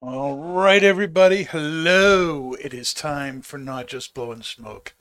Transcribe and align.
All 0.00 0.36
right, 0.38 0.82
everybody. 0.82 1.42
Hello. 1.42 2.54
It 2.54 2.72
is 2.72 2.94
time 2.94 3.42
for 3.42 3.58
Not 3.58 3.88
Just 3.88 4.14
Blowing 4.14 4.42
Smoke. 4.42 4.94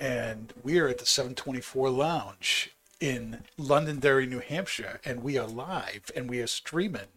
And 0.00 0.52
we 0.62 0.78
are 0.78 0.86
at 0.86 0.98
the 0.98 1.06
724 1.06 1.90
Lounge 1.90 2.70
in 3.00 3.42
Londonderry, 3.58 4.26
New 4.26 4.38
Hampshire. 4.38 5.00
And 5.04 5.24
we 5.24 5.36
are 5.36 5.48
live 5.48 6.12
and 6.14 6.30
we 6.30 6.40
are 6.40 6.46
streaming. 6.46 7.08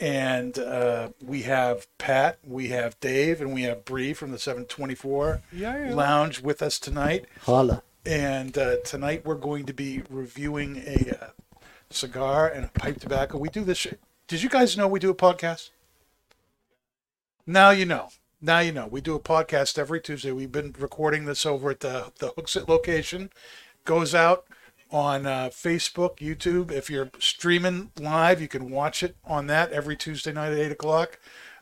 And 0.00 0.58
uh, 0.58 1.08
we 1.24 1.42
have 1.42 1.86
Pat, 1.98 2.38
we 2.46 2.68
have 2.68 2.98
Dave, 3.00 3.40
and 3.40 3.52
we 3.52 3.62
have 3.62 3.84
Bree 3.84 4.12
from 4.14 4.30
the 4.30 4.38
724 4.38 5.42
Lounge 5.94 6.40
with 6.40 6.62
us 6.62 6.78
tonight. 6.78 7.24
Holla. 7.42 7.82
And 8.06 8.56
uh, 8.56 8.76
tonight 8.84 9.26
we're 9.26 9.34
going 9.34 9.66
to 9.66 9.72
be 9.74 10.02
reviewing 10.08 10.76
a 10.86 11.18
uh, 11.20 11.28
cigar 11.90 12.48
and 12.48 12.64
a 12.64 12.68
pipe 12.68 13.00
tobacco. 13.00 13.38
We 13.38 13.48
do 13.48 13.64
this. 13.64 13.78
Sh- 13.78 13.94
Did 14.28 14.42
you 14.42 14.48
guys 14.48 14.76
know 14.76 14.86
we 14.86 15.00
do 15.00 15.10
a 15.10 15.14
podcast? 15.14 15.70
Now 17.46 17.70
you 17.70 17.84
know. 17.84 18.10
Now 18.40 18.60
you 18.60 18.70
know. 18.72 18.86
We 18.86 19.00
do 19.00 19.16
a 19.16 19.20
podcast 19.20 19.78
every 19.78 20.00
Tuesday. 20.00 20.30
We've 20.30 20.52
been 20.52 20.74
recording 20.78 21.24
this 21.24 21.44
over 21.44 21.70
at 21.70 21.80
the 21.80 22.12
the 22.18 22.28
Hooksett 22.30 22.68
location. 22.68 23.30
Goes 23.84 24.14
out 24.14 24.44
on 24.90 25.26
uh, 25.26 25.50
Facebook, 25.52 26.18
YouTube. 26.18 26.70
If 26.70 26.88
you're 26.88 27.10
streaming 27.18 27.90
live, 27.98 28.40
you 28.40 28.48
can 28.48 28.70
watch 28.70 29.02
it 29.02 29.16
on 29.24 29.46
that 29.48 29.72
every 29.72 29.96
Tuesday 29.96 30.32
night 30.32 30.52
at 30.52 30.58
eight 30.58 30.72
o'clock. 30.72 31.18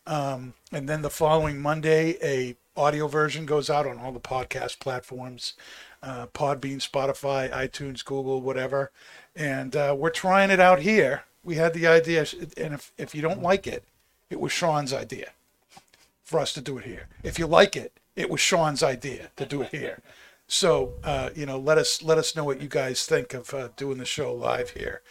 Um, 0.07 0.55
and 0.71 0.89
then 0.89 1.03
the 1.03 1.11
following 1.11 1.61
Monday, 1.61 2.17
a 2.23 2.57
audio 2.77 3.09
version 3.09 3.47
goes 3.47 3.69
out 3.69 3.87
on 3.87 3.99
all 3.99 4.13
the 4.13 4.21
podcast 4.21 4.79
platforms, 4.79 5.55
uh, 6.03 6.27
Podbean, 6.29 6.77
Spotify, 6.77 7.51
iTunes, 7.51 8.05
Google, 8.05 8.41
whatever. 8.41 8.93
And 9.35 9.75
uh, 9.75 9.95
we're 9.99 10.11
trying 10.11 10.51
it 10.51 10.61
out 10.61 10.81
here. 10.81 11.25
We 11.43 11.57
had 11.57 11.75
the 11.75 11.87
idea, 11.87 12.27
and 12.57 12.75
if 12.75 12.93
if 12.99 13.15
you 13.15 13.23
don't 13.23 13.43
like 13.43 13.67
it, 13.67 13.85
it 14.31 14.41
was 14.41 14.53
Sean's 14.53 14.93
idea 14.93 15.31
for 16.25 16.41
us 16.41 16.53
to 16.55 16.61
do 16.61 16.79
it 16.79 16.85
here. 16.85 17.07
If 17.23 17.39
you 17.39 17.47
like 17.47 17.77
it, 17.77 17.93
it 18.17 18.29
was 18.29 18.41
Sean's 18.41 18.83
idea 18.83 19.31
to 19.37 19.47
do 19.47 19.63
it 19.63 19.71
here. 19.71 20.03
So 20.47 20.95
uh, 21.03 21.31
you 21.35 21.47
know, 21.47 21.59
let 21.59 21.79
us 21.79 22.03
let 22.03 22.19
us 22.19 22.37
know 22.37 22.45
what 22.45 22.61
you 22.61 22.69
guys 22.69 23.05
think 23.07 23.35
of 23.35 23.53
uh, 23.53 23.69
doing 23.77 23.99
the 23.99 24.05
show 24.05 24.33
live 24.33 24.71
here. 24.71 25.03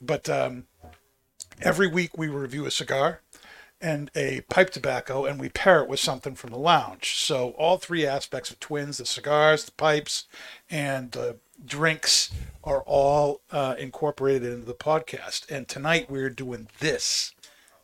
But 0.00 0.28
um, 0.28 0.64
every 1.60 1.88
week 1.88 2.16
we 2.16 2.28
review 2.28 2.66
a 2.66 2.70
cigar 2.70 3.20
and 3.80 4.10
a 4.14 4.40
pipe 4.48 4.70
tobacco, 4.70 5.26
and 5.26 5.38
we 5.38 5.48
pair 5.48 5.82
it 5.82 5.88
with 5.88 6.00
something 6.00 6.34
from 6.34 6.50
the 6.50 6.58
lounge. 6.58 7.16
So 7.16 7.50
all 7.50 7.76
three 7.76 8.06
aspects 8.06 8.50
of 8.50 8.60
twins: 8.60 8.98
the 8.98 9.06
cigars, 9.06 9.64
the 9.64 9.72
pipes, 9.72 10.26
and 10.70 11.12
the 11.12 11.38
drinks 11.64 12.30
are 12.62 12.82
all 12.82 13.40
uh, 13.50 13.74
incorporated 13.78 14.52
into 14.52 14.66
the 14.66 14.74
podcast. 14.74 15.50
And 15.50 15.68
tonight 15.68 16.10
we're 16.10 16.30
doing 16.30 16.68
this 16.80 17.32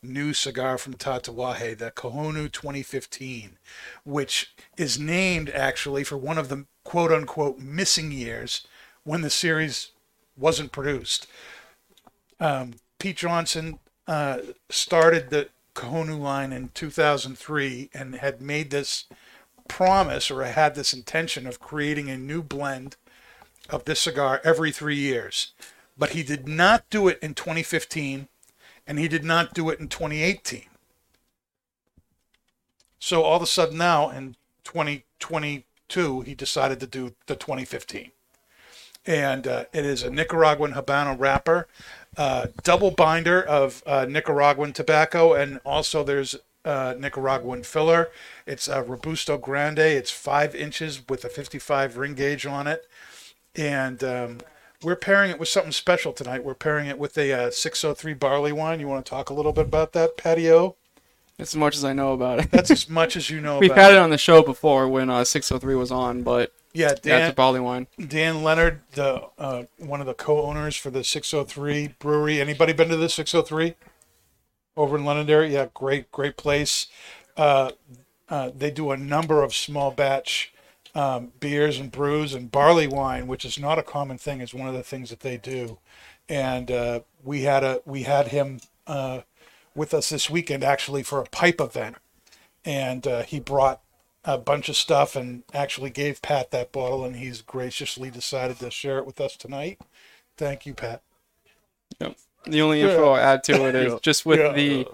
new 0.02 0.32
cigar 0.32 0.78
from 0.78 0.94
Tatuaje, 0.94 1.78
the 1.78 1.90
Cojonu 1.92 2.50
2015, 2.50 3.58
which 4.04 4.52
is 4.76 4.98
named 4.98 5.50
actually 5.50 6.02
for 6.02 6.16
one 6.16 6.38
of 6.38 6.48
the 6.48 6.66
quote 6.84 7.12
unquote 7.12 7.58
missing 7.58 8.10
years 8.10 8.66
when 9.04 9.20
the 9.20 9.30
series 9.30 9.92
wasn't 10.36 10.72
produced. 10.72 11.26
Um, 12.40 12.74
Pete 12.98 13.16
Johnson 13.16 13.78
uh, 14.08 14.38
started 14.68 15.30
the 15.30 15.48
Cojonu 15.74 16.20
line 16.20 16.52
in 16.52 16.70
2003 16.74 17.90
and 17.94 18.16
had 18.16 18.42
made 18.42 18.70
this 18.70 19.04
promise 19.68 20.30
or 20.30 20.42
had 20.42 20.74
this 20.74 20.92
intention 20.92 21.46
of 21.46 21.60
creating 21.60 22.10
a 22.10 22.18
new 22.18 22.42
blend 22.42 22.96
of 23.70 23.84
this 23.84 24.00
cigar 24.00 24.40
every 24.42 24.72
three 24.72 24.96
years. 24.96 25.52
But 25.96 26.10
he 26.10 26.22
did 26.22 26.48
not 26.48 26.88
do 26.90 27.06
it 27.06 27.18
in 27.22 27.34
2015 27.34 28.28
and 28.86 28.98
he 28.98 29.08
did 29.08 29.24
not 29.24 29.54
do 29.54 29.70
it 29.70 29.80
in 29.80 29.88
2018. 29.88 30.64
So 32.98 33.22
all 33.22 33.36
of 33.36 33.42
a 33.42 33.46
sudden 33.46 33.78
now 33.78 34.10
in 34.10 34.36
2022, 34.64 36.20
he 36.22 36.34
decided 36.34 36.80
to 36.80 36.86
do 36.86 37.14
the 37.26 37.34
2015. 37.34 38.12
And 39.04 39.46
uh, 39.46 39.64
it 39.72 39.84
is 39.84 40.04
a 40.04 40.10
Nicaraguan 40.10 40.74
Habano 40.74 41.18
wrapper, 41.18 41.66
uh, 42.16 42.46
double 42.62 42.92
binder 42.92 43.42
of 43.42 43.82
uh, 43.86 44.06
Nicaraguan 44.08 44.72
tobacco, 44.72 45.32
and 45.32 45.58
also 45.64 46.04
there's 46.04 46.36
uh, 46.64 46.94
Nicaraguan 46.96 47.64
filler. 47.64 48.10
It's 48.46 48.68
a 48.68 48.82
Robusto 48.82 49.36
Grande. 49.36 49.80
It's 49.80 50.12
five 50.12 50.54
inches 50.54 51.02
with 51.08 51.24
a 51.24 51.28
55 51.28 51.96
ring 51.96 52.14
gauge 52.14 52.46
on 52.46 52.68
it. 52.68 52.86
And 53.56 54.04
um, 54.04 54.38
we're 54.82 54.96
pairing 54.96 55.30
it 55.30 55.38
with 55.38 55.48
something 55.48 55.72
special 55.72 56.12
tonight. 56.12 56.44
We're 56.44 56.54
pairing 56.54 56.86
it 56.86 56.98
with 56.98 57.16
a 57.18 57.32
uh, 57.32 57.50
603 57.50 58.14
barley 58.14 58.52
wine. 58.52 58.80
You 58.80 58.88
want 58.88 59.04
to 59.04 59.10
talk 59.10 59.30
a 59.30 59.34
little 59.34 59.52
bit 59.52 59.66
about 59.66 59.92
that, 59.92 60.16
Patio? 60.16 60.76
As 61.38 61.56
much 61.56 61.76
as 61.76 61.84
I 61.84 61.92
know 61.92 62.12
about 62.12 62.40
it. 62.40 62.50
That's 62.50 62.70
as 62.70 62.88
much 62.88 63.16
as 63.16 63.30
you 63.30 63.40
know 63.40 63.58
We've 63.58 63.74
had 63.74 63.92
it 63.92 63.98
on 63.98 64.10
the 64.10 64.18
show 64.18 64.42
before 64.42 64.88
when 64.88 65.10
uh, 65.10 65.24
603 65.24 65.74
was 65.74 65.90
on, 65.90 66.22
but 66.22 66.52
Yeah, 66.72 66.86
yeah, 66.86 66.90
it's 66.92 67.00
a 67.00 67.02
Dan, 67.02 67.34
barley 67.34 67.60
wine. 67.60 67.86
Dan 68.06 68.42
Leonard, 68.42 68.80
the 68.92 69.22
uh, 69.38 69.64
one 69.78 70.00
of 70.00 70.06
the 70.06 70.14
co-owners 70.14 70.76
for 70.76 70.90
the 70.90 71.04
603 71.04 71.94
brewery. 71.98 72.40
Anybody 72.40 72.72
been 72.72 72.88
to 72.88 72.96
the 72.96 73.08
603 73.08 73.74
over 74.76 74.96
in 74.96 75.04
Londonderry? 75.04 75.52
Yeah, 75.52 75.66
great, 75.74 76.12
great 76.12 76.36
place. 76.36 76.86
Uh, 77.36 77.72
uh, 78.28 78.50
they 78.54 78.70
do 78.70 78.90
a 78.90 78.96
number 78.96 79.42
of 79.42 79.54
small 79.54 79.90
batch 79.90 80.51
um, 80.94 81.32
beers 81.40 81.78
and 81.78 81.90
brews 81.90 82.34
and 82.34 82.50
barley 82.50 82.86
wine, 82.86 83.26
which 83.26 83.44
is 83.44 83.58
not 83.58 83.78
a 83.78 83.82
common 83.82 84.18
thing. 84.18 84.40
Is 84.40 84.54
one 84.54 84.68
of 84.68 84.74
the 84.74 84.82
things 84.82 85.10
that 85.10 85.20
they 85.20 85.36
do. 85.36 85.78
And 86.28 86.70
uh, 86.70 87.00
we 87.22 87.42
had 87.42 87.64
a 87.64 87.80
we 87.84 88.02
had 88.02 88.28
him 88.28 88.60
uh, 88.86 89.20
with 89.74 89.92
us 89.94 90.08
this 90.10 90.28
weekend 90.30 90.62
actually 90.64 91.02
for 91.02 91.20
a 91.20 91.24
pipe 91.26 91.60
event, 91.60 91.96
and 92.64 93.06
uh, 93.06 93.22
he 93.22 93.40
brought 93.40 93.80
a 94.24 94.38
bunch 94.38 94.68
of 94.68 94.76
stuff 94.76 95.16
and 95.16 95.42
actually 95.52 95.90
gave 95.90 96.22
Pat 96.22 96.50
that 96.52 96.70
bottle, 96.72 97.04
and 97.04 97.16
he's 97.16 97.42
graciously 97.42 98.08
decided 98.10 98.58
to 98.60 98.70
share 98.70 98.98
it 98.98 99.06
with 99.06 99.20
us 99.20 99.36
tonight. 99.36 99.80
Thank 100.36 100.64
you, 100.64 100.74
Pat. 100.74 101.02
Yep. 102.00 102.16
The 102.46 102.62
only 102.62 102.80
info 102.82 103.10
I'll 103.10 103.16
add 103.16 103.44
to 103.44 103.66
it 103.68 103.74
is 103.74 104.00
just 104.02 104.24
with 104.24 104.38
Yeah. 104.40 104.52
the 104.52 104.86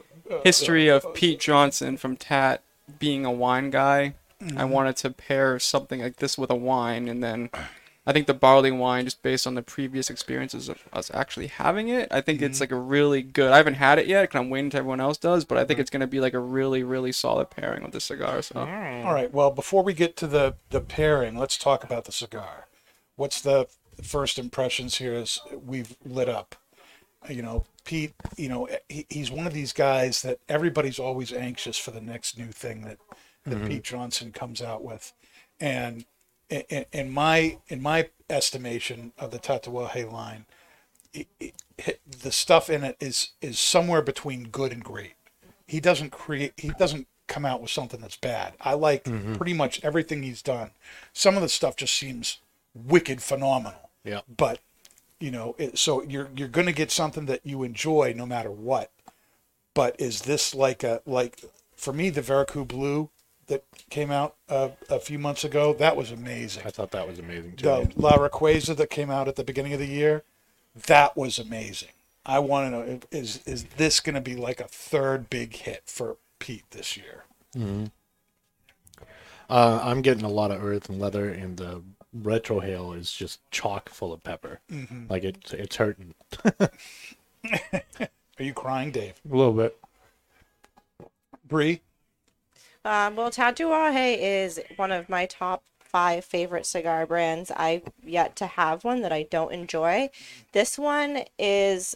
history 0.44 0.88
of 0.88 1.12
Pete 1.14 1.40
Johnson 1.40 1.96
from 1.96 2.16
Tat 2.16 2.62
being 2.98 3.24
a 3.24 3.30
wine 3.30 3.70
guy. 3.70 4.14
I 4.56 4.64
wanted 4.64 4.96
to 4.98 5.10
pair 5.10 5.58
something 5.58 6.00
like 6.00 6.16
this 6.16 6.38
with 6.38 6.50
a 6.50 6.54
wine, 6.54 7.08
and 7.08 7.22
then 7.22 7.50
I 8.08 8.12
think 8.12 8.26
the 8.26 8.34
barley 8.34 8.70
wine, 8.70 9.04
just 9.04 9.22
based 9.22 9.46
on 9.46 9.54
the 9.54 9.62
previous 9.62 10.08
experiences 10.08 10.70
of 10.70 10.78
us 10.94 11.10
actually 11.12 11.48
having 11.48 11.88
it, 11.88 12.08
I 12.10 12.22
think 12.22 12.40
it's 12.40 12.56
mm-hmm. 12.56 12.62
like 12.62 12.72
a 12.72 12.76
really 12.76 13.20
good. 13.20 13.52
I 13.52 13.58
haven't 13.58 13.74
had 13.74 13.98
it 13.98 14.06
yet 14.06 14.22
because 14.22 14.38
I'm 14.40 14.48
waiting 14.48 14.66
until 14.66 14.78
everyone 14.78 15.00
else 15.00 15.18
does, 15.18 15.44
but 15.44 15.58
I 15.58 15.62
think 15.62 15.72
mm-hmm. 15.72 15.82
it's 15.82 15.90
gonna 15.90 16.06
be 16.06 16.18
like 16.20 16.32
a 16.32 16.38
really, 16.38 16.82
really 16.82 17.12
solid 17.12 17.50
pairing 17.50 17.82
with 17.82 17.92
the 17.92 18.00
cigar. 18.00 18.40
So 18.40 18.54
mm. 18.54 19.04
All 19.04 19.12
right. 19.12 19.30
Well, 19.30 19.50
before 19.50 19.82
we 19.82 19.92
get 19.92 20.16
to 20.18 20.26
the 20.26 20.54
the 20.70 20.80
pairing, 20.80 21.36
let's 21.36 21.58
talk 21.58 21.84
about 21.84 22.06
the 22.06 22.12
cigar. 22.12 22.68
What's 23.16 23.42
the 23.42 23.66
first 24.02 24.38
impressions 24.38 24.96
here 24.96 25.14
as 25.14 25.40
we've 25.52 25.94
lit 26.02 26.30
up? 26.30 26.54
You 27.28 27.42
know, 27.42 27.66
Pete. 27.84 28.14
You 28.38 28.48
know, 28.48 28.68
he, 28.88 29.04
he's 29.10 29.30
one 29.30 29.46
of 29.46 29.52
these 29.52 29.74
guys 29.74 30.22
that 30.22 30.38
everybody's 30.48 30.98
always 30.98 31.30
anxious 31.30 31.76
for 31.76 31.90
the 31.90 32.00
next 32.00 32.38
new 32.38 32.52
thing 32.52 32.82
that 32.82 32.98
that 33.48 33.56
mm-hmm. 33.56 33.68
Pete 33.68 33.84
Johnson 33.84 34.32
comes 34.32 34.62
out 34.62 34.84
with, 34.84 35.12
and 35.60 36.04
in, 36.48 36.84
in 36.92 37.10
my 37.10 37.58
in 37.68 37.82
my 37.82 38.08
estimation 38.30 39.12
of 39.18 39.30
the 39.30 39.38
Tatuaje 39.38 40.10
line, 40.10 40.46
it, 41.12 41.26
it, 41.38 42.00
the 42.22 42.32
stuff 42.32 42.70
in 42.70 42.84
it 42.84 42.96
is 43.00 43.30
is 43.40 43.58
somewhere 43.58 44.02
between 44.02 44.44
good 44.44 44.72
and 44.72 44.84
great. 44.84 45.14
He 45.66 45.80
doesn't 45.80 46.10
create. 46.10 46.52
He 46.56 46.70
doesn't 46.70 47.06
come 47.26 47.44
out 47.44 47.60
with 47.60 47.70
something 47.70 48.00
that's 48.00 48.16
bad. 48.16 48.54
I 48.60 48.72
like 48.74 49.04
mm-hmm. 49.04 49.34
pretty 49.34 49.52
much 49.52 49.84
everything 49.84 50.22
he's 50.22 50.40
done. 50.40 50.70
Some 51.12 51.36
of 51.36 51.42
the 51.42 51.48
stuff 51.48 51.76
just 51.76 51.94
seems 51.94 52.38
wicked 52.74 53.22
phenomenal. 53.22 53.90
Yeah. 54.02 54.20
But 54.34 54.60
you 55.20 55.30
know, 55.30 55.54
it, 55.58 55.78
so 55.78 56.02
you're 56.04 56.30
you're 56.34 56.48
going 56.48 56.66
to 56.66 56.72
get 56.72 56.90
something 56.90 57.26
that 57.26 57.44
you 57.44 57.64
enjoy 57.64 58.14
no 58.16 58.24
matter 58.24 58.50
what. 58.50 58.90
but 59.74 59.94
is 60.00 60.22
this 60.22 60.56
like 60.56 60.82
a 60.82 61.00
like 61.06 61.44
for 61.76 61.92
me 61.92 62.10
the 62.10 62.20
Veracruz 62.22 62.66
Blue 62.66 63.10
that 63.48 63.64
came 63.90 64.10
out 64.10 64.36
uh, 64.48 64.70
a 64.88 65.00
few 65.00 65.18
months 65.18 65.44
ago? 65.44 65.72
That 65.74 65.96
was 65.96 66.10
amazing. 66.10 66.62
I 66.64 66.70
thought 66.70 66.90
that 66.92 67.06
was 67.08 67.18
amazing 67.18 67.56
too. 67.56 67.64
The 67.64 67.92
La 67.96 68.12
Riqueza 68.12 68.76
that 68.76 68.90
came 68.90 69.10
out 69.10 69.28
at 69.28 69.36
the 69.36 69.44
beginning 69.44 69.72
of 69.72 69.78
the 69.80 69.86
year, 69.86 70.22
that 70.86 71.16
was 71.16 71.38
amazing. 71.38 71.90
I 72.24 72.38
want 72.40 72.66
to 72.66 72.70
know 72.70 73.00
is 73.10 73.40
is 73.46 73.64
this 73.76 74.00
going 74.00 74.14
to 74.14 74.20
be 74.20 74.36
like 74.36 74.60
a 74.60 74.68
third 74.68 75.30
big 75.30 75.54
hit 75.56 75.82
for 75.86 76.16
Pete 76.38 76.70
this 76.70 76.96
year? 76.96 77.24
Uh, 79.50 79.80
I'm 79.82 80.02
getting 80.02 80.24
a 80.24 80.28
lot 80.28 80.50
of 80.50 80.62
earth 80.62 80.90
and 80.90 81.00
leather, 81.00 81.28
and 81.28 81.56
the 81.56 81.82
retro 82.12 82.60
hail 82.60 82.92
is 82.92 83.10
just 83.12 83.40
chock 83.50 83.88
full 83.88 84.12
of 84.12 84.22
pepper. 84.22 84.60
Like 85.08 85.24
it, 85.24 85.52
it's 85.52 85.76
hurting 85.76 86.14
Are 88.40 88.44
you 88.44 88.52
crying, 88.52 88.90
Dave? 88.90 89.14
a 89.30 89.34
little 89.34 89.52
bit. 89.52 89.76
Bree? 91.46 91.80
Um, 92.88 93.16
well, 93.16 93.30
Tatuaje 93.30 94.16
is 94.18 94.58
one 94.76 94.92
of 94.92 95.10
my 95.10 95.26
top 95.26 95.62
five 95.78 96.24
favorite 96.24 96.64
cigar 96.64 97.04
brands. 97.04 97.50
I've 97.54 97.82
yet 98.02 98.34
to 98.36 98.46
have 98.46 98.82
one 98.82 99.02
that 99.02 99.12
I 99.12 99.24
don't 99.24 99.52
enjoy. 99.52 100.08
This 100.52 100.78
one 100.78 101.24
is, 101.38 101.94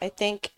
I 0.00 0.08
think, 0.08 0.52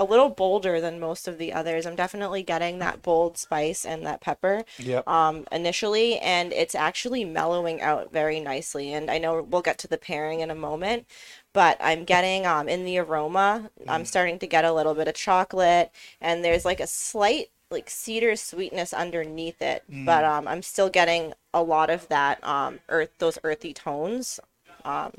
a 0.00 0.04
little 0.04 0.30
bolder 0.30 0.80
than 0.80 0.98
most 0.98 1.28
of 1.28 1.38
the 1.38 1.52
others. 1.52 1.86
I'm 1.86 1.94
definitely 1.94 2.42
getting 2.42 2.80
that 2.80 3.02
bold 3.02 3.38
spice 3.38 3.84
and 3.84 4.04
that 4.04 4.20
pepper 4.20 4.64
Yep. 4.80 5.06
um, 5.06 5.46
initially, 5.52 6.18
and 6.18 6.52
it's 6.52 6.74
actually 6.74 7.24
mellowing 7.24 7.80
out 7.80 8.12
very 8.12 8.40
nicely. 8.40 8.92
And 8.92 9.08
I 9.12 9.18
know 9.18 9.42
we'll 9.42 9.62
get 9.62 9.78
to 9.78 9.88
the 9.88 9.96
pairing 9.96 10.40
in 10.40 10.50
a 10.50 10.56
moment, 10.56 11.06
but 11.52 11.76
I'm 11.80 12.02
getting 12.02 12.46
um, 12.46 12.68
in 12.68 12.84
the 12.84 12.98
aroma, 12.98 13.70
I'm 13.86 14.06
starting 14.06 14.40
to 14.40 14.48
get 14.48 14.64
a 14.64 14.72
little 14.72 14.94
bit 14.94 15.06
of 15.06 15.14
chocolate, 15.14 15.92
and 16.20 16.44
there's 16.44 16.64
like 16.64 16.80
a 16.80 16.88
slight 16.88 17.50
like 17.70 17.90
cedar 17.90 18.36
sweetness 18.36 18.92
underneath 18.92 19.60
it, 19.60 19.84
but 19.88 20.24
um, 20.24 20.46
I'm 20.46 20.62
still 20.62 20.88
getting 20.88 21.32
a 21.52 21.62
lot 21.62 21.90
of 21.90 22.08
that 22.08 22.42
um, 22.44 22.80
earth, 22.88 23.10
those 23.18 23.38
earthy 23.42 23.72
tones 23.72 24.38
um, 24.84 25.12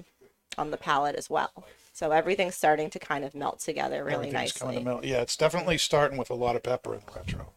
on 0.58 0.72
the 0.72 0.78
palate 0.78 1.16
as 1.16 1.30
well. 1.30 1.52
So 1.94 2.12
everything's 2.12 2.56
starting 2.56 2.90
to 2.92 3.00
kind 3.00 3.24
of 3.24 3.34
melt 3.36 3.60
together 3.60 4.04
really 4.04 4.28
Everything's 4.28 4.52
coming 4.54 4.76
nicely. 4.76 4.84
to 4.84 4.90
melt. 4.90 5.04
Yeah, 5.06 5.22
it's 5.22 5.38
definitely 5.38 5.78
starting 5.78 6.18
with 6.18 6.30
a 6.30 6.34
lot 6.36 6.56
of 6.56 6.64
pepper 6.64 6.94
in 6.94 7.02
the 7.06 7.12
retro. 7.20 7.48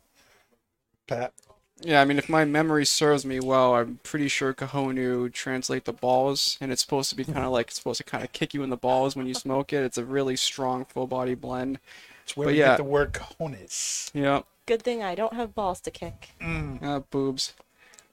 Pat? 1.06 1.32
Yeah, 1.81 2.00
I 2.00 2.05
mean, 2.05 2.19
if 2.19 2.29
my 2.29 2.44
memory 2.44 2.85
serves 2.85 3.25
me 3.25 3.38
well, 3.40 3.75
I'm 3.76 4.00
pretty 4.02 4.26
sure 4.29 4.52
Cojonu 4.52 5.32
translate 5.32 5.85
the 5.85 5.93
balls, 5.93 6.58
and 6.61 6.73
it's 6.73 6.82
supposed 6.82 7.08
to 7.11 7.17
be 7.17 7.25
kind 7.25 7.38
of 7.44 7.52
like 7.52 7.69
it's 7.69 7.76
supposed 7.76 7.99
to 7.99 8.05
kind 8.05 8.25
of 8.25 8.32
kick 8.32 8.52
you 8.52 8.64
in 8.64 8.70
the 8.70 8.76
balls 8.76 9.14
when 9.14 9.26
you 9.26 9.35
smoke 9.35 9.73
it. 9.73 9.85
It's 9.85 9.99
a 9.99 10.05
really 10.05 10.35
strong 10.35 10.85
full 10.85 11.06
body 11.06 11.35
blend. 11.35 11.79
It's 12.25 12.37
where 12.37 12.46
But 12.46 12.52
we 12.55 12.58
yeah. 12.58 12.70
get 12.70 12.76
the 12.79 12.85
word 12.85 13.12
cojones. 13.12 14.11
Yep, 14.12 14.44
Good 14.69 14.82
thing 14.82 15.03
I 15.03 15.15
don't 15.15 15.32
have 15.32 15.55
balls 15.55 15.81
to 15.81 15.91
kick. 15.91 16.35
uh, 16.43 17.00
boobs. 17.11 17.55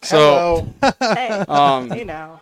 So, 0.01 0.69
Hey, 1.01 1.27
um, 1.49 1.91
you 1.93 2.05
know. 2.05 2.39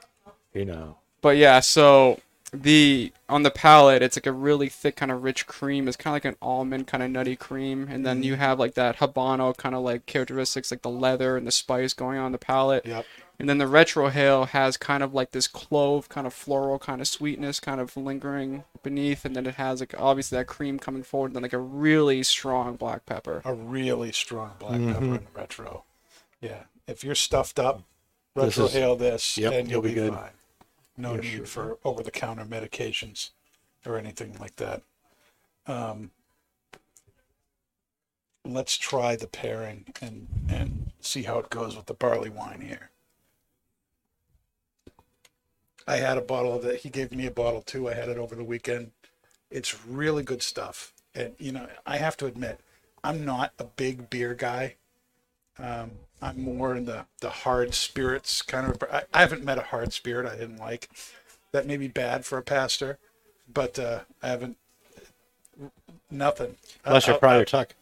You 0.53 0.65
know, 0.65 0.97
But 1.23 1.37
yeah, 1.37 1.61
so 1.61 2.19
the 2.53 3.11
on 3.27 3.41
the 3.41 3.49
palate, 3.49 4.03
it's 4.03 4.15
like 4.15 4.27
a 4.27 4.31
really 4.31 4.69
thick 4.69 4.95
kind 4.97 5.11
of 5.11 5.23
rich 5.23 5.47
cream. 5.47 5.87
It's 5.87 5.97
kind 5.97 6.11
of 6.11 6.23
like 6.23 6.25
an 6.25 6.37
almond 6.43 6.85
kind 6.85 7.01
of 7.01 7.09
nutty 7.09 7.35
cream, 7.35 7.87
and 7.89 8.05
then 8.05 8.21
you 8.21 8.35
have 8.35 8.59
like 8.59 8.75
that 8.75 8.97
habano 8.97 9.57
kind 9.57 9.73
of 9.73 9.81
like 9.81 10.05
characteristics, 10.05 10.69
like 10.69 10.83
the 10.83 10.91
leather 10.91 11.35
and 11.35 11.47
the 11.47 11.51
spice 11.51 11.93
going 11.93 12.19
on 12.19 12.31
the 12.31 12.37
palate. 12.37 12.85
Yep. 12.85 13.07
And 13.39 13.49
then 13.49 13.57
the 13.57 13.67
retro 13.67 14.09
hail 14.09 14.45
has 14.45 14.77
kind 14.77 15.01
of 15.03 15.13
like 15.13 15.31
this 15.31 15.47
clove, 15.47 16.07
kind 16.07 16.27
of 16.27 16.33
floral, 16.33 16.77
kind 16.79 17.01
of 17.01 17.07
sweetness, 17.07 17.59
kind 17.59 17.81
of 17.81 17.97
lingering 17.97 18.63
beneath, 18.83 19.25
and 19.25 19.35
then 19.35 19.45
it 19.47 19.55
has 19.55 19.79
like 19.79 19.95
obviously 19.97 20.37
that 20.37 20.45
cream 20.47 20.77
coming 20.79 21.03
forward, 21.03 21.27
and 21.27 21.35
then 21.37 21.43
like 21.43 21.51
a 21.53 21.57
really 21.57 22.21
strong 22.23 22.75
black 22.75 23.05
pepper. 23.05 23.41
A 23.43 23.53
really 23.53 24.11
strong 24.11 24.51
black 24.59 24.79
pepper 24.79 25.03
in 25.03 25.11
the 25.13 25.21
retro. 25.33 25.83
Yeah. 26.41 26.63
If 26.87 27.03
you're 27.03 27.15
stuffed 27.15 27.59
up, 27.59 27.83
This 28.35 28.43
retro 28.57 28.65
is- 28.65 28.73
hail 28.73 28.95
this, 28.95 29.37
Yep, 29.37 29.53
and 29.53 29.67
you'll, 29.69 29.77
you'll 29.77 29.81
be, 29.81 29.89
be 29.89 29.95
good. 29.95 30.13
fine. 30.13 30.31
No 30.95 31.15
need 31.15 31.47
for 31.49 31.79
over 31.83 32.03
the 32.03 32.11
counter 32.11 32.45
medications 32.45 33.31
or 33.85 33.97
anything 33.97 34.37
like 34.39 34.57
that. 34.57 34.83
Um, 35.65 36.11
let's 38.45 38.77
try 38.77 39.15
the 39.15 39.27
pairing 39.27 39.85
and, 40.01 40.27
and 40.49 40.91
see 40.99 41.23
how 41.23 41.39
it 41.39 41.49
goes 41.49 41.75
with 41.75 41.87
the 41.87 41.93
barley 41.93 42.29
wine 42.29 42.61
here. 42.61 42.89
I 45.87 45.97
had 45.97 46.17
a 46.17 46.21
bottle 46.21 46.55
of 46.55 46.65
it. 46.65 46.81
He 46.81 46.89
gave 46.89 47.11
me 47.11 47.25
a 47.25 47.31
bottle 47.31 47.61
too. 47.61 47.89
I 47.89 47.93
had 47.93 48.09
it 48.09 48.17
over 48.17 48.35
the 48.35 48.43
weekend. 48.43 48.91
It's 49.51 49.85
really 49.85 50.23
good 50.23 50.41
stuff. 50.41 50.93
And, 51.15 51.33
you 51.37 51.51
know, 51.51 51.67
I 51.85 51.97
have 51.97 52.17
to 52.17 52.25
admit, 52.25 52.59
I'm 53.03 53.25
not 53.25 53.53
a 53.59 53.65
big 53.65 54.09
beer 54.09 54.33
guy. 54.33 54.75
Um, 55.59 55.91
I'm 56.21 56.41
more 56.41 56.75
in 56.75 56.85
the, 56.85 57.05
the 57.19 57.29
hard 57.29 57.73
spirits 57.73 58.41
kind 58.41 58.71
of. 58.71 58.81
I, 58.91 59.03
I 59.13 59.19
haven't 59.19 59.43
met 59.43 59.57
a 59.57 59.63
hard 59.63 59.93
spirit 59.93 60.25
I 60.25 60.35
didn't 60.37 60.57
like. 60.57 60.89
That 61.51 61.67
may 61.67 61.77
be 61.77 61.87
bad 61.87 62.25
for 62.25 62.37
a 62.37 62.41
pastor, 62.41 62.97
but 63.53 63.77
uh, 63.77 63.99
I 64.21 64.29
haven't. 64.29 64.57
Nothing. 66.09 66.55
unless 66.85 67.07
you're 67.07 67.17
Friar 67.17 67.45
Tuck. 67.45 67.75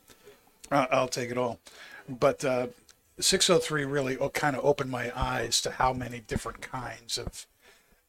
I'll, 0.71 0.87
I'll 0.91 1.07
take 1.07 1.29
it 1.29 1.37
all. 1.37 1.59
But 2.09 2.43
uh, 2.43 2.67
603 3.19 3.85
really 3.85 4.17
kind 4.33 4.55
of 4.55 4.65
opened 4.65 4.89
my 4.89 5.11
eyes 5.15 5.61
to 5.61 5.71
how 5.71 5.93
many 5.93 6.19
different 6.19 6.61
kinds 6.61 7.17
of 7.17 7.45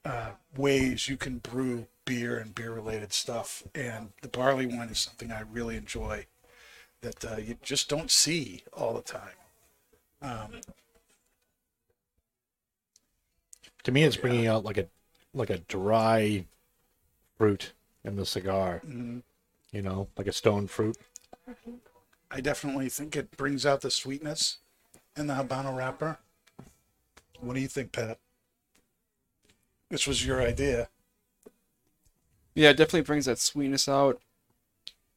uh, 0.05 0.33
ways 0.57 1.09
you 1.09 1.17
can 1.17 1.39
brew 1.39 1.87
beer 2.05 2.39
and 2.39 2.55
beer 2.55 2.73
related 2.73 3.13
stuff. 3.13 3.63
And 3.75 4.13
the 4.23 4.29
barley 4.29 4.67
wine 4.67 4.89
is 4.89 4.99
something 5.01 5.31
I 5.33 5.41
really 5.43 5.77
enjoy 5.77 6.27
that 7.03 7.25
uh, 7.25 7.37
you 7.39 7.57
just 7.63 7.89
don't 7.89 8.11
see 8.11 8.65
all 8.73 8.95
the 8.95 9.03
time. 9.03 9.37
Um, 10.23 10.61
To 13.85 13.93
me, 13.93 14.05
it's 14.05 14.17
bringing 14.17 14.47
out 14.47 14.65
like 14.65 14.79
a 14.79 14.89
like 15.35 15.51
a 15.51 15.59
dry 15.59 16.47
fruit 17.39 17.73
in 18.05 18.17
the 18.17 18.27
cigar. 18.27 18.83
mhm. 18.85 19.23
You 19.73 19.83
know, 19.83 20.09
like 20.17 20.27
a 20.27 20.33
stone 20.33 20.67
fruit. 20.69 20.97
I 22.33 22.41
definitely 22.41 22.89
think 22.89 23.15
it 23.15 23.37
brings 23.37 23.65
out 23.65 23.81
the 23.83 23.91
sweetness 23.91 24.59
in 25.17 25.27
the 25.29 25.35
Habano 25.35 25.77
wrapper. 25.77 26.19
What 27.41 27.55
do 27.55 27.61
you 27.61 27.69
think, 27.69 27.93
Pat? 27.93 28.19
This 29.93 30.06
was 30.06 30.25
your 30.25 30.41
idea. 30.41 30.89
Yeah, 32.55 32.70
it 32.70 32.79
definitely 32.79 33.03
brings 33.03 33.27
that 33.27 33.39
sweetness 33.39 33.91
out. 33.91 34.22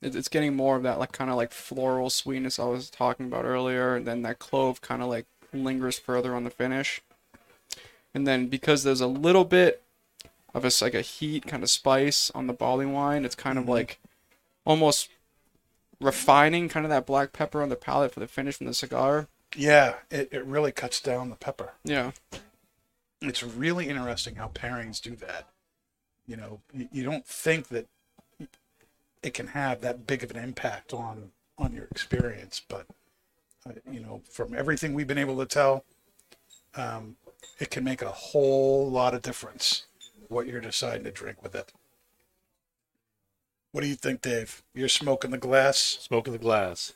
It- 0.01 0.17
It's 0.17 0.27
getting 0.27 0.53
more 0.53 0.75
of 0.75 0.83
that 0.83 0.99
like 0.99 1.13
kind 1.13 1.29
of 1.29 1.37
like 1.37 1.53
floral 1.53 2.09
sweetness 2.09 2.59
I 2.59 2.65
was 2.65 2.89
talking 2.89 3.25
about 3.25 3.45
earlier, 3.45 3.95
and 3.95 4.05
then 4.05 4.21
that 4.23 4.37
clove 4.37 4.81
kind 4.81 5.01
of 5.01 5.07
like 5.07 5.27
lingers 5.53 5.97
further 5.97 6.35
on 6.35 6.43
the 6.43 6.49
finish. 6.49 7.01
And 8.13 8.27
then 8.27 8.47
because 8.47 8.83
there's 8.83 8.99
a 8.99 9.07
little 9.07 9.45
bit 9.45 9.81
of 10.53 10.65
a 10.65 10.71
like 10.81 10.93
a 10.93 10.99
heat 10.99 11.47
kind 11.47 11.63
of 11.63 11.69
spice 11.69 12.29
on 12.35 12.47
the 12.47 12.53
barley 12.53 12.85
wine, 12.85 13.23
it's 13.23 13.33
kind 13.33 13.57
of 13.57 13.63
mm-hmm. 13.63 13.71
like 13.71 13.99
almost 14.65 15.07
refining 16.01 16.67
kind 16.67 16.85
of 16.85 16.89
that 16.89 17.05
black 17.05 17.31
pepper 17.31 17.61
on 17.61 17.69
the 17.69 17.77
palate 17.77 18.13
for 18.13 18.19
the 18.19 18.27
finish 18.27 18.57
from 18.57 18.67
the 18.67 18.73
cigar. 18.73 19.29
Yeah, 19.55 19.95
it, 20.11 20.27
it 20.33 20.43
really 20.45 20.73
cuts 20.73 20.99
down 20.99 21.29
the 21.29 21.37
pepper. 21.37 21.75
Yeah. 21.85 22.11
It's 23.29 23.43
really 23.43 23.87
interesting 23.87 24.35
how 24.35 24.49
pairings 24.49 25.01
do 25.01 25.15
that. 25.17 25.47
You 26.27 26.37
know, 26.37 26.61
you, 26.91 27.03
don't 27.03 27.25
think 27.25 27.67
that 27.67 27.87
it 29.21 29.33
can 29.33 29.47
have 29.47 29.81
that 29.81 30.07
big 30.07 30.23
of 30.23 30.31
an 30.31 30.37
impact 30.37 30.93
on 30.93 31.31
on 31.57 31.73
your 31.73 31.85
experience, 31.85 32.61
but 32.67 32.87
uh, 33.67 33.73
you 33.91 33.99
know, 33.99 34.21
from 34.29 34.53
everything 34.55 34.93
we've 34.93 35.07
been 35.07 35.17
able 35.17 35.37
to 35.37 35.45
tell, 35.45 35.85
um, 36.75 37.15
it 37.59 37.69
can 37.69 37.83
make 37.83 38.01
a 38.01 38.09
whole 38.09 38.89
lot 38.89 39.13
of 39.13 39.21
difference 39.21 39.85
what 40.27 40.47
you're 40.47 40.59
deciding 40.59 41.03
to 41.03 41.11
drink 41.11 41.43
with 41.43 41.55
it. 41.55 41.71
What 43.71 43.81
do 43.81 43.87
you 43.87 43.95
think, 43.95 44.21
Dave? 44.21 44.63
You're 44.73 44.89
smoking 44.89 45.31
the 45.31 45.37
glass. 45.37 45.77
Smoking 45.77 46.33
the 46.33 46.39
glass. 46.39 46.93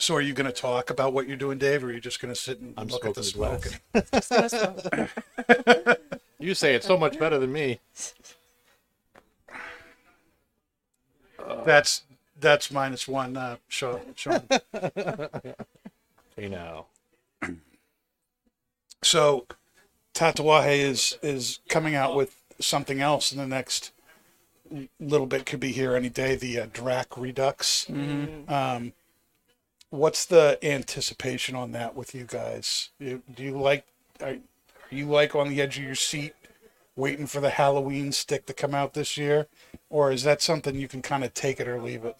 So, 0.00 0.14
are 0.14 0.20
you 0.20 0.32
going 0.32 0.46
to 0.46 0.52
talk 0.52 0.90
about 0.90 1.12
what 1.12 1.26
you're 1.26 1.36
doing, 1.36 1.58
Dave, 1.58 1.82
or 1.82 1.88
are 1.88 1.92
you 1.92 2.00
just 2.00 2.20
going 2.20 2.32
to 2.32 2.40
sit 2.40 2.60
and 2.60 2.72
I'm 2.76 2.86
look 2.86 3.04
at 3.04 3.14
the 3.14 3.22
smoking 3.24 3.72
smoke? 3.72 3.80
the 3.92 4.00
glass. 4.10 4.28
Just 4.28 4.52
gonna 4.52 5.08
smoke. 5.84 6.00
You 6.40 6.54
say 6.54 6.76
it's 6.76 6.86
so 6.86 6.96
much 6.96 7.18
better 7.18 7.36
than 7.38 7.52
me. 7.52 7.80
That's 11.64 12.02
that's 12.38 12.70
minus 12.70 13.08
one, 13.08 13.36
uh, 13.36 13.56
Sean. 13.66 14.00
Sean. 14.14 14.42
You 16.36 16.48
know. 16.48 16.86
So 19.02 19.46
Tatuaje 20.14 20.78
is 20.78 21.18
is 21.22 21.60
coming 21.68 21.94
out 21.94 22.14
with 22.16 22.36
something 22.60 23.00
else 23.00 23.30
in 23.32 23.38
the 23.38 23.46
next 23.46 23.92
little 25.00 25.26
bit. 25.26 25.46
Could 25.46 25.60
be 25.60 25.70
here 25.72 25.94
any 25.94 26.08
day. 26.08 26.34
The 26.36 26.60
uh, 26.60 26.66
Drac 26.72 27.16
Redux. 27.16 27.88
Um, 27.88 28.92
what's 29.90 30.24
the 30.24 30.58
anticipation 30.62 31.54
on 31.54 31.72
that 31.72 31.94
with 31.94 32.14
you 32.14 32.24
guys? 32.24 32.90
Do 33.00 33.20
you 33.36 33.58
like? 33.58 33.84
Are, 34.22 34.36
you 34.90 35.06
like 35.06 35.34
on 35.34 35.48
the 35.48 35.60
edge 35.60 35.78
of 35.78 35.84
your 35.84 35.94
seat, 35.94 36.34
waiting 36.96 37.26
for 37.26 37.40
the 37.40 37.50
Halloween 37.50 38.10
stick 38.12 38.46
to 38.46 38.54
come 38.54 38.74
out 38.74 38.94
this 38.94 39.16
year, 39.16 39.46
or 39.90 40.10
is 40.10 40.22
that 40.22 40.40
something 40.42 40.74
you 40.74 40.88
can 40.88 41.02
kind 41.02 41.24
of 41.24 41.34
take 41.34 41.60
it 41.60 41.68
or 41.68 41.80
leave 41.80 42.04
it? 42.04 42.16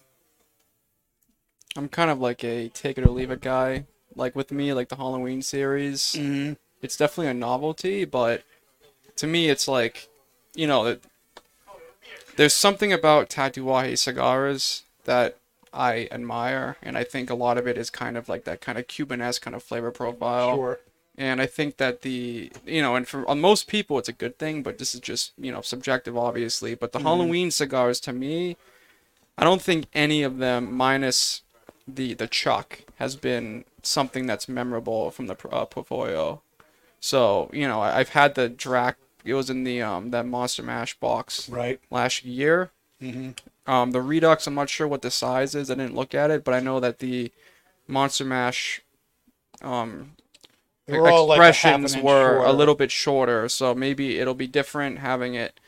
I'm 1.75 1.89
kind 1.89 2.09
of 2.11 2.19
like 2.19 2.43
a 2.43 2.69
take 2.69 2.97
it 2.97 3.05
or 3.05 3.09
leave 3.09 3.31
it 3.31 3.41
guy. 3.41 3.85
Like 4.15 4.35
with 4.35 4.51
me, 4.51 4.73
like 4.73 4.89
the 4.89 4.95
Halloween 4.95 5.41
series, 5.41 6.15
Mm-hmm. 6.17 6.53
it's 6.81 6.97
definitely 6.97 7.27
a 7.31 7.33
novelty, 7.33 8.05
but 8.05 8.43
to 9.17 9.27
me, 9.27 9.49
it's 9.49 9.67
like, 9.67 10.07
you 10.55 10.65
know, 10.67 10.85
it, 10.85 11.03
there's 12.35 12.53
something 12.53 12.93
about 12.93 13.29
Tatuaje 13.29 13.97
cigars 13.97 14.83
that 15.05 15.37
I 15.73 16.07
admire, 16.11 16.77
and 16.81 16.97
I 16.97 17.03
think 17.03 17.29
a 17.29 17.35
lot 17.35 17.57
of 17.57 17.67
it 17.67 17.77
is 17.77 17.89
kind 17.89 18.17
of 18.17 18.29
like 18.29 18.43
that 18.45 18.61
kind 18.61 18.77
of 18.77 18.87
Cuban-esque 18.87 19.41
kind 19.41 19.55
of 19.55 19.63
flavor 19.63 19.91
profile. 19.91 20.55
Sure. 20.55 20.79
And 21.17 21.41
I 21.41 21.47
think 21.47 21.77
that 21.77 22.01
the, 22.01 22.51
you 22.65 22.81
know, 22.81 22.95
and 22.95 23.05
for 23.05 23.29
on 23.29 23.41
most 23.41 23.67
people, 23.67 23.99
it's 23.99 24.07
a 24.07 24.13
good 24.13 24.39
thing, 24.39 24.63
but 24.63 24.77
this 24.77 24.95
is 24.95 25.01
just, 25.01 25.33
you 25.37 25.51
know, 25.51 25.61
subjective, 25.61 26.17
obviously. 26.17 26.75
But 26.75 26.93
the 26.93 26.99
Halloween 26.99 27.51
cigars, 27.51 27.99
to 28.01 28.13
me, 28.13 28.55
I 29.37 29.43
don't 29.43 29.61
think 29.61 29.87
any 29.93 30.23
of 30.23 30.37
them, 30.37 30.73
minus 30.73 31.41
the 31.85 32.13
the 32.13 32.27
Chuck, 32.27 32.79
has 32.99 33.17
been 33.17 33.65
something 33.83 34.27
that's 34.27 34.47
memorable 34.47 35.11
from 35.11 35.27
the 35.27 35.35
uh, 35.51 35.65
portfolio. 35.65 36.41
So, 37.01 37.49
you 37.51 37.67
know, 37.67 37.81
I, 37.81 37.99
I've 37.99 38.09
had 38.09 38.35
the 38.35 38.47
Drac. 38.47 38.97
It 39.25 39.33
was 39.33 39.49
in 39.49 39.65
the 39.65 39.81
um 39.81 40.11
that 40.11 40.25
Monster 40.25 40.63
Mash 40.63 40.97
box 40.99 41.49
Right. 41.49 41.81
last 41.89 42.23
year. 42.23 42.71
Mm-hmm. 43.01 43.31
Um, 43.69 43.91
the 43.91 44.01
Redux, 44.01 44.47
I'm 44.47 44.55
not 44.55 44.69
sure 44.69 44.87
what 44.87 45.03
the 45.03 45.11
size 45.11 45.53
is. 45.53 45.69
I 45.69 45.75
didn't 45.75 45.95
look 45.95 46.15
at 46.15 46.31
it, 46.31 46.43
but 46.43 46.53
I 46.55 46.59
know 46.59 46.79
that 46.79 46.99
the 46.99 47.31
Monster 47.87 48.25
Mash 48.25 48.81
um 49.61 50.11
were 50.87 51.07
all 51.09 51.27
like 51.27 51.39
a 51.39 51.47
expressions 51.49 51.95
were 51.97 52.43
a 52.43 52.51
little 52.51 52.75
bit 52.75 52.89
shorter, 52.91 53.47
so 53.47 53.75
maybe 53.75 54.19
it'll 54.19 54.33
be 54.33 54.47
different 54.47 54.99
having 54.99 55.35
it 55.35 55.59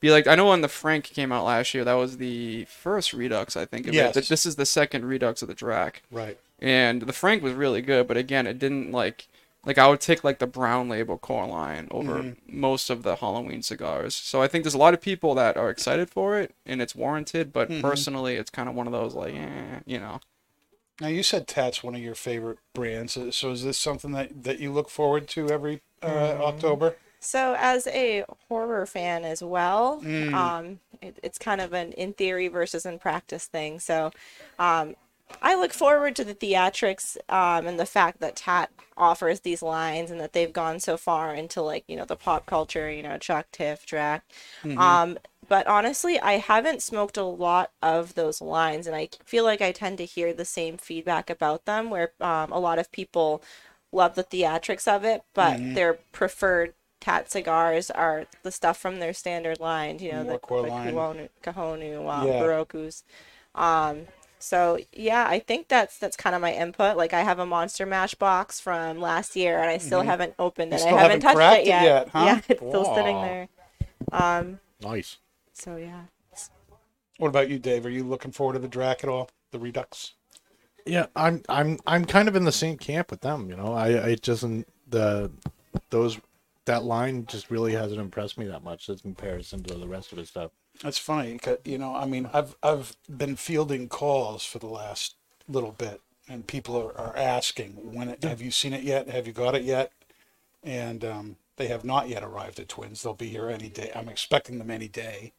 be 0.00 0.10
like 0.10 0.26
I 0.26 0.34
know 0.34 0.48
when 0.48 0.60
the 0.62 0.68
Frank 0.68 1.04
came 1.04 1.32
out 1.32 1.44
last 1.44 1.74
year, 1.74 1.84
that 1.84 1.94
was 1.94 2.18
the 2.18 2.64
first 2.66 3.12
Redux 3.12 3.56
I 3.56 3.64
think 3.64 3.86
of 3.86 3.94
Yes. 3.94 4.16
it. 4.16 4.26
This 4.28 4.44
is 4.44 4.56
the 4.56 4.66
second 4.66 5.04
Redux 5.04 5.40
of 5.42 5.48
the 5.48 5.54
Drac. 5.54 6.02
Right. 6.10 6.38
And 6.60 7.02
the 7.02 7.12
Frank 7.12 7.42
was 7.42 7.52
really 7.54 7.82
good, 7.82 8.06
but 8.08 8.16
again, 8.16 8.46
it 8.46 8.58
didn't 8.58 8.90
like 8.92 9.26
like 9.64 9.78
I 9.78 9.88
would 9.88 10.00
take 10.00 10.24
like 10.24 10.38
the 10.38 10.46
brown 10.46 10.88
label 10.88 11.18
core 11.18 11.46
line 11.46 11.88
over 11.90 12.24
Mm-hmm. 12.24 12.32
most 12.46 12.90
of 12.90 13.02
the 13.02 13.16
Halloween 13.16 13.62
cigars. 13.62 14.14
So 14.14 14.42
I 14.42 14.48
think 14.48 14.64
there's 14.64 14.74
a 14.74 14.78
lot 14.78 14.94
of 14.94 15.00
people 15.00 15.34
that 15.36 15.56
are 15.56 15.70
excited 15.70 16.10
for 16.10 16.38
it 16.38 16.54
and 16.66 16.82
it's 16.82 16.94
warranted, 16.94 17.52
but 17.52 17.70
Mm-hmm. 17.70 18.02
personally 18.04 18.36
it's 18.36 18.50
kind 18.50 18.68
of 18.68 18.74
one 18.74 18.86
of 18.86 18.92
those 18.92 19.14
like 19.14 19.34
eh, 19.34 19.80
you 19.86 19.98
know. 19.98 20.20
Now 21.00 21.08
you 21.08 21.22
said 21.22 21.46
Tat's 21.46 21.82
one 21.84 21.94
of 21.94 22.00
your 22.02 22.14
favorite 22.16 22.58
brands, 22.74 23.16
so 23.36 23.50
is 23.52 23.62
this 23.64 23.78
something 23.78 24.12
that 24.12 24.42
that 24.44 24.58
you 24.60 24.72
look 24.72 24.88
forward 24.90 25.28
to 25.28 25.50
every 25.50 25.82
uh, 26.02 26.06
Mm-hmm. 26.06 26.40
October? 26.40 26.96
So, 27.20 27.54
as 27.58 27.86
a 27.86 28.24
horror 28.48 28.84
fan 28.86 29.24
as 29.24 29.42
well, 29.42 30.04
Mm. 30.04 30.24
um, 30.32 30.80
it, 31.00 31.18
it's 31.22 31.38
kind 31.38 31.60
of 31.60 31.72
an 31.72 31.92
in 31.92 32.12
theory 32.12 32.48
versus 32.48 32.84
in 32.84 32.98
practice 32.98 33.46
thing. 33.46 33.80
So, 33.80 34.12
um, 34.58 34.94
I 35.42 35.54
look 35.54 35.72
forward 35.72 36.16
to 36.16 36.24
the 36.24 36.34
theatrics 36.34 37.16
um, 37.28 37.66
and 37.66 37.78
the 37.78 37.86
fact 37.86 38.20
that 38.20 38.36
Tat 38.36 38.70
offers 38.96 39.40
these 39.40 39.62
lines 39.62 40.10
and 40.10 40.20
that 40.20 40.32
they've 40.32 40.52
gone 40.52 40.78
so 40.80 40.96
far 40.96 41.34
into 41.34 41.60
like 41.60 41.84
you 41.88 41.96
know 41.96 42.04
the 42.04 42.16
pop 42.16 42.46
culture, 42.46 42.90
you 42.90 43.02
know 43.02 43.18
Chuck, 43.18 43.46
Tiff, 43.52 43.84
Drac. 43.86 44.24
Um, 44.78 45.18
but 45.48 45.66
honestly, 45.66 46.18
I 46.20 46.34
haven't 46.34 46.82
smoked 46.82 47.16
a 47.16 47.24
lot 47.24 47.70
of 47.82 48.14
those 48.14 48.40
lines, 48.40 48.86
and 48.86 48.96
I 48.96 49.08
feel 49.24 49.44
like 49.44 49.60
I 49.60 49.72
tend 49.72 49.98
to 49.98 50.04
hear 50.04 50.32
the 50.32 50.44
same 50.44 50.76
feedback 50.78 51.28
about 51.28 51.64
them, 51.66 51.90
where 51.90 52.12
um, 52.20 52.50
a 52.52 52.58
lot 52.58 52.78
of 52.78 52.90
people 52.92 53.42
love 53.92 54.14
the 54.14 54.24
theatrics 54.24 54.88
of 54.88 55.04
it, 55.04 55.22
but 55.34 55.58
their 55.74 55.94
preferred 56.12 56.74
Tat 57.00 57.30
cigars 57.30 57.90
are 57.90 58.26
the 58.42 58.50
stuff 58.50 58.78
from 58.78 58.98
their 58.98 59.12
standard 59.12 59.60
line, 59.60 59.98
you 59.98 60.12
know, 60.12 60.24
More 60.24 60.40
the, 60.48 60.54
the 60.62 60.68
line. 60.70 60.94
Cojonu, 60.94 61.28
Cojonu 61.42 62.08
um, 62.10 62.26
Yeah. 62.26 62.40
Barokus. 62.40 63.02
Um, 63.54 64.06
so 64.44 64.78
yeah, 64.92 65.26
I 65.26 65.38
think 65.38 65.68
that's 65.68 65.98
that's 65.98 66.16
kind 66.16 66.36
of 66.36 66.42
my 66.42 66.52
input. 66.52 66.98
Like 66.98 67.14
I 67.14 67.22
have 67.22 67.38
a 67.38 67.46
Monster 67.46 67.86
Mash 67.86 68.14
box 68.14 68.60
from 68.60 69.00
last 69.00 69.36
year, 69.36 69.58
and 69.58 69.70
I 69.70 69.78
still 69.78 70.02
haven't 70.02 70.34
opened 70.38 70.74
it. 70.74 70.82
I 70.82 70.84
haven't, 70.84 70.98
haven't 70.98 71.20
touched 71.20 71.36
cracked 71.36 71.60
it 71.60 71.62
it 71.62 71.68
yet. 71.68 71.82
yet, 71.82 72.08
huh? 72.10 72.24
Yeah, 72.26 72.40
it's 72.48 72.60
still 72.60 72.84
sitting 72.94 73.16
there. 73.22 73.48
Um, 74.12 74.60
Nice. 74.82 75.16
so 75.54 75.76
yeah. 75.76 76.02
What 77.18 77.28
about 77.28 77.48
you, 77.48 77.58
Dave? 77.58 77.86
Are 77.86 77.90
you 77.90 78.04
looking 78.04 78.32
forward 78.32 78.54
to 78.54 78.58
the 78.58 78.68
Drac 78.68 79.02
at 79.02 79.08
all? 79.08 79.30
The 79.52 79.58
Redux? 79.58 80.12
Yeah, 80.84 81.06
I'm 81.16 81.42
I'm 81.48 81.78
I'm 81.86 82.04
kind 82.04 82.28
of 82.28 82.36
in 82.36 82.44
the 82.44 82.52
same 82.52 82.76
camp 82.76 83.10
with 83.10 83.22
them. 83.22 83.48
You 83.48 83.56
know, 83.56 83.72
I 83.72 84.08
I 84.08 84.14
just 84.16 84.44
the 84.88 85.30
those 85.88 86.20
that 86.66 86.84
line 86.84 87.24
just 87.26 87.50
really 87.50 87.72
hasn't 87.72 88.00
impressed 88.00 88.36
me 88.36 88.46
that 88.46 88.62
much 88.62 88.88
in 88.90 88.98
comparison 88.98 89.62
to 89.64 89.74
the 89.74 89.88
rest 89.88 90.12
of 90.12 90.18
his 90.18 90.28
stuff. 90.28 90.50
That's 90.82 90.98
funny, 90.98 91.38
you 91.64 91.78
know. 91.78 91.94
I 91.94 92.04
mean, 92.04 92.28
I've 92.32 92.56
I've 92.62 92.96
been 93.08 93.36
fielding 93.36 93.88
calls 93.88 94.44
for 94.44 94.58
the 94.58 94.66
last 94.66 95.14
little 95.48 95.72
bit, 95.72 96.00
and 96.28 96.46
people 96.46 96.76
are, 96.76 96.96
are 96.98 97.16
asking, 97.16 97.94
"When 97.94 98.08
it, 98.08 98.24
have 98.24 98.42
you 98.42 98.50
seen 98.50 98.72
it 98.72 98.82
yet? 98.82 99.08
Have 99.08 99.26
you 99.26 99.32
got 99.32 99.54
it 99.54 99.62
yet?" 99.62 99.92
And 100.62 101.04
um, 101.04 101.36
they 101.56 101.68
have 101.68 101.84
not 101.84 102.08
yet 102.08 102.22
arrived 102.22 102.58
at 102.58 102.68
Twins. 102.68 103.02
They'll 103.02 103.14
be 103.14 103.28
here 103.28 103.48
any 103.48 103.68
day. 103.68 103.92
I'm 103.94 104.08
expecting 104.08 104.58
them 104.58 104.70
any 104.70 104.88
day. 104.88 105.32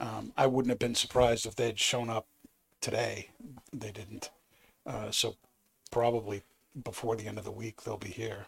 Um, 0.00 0.32
I 0.36 0.46
wouldn't 0.46 0.70
have 0.70 0.78
been 0.78 0.94
surprised 0.96 1.46
if 1.46 1.54
they 1.54 1.66
had 1.66 1.78
shown 1.78 2.10
up 2.10 2.26
today. 2.80 3.28
They 3.72 3.92
didn't. 3.92 4.30
Uh, 4.84 5.10
so 5.10 5.36
probably 5.90 6.42
before 6.84 7.16
the 7.16 7.26
end 7.26 7.38
of 7.38 7.44
the 7.44 7.52
week 7.52 7.82
they'll 7.82 7.96
be 7.96 8.08
here. 8.08 8.46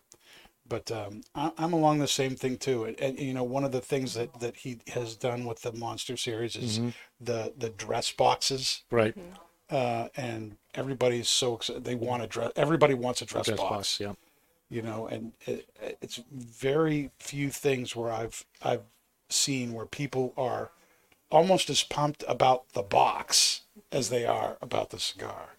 But 0.67 0.91
um, 0.91 1.23
I, 1.35 1.53
I'm 1.59 1.73
along 1.73 1.99
the 1.99 2.09
same 2.09 2.37
thing 2.37 2.57
too. 2.57 2.85
And, 2.85 2.99
and 3.01 3.19
you 3.19 3.35
know, 3.35 3.45
one 3.45 3.65
of 3.65 3.73
the 3.73 3.81
things 3.81 4.15
that, 4.15 4.41
that 4.41 4.57
he 4.57 4.79
has 4.89 5.15
done 5.15 5.45
with 5.45 5.63
the 5.63 5.73
Monster 5.73 6.17
series 6.17 6.57
is 6.57 6.81
the 7.21 7.53
the 7.57 7.69
dress 7.71 8.13
boxes. 8.13 8.83
Right. 8.91 9.15
Uh, 9.71 10.09
and 10.17 10.57
everybody's 10.75 11.29
so 11.29 11.55
excited. 11.55 11.85
They 11.85 11.95
want 11.95 12.23
a 12.23 12.27
dress. 12.27 12.53
Everybody 12.57 12.95
wants 12.95 13.23
a 13.23 13.27
dress, 13.27 13.47
Dress 13.47 13.59
box. 13.59 13.71
box. 13.71 14.01
Yeah. 14.01 14.13
You 14.71 14.83
know, 14.83 15.07
and 15.07 15.33
it, 15.47 15.69
it's 16.01 16.23
very 16.33 17.11
few 17.19 17.51
things 17.51 17.95
where 17.95 18.11
I've 18.11 18.45
I've 18.63 18.83
seen 19.29 19.73
where 19.73 19.87
people 19.87 20.33
are 20.37 20.71
almost 21.31 21.69
as 21.69 21.83
pumped 21.83 22.25
about 22.29 22.73
the 22.73 22.83
box 22.83 23.63
as 23.91 24.09
they 24.09 24.25
are 24.25 24.57
about 24.63 24.91
the 24.91 24.99
cigar. 25.01 25.54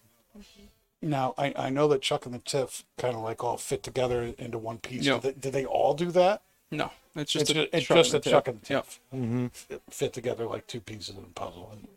Now, 1.02 1.34
I, 1.36 1.52
I 1.56 1.70
know 1.70 1.88
that 1.88 2.02
Chuck 2.02 2.26
and 2.26 2.34
the 2.34 2.38
Tiff 2.38 2.84
kind 2.96 3.14
of 3.14 3.22
like 3.22 3.44
all 3.44 3.56
fit 3.56 3.82
together 3.82 4.34
into 4.38 4.58
one 4.58 4.78
piece. 4.78 5.04
Yeah. 5.04 5.14
Do, 5.14 5.20
they, 5.20 5.32
do 5.32 5.50
they 5.50 5.64
all 5.64 5.94
do 5.94 6.10
that? 6.10 6.42
No, 6.70 6.90
it's 7.14 7.32
just 7.32 7.50
It's, 7.50 7.58
a 7.58 7.76
it's 7.76 7.86
Chuck 7.86 7.96
just 7.98 8.14
and 8.14 8.22
that 8.24 8.30
Chuck 8.30 8.48
and 8.48 8.60
the 8.60 8.74
Yep. 8.74 8.86
Mm-hmm. 9.14 9.46
Tiff 9.46 9.52
fit, 9.68 9.82
fit 9.90 10.12
together 10.12 10.46
like 10.46 10.66
two 10.66 10.80
pieces 10.80 11.10
of 11.10 11.24
a 11.24 11.28
puzzle. 11.28 11.70
And, 11.72 11.88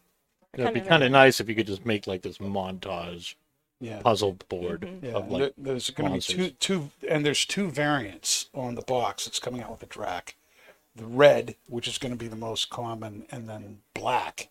It'd 0.53 0.73
be 0.73 0.79
Kind 0.79 0.85
of 0.85 0.87
kind 0.89 1.03
of 1.03 1.11
nice 1.11 1.39
if 1.39 1.47
you 1.47 1.55
could 1.55 1.67
just 1.67 1.85
make 1.85 2.07
like 2.07 2.23
this 2.23 2.39
montage 2.39 3.35
yeah. 3.79 4.01
puzzle 4.01 4.33
mm-hmm. 4.33 4.47
board 4.47 4.81
mm-hmm. 4.81 5.05
Yeah, 5.05 5.11
of 5.13 5.23
and 5.23 5.31
like 5.31 5.41
there- 5.41 5.53
there's 5.57 5.89
going 5.91 6.09
to 6.09 6.15
be 6.15 6.21
two, 6.21 6.49
two, 6.51 6.91
and 7.07 7.25
there's 7.25 7.45
two 7.45 7.69
variants 7.69 8.49
on 8.53 8.75
the 8.75 8.81
box. 8.81 9.27
It's 9.27 9.39
coming 9.39 9.61
out 9.61 9.71
with 9.71 9.79
the 9.79 9.85
Drac, 9.85 10.35
the 10.95 11.05
red, 11.05 11.55
which 11.67 11.87
is 11.87 11.97
going 11.97 12.11
to 12.11 12.17
be 12.17 12.27
the 12.27 12.35
most 12.35 12.69
common, 12.69 13.25
and 13.31 13.47
then 13.47 13.79
black. 13.93 14.49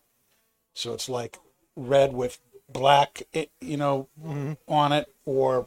So 0.74 0.94
it's 0.94 1.08
like 1.08 1.38
red 1.76 2.12
with 2.12 2.38
black, 2.72 3.22
eh, 3.34 3.46
you 3.60 3.76
know, 3.76 4.08
on 4.68 4.92
it, 4.92 5.12
or 5.24 5.66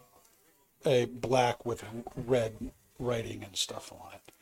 a 0.86 1.06
black 1.06 1.66
with 1.66 1.84
red 2.16 2.72
writing 3.00 3.44
and 3.44 3.56
stuff 3.56 3.92
on 3.94 4.14
it. 4.16 4.34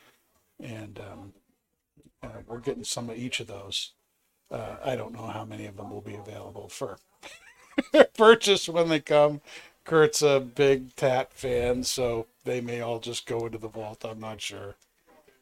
And 0.65 0.99
um, 0.99 1.33
uh, 2.23 2.41
we're 2.47 2.59
getting 2.59 2.83
some 2.83 3.09
of 3.09 3.17
each 3.17 3.39
of 3.39 3.47
those. 3.47 3.93
Uh, 4.51 4.77
I 4.83 4.95
don't 4.95 5.13
know 5.13 5.27
how 5.27 5.45
many 5.45 5.65
of 5.65 5.77
them 5.77 5.91
will 5.91 6.01
be 6.01 6.15
available 6.15 6.69
for 6.69 6.97
purchase 8.17 8.69
when 8.69 8.89
they 8.89 8.99
come. 8.99 9.41
Kurt's 9.85 10.21
a 10.21 10.39
big 10.39 10.95
Tat 10.95 11.33
fan, 11.33 11.83
so 11.83 12.27
they 12.45 12.61
may 12.61 12.81
all 12.81 12.99
just 12.99 13.25
go 13.25 13.45
into 13.45 13.57
the 13.57 13.67
vault. 13.69 14.05
I'm 14.05 14.19
not 14.19 14.41
sure. 14.41 14.75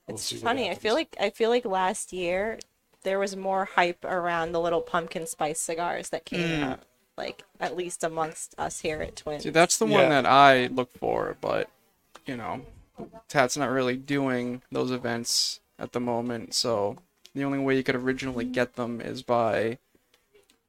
We'll 0.08 0.18
It's 0.18 0.24
see 0.24 0.38
funny. 0.42 0.70
I 0.70 0.76
feel 0.76 0.94
like 0.96 1.16
I 1.20 1.30
feel 1.30 1.50
like 1.50 1.66
last 1.66 2.14
year 2.14 2.60
there 3.04 3.20
was 3.20 3.36
more 3.36 3.66
hype 3.66 4.04
around 4.06 4.52
the 4.52 4.60
little 4.62 4.82
pumpkin 4.82 5.26
spice 5.28 5.60
cigars 5.60 6.10
that 6.10 6.26
came 6.26 6.50
Mm. 6.50 6.62
out, 6.62 6.84
like 7.18 7.44
at 7.60 7.76
least 7.76 8.04
amongst 8.04 8.54
us 8.58 8.82
here 8.82 9.02
at 9.02 9.16
Twins. 9.16 9.44
See, 9.44 9.50
that's 9.50 9.78
the 9.78 9.88
Yeah. 9.88 10.02
one 10.02 10.10
that 10.10 10.26
I 10.26 10.68
look 10.68 10.92
for, 10.98 11.38
but 11.42 11.70
you 12.26 12.38
know, 12.38 12.66
Tat's 13.28 13.58
not 13.58 13.70
really 13.70 13.96
doing 13.98 14.62
those 14.72 14.92
events 14.92 15.60
at 15.80 15.92
the 15.94 16.00
moment, 16.00 16.54
so 16.54 16.98
the 17.34 17.44
only 17.44 17.60
way 17.60 17.76
you 17.76 17.84
could 17.84 17.96
originally 17.96 18.46
get 18.46 18.76
them 18.76 19.00
is 19.02 19.24
by 19.24 19.78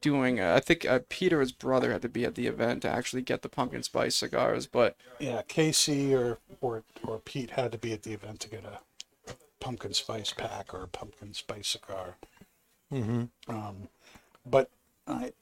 doing. 0.00 0.38
Uh, 0.40 0.54
I 0.54 0.60
think 0.60 0.84
uh, 0.84 1.00
Peter's 1.08 1.52
brother 1.52 1.92
had 1.92 2.02
to 2.02 2.08
be 2.08 2.24
at 2.24 2.34
the 2.34 2.46
event 2.46 2.82
to 2.82 2.88
actually 2.88 3.22
get 3.22 3.42
the 3.42 3.48
pumpkin 3.48 3.82
spice 3.82 4.16
cigars, 4.16 4.66
but 4.66 4.96
yeah, 5.18 5.42
Casey 5.48 6.14
or 6.14 6.38
or 6.60 6.84
or 7.06 7.18
Pete 7.18 7.50
had 7.50 7.72
to 7.72 7.78
be 7.78 7.92
at 7.92 8.02
the 8.02 8.12
event 8.12 8.40
to 8.40 8.48
get 8.48 8.64
a 8.64 8.80
pumpkin 9.60 9.92
spice 9.92 10.32
pack 10.32 10.72
or 10.72 10.82
a 10.82 10.88
pumpkin 10.88 11.34
spice 11.34 11.68
cigar. 11.68 12.16
Mm-hmm. 12.92 13.24
Um, 13.48 13.88
but 14.46 14.70
I, 15.06 15.32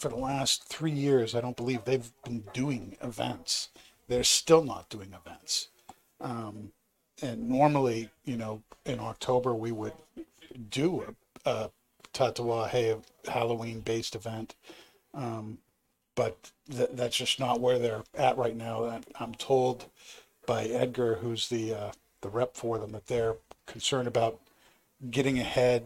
for 0.00 0.08
the 0.08 0.16
last 0.16 0.64
three 0.64 0.90
years, 0.90 1.34
I 1.34 1.40
don't 1.40 1.56
believe 1.56 1.84
they've 1.84 2.10
been 2.24 2.44
doing 2.52 2.96
events. 3.02 3.68
They're 4.08 4.24
still 4.24 4.64
not 4.64 4.88
doing 4.88 5.12
events. 5.14 5.68
Um, 6.20 6.72
and 7.22 7.48
normally, 7.48 8.10
you 8.24 8.36
know, 8.36 8.62
in 8.86 8.98
October 8.98 9.54
we 9.54 9.72
would 9.72 9.92
do 10.70 11.14
a, 11.44 11.50
a 11.50 11.70
Tatuaje 12.12 13.02
Halloween 13.28 13.80
based 13.80 14.14
event. 14.14 14.54
Um, 15.14 15.58
but 16.14 16.50
th- 16.70 16.90
that's 16.92 17.16
just 17.16 17.38
not 17.38 17.60
where 17.60 17.78
they're 17.78 18.04
at 18.14 18.36
right 18.36 18.56
now. 18.56 19.00
I'm 19.18 19.34
told 19.34 19.86
by 20.46 20.64
Edgar, 20.64 21.16
who's 21.16 21.48
the 21.48 21.74
uh, 21.74 21.92
the 22.22 22.28
rep 22.28 22.56
for 22.56 22.78
them, 22.78 22.92
that 22.92 23.06
they're 23.06 23.36
concerned 23.66 24.08
about 24.08 24.40
getting 25.10 25.38
ahead 25.38 25.84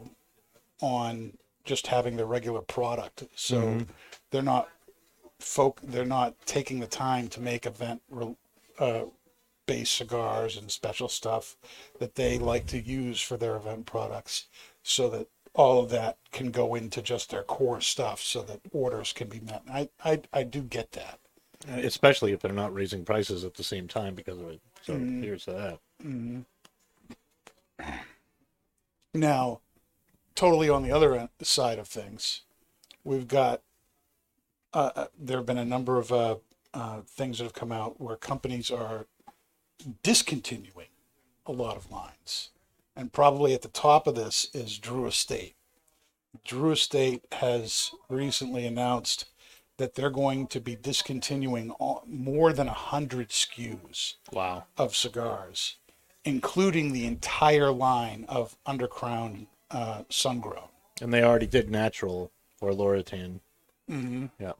on 0.80 1.35
just 1.64 1.88
having 1.88 2.16
the 2.16 2.26
regular 2.26 2.61
product. 2.62 3.25
So 3.37 3.83
they're 4.30 4.42
not 4.42 4.71
folk. 5.40 5.80
They're 5.83 6.04
not 6.04 6.37
taking 6.47 6.80
the 6.80 6.87
time 6.87 7.28
to 7.28 7.40
make 7.40 7.66
event 7.66 8.02
re- 8.11 8.37
uh, 8.78 9.04
based 9.66 9.94
cigars 9.97 10.56
and 10.56 10.71
special 10.71 11.09
stuff 11.09 11.56
that 11.99 12.14
they 12.16 12.38
like 12.38 12.66
to 12.68 12.80
use 12.80 13.21
for 13.21 13.37
their 13.37 13.56
event 13.56 13.87
products, 13.87 14.47
so 14.83 15.09
that 15.11 15.28
all 15.54 15.80
of 15.83 15.90
that 15.90 16.18
can 16.33 16.50
go 16.50 16.75
into 16.75 17.02
just 17.02 17.30
their 17.30 17.42
core 17.44 17.80
stuff, 17.80 18.21
so 18.23 18.42
that 18.42 18.61
orders 18.73 19.12
can 19.12 19.28
be 19.28 19.40
met. 19.40 19.62
I 19.71 19.88
I, 20.04 20.23
I 20.33 20.42
do 20.44 20.62
get 20.62 20.92
that. 20.92 21.21
especially 21.66 22.33
if 22.33 22.40
they're 22.40 22.52
not 22.52 22.75
raising 22.75 23.04
prices 23.04 23.44
at 23.44 23.54
the 23.54 23.64
same 23.64 23.88
time 23.88 24.14
because 24.14 24.38
of 24.38 24.49
it. 24.49 24.61
So 24.83 24.94
Mm-hmm. 24.94 25.21
here's 25.21 25.44
to 25.47 25.52
that. 25.52 25.80
Now, 29.14 29.61
totally 30.35 30.69
on 30.69 30.83
the 30.83 30.93
other 30.93 31.14
end, 31.14 31.29
side 31.43 31.79
of 31.79 31.88
things, 31.88 32.43
we've 33.05 33.29
got 33.29 33.62
uh, 34.73 34.91
uh, 34.97 35.07
there 35.17 35.37
have 35.37 35.47
been 35.47 35.59
a 35.59 35.64
number 35.64 35.99
of 35.99 36.11
uh, 36.12 36.37
uh, 36.73 37.00
things 37.07 37.38
that 37.38 37.45
have 37.45 37.53
come 37.53 37.71
out 37.71 38.00
where 38.00 38.17
companies 38.17 38.71
are 38.71 39.07
discontinuing 40.03 40.88
a 41.47 41.53
lot 41.53 41.76
of 41.76 41.91
lines, 41.91 42.50
and 42.97 43.12
probably 43.12 43.55
at 43.55 43.62
the 43.62 43.69
top 43.69 44.07
of 44.07 44.14
this 44.17 44.49
is 44.53 44.79
Drew 44.79 45.07
Estate. 45.07 45.55
Drew 46.45 46.73
Estate 46.73 47.23
has 47.33 47.93
recently 48.09 48.67
announced 48.67 49.26
that 49.76 49.95
they're 49.95 50.11
going 50.11 50.47
to 50.49 50.61
be 50.61 50.75
discontinuing 50.76 51.71
all, 51.73 52.03
more 52.07 52.53
than 52.53 52.69
a 52.69 52.73
hundred 52.73 53.29
SKUs 53.29 54.14
Wow. 54.33 54.64
of 54.76 54.97
cigars, 54.97 55.76
including 56.25 56.93
the 56.93 57.07
entire 57.07 57.71
line 57.71 58.25
of 58.29 58.57
Undercrown 58.67 59.47
uh, 59.71 60.02
Sungrown. 60.11 60.68
And 61.00 61.12
they 61.12 61.23
already 61.23 61.47
did 61.47 61.71
natural 61.71 62.30
or 62.61 62.71
Loratan. 62.71 63.40
Mm-hmm. 63.90 64.26
Yeah. 64.38 64.52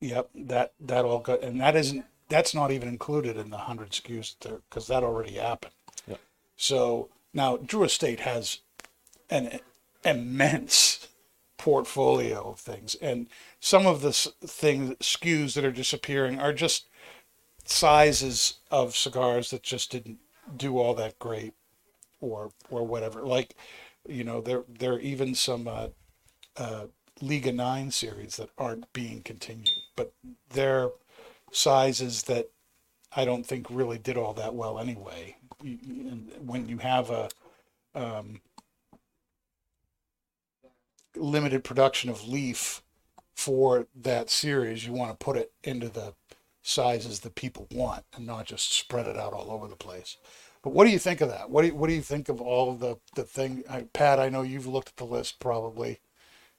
Yep, 0.00 0.30
that 0.34 0.72
that 0.80 1.04
all 1.04 1.20
got, 1.20 1.42
and 1.42 1.60
that 1.60 1.74
isn't 1.74 2.04
that's 2.28 2.54
not 2.54 2.70
even 2.70 2.88
included 2.88 3.36
in 3.36 3.50
the 3.50 3.56
hundred 3.58 3.90
SKUs 3.90 4.36
there 4.40 4.58
because 4.68 4.88
that 4.88 5.02
already 5.02 5.34
happened. 5.34 5.72
Yep. 6.06 6.20
So 6.56 7.08
now 7.32 7.56
Drew 7.56 7.84
Estate 7.84 8.20
has 8.20 8.60
an 9.30 9.60
immense 10.04 11.08
portfolio 11.56 12.50
of 12.50 12.60
things, 12.60 12.94
and 12.96 13.28
some 13.58 13.86
of 13.86 14.02
the 14.02 14.12
things 14.12 14.96
SKUs 14.96 15.54
that 15.54 15.64
are 15.64 15.72
disappearing 15.72 16.38
are 16.38 16.52
just 16.52 16.88
sizes 17.64 18.54
of 18.70 18.94
cigars 18.96 19.50
that 19.50 19.62
just 19.62 19.90
didn't 19.90 20.18
do 20.56 20.78
all 20.78 20.94
that 20.94 21.18
great, 21.18 21.54
or 22.20 22.50
or 22.70 22.86
whatever. 22.86 23.22
Like, 23.22 23.56
you 24.08 24.24
know, 24.24 24.40
there 24.40 24.64
there 24.68 24.94
are 24.94 25.00
even 25.00 25.34
some 25.34 25.68
uh, 25.68 25.88
uh, 26.56 26.86
Liga 27.20 27.52
Nine 27.52 27.90
series 27.90 28.36
that 28.36 28.50
aren't 28.58 28.92
being 28.92 29.22
continued, 29.22 29.70
but 29.96 30.12
they're 30.50 30.90
sizes 31.52 32.24
that 32.24 32.50
I 33.14 33.24
don't 33.24 33.46
think 33.46 33.66
really 33.70 33.98
did 33.98 34.16
all 34.16 34.34
that 34.34 34.54
well 34.54 34.78
anyway. 34.78 35.36
And 35.62 36.30
When 36.40 36.68
you 36.68 36.78
have 36.78 37.10
a 37.10 37.28
um, 37.94 38.40
limited 41.16 41.64
production 41.64 42.10
of 42.10 42.28
leaf 42.28 42.82
for 43.34 43.86
that 43.94 44.30
series, 44.30 44.86
you 44.86 44.92
want 44.92 45.18
to 45.18 45.24
put 45.24 45.36
it 45.36 45.52
into 45.64 45.88
the 45.88 46.14
sizes 46.62 47.20
that 47.20 47.34
people 47.36 47.68
want 47.70 48.04
and 48.14 48.26
not 48.26 48.44
just 48.44 48.72
spread 48.72 49.06
it 49.06 49.16
out 49.16 49.32
all 49.32 49.50
over 49.50 49.68
the 49.68 49.76
place. 49.76 50.16
But 50.66 50.72
what 50.72 50.84
do 50.84 50.90
you 50.90 50.98
think 50.98 51.20
of 51.20 51.28
that? 51.28 51.48
What 51.48 51.62
do 51.62 51.68
you, 51.68 51.76
what 51.76 51.86
do 51.86 51.94
you 51.94 52.02
think 52.02 52.28
of 52.28 52.40
all 52.40 52.72
of 52.72 52.80
the 52.80 52.96
the 53.14 53.22
thing? 53.22 53.62
I, 53.70 53.82
Pat, 53.92 54.18
I 54.18 54.28
know 54.28 54.42
you've 54.42 54.66
looked 54.66 54.88
at 54.88 54.96
the 54.96 55.04
list 55.04 55.38
probably. 55.38 56.00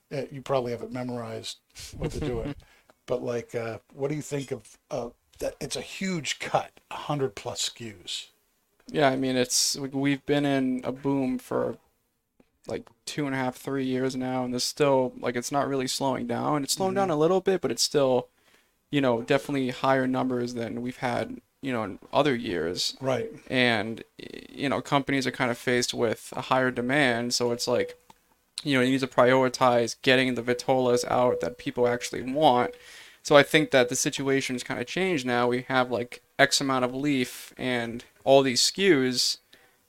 Uh, 0.10 0.22
you 0.32 0.42
probably 0.42 0.72
have 0.72 0.82
it 0.82 0.94
memorized 0.94 1.58
what 1.98 2.12
they're 2.12 2.30
doing. 2.30 2.56
but 3.06 3.22
like, 3.22 3.54
uh, 3.54 3.80
what 3.92 4.08
do 4.08 4.16
you 4.16 4.22
think 4.22 4.52
of 4.52 4.78
uh, 4.90 5.10
that? 5.40 5.58
It's 5.60 5.76
a 5.76 5.82
huge 5.82 6.40
cut, 6.40 6.80
hundred 6.90 7.36
plus 7.36 7.68
SKUs. 7.70 8.28
Yeah, 8.90 9.10
I 9.10 9.18
mean 9.18 9.36
it's 9.36 9.76
we- 9.76 9.90
we've 9.90 10.26
been 10.26 10.46
in 10.46 10.80
a 10.86 10.94
boom 10.94 11.38
for 11.38 11.76
like 12.66 12.88
two 13.06 13.26
and 13.26 13.36
a 13.36 13.38
half, 13.38 13.58
three 13.58 13.84
years 13.84 14.16
now, 14.16 14.46
and 14.46 14.54
there's 14.54 14.64
still 14.64 15.12
like 15.20 15.36
it's 15.36 15.52
not 15.52 15.68
really 15.68 15.88
slowing 15.88 16.28
down. 16.28 16.64
It's 16.64 16.72
slowing 16.76 16.94
down 16.94 17.10
a 17.10 17.18
little 17.18 17.42
bit, 17.42 17.60
but 17.60 17.72
it's 17.72 17.84
still, 17.84 18.30
you 18.90 19.02
know, 19.02 19.22
definitely 19.22 19.72
higher 19.72 20.08
numbers 20.08 20.54
than 20.54 20.82
we've 20.82 20.96
had, 20.96 21.42
you 21.62 21.72
know, 21.72 21.84
in 21.84 22.00
other 22.14 22.36
years. 22.36 22.96
Right. 23.02 23.32
And 23.50 24.04
you 24.18 24.70
know, 24.70 24.82
companies 24.82 25.28
are 25.28 25.32
kind 25.32 25.52
of 25.52 25.58
faced 25.58 25.94
with 25.94 26.34
a 26.36 26.42
higher 26.42 26.72
demand, 26.72 27.34
so 27.34 27.52
it's 27.52 27.68
like, 27.68 27.98
you 28.64 28.76
know, 28.78 28.84
you 28.84 28.92
need 28.92 29.00
to 29.02 29.08
prioritize 29.08 29.96
getting 30.02 30.36
the 30.36 30.44
vitolas 30.44 31.06
out 31.10 31.42
that 31.42 31.58
people 31.58 31.88
actually 31.88 32.22
want. 32.22 32.74
So 33.24 33.36
I 33.36 33.44
think 33.44 33.72
that 33.72 33.90
the 33.90 33.96
situation's 33.96 34.64
kind 34.64 34.80
of 34.80 34.88
changed 34.88 35.26
now. 35.26 35.48
We 35.48 35.64
have 35.68 35.92
like 35.92 36.22
X 36.40 36.62
amount 36.62 36.86
of 36.86 36.96
leaf 36.96 37.54
and 37.58 38.04
all 38.24 38.42
these 38.42 38.62
SKUs, 38.62 39.38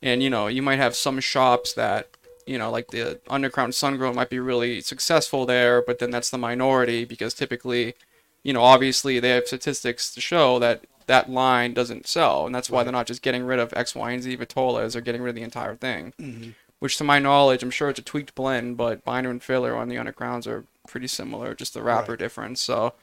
and 0.02 0.22
you 0.22 0.30
know, 0.30 0.46
you 0.48 0.62
might 0.62 0.78
have 0.78 0.96
some 0.96 1.20
shops 1.20 1.72
that, 1.74 2.08
you 2.46 2.58
know, 2.58 2.70
like 2.70 2.88
the 2.88 3.20
Undercrown 3.28 3.68
Sungrown 3.68 4.14
might 4.14 4.30
be 4.30 4.40
really 4.40 4.80
successful 4.80 5.46
there, 5.46 5.82
but 5.82 5.98
then 5.98 6.10
that's 6.10 6.30
the 6.30 6.38
minority 6.38 7.04
because 7.04 7.34
typically, 7.34 7.94
you 8.42 8.52
know, 8.52 8.62
obviously 8.62 9.20
they 9.20 9.30
have 9.30 9.46
statistics 9.46 10.12
to 10.14 10.20
show 10.20 10.58
that 10.58 10.84
that 11.08 11.28
line 11.28 11.74
doesn't 11.74 12.06
sell, 12.06 12.46
and 12.46 12.54
that's 12.54 12.70
why 12.70 12.84
they're 12.84 12.92
not 12.92 13.06
just 13.06 13.22
getting 13.22 13.44
rid 13.44 13.58
of 13.58 13.72
X, 13.74 13.94
Y, 13.94 14.12
and 14.12 14.22
Z 14.22 14.36
vitolas; 14.36 14.92
they're 14.92 15.02
getting 15.02 15.22
rid 15.22 15.30
of 15.30 15.36
the 15.36 15.42
entire 15.42 15.74
thing. 15.74 16.14
Mm-hmm. 16.20 16.50
Which, 16.78 16.96
to 16.98 17.04
my 17.04 17.18
knowledge, 17.18 17.64
I'm 17.64 17.72
sure 17.72 17.88
it's 17.90 17.98
a 17.98 18.02
tweaked 18.02 18.36
blend, 18.36 18.76
but 18.76 19.04
binder 19.04 19.30
and 19.30 19.42
filler 19.42 19.74
on 19.74 19.88
the 19.88 19.96
Undercrowns 19.96 20.46
are 20.46 20.64
pretty 20.86 21.08
similar, 21.08 21.54
just 21.54 21.74
the 21.74 21.82
wrapper 21.82 22.12
Right. 22.12 22.18
difference. 22.20 22.60
So, 22.60 22.94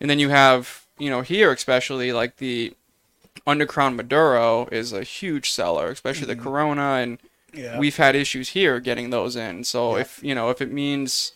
and 0.00 0.08
then 0.08 0.18
you 0.18 0.30
have, 0.30 0.86
you 0.98 1.10
know, 1.10 1.20
here 1.20 1.52
especially 1.52 2.10
like 2.12 2.36
the 2.36 2.72
Undercrown 3.46 3.96
Maduro 3.96 4.66
is 4.72 4.92
a 4.92 5.02
huge 5.02 5.50
seller, 5.50 5.88
especially 5.90 6.26
the 6.26 6.34
mm-hmm. 6.34 6.42
Corona, 6.42 6.82
and 7.02 7.18
Yeah. 7.52 7.78
we've 7.78 7.96
had 7.96 8.16
issues 8.16 8.50
here 8.50 8.80
getting 8.80 9.10
those 9.10 9.36
in. 9.36 9.64
So 9.64 9.96
Yeah. 9.96 10.02
if 10.02 10.22
you 10.22 10.34
know 10.34 10.48
if 10.50 10.62
it 10.62 10.72
means 10.72 11.32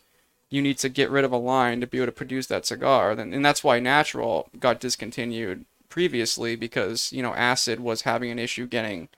you 0.51 0.63
need 0.63 0.79
to 0.79 0.89
get 0.89 1.11
rid 1.11 1.25
of 1.25 1.33
a 1.33 1.37
line 1.37 1.81
to 1.81 1.87
be 1.87 1.99
able 1.99 2.07
to 2.07 2.13
produce 2.13 2.47
that 2.47 2.65
cigar, 2.67 3.15
then 3.15 3.33
and 3.35 3.45
that's 3.45 3.65
why 3.65 3.81
Natural 3.81 4.49
got 4.59 4.81
discontinued 4.81 5.65
previously 5.93 6.57
because 6.57 7.13
you 7.13 7.23
know 7.23 7.35
Acid 7.35 7.79
was 7.79 8.03
having 8.03 8.31
an 8.31 8.39
issue 8.39 8.67
getting 8.67 9.11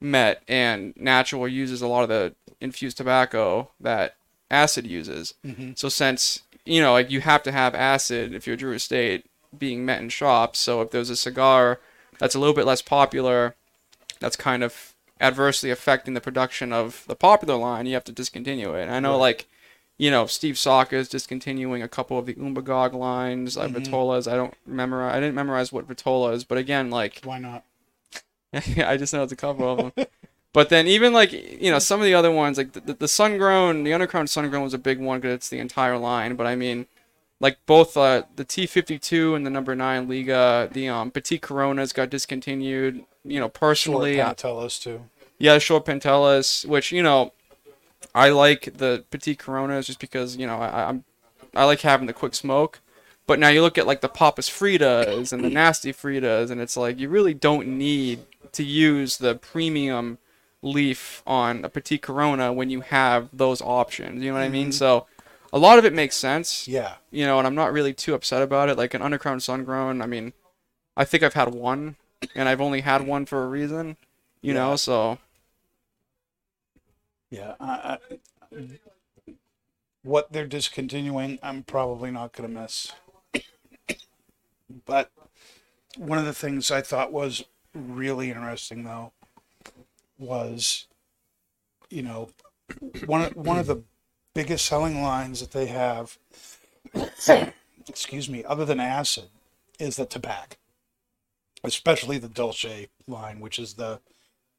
met, 0.00 0.44
and 0.46 0.94
Natural 0.96 1.48
uses 1.48 1.82
a 1.82 1.88
lot 1.88 2.04
of 2.04 2.08
the 2.08 2.36
infused 2.60 2.96
tobacco 2.96 3.70
that 3.80 4.14
Acid 4.48 4.86
uses. 4.86 5.34
Mm-hmm. 5.44 5.72
So 5.74 5.88
since 5.88 6.42
you 6.64 6.80
know 6.80 6.92
like 6.92 7.10
you 7.10 7.20
have 7.20 7.42
to 7.42 7.50
have 7.50 7.74
Acid 7.74 8.32
if 8.32 8.46
you're 8.46 8.54
a 8.54 8.56
Drew 8.56 8.74
Estate 8.74 9.26
being 9.58 9.84
met 9.84 10.00
in 10.00 10.08
shops, 10.08 10.60
so 10.60 10.80
if 10.82 10.92
there's 10.92 11.10
a 11.10 11.16
cigar 11.16 11.80
that's 12.20 12.36
a 12.36 12.38
little 12.38 12.54
bit 12.54 12.64
less 12.64 12.80
popular 12.80 13.56
that's 14.20 14.36
kind 14.36 14.62
of 14.62 14.94
adversely 15.20 15.70
affecting 15.70 16.14
the 16.14 16.20
production 16.20 16.72
of 16.72 17.02
the 17.08 17.16
popular 17.16 17.56
line, 17.56 17.86
you 17.86 17.94
have 17.94 18.04
to 18.04 18.12
discontinue 18.12 18.72
it. 18.74 18.82
And 18.82 18.92
I 18.92 19.00
know, 19.00 19.18
like, 19.18 19.46
you 19.98 20.10
know, 20.10 20.26
Steve 20.26 20.58
Saka 20.58 20.96
is 20.96 21.08
discontinuing 21.08 21.82
a 21.82 21.88
couple 21.88 22.18
of 22.18 22.26
the 22.26 22.34
Umbagog 22.34 22.94
lines, 22.94 23.56
like 23.56 23.70
Vitolas. 23.70 24.30
I 24.30 24.34
don't 24.36 24.54
memorize. 24.66 25.14
I 25.14 25.20
didn't 25.20 25.34
memorize 25.34 25.72
what 25.72 25.88
Vitola 25.88 26.34
is, 26.34 26.44
but 26.44 26.58
again, 26.58 26.90
like, 26.90 27.20
Why 27.24 27.38
not? 27.38 27.64
I 28.52 28.96
just 28.96 29.12
know 29.12 29.22
it's 29.22 29.32
a 29.32 29.36
couple 29.36 29.68
of 29.68 29.94
them. 29.94 30.06
But 30.52 30.68
then 30.68 30.86
even 30.86 31.12
like 31.12 31.32
you 31.32 31.72
know 31.72 31.80
some 31.80 31.98
of 31.98 32.06
the 32.06 32.14
other 32.14 32.30
ones 32.30 32.58
like 32.58 32.72
the, 32.74 32.80
the, 32.80 32.94
the 32.94 33.08
sun 33.08 33.38
grown 33.38 33.82
the 33.82 33.90
Undercrown 33.90 34.28
sun 34.28 34.48
grown 34.50 34.62
was 34.62 34.72
a 34.72 34.78
big 34.78 35.00
one 35.00 35.18
because 35.18 35.34
it's 35.34 35.48
the 35.48 35.58
entire 35.58 35.98
line. 35.98 36.36
But 36.36 36.46
I 36.46 36.54
mean, 36.54 36.86
like 37.40 37.58
both 37.66 37.96
uh, 37.96 38.22
the 38.36 38.44
T52 38.44 39.34
and 39.34 39.44
the 39.44 39.50
number 39.50 39.74
nine 39.74 40.08
Liga, 40.08 40.70
the 40.72 40.88
um 40.88 41.10
Petit 41.10 41.38
Coronas 41.38 41.92
got 41.92 42.08
discontinued. 42.08 43.04
You 43.24 43.40
know 43.40 43.48
personally, 43.48 44.16
Panatellas 44.16 44.80
too. 44.80 45.02
yeah, 45.38 45.58
short 45.58 45.86
Pantelas, 45.86 46.64
which 46.64 46.92
you 46.92 47.02
know, 47.02 47.32
I 48.14 48.30
like 48.30 48.76
the 48.78 49.04
Petit 49.10 49.36
Coronas 49.36 49.86
just 49.86 50.00
because 50.00 50.36
you 50.36 50.46
know 50.46 50.56
I, 50.58 50.88
I'm 50.88 51.04
I 51.54 51.64
like 51.64 51.80
having 51.82 52.06
the 52.06 52.12
quick 52.12 52.34
smoke. 52.34 52.80
But 53.26 53.38
now 53.38 53.48
you 53.48 53.62
look 53.62 53.78
at 53.78 53.86
like 53.86 54.00
the 54.02 54.08
Papas 54.08 54.48
Fritas 54.50 55.32
and 55.32 55.42
the 55.44 55.48
Nasty 55.60 55.92
Fritas, 55.92 56.50
and 56.50 56.60
it's 56.60 56.76
like 56.76 56.98
you 56.98 57.08
really 57.08 57.34
don't 57.34 57.66
need 57.78 58.20
to 58.52 58.62
use 58.62 59.16
the 59.16 59.34
premium 59.34 60.18
leaf 60.62 61.22
on 61.26 61.64
a 61.64 61.68
Petit 61.68 61.98
Corona 61.98 62.52
when 62.52 62.70
you 62.70 62.80
have 62.82 63.28
those 63.32 63.60
options. 63.62 64.22
You 64.22 64.30
know 64.30 64.38
what 64.38 64.44
I 64.44 64.48
mean? 64.48 64.68
Mm-hmm. 64.68 64.72
So 64.72 65.06
a 65.52 65.58
lot 65.58 65.78
of 65.78 65.84
it 65.84 65.92
makes 65.92 66.16
sense 66.16 66.66
Yeah. 66.66 66.94
you 67.10 67.24
know, 67.26 67.38
and 67.38 67.46
I'm 67.46 67.54
not 67.54 67.72
really 67.72 67.92
too 67.94 68.14
upset 68.14 68.42
about 68.42 68.68
it. 68.68 68.76
Like 68.78 68.94
an 68.94 69.02
undercrown 69.02 69.40
sun 69.40 69.64
grown, 69.64 70.02
I 70.02 70.06
mean, 70.06 70.32
I 70.96 71.04
think 71.04 71.22
I've 71.22 71.34
had 71.34 71.54
one, 71.54 71.96
and 72.34 72.48
I've 72.48 72.60
only 72.60 72.80
had 72.82 73.06
one 73.06 73.24
for 73.26 73.42
a 73.44 73.48
reason. 73.48 73.96
You 74.42 74.52
Yeah. 74.54 74.60
know, 74.60 74.76
so 74.76 75.18
Yeah. 77.34 77.54
I, 77.58 77.98
I, 78.52 78.58
what 80.04 80.32
they're 80.32 80.46
discontinuing, 80.46 81.40
I'm 81.42 81.64
probably 81.64 82.12
not 82.12 82.32
going 82.32 82.48
to 82.48 82.60
miss. 82.60 82.92
But 84.86 85.10
one 85.96 86.18
of 86.18 86.26
the 86.26 86.32
things 86.32 86.70
I 86.70 86.80
thought 86.80 87.12
was 87.12 87.44
really 87.74 88.30
interesting, 88.30 88.84
though, 88.84 89.12
was, 90.16 90.86
you 91.90 92.02
know, 92.02 92.30
one 93.06 93.22
of, 93.22 93.34
one 93.36 93.58
of 93.58 93.66
the 93.66 93.82
biggest 94.32 94.66
selling 94.66 95.02
lines 95.02 95.40
that 95.40 95.50
they 95.50 95.66
have, 95.66 96.18
excuse 97.88 98.30
me, 98.30 98.44
other 98.44 98.64
than 98.64 98.78
acid, 98.78 99.30
is 99.80 99.96
the 99.96 100.06
Tabak 100.06 100.56
Especial 101.64 102.20
the 102.20 102.28
Dolce 102.28 102.90
line, 103.08 103.40
which 103.40 103.58
is 103.58 103.74
the 103.74 104.00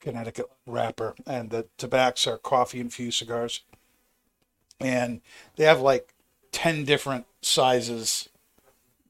Connecticut 0.05 0.51
wrapper, 0.67 1.15
and 1.25 1.49
the 1.49 1.65
Tabaks 1.79 2.27
are 2.27 2.37
coffee 2.37 2.79
infused 2.79 3.17
cigars. 3.17 3.61
And 4.79 5.21
they 5.55 5.63
have 5.63 5.81
like 5.81 6.13
10 6.51 6.85
different 6.85 7.25
sizes. 7.41 8.29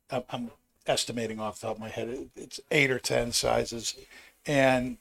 I'm- 0.10 0.24
I'm 0.30 0.52
estimating 0.88 1.38
off 1.38 1.60
the 1.60 1.68
top 1.68 1.76
of 1.76 1.82
my 1.82 1.90
head, 1.90 2.30
it's 2.36 2.62
eight 2.72 2.90
or 2.90 3.00
10 3.00 3.34
sizes. 3.34 3.96
And 4.46 4.98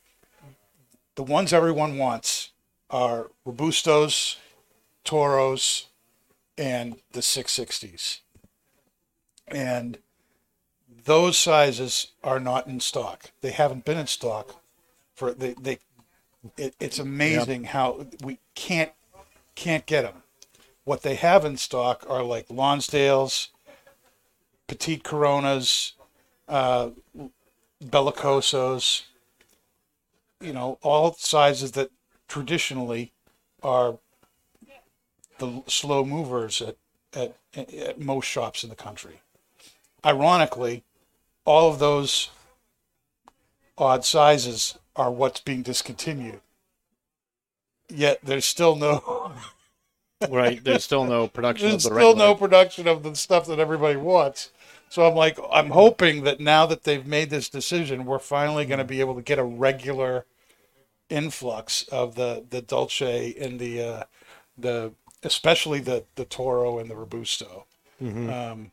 the 1.15 1.23
ones 1.23 1.53
everyone 1.53 1.97
wants 1.97 2.51
are 2.91 3.31
Robustos, 3.47 4.37
Toros, 5.05 5.87
and 6.59 7.01
the 7.13 7.23
660s. 7.23 8.21
And 9.47 9.99
those 10.89 11.39
sizes 11.39 12.09
are 12.25 12.41
not 12.41 12.67
in 12.67 12.81
stock. 12.81 13.31
They 13.43 13.53
haven't 13.53 13.85
been 13.85 13.99
in 13.99 14.09
stock 14.09 14.61
for 15.15 15.33
they 15.33 15.55
they 15.55 15.79
it, 16.57 16.75
it's 16.81 16.99
amazing 16.99 17.65
how 17.65 18.07
we 18.23 18.39
can't 18.55 18.93
can't 19.55 19.87
get 19.87 20.03
them 20.03 20.23
what 20.85 21.03
they 21.03 21.15
have 21.15 21.45
in 21.45 21.57
stock 21.57 22.05
are 22.09 22.23
like 22.23 22.49
lonsdales 22.49 23.49
petite 24.67 25.05
coronas 25.05 25.95
uh 26.49 26.91
bellicosos 27.83 29.03
you 30.41 30.53
know 30.53 30.79
all 30.83 31.15
sizes 31.15 31.73
that 31.73 31.91
traditionally 32.29 33.13
are 33.63 33.99
the 35.39 35.63
slow 35.67 36.05
movers 36.05 36.63
at, 36.63 36.77
at, 37.15 37.35
at 37.57 38.01
most 38.01 38.27
shops 38.27 38.63
in 38.63 38.71
the 38.71 38.77
country. 38.77 39.21
Ironically 40.05 40.85
all 41.45 41.71
of 41.71 41.79
those 41.79 42.31
odd 43.77 44.05
sizes 44.05 44.79
are 44.97 45.11
what's 45.11 45.41
being 45.41 45.63
discontinued. 45.63 46.41
Yet 47.89 48.21
there's 48.23 48.45
still 48.45 48.77
no 48.77 49.33
right. 50.29 50.63
There's 50.63 50.85
still 50.85 51.05
no 51.05 51.29
production 51.29 51.69
there's 51.69 51.85
of 51.87 51.93
the 51.93 51.97
still 51.99 52.13
regular. 52.13 52.29
no 52.29 52.35
production 52.35 52.89
of 52.89 53.03
the 53.03 53.15
stuff 53.15 53.47
that 53.47 53.59
everybody 53.59 53.97
wants. 53.97 54.51
So 54.89 55.07
I'm 55.07 55.15
like 55.15 55.39
I'm 55.53 55.71
hoping 55.71 56.25
that 56.25 56.41
now 56.41 56.67
that 56.67 56.85
they've 56.85 57.07
made 57.07 57.31
this 57.31 57.49
decision, 57.49 58.05
we're 58.05 58.19
finally 58.19 58.65
going 58.65 58.79
to 58.79 58.85
be 58.85 59.01
able 59.01 59.15
to 59.17 59.23
get 59.23 59.39
a 59.39 59.45
regular 59.45 60.25
influx 61.11 61.83
of 61.89 62.15
the 62.15 62.45
the 62.49 62.63
Dolce 62.63 63.35
and 63.39 63.59
the 63.59 63.83
uh, 63.83 64.03
the 64.57 64.93
especially 65.23 65.81
the 65.81 66.05
the 66.15 66.25
Toro 66.25 66.79
and 66.79 66.89
the 66.89 66.97
Robusto. 66.97 67.67
Mm-hmm. 68.03 68.31
Um, 68.31 68.71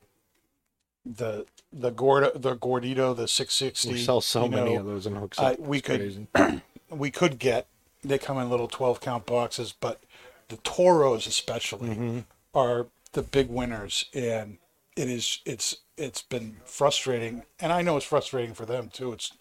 the 1.05 1.45
the 1.73 1.89
Gordo, 1.91 2.31
the 2.37 2.55
Gordito, 2.55 3.15
the 3.15 3.27
660. 3.27 3.91
We 3.93 3.97
sell 3.99 4.21
so 4.21 4.45
you 4.45 4.51
many 4.51 4.75
of 4.75 4.85
those 4.85 5.05
in 5.05 5.15
hooks. 5.15 5.39
Up. 5.39 5.59
we 5.59 5.81
could- 5.81 6.27
we 6.89 7.09
could 7.11 7.39
get 7.39 7.67
they 8.03 8.17
come 8.17 8.37
in 8.39 8.49
little 8.49 8.67
12 8.67 8.99
count 8.99 9.25
boxes 9.25 9.73
but 9.79 10.01
the 10.49 10.57
toros 10.57 11.27
especially 11.27 11.89
Mm-hmm. 11.89 12.19
are 12.53 12.87
the 13.13 13.21
big 13.21 13.47
winners 13.49 14.05
and 14.13 14.57
it 14.97 15.07
is 15.07 15.39
it's 15.45 15.77
it's 15.97 16.21
been 16.23 16.57
frustrating 16.65 17.43
and 17.59 17.71
i 17.71 17.81
know 17.81 17.95
it's 17.95 18.05
frustrating 18.05 18.53
for 18.53 18.65
them 18.65 18.89
too 18.91 19.13
it's 19.13 19.31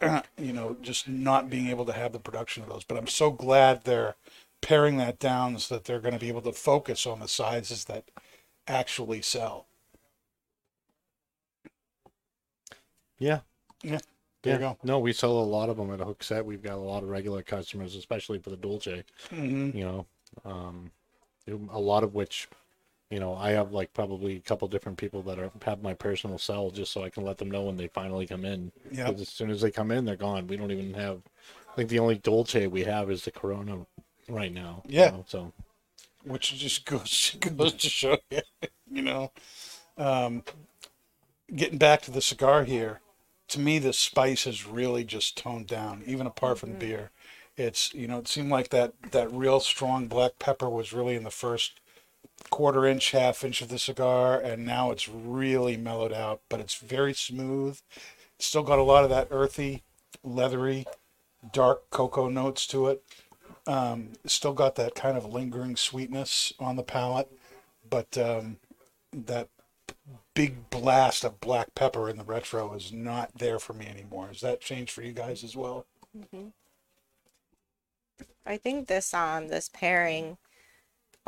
you 0.36 0.52
know 0.52 0.76
just 0.82 1.08
not 1.08 1.48
being 1.48 1.68
able 1.68 1.86
to 1.86 1.92
have 1.92 2.12
the 2.12 2.18
production 2.18 2.62
of 2.64 2.68
those 2.68 2.84
but 2.84 2.98
i'm 2.98 3.06
so 3.06 3.30
glad 3.30 3.84
they're 3.84 4.16
paring 4.60 4.96
that 4.98 5.18
down 5.18 5.56
so 5.58 5.74
that 5.76 5.84
they're 5.84 6.00
going 6.00 6.12
to 6.14 6.20
be 6.20 6.28
able 6.28 6.42
to 6.42 6.52
focus 6.52 7.06
on 7.06 7.20
the 7.20 7.28
sizes 7.28 7.84
that 7.86 8.04
actually 8.66 9.22
sell 9.22 9.66
Yeah. 13.18 13.40
Yeah. 13.82 13.98
There 14.42 14.54
you 14.54 14.60
go. 14.60 14.78
No, 14.84 14.98
we 15.00 15.12
sell 15.12 15.32
a 15.32 15.42
lot 15.42 15.68
of 15.68 15.76
them 15.76 15.92
at 15.92 16.00
a 16.00 16.04
Hooksett. 16.04 16.44
We've 16.44 16.62
got 16.62 16.74
a 16.74 16.80
lot 16.80 17.02
of 17.02 17.08
regular 17.08 17.42
customers, 17.42 17.96
especially 17.96 18.38
for 18.38 18.50
the 18.50 18.56
Dolce. 18.56 19.04
mm-hmm. 19.30 19.76
You 19.76 19.84
know, 19.84 20.06
um, 20.44 20.90
a 21.72 21.78
lot 21.80 22.04
of 22.04 22.14
which, 22.14 22.48
you 23.10 23.18
know, 23.18 23.34
I 23.34 23.50
have 23.50 23.72
like 23.72 23.92
probably 23.94 24.36
a 24.36 24.40
couple 24.40 24.68
different 24.68 24.96
people 24.98 25.22
that 25.22 25.38
are 25.38 25.50
have 25.64 25.82
my 25.82 25.94
personal 25.94 26.38
cell 26.38 26.70
just 26.70 26.92
so 26.92 27.02
I 27.02 27.10
can 27.10 27.24
let 27.24 27.38
them 27.38 27.50
know 27.50 27.62
when 27.62 27.76
they 27.76 27.88
finally 27.88 28.26
come 28.26 28.44
in. 28.44 28.70
Yeah. 28.92 29.08
as 29.10 29.28
soon 29.28 29.50
as 29.50 29.60
they 29.60 29.70
come 29.72 29.90
in, 29.90 30.04
they're 30.04 30.14
gone. 30.16 30.46
We 30.46 30.56
don't 30.56 30.70
even 30.70 30.94
have. 30.94 31.20
I 31.70 31.74
think 31.74 31.88
the 31.90 31.98
only 31.98 32.16
Dolce 32.18 32.66
we 32.68 32.84
have 32.84 33.10
is 33.10 33.24
the 33.24 33.30
Corona 33.32 33.86
right 34.28 34.52
now. 34.52 34.82
you 34.86 35.00
Yeah. 35.00 35.10
know, 35.10 35.24
so 35.26 35.52
which 36.24 36.54
just 36.58 36.84
goes 36.84 37.36
goes 37.56 37.74
to 37.74 37.88
show 37.88 38.18
you, 38.30 38.40
you 38.90 39.02
know. 39.02 39.32
Um, 39.96 40.44
getting 41.54 41.78
back 41.78 42.02
to 42.02 42.10
the 42.10 42.20
cigar 42.20 42.64
here, 42.64 43.00
to 43.48 43.60
me 43.60 43.78
the 43.78 43.92
spice 43.92 44.46
is 44.46 44.66
really 44.66 45.04
just 45.04 45.36
toned 45.36 45.66
down, 45.66 46.02
even 46.06 46.26
apart 46.26 46.58
from 46.58 46.72
the 46.72 46.78
beer. 46.78 47.10
It's 47.56 47.92
you 47.92 48.06
know 48.06 48.18
it 48.18 48.28
seemed 48.28 48.50
like 48.50 48.68
that 48.70 48.92
that 49.10 49.32
real 49.32 49.60
strong 49.60 50.06
black 50.06 50.38
pepper 50.38 50.68
was 50.68 50.92
really 50.92 51.16
in 51.16 51.24
the 51.24 51.30
first 51.30 51.80
quarter 52.50 52.86
inch, 52.86 53.10
half 53.10 53.42
inch 53.42 53.60
of 53.60 53.68
the 53.68 53.78
cigar, 53.78 54.38
and 54.38 54.64
now 54.64 54.90
it's 54.90 55.08
really 55.08 55.76
mellowed 55.76 56.12
out. 56.12 56.40
But 56.48 56.60
it's 56.60 56.76
very 56.76 57.14
smooth. 57.14 57.80
Still 58.38 58.62
got 58.62 58.78
a 58.78 58.84
lot 58.84 59.02
of 59.02 59.10
that 59.10 59.28
earthy, 59.30 59.82
leathery, 60.22 60.86
dark 61.52 61.90
cocoa 61.90 62.28
notes 62.28 62.66
to 62.68 62.86
it. 62.86 63.02
Um, 63.66 64.10
still 64.24 64.52
got 64.52 64.76
that 64.76 64.94
kind 64.94 65.16
of 65.16 65.26
lingering 65.26 65.76
sweetness 65.76 66.52
on 66.58 66.76
the 66.76 66.82
palate, 66.82 67.30
but 67.88 68.16
um, 68.16 68.58
that 69.12 69.48
big 70.38 70.70
blast 70.70 71.24
of 71.24 71.40
black 71.40 71.74
pepper 71.74 72.08
in 72.08 72.16
the 72.16 72.22
retro 72.22 72.72
is 72.72 72.92
not 72.92 73.28
there 73.38 73.58
for 73.58 73.72
me 73.72 73.88
anymore. 73.88 74.28
Has 74.28 74.40
that 74.42 74.60
changed 74.60 74.92
for 74.92 75.02
you 75.02 75.10
guys 75.10 75.42
as 75.42 75.56
well? 75.56 75.84
I 78.46 78.56
think 78.56 78.86
this 78.86 79.12
um 79.12 79.48
this 79.48 79.68
pairing 79.68 80.38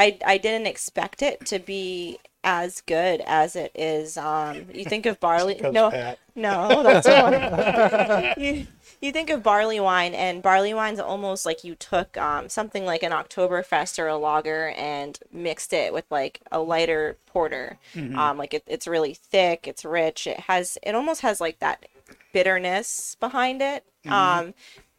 I 0.00 0.18
I 0.24 0.38
didn't 0.38 0.66
expect 0.66 1.20
it 1.20 1.44
to 1.46 1.58
be 1.58 2.18
as 2.42 2.80
good 2.80 3.20
as 3.26 3.54
it 3.54 3.70
is. 3.74 4.16
Um 4.16 4.64
you 4.72 4.84
think 4.84 5.04
of 5.04 5.20
barley 5.20 5.60
no 5.62 5.90
Pat, 5.90 6.18
no 6.34 6.82
that's 6.82 7.06
one. 7.06 8.32
you, 8.42 8.66
you 9.02 9.12
think 9.12 9.28
of 9.28 9.42
barley 9.42 9.78
wine 9.78 10.14
and 10.14 10.42
barley 10.42 10.72
wine's 10.72 11.00
almost 11.00 11.44
like 11.44 11.64
you 11.64 11.74
took 11.74 12.16
um 12.16 12.48
something 12.48 12.86
like 12.86 13.02
an 13.02 13.12
Oktoberfest 13.12 13.98
or 13.98 14.08
a 14.08 14.16
lager 14.16 14.68
and 14.70 15.18
mixed 15.30 15.74
it 15.74 15.92
with 15.92 16.06
like 16.10 16.40
a 16.50 16.60
lighter 16.60 17.18
porter. 17.26 17.78
Um 18.16 18.38
like 18.38 18.54
it, 18.54 18.64
it's 18.66 18.86
really 18.86 19.12
thick, 19.12 19.68
it's 19.68 19.84
rich, 19.84 20.26
it 20.26 20.40
has 20.40 20.78
it 20.82 20.94
almost 20.94 21.20
has 21.20 21.42
like 21.42 21.58
that 21.58 21.84
bitterness 22.32 23.16
behind 23.20 23.60
it. 23.60 23.84
Um 24.10 24.54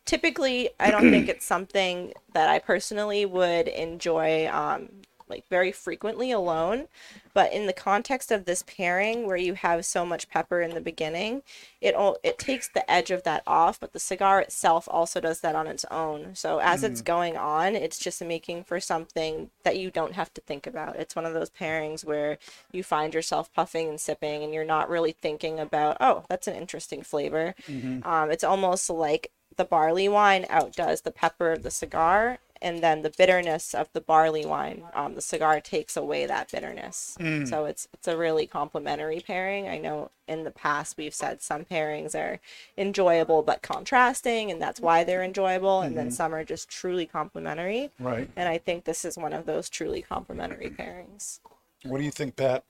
typically 0.06 0.70
i 0.80 0.90
don't 0.92 1.12
think 1.12 1.30
it's 1.34 1.46
something 1.46 2.14
that 2.34 2.50
i 2.50 2.60
personally 2.60 3.26
would 3.26 3.68
enjoy 3.68 4.48
um 4.48 4.90
like 5.32 5.48
very 5.50 5.72
frequently 5.72 6.30
alone. 6.30 6.88
But 7.34 7.54
in 7.54 7.66
the 7.66 7.74
context 7.74 8.30
of 8.30 8.44
this 8.44 8.64
pairing 8.68 9.26
where 9.26 9.38
you 9.38 9.54
have 9.54 9.86
so 9.86 10.06
much 10.06 10.30
pepper 10.30 10.60
in 10.60 10.74
the 10.74 10.82
beginning 10.82 11.44
it 11.80 11.96
all 11.96 12.18
it 12.24 12.38
takes 12.38 12.68
the 12.68 12.92
edge 12.92 13.10
of 13.10 13.24
that 13.24 13.42
off 13.48 13.80
but 13.80 13.94
the 13.94 14.00
cigar 14.00 14.42
itself 14.42 14.90
also 14.92 15.22
does 15.22 15.40
that 15.40 15.56
on 15.56 15.66
its 15.66 15.86
own. 15.90 16.36
So 16.36 16.60
as 16.60 16.84
it's 16.84 17.02
going 17.02 17.38
on 17.38 17.76
it's 17.76 17.98
just 17.98 18.22
making 18.22 18.66
for 18.66 18.82
something 18.82 19.50
that 19.64 19.78
you 19.80 19.90
don't 19.90 20.14
have 20.14 20.34
to 20.34 20.42
think 20.42 20.68
about. 20.68 20.98
It's 20.98 21.16
one 21.16 21.26
of 21.26 21.34
those 21.34 21.50
pairings 21.50 22.04
where 22.04 22.38
you 22.74 22.84
find 22.84 23.14
yourself 23.14 23.52
puffing 23.54 23.88
and 23.88 24.00
sipping 24.00 24.44
and 24.44 24.54
you're 24.54 24.66
not 24.66 24.90
really 24.90 25.14
thinking 25.14 25.58
about 25.58 25.96
oh 26.02 26.26
that's 26.30 26.48
an 26.48 26.56
interesting 26.56 27.02
flavor. 27.02 27.56
Um, 28.04 28.30
it's 28.30 28.44
almost 28.44 28.90
like 28.90 29.32
the 29.62 29.66
barley 29.66 30.10
wine 30.10 30.44
outdoes 30.50 31.02
the 31.02 31.12
pepper 31.12 31.52
of 31.52 31.62
the 31.62 31.70
cigar, 31.70 32.40
and 32.64 32.82
then 32.82 33.04
the 33.04 33.14
bitterness 33.16 33.76
of 33.76 33.88
the 33.94 34.02
barley 34.02 34.44
wine, 34.44 34.82
um, 34.96 35.14
the 35.14 35.22
cigar 35.22 35.62
takes 35.62 35.96
away 35.96 36.26
that 36.26 36.52
bitterness. 36.52 37.16
So 37.46 37.66
it's 37.66 37.88
it's 37.94 38.08
a 38.08 38.18
really 38.18 38.48
complementary 38.48 39.20
pairing. 39.20 39.68
I 39.68 39.78
know 39.78 40.10
in 40.28 40.46
the 40.46 40.50
past 40.50 40.98
we've 40.98 41.14
said 41.14 41.44
some 41.44 41.64
pairings 41.64 42.16
are 42.16 42.40
enjoyable 42.76 43.44
but 43.44 43.62
contrasting, 43.62 44.50
and 44.50 44.60
that's 44.60 44.80
why 44.80 45.04
they're 45.04 45.24
enjoyable, 45.24 45.82
and 45.82 45.96
then 45.96 46.10
some 46.10 46.34
are 46.34 46.44
just 46.44 46.68
truly 46.68 47.06
complementary. 47.06 47.92
right? 48.00 48.28
And 48.36 48.50
I 48.50 48.58
think 48.58 48.86
this 48.86 49.06
is 49.06 49.16
one 49.16 49.34
of 49.34 49.46
those 49.46 49.70
truly 49.70 50.02
complementary 50.02 50.72
pairings. 50.72 51.40
What 51.84 52.00
do 52.00 52.04
you 52.04 52.12
think, 52.12 52.36
Pat? 52.36 52.64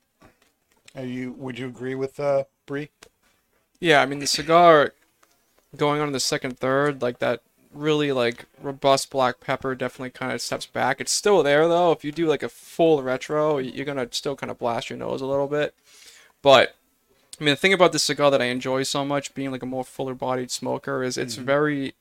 Are 0.93 1.05
you 1.05 1.31
would 1.37 1.57
you 1.57 1.67
agree 1.67 1.95
with 1.95 2.19
uh, 2.19 2.43
Bree? 2.65 2.89
Yeah, 3.79 4.01
I 4.01 4.05
mean 4.05 4.19
the 4.19 4.27
cigar 4.27 4.93
going 5.75 6.01
on 6.01 6.07
to 6.07 6.13
the 6.13 6.19
second 6.19 6.59
third, 6.59 7.01
like 7.01 7.19
that 7.19 7.41
really 7.73 8.11
like 8.11 8.45
robust 8.61 9.09
black 9.09 9.39
pepper 9.39 9.75
definitely 9.75 10.09
kind 10.09 10.31
of 10.31 10.41
steps 10.41 10.65
back. 10.65 10.99
It's 10.99 11.11
still 11.11 11.43
there 11.43 11.67
though. 11.67 11.91
If 11.91 12.03
you 12.03 12.11
do 12.11 12.27
like 12.27 12.43
a 12.43 12.49
full 12.49 13.01
retro, 13.01 13.57
you're 13.57 13.85
gonna 13.85 14.07
still 14.11 14.35
kind 14.35 14.51
of 14.51 14.59
blast 14.59 14.89
your 14.89 14.99
nose 14.99 15.21
a 15.21 15.25
little 15.25 15.47
bit. 15.47 15.73
But 16.41 16.75
I 17.39 17.43
mean, 17.43 17.53
the 17.53 17.57
thing 17.57 17.73
about 17.73 17.91
this 17.91 18.03
cigar 18.03 18.29
that 18.31 18.41
I 18.41 18.45
enjoy 18.45 18.83
so 18.83 19.03
much, 19.03 19.33
being 19.33 19.51
like 19.51 19.63
a 19.63 19.67
more 19.67 19.83
fuller 19.83 20.13
bodied 20.13 20.51
smoker, 20.51 21.03
is 21.03 21.17
it's 21.17 21.35
mm-hmm. 21.35 21.45
very 21.45 21.93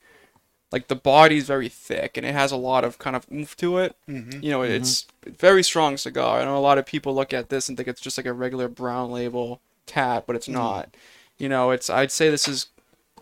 like 0.73 0.89
the 0.89 0.97
body's 0.97 1.47
very 1.47 1.69
thick 1.69 2.17
and 2.17 2.25
it 2.25 2.33
has 2.33 2.53
a 2.53 2.57
lot 2.57 2.85
of 2.85 2.99
kind 2.99 3.17
of 3.17 3.27
oomph 3.33 3.57
to 3.57 3.79
it. 3.79 3.97
Mm-hmm. 4.09 4.43
You 4.43 4.51
know, 4.51 4.61
mm-hmm. 4.61 4.73
it's 4.73 5.07
a 5.27 5.31
very 5.31 5.63
strong 5.63 5.97
cigar. 5.97 6.41
I 6.41 6.45
know 6.45 6.57
a 6.57 6.59
lot 6.59 6.79
of 6.79 6.87
people 6.87 7.15
look 7.15 7.33
at 7.33 7.49
this 7.49 7.69
and 7.69 7.77
think 7.77 7.89
it's 7.89 8.01
just 8.01 8.19
like 8.19 8.27
a 8.27 8.33
regular 8.33 8.69
brown 8.69 9.11
label 9.11 9.61
tat, 9.87 10.25
but 10.27 10.37
it's 10.37 10.47
mm-hmm. 10.47 10.59
not. 10.59 10.95
You 11.39 11.49
know, 11.49 11.71
it's 11.71 11.89
I'd 11.89 12.13
say 12.13 12.31
this 12.31 12.47
is 12.47 12.67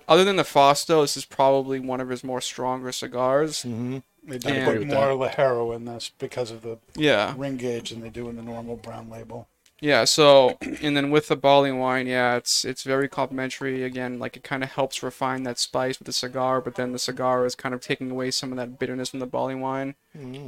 other 0.09 0.25
than 0.25 0.37
the 0.37 0.44
Fausto, 0.44 1.03
this 1.03 1.16
is 1.16 1.25
probably 1.25 1.79
one 1.79 2.01
of 2.01 2.09
his 2.09 2.25
more 2.25 2.40
stronger 2.40 2.90
cigars. 2.92 3.59
Mm-hmm. 3.59 3.99
They 4.25 4.38
do 4.38 4.49
put 4.49 4.57
Agree 4.59 4.79
with 4.81 4.88
more 4.88 5.09
Ligero 5.29 5.75
in 5.75 5.85
this 5.85 6.11
because 6.18 6.51
of 6.51 6.62
the 6.62 6.79
Yeah. 6.97 7.35
ring 7.37 7.57
gauge 7.57 7.90
than 7.90 8.01
they 8.01 8.11
do 8.11 8.29
in 8.29 8.37
the 8.37 8.42
normal 8.42 8.77
brown 8.77 9.09
label. 9.09 9.49
Yeah, 9.81 10.05
so 10.05 10.59
and 10.83 10.97
then 10.97 11.11
with 11.11 11.29
the 11.29 11.37
barley 11.37 11.71
wine, 11.71 12.07
yeah, 12.09 12.37
it's 12.37 12.64
it's 12.64 12.83
very 12.83 13.09
complimentary. 13.09 13.85
Again, 13.85 14.18
like 14.18 14.37
it 14.37 14.42
kind 14.42 14.64
of 14.64 14.73
helps 14.73 15.03
refine 15.03 15.44
that 15.44 15.59
spice 15.59 15.99
with 15.99 16.07
the 16.07 16.12
cigar, 16.12 16.61
but 16.61 16.75
then 16.75 16.92
the 16.92 16.99
cigar 16.99 17.47
is 17.47 17.55
kind 17.55 17.75
of 17.75 17.81
taking 17.81 18.11
away 18.11 18.31
some 18.33 18.51
of 18.51 18.57
that 18.59 18.79
bitterness 18.79 19.11
from 19.11 19.21
the 19.21 19.27
barley 19.27 19.55
wine. 19.55 19.94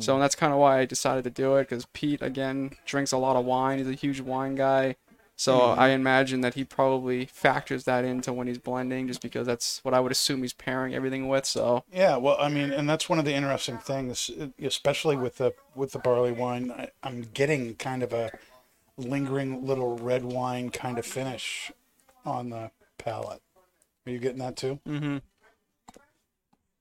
So 0.01 0.19
that's 0.19 0.35
kind 0.35 0.53
of 0.53 0.59
why 0.59 0.81
I 0.81 0.85
decided 0.85 1.23
to 1.25 1.31
do 1.31 1.55
it 1.57 1.69
because 1.69 1.87
Pete 1.93 2.23
again 2.23 2.73
drinks 2.87 3.13
a 3.13 3.19
lot 3.19 3.37
of 3.37 3.45
wine. 3.45 3.79
He's 3.79 3.89
a 3.89 3.93
huge 3.93 4.21
wine 4.21 4.57
guy, 4.57 4.97
so 5.41 5.71
I 5.71 5.89
imagine 5.89 6.43
that 6.43 6.53
he 6.53 6.65
probably 6.65 7.25
factors 7.25 7.85
that 7.85 8.05
into 8.05 8.31
when 8.31 8.47
he's 8.47 8.59
blending, 8.59 9.07
just 9.07 9.23
because 9.23 9.47
that's 9.47 9.83
what 9.83 9.95
I 9.95 10.01
would 10.01 10.13
assume 10.13 10.43
he's 10.43 10.53
pairing 10.53 10.95
everything 10.95 11.29
with. 11.29 11.47
So 11.47 11.83
Yeah, 11.91 12.19
well, 12.19 12.37
I 12.39 12.51
mean, 12.51 12.71
and 12.73 12.87
that's 12.87 13.09
one 13.09 13.19
of 13.19 13.25
the 13.25 13.33
interesting 13.33 13.79
things, 13.79 14.31
especially 14.63 15.17
with 15.17 15.39
the 15.39 15.55
with 15.75 15.93
the 15.93 15.99
barley 15.99 16.33
wine. 16.33 16.71
I, 16.71 16.91
I'm 17.03 17.23
getting 17.33 17.75
kind 17.77 18.03
of 18.03 18.13
a 18.13 18.33
lingering 18.99 19.65
little 19.65 19.97
red 19.97 20.27
wine 20.27 20.69
kind 20.69 20.99
of 20.99 21.07
finish 21.07 21.73
on 22.27 22.51
the 22.51 22.71
palate. 22.99 23.41
Are 24.07 24.13
you 24.13 24.19
getting 24.19 24.41
that 24.41 24.57
too? 24.59 24.79
mm-hmm. 24.87 25.17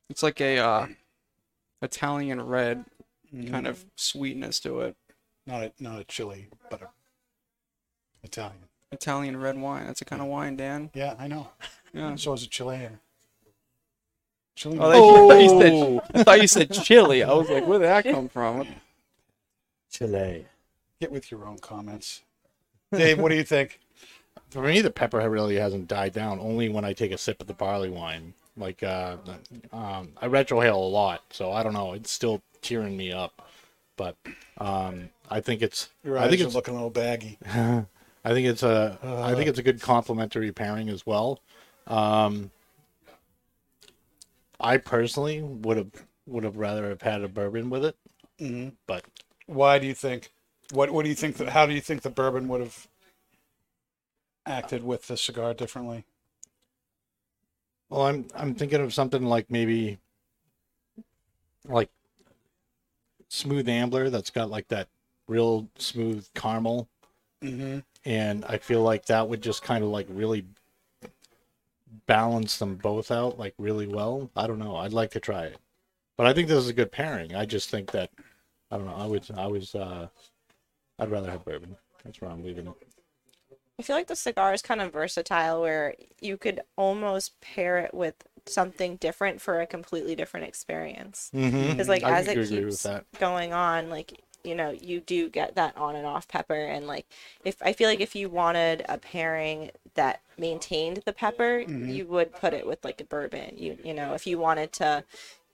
it's 0.10 0.22
like 0.22 0.42
a 0.42 0.58
uh, 0.58 0.88
Italian 1.82 2.42
red 2.42 2.84
kind 3.50 3.68
of 3.68 3.86
sweetness 3.96 4.60
to 4.60 4.82
it. 4.82 4.98
Not 5.48 5.64
a 5.64 5.72
not 5.80 6.02
a 6.02 6.04
chili, 6.04 6.50
but 6.70 6.82
a 6.82 6.90
Italian. 8.24 8.58
Italian 8.92 9.38
red 9.38 9.58
wine. 9.58 9.86
That's 9.86 10.02
a 10.02 10.06
kind 10.06 10.22
of 10.22 10.28
wine, 10.28 10.56
Dan. 10.56 10.90
Yeah, 10.94 11.16
I 11.20 11.28
know. 11.28 11.50
Yeah. 11.94 12.16
So 12.16 12.34
is 12.34 12.44
a 12.44 12.48
Chilean. 12.48 13.00
Chilean. 14.56 14.80
Oh, 14.82 15.30
I 15.32 15.34
thought 15.34 15.42
you 15.42 15.60
said, 15.60 16.02
I 16.14 16.24
thought 16.24 16.42
you 16.42 16.48
said 16.48 16.72
chili. 16.72 17.24
I 17.24 17.34
was 17.34 17.50
like, 17.50 17.66
where 17.66 17.80
did 17.80 17.88
that 17.88 18.04
come 18.04 18.28
from? 18.30 18.68
Chile. 19.92 20.46
Get 21.00 21.12
with 21.12 21.32
your 21.32 21.46
own 21.46 21.60
comments. 21.60 22.22
Dave, 22.92 23.20
what 23.20 23.30
do 23.30 23.36
you 23.36 23.44
think? 23.44 23.80
For 24.50 24.62
me, 24.62 24.82
the 24.82 24.90
pepper 24.90 25.28
really 25.30 25.56
hasn't 25.56 25.88
died 25.88 26.14
down. 26.14 26.40
Only 26.40 26.70
when 26.70 26.84
I 26.84 26.94
take 26.94 27.12
a 27.12 27.18
sip 27.18 27.40
of 27.40 27.48
the 27.48 27.54
barley 27.54 27.90
wine. 27.90 28.34
Like, 28.58 28.84
uh, 28.84 29.18
um, 29.72 30.10
I 30.22 30.28
retrohale 30.28 30.74
a 30.76 30.78
lot, 30.78 31.22
so 31.30 31.52
I 31.52 31.64
don't 31.64 31.74
know. 31.74 31.94
It's 31.94 32.12
still 32.12 32.42
tearing 32.62 32.98
me 32.98 33.12
up, 33.12 33.48
but 33.96 34.18
um, 34.58 35.10
I 35.30 35.40
think 35.40 35.62
it's. 35.62 35.90
Your 36.04 36.18
I 36.18 36.28
think 36.28 36.42
are 36.42 36.46
it's. 36.46 36.56
looking 36.56 36.74
a 36.74 36.78
little 36.78 36.90
baggy. 36.90 37.38
I 38.30 38.34
think 38.34 38.48
it's 38.48 38.62
a. 38.62 39.00
I 39.04 39.34
think 39.34 39.50
it's 39.50 39.58
a 39.58 39.64
good 39.64 39.82
complementary 39.82 40.52
pairing 40.52 40.90
as 40.90 41.04
well. 41.04 41.40
Um, 41.88 42.52
I 44.62 44.78
personally 44.78 45.42
would 45.42 45.76
have 45.78 46.06
would 46.26 46.44
have 46.46 46.56
rather 46.56 46.88
have 46.90 47.02
had 47.02 47.24
a 47.24 47.28
bourbon 47.28 47.70
with 47.70 47.84
it, 47.84 47.98
hmm 48.40 48.70
but 48.88 49.06
Why 49.48 49.80
do 49.80 49.88
you 49.88 49.94
think? 49.94 50.32
What 50.72 50.92
What 50.92 51.04
do 51.04 51.10
you 51.10 51.16
think? 51.16 51.38
That, 51.38 51.50
how 51.50 51.66
do 51.66 51.74
you 51.74 51.82
think 51.82 52.04
the 52.04 52.10
bourbon 52.10 52.48
would 52.48 52.62
have 52.62 52.88
acted 54.46 54.84
with 54.84 55.08
the 55.08 55.16
cigar 55.16 55.54
differently? 55.54 56.04
Well, 57.90 58.02
I'm 58.04 58.28
I'm 58.36 58.56
thinking 58.56 58.82
of 58.82 58.94
something 58.96 59.24
like 59.24 59.52
maybe 59.52 60.00
like 61.68 61.90
smooth 63.30 63.68
ambler 63.70 64.10
that's 64.10 64.30
got 64.30 64.50
like 64.50 64.68
that 64.70 64.88
real 65.28 65.70
smooth 65.78 66.28
caramel 66.36 66.90
Mm-hmm. 67.44 67.80
And 68.06 68.46
I 68.46 68.58
feel 68.58 68.82
like 68.82 69.06
that 69.06 69.28
would 69.28 69.42
just 69.42 69.64
kind 69.64 69.84
of 69.84 69.90
like 69.90 70.08
really 70.10 70.46
balance 72.06 72.58
them 72.58 72.76
both 72.76 73.12
out 73.12 73.40
like 73.40 73.54
really 73.58 73.88
well. 73.88 74.30
I 74.36 74.48
don't 74.48 74.60
know. 74.60 74.76
I'd 74.76 74.94
like 74.94 75.12
to 75.12 75.20
try 75.20 75.46
it. 75.46 75.58
But 76.18 76.28
I 76.28 76.34
think 76.34 76.48
this 76.48 76.58
is 76.58 76.70
a 76.70 76.74
good 76.74 76.92
pairing. 76.92 77.36
I 77.36 77.46
just 77.46 77.70
think 77.70 77.92
that 77.92 78.12
I 78.72 78.78
don't 78.78 78.86
know. 78.86 78.96
I 78.96 79.06
would 79.06 79.30
I 79.36 79.48
was 79.48 79.76
uh 79.76 80.08
I'd 80.98 81.12
rather 81.12 81.32
have 81.32 81.46
bourbon. 81.46 81.76
That's 82.04 82.22
where 82.22 82.32
I'm 82.32 82.44
leaving 82.44 82.68
it. 82.68 82.74
I 83.80 83.82
feel 83.82 83.96
like 83.96 84.08
the 84.08 84.16
cigar 84.16 84.54
is 84.54 84.62
kind 84.62 84.82
of 84.82 84.92
versatile 84.92 85.62
where 85.62 85.96
you 86.20 86.36
could 86.36 86.60
almost 86.76 87.40
pair 87.40 87.78
it 87.80 87.94
with 87.94 88.16
something 88.46 88.98
different 88.98 89.40
for 89.40 89.62
a 89.62 89.68
completely 89.68 90.16
different 90.16 90.48
experience. 90.48 91.32
Mm-hmm. 91.34 91.72
Because 91.72 91.88
like 91.88 92.04
I 92.04 92.20
as 92.20 92.28
it 92.28 92.50
keeps 92.50 92.86
going 93.20 93.54
on, 93.54 93.90
like 93.90 94.22
you 94.44 94.56
know, 94.56 94.72
you 94.72 95.02
do 95.02 95.30
get 95.30 95.56
that 95.56 95.76
on 95.78 95.96
and 95.96 96.06
off 96.06 96.28
pepper, 96.28 96.54
and 96.66 96.88
like 96.88 97.06
if 97.44 97.62
I 97.62 97.74
feel 97.74 97.90
like 97.90 98.00
if 98.02 98.16
you 98.16 98.30
wanted 98.30 98.86
a 98.90 98.98
pairing 98.98 99.72
that 99.96 100.22
maintained 100.38 101.02
the 101.06 101.14
pepper, 101.14 101.60
you 101.68 102.06
would 102.08 102.34
put 102.34 102.54
it 102.54 102.66
with 102.66 102.84
like 102.86 103.02
a 103.02 103.04
bourbon. 103.04 103.56
You 103.58 103.78
you 103.84 103.94
know, 103.94 104.14
if 104.14 104.26
you 104.26 104.38
wanted 104.40 104.72
to 104.74 105.04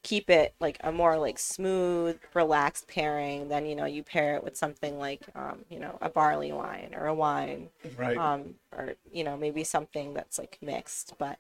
keep 0.03 0.29
it 0.29 0.53
like 0.59 0.77
a 0.83 0.91
more 0.91 1.17
like 1.17 1.39
smooth, 1.39 2.19
relaxed 2.35 2.87
pairing, 2.87 3.49
then 3.49 3.65
you 3.65 3.75
know 3.75 3.85
you 3.85 4.03
pair 4.03 4.35
it 4.35 4.43
with 4.43 4.55
something 4.55 4.99
like 4.99 5.21
um, 5.35 5.65
you 5.69 5.79
know 5.79 5.97
a 6.01 6.09
barley 6.09 6.51
wine 6.51 6.93
or 6.95 7.07
a 7.07 7.13
wine, 7.13 7.69
Right. 7.97 8.17
um, 8.17 8.53
or 8.71 8.93
you 9.11 9.23
know 9.23 9.35
maybe 9.35 9.63
something 9.63 10.13
that's 10.13 10.37
like 10.37 10.59
mixed. 10.61 11.13
But 11.17 11.39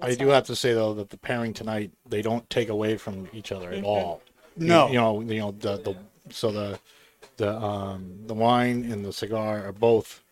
I 0.00 0.14
do 0.14 0.28
all. 0.28 0.34
have 0.34 0.46
to 0.46 0.56
say 0.56 0.72
though 0.72 0.94
that 0.94 1.10
the 1.10 1.18
pairing 1.18 1.52
tonight 1.52 1.90
they 2.08 2.22
don't 2.22 2.48
take 2.48 2.70
away 2.70 2.96
from 2.96 3.28
each 3.34 3.52
other 3.52 3.70
at 3.70 3.84
all. 3.84 4.22
You- 4.56 4.66
No. 4.66 4.88
you, 4.88 4.94
know, 4.94 5.20
you 5.20 5.38
know 5.38 5.50
the 5.52 5.76
the 5.76 5.96
so 6.32 6.50
the 6.50 6.78
the 7.36 7.54
um 7.56 8.26
the 8.26 8.34
wine 8.34 8.90
and 8.90 9.04
the 9.04 9.12
cigar 9.12 9.66
are 9.66 9.72
both 9.72 10.22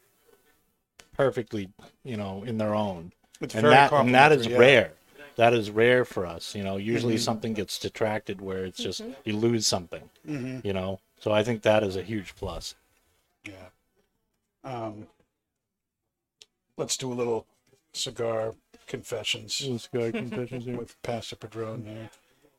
perfectly 1.16 1.68
you 2.04 2.16
know 2.16 2.42
in 2.44 2.58
their 2.58 2.74
own, 2.74 3.12
It's 3.40 3.54
and 3.54 3.62
very 3.62 3.74
that 3.74 3.92
and 3.92 4.14
that 4.14 4.32
is 4.32 4.46
yeah. 4.46 4.58
rare. 4.58 4.92
That 5.36 5.54
is 5.54 5.70
rare 5.70 6.04
for 6.04 6.26
us. 6.26 6.54
You 6.56 6.64
know, 6.64 6.78
usually 6.78 7.16
something 7.16 7.54
gets 7.54 7.78
detracted 7.78 8.40
where 8.40 8.64
it's 8.64 8.78
just 8.82 9.02
you 9.24 9.36
lose 9.36 9.68
something. 9.68 10.10
Mhm. 10.26 10.64
You 10.64 10.72
know, 10.72 11.00
so 11.20 11.30
I 11.30 11.44
think 11.44 11.62
that 11.62 11.84
is 11.84 11.94
a 11.94 12.02
huge 12.02 12.34
plus. 12.34 12.74
Yeah. 13.44 13.68
Um, 14.64 15.06
let's 16.76 16.96
do 16.96 17.12
a 17.12 17.14
little 17.14 17.46
cigar 17.92 18.54
confessions 18.86 19.60
with 19.92 20.96
Pastor 21.02 21.36
Padron 21.36 21.84
here. 21.84 22.10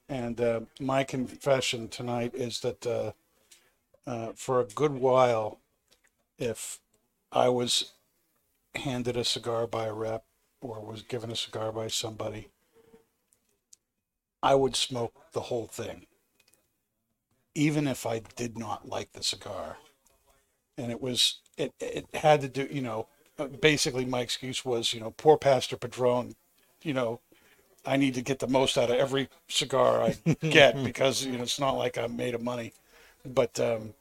And 0.07 0.39
uh, 0.41 0.61
my 0.79 1.03
confession 1.03 1.87
tonight 1.87 2.33
is 2.33 2.61
that 2.61 2.85
uh, 2.87 3.11
uh, 4.09 4.31
for 4.35 4.59
a 4.59 4.65
good 4.65 4.93
while, 4.93 5.59
if 6.39 6.79
I 7.31 7.49
was 7.49 7.91
handed 8.73 9.15
a 9.15 9.23
cigar 9.23 9.67
by 9.67 9.85
a 9.85 9.93
rep 9.93 10.23
or 10.61 10.83
was 10.83 11.03
given 11.03 11.29
a 11.31 11.35
cigar 11.35 11.71
by 11.71 11.89
somebody, 11.89 12.47
I 14.41 14.55
would 14.55 14.75
smoke 14.75 15.13
the 15.33 15.41
whole 15.41 15.67
thing, 15.67 16.07
even 17.53 17.87
if 17.87 18.07
I 18.07 18.23
did 18.35 18.57
not 18.57 18.89
like 18.89 19.11
the 19.13 19.21
cigar. 19.21 19.77
And 20.75 20.91
it 20.91 21.01
was 21.01 21.41
it 21.55 21.73
it 21.79 22.07
had 22.15 22.41
to 22.41 22.47
do 22.47 22.67
you 22.71 22.81
know 22.81 23.05
uh, 23.37 23.45
basically 23.45 24.05
my 24.05 24.21
excuse 24.21 24.65
was 24.65 24.91
you 24.91 25.01
know 25.01 25.11
poor 25.11 25.37
pastor 25.37 25.75
padron 25.75 26.35
you 26.81 26.93
know 26.93 27.19
i 27.85 27.97
need 27.97 28.13
to 28.13 28.21
get 28.21 28.39
the 28.39 28.47
most 28.47 28.77
out 28.77 28.89
of 28.89 28.95
every 28.95 29.27
cigar 29.49 30.01
i 30.01 30.15
get 30.49 30.81
because 30.81 31.25
you 31.25 31.33
know 31.33 31.43
it's 31.43 31.59
not 31.59 31.75
like 31.75 31.97
i'm 31.97 32.15
made 32.15 32.33
of 32.33 32.41
money. 32.41 32.71
But 33.25 33.59
um 33.59 33.93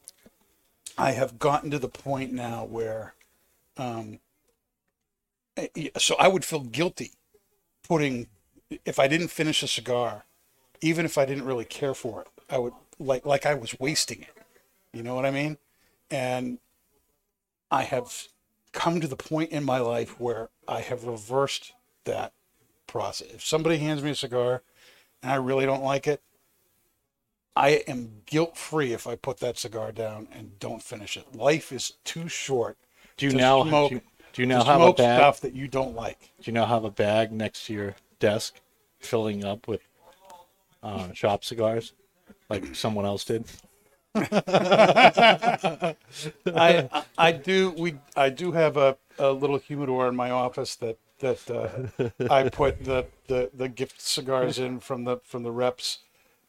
i 0.99 1.13
have 1.13 1.39
gotten 1.39 1.71
to 1.71 1.79
the 1.79 1.89
point 1.89 2.33
now 2.33 2.65
where 2.65 3.15
um 3.77 4.19
so 5.97 6.15
i 6.19 6.29
would 6.29 6.45
feel 6.45 6.61
guilty 6.61 7.13
putting 7.87 8.27
if 8.85 8.99
i 8.99 9.09
didn't 9.09 9.29
finish 9.29 9.63
a 9.63 9.69
cigar 9.69 10.25
even 10.81 11.05
if 11.05 11.17
i 11.17 11.25
didn't 11.25 11.45
really 11.45 11.65
care 11.65 11.95
for 11.95 12.23
it 12.23 12.29
i 12.51 12.59
would 12.59 12.75
like 12.99 13.25
like 13.25 13.47
i 13.47 13.55
was 13.55 13.79
wasting 13.81 14.21
it 14.23 14.43
you 14.93 15.03
know 15.03 15.15
what 15.15 15.25
i 15.25 15.31
mean 15.31 15.57
and 16.11 16.59
I 17.71 17.83
have 17.83 18.29
come 18.73 19.01
to 19.01 19.09
the 19.09 19.17
point 19.17 19.51
in 19.51 19.65
my 19.65 19.79
life 19.79 20.19
where 20.19 20.49
I 20.67 20.81
have 20.81 21.05
reversed 21.05 21.73
that 22.05 22.33
process. 22.87 23.29
If 23.35 23.45
somebody 23.45 23.79
hands 23.79 24.03
me 24.03 24.11
a 24.11 24.15
cigar 24.15 24.63
and 25.23 25.33
I 25.33 25.37
really 25.37 25.67
don't 25.67 25.83
like 25.83 26.07
it, 26.07 26.23
I 27.59 27.83
am 27.89 28.23
guilt 28.25 28.57
free 28.57 28.93
if 28.93 29.07
I 29.09 29.17
put 29.17 29.39
that 29.41 29.59
cigar 29.59 29.91
down 29.91 30.29
and 30.31 30.57
don't 30.61 30.81
finish 30.83 31.17
it. 31.17 31.35
Life 31.35 31.73
is 31.73 31.95
too 32.05 32.29
short 32.29 32.79
Do 33.17 33.27
you 33.27 33.33
to 33.33 33.37
now 33.37 33.65
smoke, 33.65 33.89
do 33.91 33.95
you, 33.97 34.01
do 34.33 34.43
you 34.43 34.47
now 34.47 34.63
have 34.63 34.81
a 34.81 34.93
bag? 34.93 35.19
stuff 35.19 35.41
that 35.41 35.55
you 35.55 35.67
don't 35.67 35.97
like. 35.97 36.31
Do 36.41 36.51
you 36.51 36.53
now 36.53 36.67
have 36.67 36.85
a 36.85 36.91
bag 36.91 37.33
next 37.33 37.67
to 37.67 37.73
your 37.75 37.97
desk 38.21 38.61
filling 39.01 39.45
up 39.45 39.67
with 39.67 39.81
uh, 40.85 41.13
shop 41.13 41.43
cigars, 41.45 41.95
like 42.49 42.77
someone 42.77 43.05
else 43.05 43.25
did. 43.25 43.45
I 44.15 45.95
I- 46.47 47.05
I 47.19 47.33
do 47.33 47.71
we 47.77 47.97
I 48.17 48.31
do 48.31 48.53
have 48.53 48.77
a, 48.77 48.97
a 49.19 49.33
little 49.33 49.59
humidor 49.59 50.07
in 50.09 50.15
my 50.15 50.31
office 50.31 50.77
that 50.77 50.99
that 51.19 51.51
uh, 51.51 51.69
I 52.33 52.49
put 52.49 52.85
the, 52.85 53.07
the 53.27 53.51
the 53.53 53.69
gift 53.69 54.01
cigars 54.01 54.61
in 54.61 54.79
from 54.79 55.03
the 55.05 55.17
from 55.25 55.43
the 55.43 55.51
reps, 55.51 55.99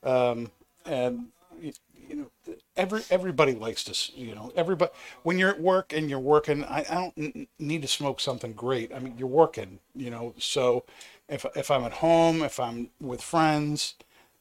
um, 0.04 0.52
and 0.90 1.28
you 1.62 2.16
know 2.16 2.56
every 2.76 3.02
everybody 3.10 3.54
likes 3.54 3.84
to 3.84 4.20
you 4.20 4.34
know 4.34 4.52
everybody 4.56 4.92
when 5.24 5.38
you're 5.38 5.50
at 5.50 5.62
work 5.62 5.94
and 5.94 6.10
you're 6.10 6.20
working 6.20 6.64
I, 6.66 6.86
I 6.90 6.96
don't 6.96 7.48
need 7.60 7.82
to 7.84 7.88
smoke 7.88 8.20
something 8.20 8.54
great 8.54 8.94
I 8.94 9.00
mean 9.00 9.16
you're 9.18 9.28
working 9.28 9.80
you 9.96 10.10
know 10.10 10.34
so 10.40 10.86
if 11.28 11.46
if 11.56 11.70
I'm 11.70 11.84
at 11.84 11.94
home 11.94 12.42
if 12.42 12.60
I'm 12.60 12.90
with 13.00 13.22
friends. 13.22 13.96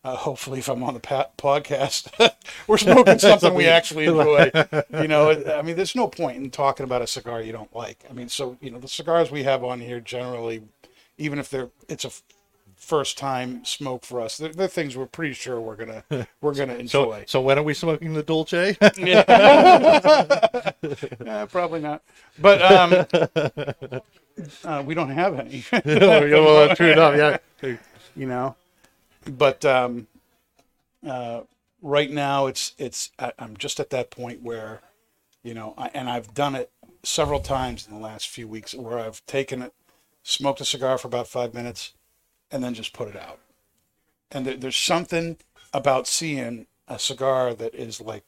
Uh, 0.04 0.14
hopefully, 0.14 0.60
if 0.60 0.68
I'm 0.68 0.84
on 0.84 0.94
the 0.94 1.00
podcast, 1.00 2.30
we're 2.68 2.78
smoking 2.78 3.18
something 3.18 3.52
we 3.52 3.66
actually 3.66 4.04
enjoy. 4.04 4.48
You 4.92 5.08
know, 5.08 5.30
I 5.58 5.60
mean, 5.62 5.74
there's 5.74 5.96
no 5.96 6.06
point 6.06 6.36
in 6.36 6.50
talking 6.52 6.84
about 6.84 7.02
a 7.02 7.06
cigar 7.06 7.42
you 7.42 7.50
don't 7.50 7.74
like. 7.74 8.04
I 8.08 8.12
mean, 8.12 8.28
so 8.28 8.56
you 8.60 8.70
know, 8.70 8.78
the 8.78 8.86
cigars 8.86 9.32
we 9.32 9.42
have 9.42 9.64
on 9.64 9.80
here 9.80 9.98
generally, 9.98 10.62
even 11.18 11.40
if 11.40 11.50
they're 11.50 11.70
it's 11.88 12.04
a 12.04 12.10
first 12.78 13.18
time 13.18 13.64
smoke 13.64 14.04
for 14.04 14.20
us, 14.20 14.38
they're, 14.38 14.52
they're 14.52 14.68
things 14.68 14.96
we're 14.96 15.06
pretty 15.06 15.34
sure 15.34 15.60
we're 15.60 15.76
gonna 15.76 16.04
we're 16.40 16.54
gonna 16.54 16.74
enjoy. 16.78 17.24
so 17.26 17.40
when 17.40 17.58
are 17.58 17.62
we 17.62 17.74
smoking 17.74 18.14
the 18.14 18.22
Dolce? 18.22 18.76
Eh, 18.80 19.22
probably 21.50 21.80
not, 21.80 22.02
but 22.38 22.62
um, 22.62 22.92
uh, 24.64 24.82
we 24.84 24.94
don't 24.94 25.10
have 25.10 25.38
any. 25.38 25.64
well, 25.84 26.74
true 26.74 26.92
enough, 26.92 27.40
yeah. 27.62 27.76
you 28.16 28.26
know 28.26 28.56
but 29.28 29.64
um 29.64 30.06
uh 31.06 31.40
right 31.82 32.10
now 32.10 32.46
it's 32.46 32.72
it's 32.78 33.10
I- 33.18 33.32
i'm 33.38 33.56
just 33.56 33.78
at 33.80 33.90
that 33.90 34.10
point 34.10 34.42
where 34.42 34.80
you 35.42 35.54
know 35.54 35.74
I, 35.76 35.90
and 35.94 36.08
i've 36.08 36.34
done 36.34 36.54
it 36.54 36.70
several 37.02 37.40
times 37.40 37.86
in 37.86 37.94
the 37.94 38.00
last 38.00 38.28
few 38.28 38.48
weeks 38.48 38.74
where 38.74 38.98
i've 38.98 39.24
taken 39.26 39.62
it 39.62 39.72
smoked 40.22 40.60
a 40.60 40.64
cigar 40.64 40.98
for 40.98 41.08
about 41.08 41.28
five 41.28 41.54
minutes 41.54 41.92
and 42.50 42.62
then 42.62 42.74
just 42.74 42.92
put 42.92 43.08
it 43.08 43.16
out 43.16 43.38
and 44.30 44.46
there, 44.46 44.56
there's 44.56 44.76
something 44.76 45.36
about 45.72 46.06
seeing 46.06 46.66
a 46.86 46.98
cigar 46.98 47.54
that 47.54 47.74
is 47.74 48.00
like 48.00 48.24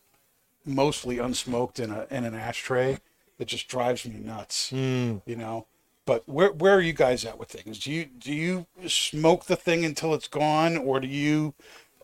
mostly 0.64 1.16
unsmoked 1.16 1.80
in 1.80 1.90
a 1.90 2.06
in 2.10 2.24
an 2.24 2.34
ashtray 2.34 2.98
that 3.38 3.48
just 3.48 3.68
drives 3.68 4.06
me 4.06 4.18
nuts 4.18 4.70
you 5.26 5.36
know 5.36 5.66
but 6.06 6.28
where 6.28 6.50
where 6.52 6.74
are 6.74 6.80
you 6.80 6.92
guys 6.92 7.24
at 7.24 7.38
with 7.38 7.50
things? 7.50 7.78
Do 7.78 7.92
you 7.92 8.04
do 8.06 8.32
you 8.32 8.66
smoke 8.88 9.44
the 9.44 9.54
thing 9.54 9.84
until 9.84 10.12
it's 10.12 10.26
gone, 10.26 10.76
or 10.76 10.98
do 10.98 11.06
you, 11.06 11.54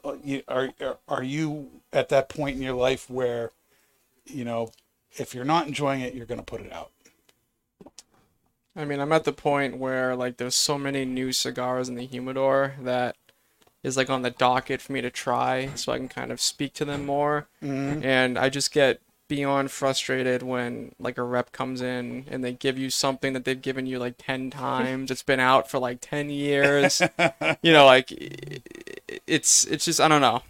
uh, 0.04 0.14
you 0.22 0.42
are 0.46 0.70
are- 0.80 0.98
are 1.08 1.22
you 1.24 1.80
at 1.92 2.08
that 2.10 2.28
point 2.28 2.54
in 2.56 2.62
your 2.62 2.74
life 2.74 3.10
where, 3.10 3.50
you 4.24 4.44
know, 4.44 4.70
if 5.16 5.34
you're 5.34 5.44
not 5.44 5.66
enjoying 5.66 6.02
it, 6.02 6.14
you're 6.14 6.26
going 6.26 6.38
to 6.38 6.44
put 6.44 6.60
it 6.60 6.72
out? 6.72 6.92
I 8.76 8.84
mean, 8.84 9.00
I'm 9.00 9.12
at 9.12 9.24
the 9.24 9.32
point 9.32 9.78
where 9.78 10.14
like 10.14 10.36
there's 10.36 10.54
so 10.54 10.78
many 10.78 11.04
new 11.04 11.32
cigars 11.32 11.88
in 11.88 11.94
the 11.94 12.06
humidor 12.06 12.74
that 12.82 13.16
is 13.82 13.96
like 13.96 14.10
on 14.10 14.22
the 14.22 14.30
docket 14.30 14.82
for 14.82 14.92
me 14.92 15.00
to 15.00 15.10
try, 15.10 15.70
so 15.74 15.92
I 15.92 15.98
can 15.98 16.08
kind 16.08 16.30
of 16.30 16.40
speak 16.40 16.74
to 16.74 16.84
them 16.84 17.06
more. 17.06 17.48
Mm-hmm. 17.62 18.04
And 18.04 18.38
I 18.38 18.48
just 18.48 18.72
get 18.72 19.00
beyond 19.28 19.70
frustrated 19.70 20.42
when 20.42 20.94
like 20.98 21.18
a 21.18 21.22
rep 21.22 21.52
comes 21.52 21.80
in 21.80 22.24
and 22.30 22.44
they 22.44 22.52
give 22.52 22.78
you 22.78 22.90
something 22.90 23.32
that 23.32 23.44
they've 23.44 23.60
given 23.60 23.86
you 23.86 23.98
like 23.98 24.14
10 24.18 24.50
times. 24.50 25.10
It's 25.10 25.22
been 25.22 25.40
out 25.40 25.68
for 25.70 25.78
like 25.78 25.98
10 26.00 26.30
years. 26.30 27.02
You 27.62 27.72
know 27.72 27.86
like 27.86 28.12
it's 29.26 29.64
it's 29.64 29.84
just 29.84 30.00
i 30.00 30.08
don't 30.08 30.20
know. 30.20 30.42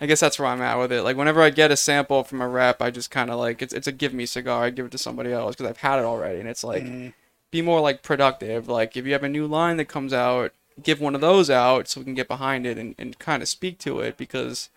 I 0.00 0.06
guess 0.06 0.20
that's 0.20 0.38
where 0.38 0.48
i'm 0.48 0.62
at 0.62 0.78
with 0.78 0.92
it. 0.92 1.02
Like 1.02 1.16
whenever 1.16 1.42
i 1.42 1.50
get 1.50 1.70
a 1.70 1.76
sample 1.76 2.24
from 2.24 2.40
a 2.40 2.48
rep 2.48 2.80
i 2.80 2.90
just 2.90 3.10
kind 3.10 3.30
of 3.30 3.38
like 3.38 3.60
it's, 3.60 3.74
it's 3.74 3.86
a 3.86 3.92
give 3.92 4.14
me 4.14 4.26
cigar. 4.26 4.64
I 4.64 4.70
give 4.70 4.86
it 4.86 4.92
to 4.92 4.98
somebody 4.98 5.32
else 5.32 5.54
because 5.54 5.70
i've 5.70 5.78
had 5.78 5.98
it 5.98 6.04
already 6.04 6.40
and 6.40 6.48
it's 6.48 6.64
like 6.64 6.84
mm-hmm. 6.84 7.08
Be 7.54 7.62
more 7.62 7.80
like 7.80 8.02
productive 8.02 8.68
like 8.68 8.96
if 8.96 9.06
you 9.06 9.12
have 9.12 9.22
a 9.22 9.28
new 9.28 9.46
line 9.46 9.76
that 9.76 9.84
comes 9.86 10.12
out 10.12 10.52
give 10.82 11.00
one 11.00 11.14
of 11.14 11.20
those 11.20 11.48
out 11.48 11.86
so 11.88 12.00
we 12.00 12.04
can 12.04 12.14
get 12.14 12.26
behind 12.26 12.66
it 12.66 12.76
and, 12.76 12.94
and 12.98 13.18
kind 13.18 13.42
of 13.42 13.48
speak 13.48 13.78
to 13.78 14.00
it 14.00 14.16
because 14.16 14.70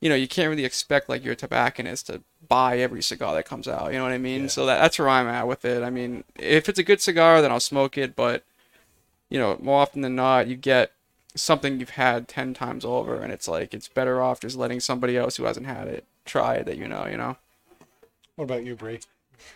you 0.00 0.08
know, 0.08 0.14
you 0.14 0.28
can't 0.28 0.50
really 0.50 0.64
expect 0.64 1.08
like 1.08 1.24
your 1.24 1.34
tobacconist 1.34 2.06
to 2.06 2.22
buy 2.48 2.78
every 2.78 3.02
cigar 3.02 3.34
that 3.34 3.46
comes 3.46 3.66
out. 3.66 3.92
You 3.92 3.98
know 3.98 4.04
what 4.04 4.12
I 4.12 4.18
mean? 4.18 4.48
So 4.48 4.66
that, 4.66 4.80
that's 4.80 4.98
where 4.98 5.08
I'm 5.08 5.26
at 5.26 5.48
with 5.48 5.64
it. 5.64 5.82
I 5.82 5.90
mean, 5.90 6.24
if 6.36 6.68
it's 6.68 6.78
a 6.78 6.84
good 6.84 7.00
cigar, 7.00 7.40
then 7.40 7.50
I'll 7.50 7.60
smoke 7.60 7.96
it. 7.96 8.14
But 8.14 8.44
you 9.30 9.38
know, 9.38 9.58
more 9.60 9.80
often 9.80 10.02
than 10.02 10.14
not, 10.14 10.48
you 10.48 10.56
get 10.56 10.92
something 11.34 11.80
you've 11.80 11.90
had 11.90 12.28
ten 12.28 12.54
times 12.54 12.84
over, 12.84 13.16
and 13.20 13.32
it's 13.32 13.48
like 13.48 13.72
it's 13.72 13.88
better 13.88 14.22
off 14.22 14.40
just 14.40 14.56
letting 14.56 14.80
somebody 14.80 15.16
else 15.16 15.36
who 15.36 15.44
hasn't 15.44 15.66
had 15.66 15.88
it 15.88 16.04
try 16.24 16.56
it 16.56 16.66
that 16.66 16.76
you 16.76 16.88
know. 16.88 17.06
You 17.06 17.16
know. 17.16 17.36
What 18.36 18.44
about 18.44 18.64
you, 18.64 18.76
Bree? 18.76 19.00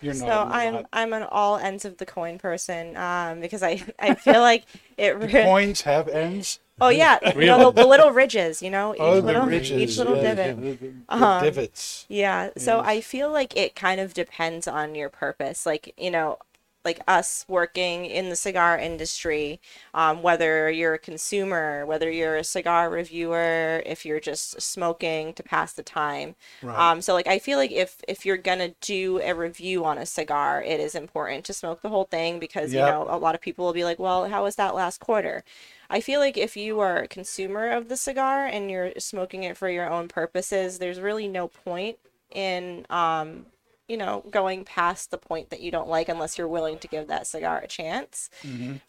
You're 0.01 0.13
So 0.13 0.25
not. 0.27 0.47
I'm 0.51 0.85
I'm 0.93 1.13
an 1.13 1.23
all 1.23 1.57
ends 1.57 1.85
of 1.85 1.97
the 1.97 2.05
coin 2.05 2.37
person 2.37 2.97
um, 2.97 3.39
because 3.41 3.63
I 3.63 3.81
I 3.99 4.15
feel 4.15 4.41
like 4.41 4.65
it. 4.97 5.17
Re- 5.17 5.43
coins 5.43 5.81
have 5.81 6.07
ends. 6.07 6.59
oh 6.79 6.89
yeah, 6.89 7.19
you 7.37 7.45
know, 7.45 7.71
the, 7.71 7.81
the 7.81 7.87
little 7.87 8.11
ridges. 8.11 8.61
You 8.61 8.69
know, 8.71 8.93
each 8.95 8.99
Oh, 8.99 9.19
little 9.19 9.45
ridges, 9.47 9.81
each 9.81 9.97
little 9.97 10.15
yeah, 10.15 10.33
divot. 10.35 10.57
the- 10.61 10.71
the- 10.75 10.93
Uh-huh. 11.09 11.39
divots. 11.45 12.05
Yeah, 12.09 12.49
so 12.57 12.81
I 12.81 13.01
feel 13.01 13.31
like 13.31 13.55
it 13.55 13.75
kind 13.75 14.01
of 14.01 14.13
depends 14.13 14.67
on 14.67 14.95
your 14.95 15.09
purpose. 15.09 15.65
Like, 15.65 15.93
you 15.97 16.11
know, 16.11 16.37
like 16.85 17.01
us 17.07 17.45
working 17.47 18.05
in 18.05 18.29
the 18.29 18.35
cigar 18.35 18.77
industry, 18.77 19.59
um, 19.93 20.21
whether 20.23 20.69
you're 20.69 20.95
a 20.95 20.99
consumer, 20.99 21.85
whether 21.85 22.09
you're 22.11 22.37
a 22.37 22.43
cigar 22.43 22.89
reviewer, 22.89 23.83
if 23.85 24.05
you're 24.05 24.19
just 24.19 24.61
smoking 24.61 25.33
to 25.33 25.43
pass 25.43 25.73
the 25.73 25.83
time. 25.83 26.35
Right. 26.61 26.89
Um, 26.89 27.01
so 27.01 27.13
like 27.13 27.27
I 27.27 27.39
feel 27.39 27.57
like 27.57 27.71
if 27.71 28.01
if 28.07 28.25
you're 28.25 28.37
gonna 28.37 28.69
do 28.81 29.19
a 29.21 29.33
review 29.33 29.83
on 29.85 29.97
a 29.97 30.05
cigar, 30.05 30.63
it 30.63 30.79
is 30.79 30.95
important 30.95 31.45
to 31.45 31.53
smoke 31.53 31.81
the 31.81 31.89
whole 31.89 32.05
thing 32.05 32.39
because 32.39 32.73
Yep. 32.73 32.73
you 32.73 32.83
know 32.83 33.05
a 33.09 33.17
lot 33.17 33.35
of 33.35 33.41
people 33.41 33.65
will 33.65 33.73
be 33.73 33.83
like, 33.83 33.99
well, 33.99 34.29
how 34.29 34.43
was 34.43 34.55
that 34.55 34.75
last 34.75 34.99
quarter? 34.99 35.43
I 35.89 35.99
feel 36.01 36.19
like 36.19 36.37
if 36.37 36.55
you 36.55 36.79
are 36.79 36.97
a 36.99 37.07
consumer 37.07 37.69
of 37.71 37.89
the 37.89 37.97
cigar 37.97 38.45
and 38.45 38.71
you're 38.71 38.93
smoking 38.97 39.43
it 39.43 39.57
for 39.57 39.69
your 39.69 39.89
own 39.89 40.07
purposes, 40.07 40.79
there's 40.79 40.99
really 41.01 41.27
no 41.27 41.47
point 41.47 41.97
in 42.31 42.85
um, 42.89 43.45
you 43.91 43.97
know, 43.97 44.23
going 44.31 44.63
past 44.63 45.11
the 45.11 45.17
point 45.17 45.49
that 45.49 45.59
you 45.59 45.69
don't 45.69 45.89
like 45.89 46.07
unless 46.07 46.37
you're 46.37 46.47
willing 46.47 46.79
to 46.79 46.87
give 46.87 47.07
that 47.07 47.27
cigar 47.27 47.59
a 47.59 47.67
chance. 47.67 48.29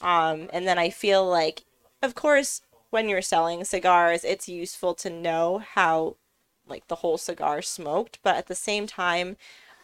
Um, 0.00 0.48
and 0.52 0.66
then 0.66 0.78
I 0.78 0.90
feel 0.90 1.26
like, 1.26 1.64
of 2.00 2.14
course, 2.14 2.62
when 2.90 3.08
you're 3.08 3.20
selling 3.22 3.64
cigars, 3.64 4.22
it's 4.22 4.48
useful 4.48 4.94
to 4.94 5.10
know 5.10 5.58
how 5.58 6.16
like 6.68 6.86
the 6.86 7.00
whole 7.02 7.18
cigar 7.18 7.62
smoked, 7.62 8.20
but 8.22 8.36
at 8.36 8.46
the 8.46 8.54
same 8.54 8.86
time, 8.86 9.36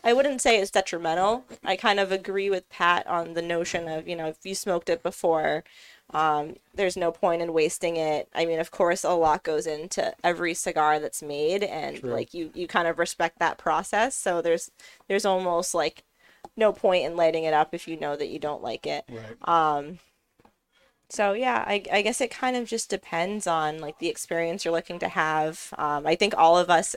I 0.05 0.13
wouldn't 0.13 0.41
say 0.41 0.61
it's 0.61 0.71
detrimental. 0.71 1.45
I 1.65 1.75
kind 1.75 1.99
of 1.99 2.13
agree 2.13 2.49
with 2.49 2.69
Pat 2.69 3.05
on 3.09 3.35
the 3.35 3.43
notion 3.43 3.89
of, 3.89 4.07
you 4.07 4.15
know, 4.15 4.29
if 4.29 4.39
you 4.45 4.55
smoked 4.55 4.89
it 4.89 5.03
before, 5.03 5.65
um, 6.11 6.57
there's 6.75 6.97
no 6.97 7.13
point 7.13 7.43
in 7.43 7.53
wasting 7.53 7.97
it. 7.97 8.29
I 8.35 8.47
mean, 8.47 8.61
of 8.61 8.71
course, 8.71 9.05
a 9.05 9.11
lot 9.11 9.43
goes 9.43 9.67
into 9.67 10.15
every 10.25 10.55
cigar 10.55 10.99
that's 10.99 11.23
made, 11.23 11.63
and 11.63 12.03
like 12.03 12.35
you, 12.35 12.51
you 12.55 12.67
kind 12.67 12.89
of 12.89 12.99
respect 12.99 13.39
that 13.39 13.59
process. 13.59 14.15
So 14.15 14.41
there's, 14.41 14.71
there's 15.07 15.25
almost 15.25 15.75
like 15.75 16.05
no 16.57 16.73
point 16.73 17.05
in 17.05 17.17
lighting 17.17 17.45
it 17.45 17.55
up 17.55 17.75
if 17.75 17.87
you 17.87 17.99
know 17.99 18.17
that 18.17 18.29
you 18.29 18.39
don't 18.39 18.63
like 18.63 18.87
it. 18.87 19.05
Right. 19.09 19.37
So 21.11 21.33
yeah, 21.33 21.65
I, 21.67 21.83
I 21.91 22.03
guess 22.03 22.21
it 22.21 22.31
kind 22.31 22.57
of 22.57 22.67
just 22.67 22.91
depends 22.91 23.47
on 23.47 23.79
like 23.79 23.99
the 23.99 24.09
experience 24.09 24.65
you're 24.65 24.75
looking 24.75 24.99
to 24.99 25.09
have. 25.09 25.73
Um, 25.79 26.07
I 26.07 26.15
think 26.15 26.35
all 26.37 26.59
of 26.59 26.69
us 26.69 26.95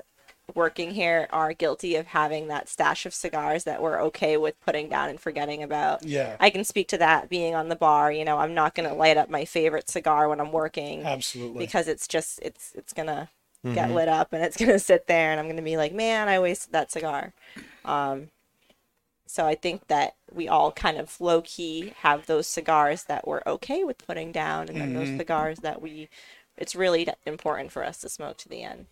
working 0.55 0.91
here 0.91 1.27
are 1.31 1.53
guilty 1.53 1.95
of 1.95 2.07
having 2.07 2.47
that 2.47 2.69
stash 2.69 3.05
of 3.05 3.13
cigars 3.13 3.63
that 3.63 3.81
we're 3.81 3.99
okay 4.01 4.37
with 4.37 4.59
putting 4.61 4.89
down 4.89 5.09
and 5.09 5.19
forgetting 5.19 5.63
about. 5.63 6.03
Yeah. 6.03 6.35
I 6.39 6.49
can 6.49 6.63
speak 6.63 6.87
to 6.89 6.97
that 6.99 7.29
being 7.29 7.55
on 7.55 7.69
the 7.69 7.75
bar. 7.75 8.11
You 8.11 8.25
know, 8.25 8.37
I'm 8.37 8.53
not 8.53 8.75
gonna 8.75 8.93
light 8.93 9.17
up 9.17 9.29
my 9.29 9.45
favorite 9.45 9.89
cigar 9.89 10.29
when 10.29 10.39
I'm 10.39 10.51
working 10.51 11.03
Absolutely. 11.03 11.65
because 11.65 11.87
it's 11.87 12.07
just 12.07 12.39
it's 12.41 12.73
it's 12.75 12.93
gonna 12.93 13.29
get 13.63 13.91
lit 13.91 14.07
up 14.07 14.33
and 14.33 14.43
it's 14.43 14.57
gonna 14.63 14.79
sit 14.79 15.07
there 15.07 15.31
and 15.31 15.39
I'm 15.39 15.47
gonna 15.47 15.61
be 15.61 15.77
like, 15.77 15.93
man, 15.93 16.27
I 16.27 16.39
wasted 16.39 16.73
that 16.73 16.91
cigar. 16.91 17.33
Um, 17.85 18.29
so 19.31 19.45
I 19.45 19.55
think 19.55 19.87
that 19.87 20.15
we 20.29 20.49
all 20.49 20.73
kind 20.73 20.97
of 20.97 21.19
low 21.21 21.41
key 21.41 21.93
have 21.99 22.25
those 22.25 22.47
cigars 22.47 23.05
that 23.05 23.25
we're 23.25 23.41
okay 23.47 23.85
with 23.85 24.05
putting 24.05 24.33
down, 24.33 24.67
and 24.67 24.75
then 24.81 24.93
those 24.93 25.17
cigars 25.17 25.59
that 25.59 25.81
we, 25.81 26.09
it's 26.57 26.75
really 26.75 27.07
important 27.25 27.71
for 27.71 27.85
us 27.85 27.99
to 27.99 28.09
smoke 28.09 28.35
to 28.39 28.49
the 28.49 28.61
end. 28.61 28.87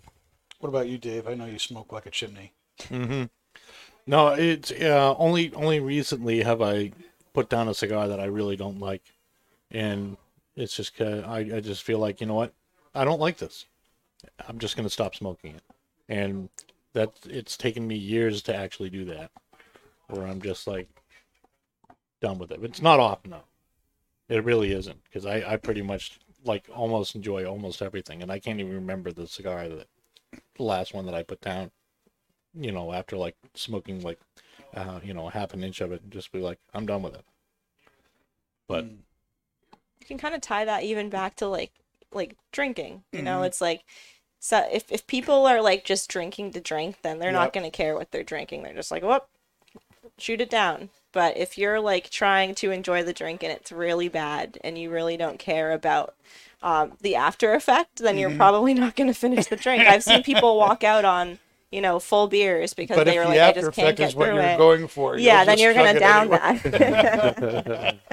What 0.60 0.70
about 0.70 0.88
you, 0.88 0.98
Dave? 0.98 1.28
I 1.28 1.36
know 1.36 1.46
you 1.46 1.58
smoke 1.60 1.92
like 1.92 2.06
a 2.06 2.12
chimney. 2.12 2.54
Mm-hmm. 2.80 3.26
No, 4.06 4.30
it's 4.30 4.72
uh, 4.72 5.16
only 5.18 5.54
only 5.54 5.80
recently 5.80 6.44
have 6.44 6.62
I 6.62 6.92
put 7.34 7.50
down 7.50 7.70
a 7.70 7.74
cigar 7.74 8.08
that 8.08 8.20
I 8.20 8.26
really 8.26 8.56
don't 8.56 8.80
like, 8.80 9.04
and 9.72 10.18
it's 10.56 10.76
just 10.76 11.00
I 11.00 11.50
I 11.56 11.60
just 11.62 11.84
feel 11.84 12.00
like 12.00 12.20
you 12.20 12.28
know 12.28 12.36
what 12.36 12.54
I 12.94 13.06
don't 13.06 13.22
like 13.22 13.38
this. 13.38 13.66
I'm 14.48 14.60
just 14.60 14.76
gonna 14.76 14.90
stop 14.90 15.16
smoking 15.16 15.56
it, 15.56 15.64
and 16.10 16.50
that 16.94 17.12
it's 17.26 17.56
taken 17.56 17.88
me 17.88 17.96
years 17.96 18.42
to 18.44 18.56
actually 18.56 18.90
do 18.90 19.06
that, 19.06 19.32
where 20.08 20.26
I'm 20.28 20.42
just 20.42 20.68
like 20.68 20.90
done 22.20 22.38
with 22.38 22.52
it. 22.52 22.64
It's 22.64 22.82
not 22.82 23.00
often 23.00 23.32
though. 23.32 23.44
It 24.28 24.44
really 24.44 24.74
isn't 24.74 25.04
because 25.06 25.26
I 25.26 25.54
I 25.54 25.58
pretty 25.58 25.84
much 25.84 26.20
like 26.44 26.68
almost 26.74 27.16
enjoy 27.16 27.46
almost 27.46 27.82
everything, 27.82 28.22
and 28.22 28.32
I 28.32 28.40
can't 28.40 28.60
even 28.60 28.74
remember 28.74 29.12
the 29.12 29.28
cigar 29.28 29.70
that 29.70 29.88
the 30.60 30.66
last 30.66 30.94
one 30.96 31.08
that 31.08 31.16
I 31.16 31.24
put 31.24 31.42
down. 31.42 31.72
You 32.56 32.72
know, 32.74 32.94
after 32.94 33.18
like 33.18 33.38
smoking 33.56 34.02
like, 34.02 34.20
uh, 34.76 35.00
you 35.04 35.14
know, 35.14 35.30
half 35.30 35.54
an 35.56 35.64
inch 35.64 35.82
of 35.82 35.92
it, 35.94 36.04
and 36.04 36.12
just 36.12 36.32
be 36.34 36.40
like, 36.42 36.60
I'm 36.74 36.86
done 36.88 37.04
with 37.04 37.16
it. 37.16 37.26
But 38.70 38.88
you 40.00 40.06
can 40.06 40.18
kind 40.18 40.36
of 40.36 40.42
tie 40.42 40.66
that 40.66 40.84
even 40.84 41.10
back 41.10 41.36
to 41.38 41.48
like 41.48 41.72
like 42.12 42.36
drinking 42.52 43.04
you 43.12 43.22
know 43.22 43.42
Mhm. 43.42 43.44
it's 43.44 43.62
like 43.62 43.84
so 44.40 44.68
if, 44.72 44.92
if 44.92 45.06
people 45.08 45.46
are 45.46 45.62
like 45.62 45.84
just 45.84 46.10
drinking 46.10 46.52
to 46.52 46.62
drink 46.62 46.98
then 47.04 47.20
they're 47.20 47.32
Yep. 47.32 47.34
not 47.34 47.54
going 47.54 47.64
to 47.66 47.76
care 47.76 47.96
what 47.96 48.12
they're 48.12 48.24
drinking 48.24 48.64
they're 48.64 48.74
just 48.74 48.92
like 48.92 49.04
whoop 49.04 49.28
shoot 50.18 50.42
it 50.42 50.50
down 50.50 50.90
but 51.14 51.38
if 51.38 51.58
you're 51.58 51.80
like 51.80 52.10
trying 52.10 52.56
to 52.56 52.72
enjoy 52.72 53.04
the 53.04 53.14
drink 53.14 53.44
and 53.44 53.52
it's 53.52 53.72
really 53.72 54.10
bad 54.10 54.58
and 54.64 54.78
you 54.78 54.90
really 54.92 55.18
don't 55.18 55.40
care 55.40 55.72
about 55.74 56.16
um, 56.62 56.94
the 57.02 57.16
after 57.16 57.54
effect 57.54 57.98
then 58.00 58.16
Mm-hmm. 58.16 58.20
you're 58.20 58.36
probably 58.36 58.74
not 58.74 58.96
going 58.96 59.08
to 59.08 59.14
finish 59.14 59.46
the 59.48 59.56
drink 59.56 59.84
i've 59.88 60.04
seen 60.04 60.24
people 60.32 60.58
walk 60.58 60.84
out 60.84 61.06
on 61.06 61.40
you 61.72 61.82
know 61.82 62.00
full 62.00 62.28
beers 62.28 62.74
because 62.74 62.98
But 62.98 63.06
they 63.06 63.18
were 63.18 63.24
the 63.24 63.30
like 63.30 63.40
i 63.40 63.48
after 63.50 63.62
just 63.62 63.74
can't 63.76 63.88
effect 63.90 63.98
get 64.00 64.10
is 64.10 64.16
what 64.16 64.28
through 64.28 64.36
you're 64.36 64.44
it 64.46 64.58
going 64.58 64.88
for, 64.88 65.16
you'll 65.16 65.26
yeah 65.26 65.46
then 65.46 65.58
you're 65.60 65.74
going 65.74 65.94
to 65.94 66.00
down 66.00 66.34
anyway. 66.34 66.60
that 66.64 67.98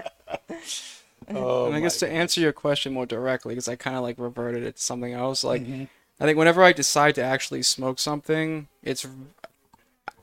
Oh, 1.29 1.67
and 1.67 1.75
I 1.75 1.81
guess 1.81 2.01
my 2.01 2.07
to 2.09 2.15
answer 2.15 2.41
your 2.41 2.53
question 2.53 2.93
more 2.93 3.05
directly, 3.05 3.53
because 3.55 3.67
I 3.67 3.75
kind 3.75 3.97
of 3.97 4.03
like 4.05 4.17
reverted 4.17 4.63
it 4.63 4.77
to 4.77 4.83
something 4.83 5.13
else. 5.13 5.43
Like, 5.43 5.63
Mm-hmm. 5.63 5.85
I 6.21 6.25
think 6.25 6.39
whenever 6.39 6.63
I 6.63 6.73
decide 6.73 7.15
to 7.17 7.23
actually 7.23 7.63
smoke 7.63 7.99
something, 7.99 8.69
it's 8.83 9.05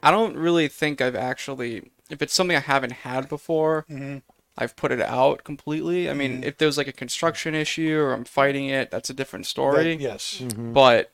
I 0.02 0.12
don't 0.12 0.36
really 0.38 0.68
think 0.70 1.02
I've 1.02 1.16
actually 1.16 1.92
if 2.10 2.22
it's 2.22 2.34
something 2.34 2.56
I 2.56 2.62
haven't 2.62 2.94
had 2.94 3.28
before, 3.28 3.86
Mm-hmm. 3.90 4.20
I've 4.58 4.76
put 4.76 4.92
it 4.92 5.02
out 5.02 5.44
completely. 5.44 6.10
I 6.10 6.14
mean, 6.14 6.34
mm-hmm. 6.34 6.44
if 6.44 6.58
there's 6.58 6.78
like 6.78 6.88
a 6.88 6.94
construction 6.94 7.56
issue 7.56 7.98
or 7.98 8.14
I'm 8.14 8.24
fighting 8.26 8.70
it, 8.70 8.92
that's 8.92 9.10
a 9.10 9.14
different 9.14 9.46
story. 9.46 9.96
That- 9.96 10.02
yes. 10.02 10.40
Mm-hmm. 10.42 10.74
But 10.74 11.12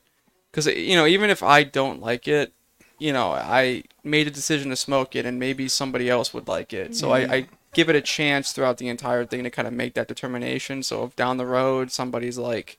because 0.51 0.67
eh, 0.67 0.73
you 0.73 0.95
know, 0.95 1.05
even 1.05 1.29
if 1.29 1.41
I 1.41 1.63
don't 1.63 2.01
like 2.01 2.27
it, 2.27 2.53
you 2.97 3.13
know, 3.13 3.31
I 3.31 3.83
made 4.03 4.27
a 4.27 4.31
decision 4.31 4.71
to 4.71 4.75
smoke 4.75 5.15
it, 5.15 5.25
and 5.25 5.39
maybe 5.39 5.69
somebody 5.69 6.09
else 6.09 6.33
would 6.33 6.49
like 6.49 6.73
it. 6.73 6.95
So 6.95 7.13
I, 7.13 7.21
mm-hmm. 7.21 7.31
I 7.31 7.47
give 7.73 7.89
it 7.89 7.95
a 7.95 8.01
chance 8.01 8.51
throughout 8.51 8.77
the 8.77 8.89
entire 8.89 9.25
thing 9.25 9.43
to 9.43 9.49
kind 9.49 9.67
of 9.67 9.73
make 9.73 9.93
that 9.93 10.07
determination. 10.07 10.83
So 10.83 11.05
if 11.05 11.15
down 11.15 11.37
the 11.37 11.45
road 11.45 11.91
somebody's 11.91 12.37
like, 12.37 12.77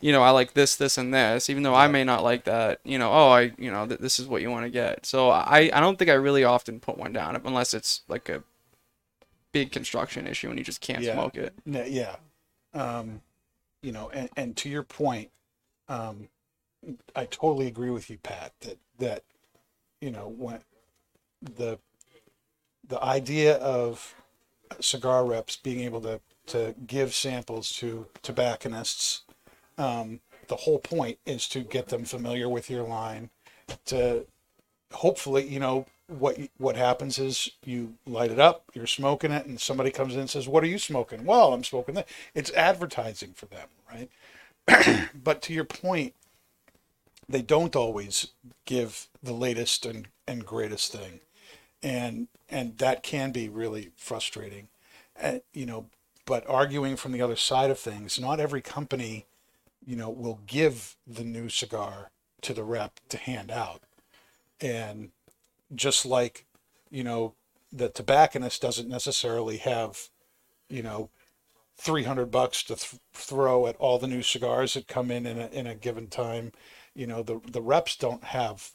you 0.00 0.12
know, 0.12 0.22
I 0.22 0.30
like 0.30 0.52
this, 0.52 0.76
this, 0.76 0.96
and 0.96 1.12
this, 1.12 1.50
even 1.50 1.64
though 1.64 1.74
I 1.74 1.88
may 1.88 2.04
not 2.04 2.22
like 2.22 2.44
that, 2.44 2.78
you 2.84 2.98
know, 2.98 3.10
oh, 3.10 3.30
I, 3.30 3.52
you 3.58 3.70
know, 3.72 3.86
th- 3.86 3.98
this 3.98 4.20
is 4.20 4.28
what 4.28 4.42
you 4.42 4.50
want 4.50 4.64
to 4.64 4.70
get. 4.70 5.04
So 5.04 5.30
I, 5.30 5.70
I 5.72 5.80
don't 5.80 5.98
think 5.98 6.10
I 6.10 6.14
really 6.14 6.44
often 6.44 6.78
put 6.78 6.98
one 6.98 7.12
down 7.12 7.40
unless 7.44 7.74
it's 7.74 8.02
like 8.06 8.28
a 8.28 8.44
big 9.52 9.72
construction 9.72 10.26
issue 10.26 10.48
and 10.50 10.58
you 10.58 10.64
just 10.64 10.80
can't 10.80 11.02
Yeah. 11.02 11.14
smoke 11.14 11.36
it. 11.36 11.54
Yeah. 11.64 12.16
Um, 12.74 13.22
you 13.82 13.92
know, 13.92 14.10
and, 14.10 14.28
and 14.36 14.56
to 14.58 14.68
your 14.68 14.82
point, 14.82 15.30
um, 15.88 16.28
I 17.16 17.24
totally 17.26 17.66
agree 17.66 17.90
with 17.90 18.10
you, 18.10 18.18
Pat, 18.18 18.52
that, 18.60 18.78
that, 18.98 19.24
you 20.00 20.10
know, 20.10 20.28
when 20.28 20.60
the, 21.56 21.78
the 22.86 23.02
idea 23.02 23.56
of 23.56 24.14
cigar 24.80 25.24
reps 25.24 25.56
being 25.56 25.80
able 25.80 26.00
to, 26.02 26.20
to 26.46 26.74
give 26.86 27.14
samples 27.14 27.70
to 27.76 28.06
tobacconists, 28.22 29.22
um, 29.76 30.20
the 30.48 30.56
whole 30.56 30.78
point 30.78 31.18
is 31.26 31.48
to 31.48 31.60
get 31.60 31.88
them 31.88 32.04
familiar 32.04 32.48
with 32.48 32.70
your 32.70 32.82
line 32.82 33.30
to 33.86 34.26
hopefully, 34.92 35.46
you 35.46 35.60
know, 35.60 35.86
what 36.08 36.38
what 36.56 36.76
happens 36.76 37.18
is 37.18 37.50
you 37.64 37.94
light 38.06 38.30
it 38.30 38.40
up, 38.40 38.64
you're 38.74 38.86
smoking 38.86 39.30
it, 39.30 39.46
and 39.46 39.60
somebody 39.60 39.90
comes 39.90 40.14
in 40.14 40.20
and 40.20 40.30
says, 40.30 40.48
"What 40.48 40.64
are 40.64 40.68
you 40.68 40.78
smoking?" 40.78 41.24
Well, 41.24 41.52
I'm 41.52 41.64
smoking 41.64 41.94
that. 41.94 42.08
It's 42.34 42.50
advertising 42.52 43.34
for 43.34 43.46
them, 43.46 43.68
right? 43.92 44.10
but 45.14 45.42
to 45.42 45.52
your 45.52 45.64
point, 45.64 46.14
they 47.28 47.42
don't 47.42 47.76
always 47.76 48.28
give 48.64 49.06
the 49.22 49.34
latest 49.34 49.84
and, 49.84 50.08
and 50.26 50.46
greatest 50.46 50.92
thing, 50.92 51.20
and 51.82 52.28
and 52.48 52.78
that 52.78 53.02
can 53.02 53.30
be 53.30 53.48
really 53.48 53.90
frustrating, 53.96 54.68
uh, 55.22 55.38
you 55.52 55.66
know. 55.66 55.86
But 56.24 56.48
arguing 56.48 56.96
from 56.96 57.12
the 57.12 57.22
other 57.22 57.36
side 57.36 57.70
of 57.70 57.78
things, 57.78 58.18
not 58.18 58.40
every 58.40 58.60
company, 58.60 59.26
you 59.86 59.96
know, 59.96 60.10
will 60.10 60.40
give 60.46 60.96
the 61.06 61.24
new 61.24 61.48
cigar 61.48 62.10
to 62.42 62.54
the 62.54 62.64
rep 62.64 63.00
to 63.10 63.18
hand 63.18 63.50
out, 63.50 63.82
and 64.60 65.10
just 65.74 66.06
like 66.06 66.46
you 66.90 67.04
know 67.04 67.34
the 67.72 67.88
tobacconist 67.88 68.62
doesn't 68.62 68.88
necessarily 68.88 69.58
have 69.58 70.08
you 70.68 70.82
know 70.82 71.10
300 71.76 72.30
bucks 72.30 72.62
to 72.64 72.74
th- 72.74 73.00
throw 73.12 73.66
at 73.66 73.76
all 73.76 73.98
the 73.98 74.08
new 74.08 74.22
cigars 74.22 74.74
that 74.74 74.88
come 74.88 75.10
in 75.10 75.26
in 75.26 75.38
a, 75.38 75.46
in 75.48 75.66
a 75.66 75.74
given 75.74 76.08
time. 76.08 76.52
You 76.94 77.06
know 77.06 77.22
the 77.22 77.40
the 77.46 77.62
reps 77.62 77.96
don't 77.96 78.24
have 78.24 78.70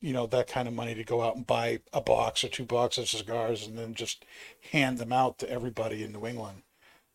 you 0.00 0.12
know 0.12 0.26
that 0.26 0.48
kind 0.48 0.66
of 0.66 0.74
money 0.74 0.94
to 0.94 1.04
go 1.04 1.22
out 1.22 1.36
and 1.36 1.46
buy 1.46 1.80
a 1.92 2.00
box 2.00 2.42
or 2.42 2.48
two 2.48 2.64
boxes 2.64 3.14
of 3.14 3.20
cigars 3.20 3.66
and 3.66 3.78
then 3.78 3.94
just 3.94 4.24
hand 4.72 4.98
them 4.98 5.12
out 5.12 5.38
to 5.38 5.50
everybody 5.50 6.02
in 6.02 6.12
New 6.12 6.26
England 6.26 6.62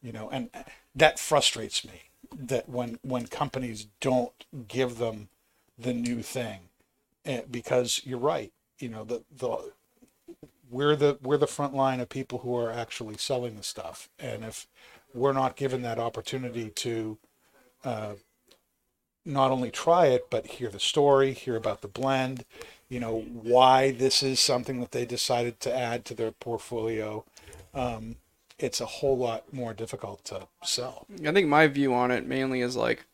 you 0.02 0.12
know 0.12 0.30
and 0.30 0.50
that 0.96 1.20
frustrates 1.20 1.86
me 1.86 2.04
that 2.36 2.68
when 2.70 3.00
when 3.02 3.28
companies 3.28 3.88
don't 4.00 4.46
give 4.68 4.98
them 4.98 5.30
the 5.78 5.94
new 5.94 6.22
thing 6.22 6.70
eh, 7.26 7.42
because 7.50 8.02
you're 8.06 8.18
right 8.18 8.54
you 8.80 8.90
know 8.90 9.04
the 9.04 9.24
the 9.36 9.72
we're 10.70 10.96
the 10.96 11.18
we're 11.22 11.38
the 11.38 11.48
front 11.48 11.74
line 11.74 12.00
of 12.00 12.10
people 12.10 12.40
who 12.40 12.56
are 12.56 12.72
actually 12.72 13.18
selling 13.18 13.56
the 13.56 13.64
stuff. 13.64 14.10
And 14.20 14.44
if 14.44 14.68
we're 15.14 15.34
not 15.34 15.56
given 15.56 15.82
that 15.84 16.00
opportunity 16.00 16.70
to 16.70 17.18
uh, 17.84 18.14
not 19.26 19.52
only 19.52 19.72
try 19.72 20.08
it 20.08 20.30
but 20.30 20.48
hear 20.48 20.70
the 20.70 20.80
story 20.80 21.34
hear 21.34 21.58
about 21.58 21.82
the 21.82 21.88
blend 21.88 22.46
you 22.88 23.00
know 23.00 23.20
why 23.20 23.92
this 23.92 24.24
is 24.24 24.40
something 24.40 24.80
that 24.80 24.92
they 24.92 25.06
decided 25.06 25.60
to 25.60 25.76
add 25.76 26.06
to 26.06 26.14
their 26.14 26.32
portfolio 26.32 27.26
um, 27.74 28.16
it's 28.60 28.82
a 28.82 28.86
whole 28.86 29.18
lot 29.18 29.54
more 29.54 29.74
difficult 29.74 30.24
to 30.26 30.48
sell. 30.64 31.06
I 31.26 31.32
think 31.32 31.48
my 31.48 31.68
view 31.68 31.94
on 31.94 32.12
it 32.12 32.26
mainly 32.26 32.62
is 32.62 32.76
like 32.76 33.06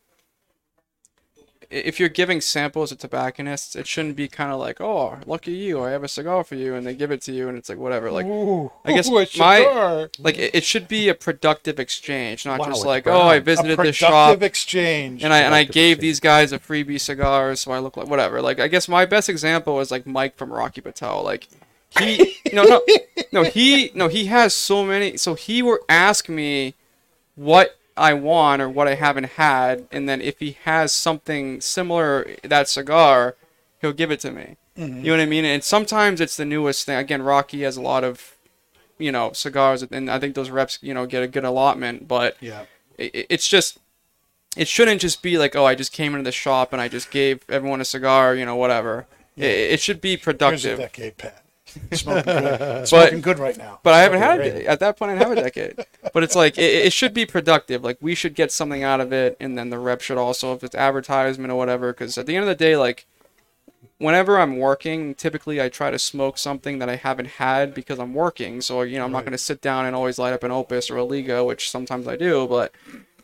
if 1.70 1.98
you're 2.00 2.08
giving 2.08 2.40
samples 2.40 2.90
to 2.90 2.96
tobacconists, 2.96 3.74
it 3.76 3.86
shouldn't 3.86 4.16
be 4.16 4.28
kind 4.28 4.52
of 4.52 4.58
like, 4.60 4.80
"Oh, 4.80 5.18
lucky 5.26 5.52
you, 5.52 5.82
I 5.82 5.90
have 5.90 6.02
a 6.04 6.08
cigar 6.08 6.44
for 6.44 6.54
you," 6.54 6.74
and 6.74 6.86
they 6.86 6.94
give 6.94 7.10
it 7.10 7.22
to 7.22 7.32
you, 7.32 7.48
and 7.48 7.56
it's 7.58 7.68
like 7.68 7.78
whatever. 7.78 8.10
Like, 8.10 8.26
Ooh, 8.26 8.70
I 8.84 8.92
guess 8.92 9.10
my- 9.10 9.24
cigar. 9.24 10.10
like 10.18 10.38
it, 10.38 10.54
it 10.54 10.64
should 10.64 10.88
be 10.88 11.08
a 11.08 11.14
productive 11.14 11.78
exchange, 11.78 12.44
not 12.46 12.60
Wow, 12.60 12.66
just 12.66 12.84
like, 12.84 13.04
brown. 13.04 13.16
"Oh, 13.16 13.28
I 13.28 13.38
visited 13.40 13.72
a 13.78 13.82
this 13.82 13.96
productive 13.96 13.96
shop 13.96 14.42
exchange 14.42 15.24
and 15.24 15.32
I 15.32 15.40
and 15.40 15.54
I 15.54 15.64
gave 15.64 15.98
exchange. 15.98 16.00
these 16.00 16.20
guys 16.20 16.52
a 16.52 16.58
freebie 16.58 17.00
cigar, 17.00 17.54
so 17.56 17.72
I 17.72 17.78
look 17.78 17.96
like 17.96 18.08
whatever." 18.08 18.40
Like, 18.42 18.60
I 18.60 18.68
guess 18.68 18.88
my 18.88 19.04
best 19.06 19.28
example 19.28 19.80
is 19.80 19.90
like 19.90 20.06
Mike 20.06 20.36
from 20.36 20.52
Rocky 20.52 20.80
Patel. 20.80 21.22
Like, 21.22 21.48
he 21.98 22.36
no 22.52 22.64
no 22.64 22.80
no 23.32 23.42
he 23.44 23.90
no 23.94 24.08
he 24.08 24.26
has 24.26 24.54
so 24.54 24.84
many. 24.84 25.16
So 25.16 25.34
he 25.34 25.62
will 25.62 25.78
ask 25.88 26.28
me 26.28 26.74
what 27.36 27.76
I 27.96 28.14
want 28.14 28.60
or 28.60 28.68
what 28.68 28.88
I 28.88 28.94
haven't 28.94 29.30
had, 29.30 29.86
and 29.92 30.08
then 30.08 30.20
if 30.20 30.40
he 30.40 30.56
has 30.64 30.92
something 30.92 31.60
similar 31.60 32.36
that 32.42 32.68
cigar, 32.68 33.36
he'll 33.80 33.92
give 33.92 34.10
it 34.10 34.20
to 34.20 34.32
me. 34.32 34.56
Mm-hmm. 34.76 34.98
You 34.98 35.12
know 35.12 35.18
what 35.18 35.20
I 35.20 35.26
mean? 35.26 35.44
And 35.44 35.62
sometimes 35.62 36.20
it's 36.20 36.36
the 36.36 36.44
newest 36.44 36.86
thing. 36.86 36.96
Again, 36.96 37.22
Rocky 37.22 37.62
has 37.62 37.76
a 37.76 37.82
lot 37.82 38.02
of, 38.02 38.36
you 38.98 39.12
know, 39.12 39.32
cigars, 39.32 39.82
and 39.82 40.10
I 40.10 40.18
think 40.18 40.34
those 40.34 40.50
reps, 40.50 40.78
you 40.82 40.92
know, 40.92 41.06
get 41.06 41.22
a 41.22 41.28
good 41.28 41.44
allotment. 41.44 42.08
But 42.08 42.36
yeah 42.40 42.64
it, 42.98 43.26
it's 43.30 43.48
just, 43.48 43.78
it 44.56 44.68
shouldn't 44.68 45.00
just 45.00 45.22
be 45.22 45.38
like, 45.38 45.56
oh, 45.56 45.64
I 45.64 45.74
just 45.74 45.92
came 45.92 46.12
into 46.12 46.24
the 46.24 46.32
shop 46.32 46.72
and 46.72 46.80
I 46.80 46.88
just 46.88 47.10
gave 47.10 47.44
everyone 47.48 47.80
a 47.80 47.84
cigar, 47.84 48.34
you 48.34 48.44
know, 48.44 48.56
whatever. 48.56 49.06
It, 49.36 49.44
it 49.44 49.80
should 49.80 50.00
be 50.00 50.10
here's 50.10 50.20
a 50.20 50.24
productive. 50.24 50.78
decade 50.78 51.16
smoking 51.92 52.24
good 52.24 52.88
smoking 52.88 53.20
good 53.20 53.38
right 53.38 53.56
now 53.56 53.80
But 53.82 53.94
I 53.94 54.00
haven't 54.02 54.20
had 54.20 54.40
at 54.40 54.80
that 54.80 54.96
point. 54.96 55.12
I 55.12 55.14
have 55.16 55.30
a 55.32 55.36
decade. 55.36 55.84
but 56.12 56.22
it's 56.22 56.34
like 56.36 56.56
it, 56.58 56.86
it 56.86 56.92
should 56.92 57.14
be 57.14 57.26
productive. 57.26 57.82
Like 57.82 57.98
we 58.00 58.14
should 58.14 58.34
get 58.34 58.52
something 58.52 58.82
out 58.82 59.00
of 59.00 59.12
it, 59.12 59.36
and 59.40 59.56
then 59.58 59.70
the 59.70 59.78
rep 59.78 60.00
should 60.00 60.18
also, 60.18 60.52
if 60.54 60.62
it's 60.64 60.74
advertisement 60.74 61.52
or 61.52 61.56
whatever. 61.56 61.92
Because 61.92 62.16
at 62.18 62.26
the 62.26 62.36
end 62.36 62.42
of 62.44 62.48
the 62.48 62.54
day, 62.54 62.76
like 62.76 63.06
whenever 63.98 64.38
I'm 64.38 64.58
working, 64.58 65.14
typically 65.14 65.60
I 65.62 65.68
try 65.68 65.90
to 65.90 65.98
smoke 65.98 66.38
something 66.38 66.78
that 66.78 66.88
I 66.88 66.96
haven't 66.96 67.26
had 67.38 67.74
because 67.74 67.98
I'm 67.98 68.14
working. 68.14 68.60
So 68.60 68.82
you 68.82 68.98
know 68.98 69.04
I'm 69.04 69.12
not 69.12 69.24
going 69.24 69.32
to 69.32 69.38
sit 69.38 69.60
down 69.60 69.86
and 69.86 69.94
always 69.96 70.18
light 70.18 70.32
up 70.32 70.42
an 70.42 70.50
Opus 70.50 70.90
or 70.90 70.96
a 70.96 71.04
Liga, 71.04 71.44
which 71.44 71.70
sometimes 71.70 72.06
I 72.08 72.16
do. 72.16 72.46
But 72.46 72.72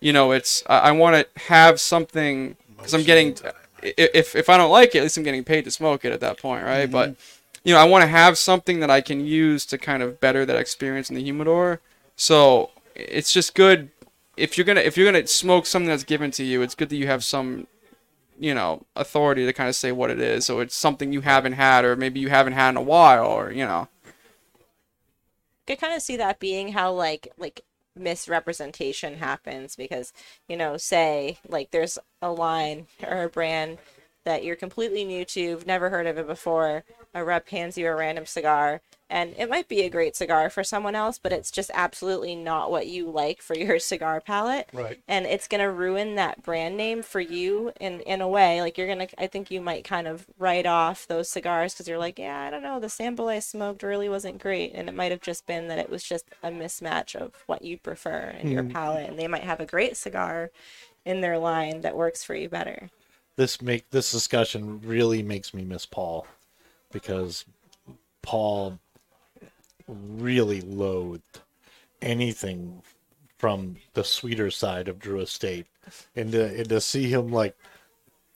you 0.01 0.13
know 0.13 0.33
it's 0.33 0.63
I, 0.67 0.79
I 0.79 0.91
want 0.93 1.17
to 1.17 1.41
have 1.49 1.81
something 1.81 2.57
because 2.77 2.95
I'm 2.95 3.03
getting 3.05 3.31
of 3.31 3.37
the 3.37 3.43
time. 3.43 3.53
i- 3.83 3.95
if 4.15 4.35
if 4.37 4.49
I 4.49 4.57
don't 4.57 4.71
like 4.71 4.95
it, 4.95 4.99
at 4.99 5.03
least 5.03 5.17
I'm 5.19 5.25
getting 5.25 5.45
paid 5.45 5.65
to 5.65 5.71
smoke 5.71 6.05
it 6.05 6.13
at 6.13 6.21
that 6.21 6.39
point, 6.39 6.65
right? 6.65 6.89
Mm-hmm. 6.89 6.93
But 6.93 7.17
you 7.65 7.75
know, 7.75 7.81
I 7.81 7.85
want 7.85 8.03
to 8.03 8.09
have 8.09 8.39
something 8.39 8.81
that 8.81 8.91
I 8.91 9.01
can 9.01 9.25
use 9.25 9.67
to 9.67 9.79
kind 9.79 10.03
of 10.03 10.21
better 10.21 10.47
that 10.47 10.57
experience 10.57 11.11
in 11.11 11.17
the 11.17 11.23
humidor. 11.23 11.81
So 12.17 12.71
it's 12.95 13.33
just 13.33 13.55
good 13.55 13.91
if 14.37 14.57
you're 14.57 14.65
gonna 14.65 14.81
if 14.81 14.97
you're 14.97 15.11
gonna 15.11 15.27
smoke 15.27 15.67
something 15.67 15.89
that's 15.89 16.05
given 16.05 16.31
to 16.33 16.45
you. 16.45 16.63
It's 16.63 16.75
good 16.75 16.89
that 16.89 16.97
you 16.97 17.07
have 17.07 17.23
some, 17.23 17.67
you 18.39 18.55
know, 18.55 18.85
authority 18.97 19.45
to 19.45 19.53
kind 19.53 19.69
of 19.69 19.77
say 19.77 19.93
what 19.93 20.11
it 20.11 20.21
is. 20.21 20.47
So 20.47 20.61
it's 20.61 20.75
something 20.75 21.13
you 21.13 21.21
haven't 21.21 21.53
had, 21.53 21.85
or 21.85 21.97
maybe 21.97 22.21
you 22.21 22.31
haven't 22.31 22.55
had 22.55 22.71
in 22.71 22.77
a 22.77 22.83
while, 22.83 23.27
or 23.27 23.53
you 23.53 23.65
know. 23.65 23.89
I 24.07 25.73
could 25.75 25.81
kind 25.81 25.95
of 25.95 26.03
see 26.03 26.17
that 26.17 26.41
being 26.41 26.73
how 26.73 26.93
like 26.93 27.29
like 27.37 27.63
misrepresentation 27.97 29.17
happens 29.17 29.77
because 29.77 30.13
you 30.49 30.57
know 30.57 30.77
say 30.77 31.39
like 31.49 31.71
there's 31.71 31.99
a 32.23 32.31
line 32.31 32.87
or 33.07 33.25
a 33.25 33.29
brand 33.29 33.79
that 34.25 34.45
you're 34.45 34.57
completely 34.57 35.05
new 35.05 35.25
to 35.25 35.41
you've 35.41 35.67
never 35.67 35.91
heard 35.91 36.07
of 36.07 36.17
it 36.17 36.27
before 36.27 36.85
a 37.15 37.25
rep 37.25 37.49
hands 37.49 37.79
you 37.79 37.87
a 37.87 37.95
random 37.95 38.27
cigar 38.27 38.81
and 39.09 39.35
it 39.37 39.51
might 39.51 39.69
be 39.69 39.83
a 39.83 39.91
great 39.91 40.15
cigar 40.15 40.51
for 40.51 40.63
someone 40.63 40.95
else 40.95 41.19
but 41.19 41.33
it's 41.33 41.51
just 41.51 41.71
absolutely 41.75 42.35
not 42.35 42.71
what 42.71 42.87
you 42.87 43.11
like 43.11 43.43
for 43.43 43.55
your 43.59 43.79
cigar 43.79 44.21
palette 44.21 44.69
Right. 44.73 45.01
and 45.09 45.27
it's 45.27 45.49
gonna 45.49 45.71
ruin 45.71 46.15
that 46.17 46.43
brand 46.43 46.77
name 46.77 47.03
for 47.03 47.21
you 47.21 47.73
in 47.81 48.01
in 48.01 48.21
a 48.21 48.29
way. 48.29 48.61
Like 48.61 48.79
you're 48.79 48.87
gonna, 48.87 49.09
I 49.19 49.27
think 49.27 49.51
you 49.51 49.61
might 49.61 49.85
kind 49.85 50.07
of 50.07 50.27
write 50.39 50.67
off 50.67 51.07
those 51.07 51.29
cigars 51.29 51.73
because 51.73 51.89
you're 51.89 51.99
like, 51.99 52.19
yeah, 52.19 52.43
I 52.43 52.51
don't 52.51 52.63
know, 52.63 52.81
the 52.81 52.89
sample 52.89 53.29
I 53.29 53.39
smoked 53.39 53.83
really 53.83 54.09
wasn't 54.09 54.41
great, 54.41 54.73
and 54.75 54.89
it 54.89 54.95
might 54.95 55.11
have 55.11 55.21
just 55.21 55.47
been 55.47 55.69
that 55.69 55.79
it 55.79 55.91
was 55.91 56.03
just 56.03 56.27
a 56.43 56.51
mismatch 56.51 57.15
of 57.15 57.35
what 57.47 57.63
you 57.63 57.79
prefer 57.79 58.35
in 58.41 58.51
your 58.51 58.63
hmm. 58.63 58.71
palate, 58.71 59.09
and 59.09 59.19
they 59.19 59.29
might 59.29 59.45
have 59.45 59.61
a 59.61 59.67
great 59.67 59.97
cigar 59.97 60.51
in 61.05 61.21
their 61.21 61.39
line 61.39 61.81
that 61.81 61.97
works 61.97 62.23
for 62.25 62.35
you 62.35 62.49
better. 62.49 62.91
this 63.37 63.63
make 63.63 63.91
this 63.91 64.11
discussion 64.11 64.81
really 64.81 65.23
makes 65.23 65.55
me 65.55 65.65
miss 65.65 65.87
Paul 65.87 66.27
because 66.93 67.45
Paul 68.23 68.79
really 69.87 70.61
loathed 70.61 71.41
anything 72.03 72.83
from 73.39 73.77
the 73.95 74.05
sweeter 74.05 74.51
side 74.51 74.89
of 74.89 74.99
Drew 74.99 75.21
Estate, 75.21 75.67
and 76.15 76.33
to, 76.33 76.59
and 76.59 76.69
to 76.69 76.81
see 76.81 77.09
him 77.11 77.33
like, 77.33 77.57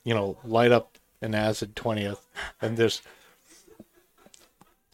you 0.03 0.15
know, 0.15 0.39
light 0.45 0.73
up 0.73 0.99
an 1.21 1.35
acid 1.35 1.77
twentieth 1.77 2.27
and 2.61 2.77
just 2.77 3.03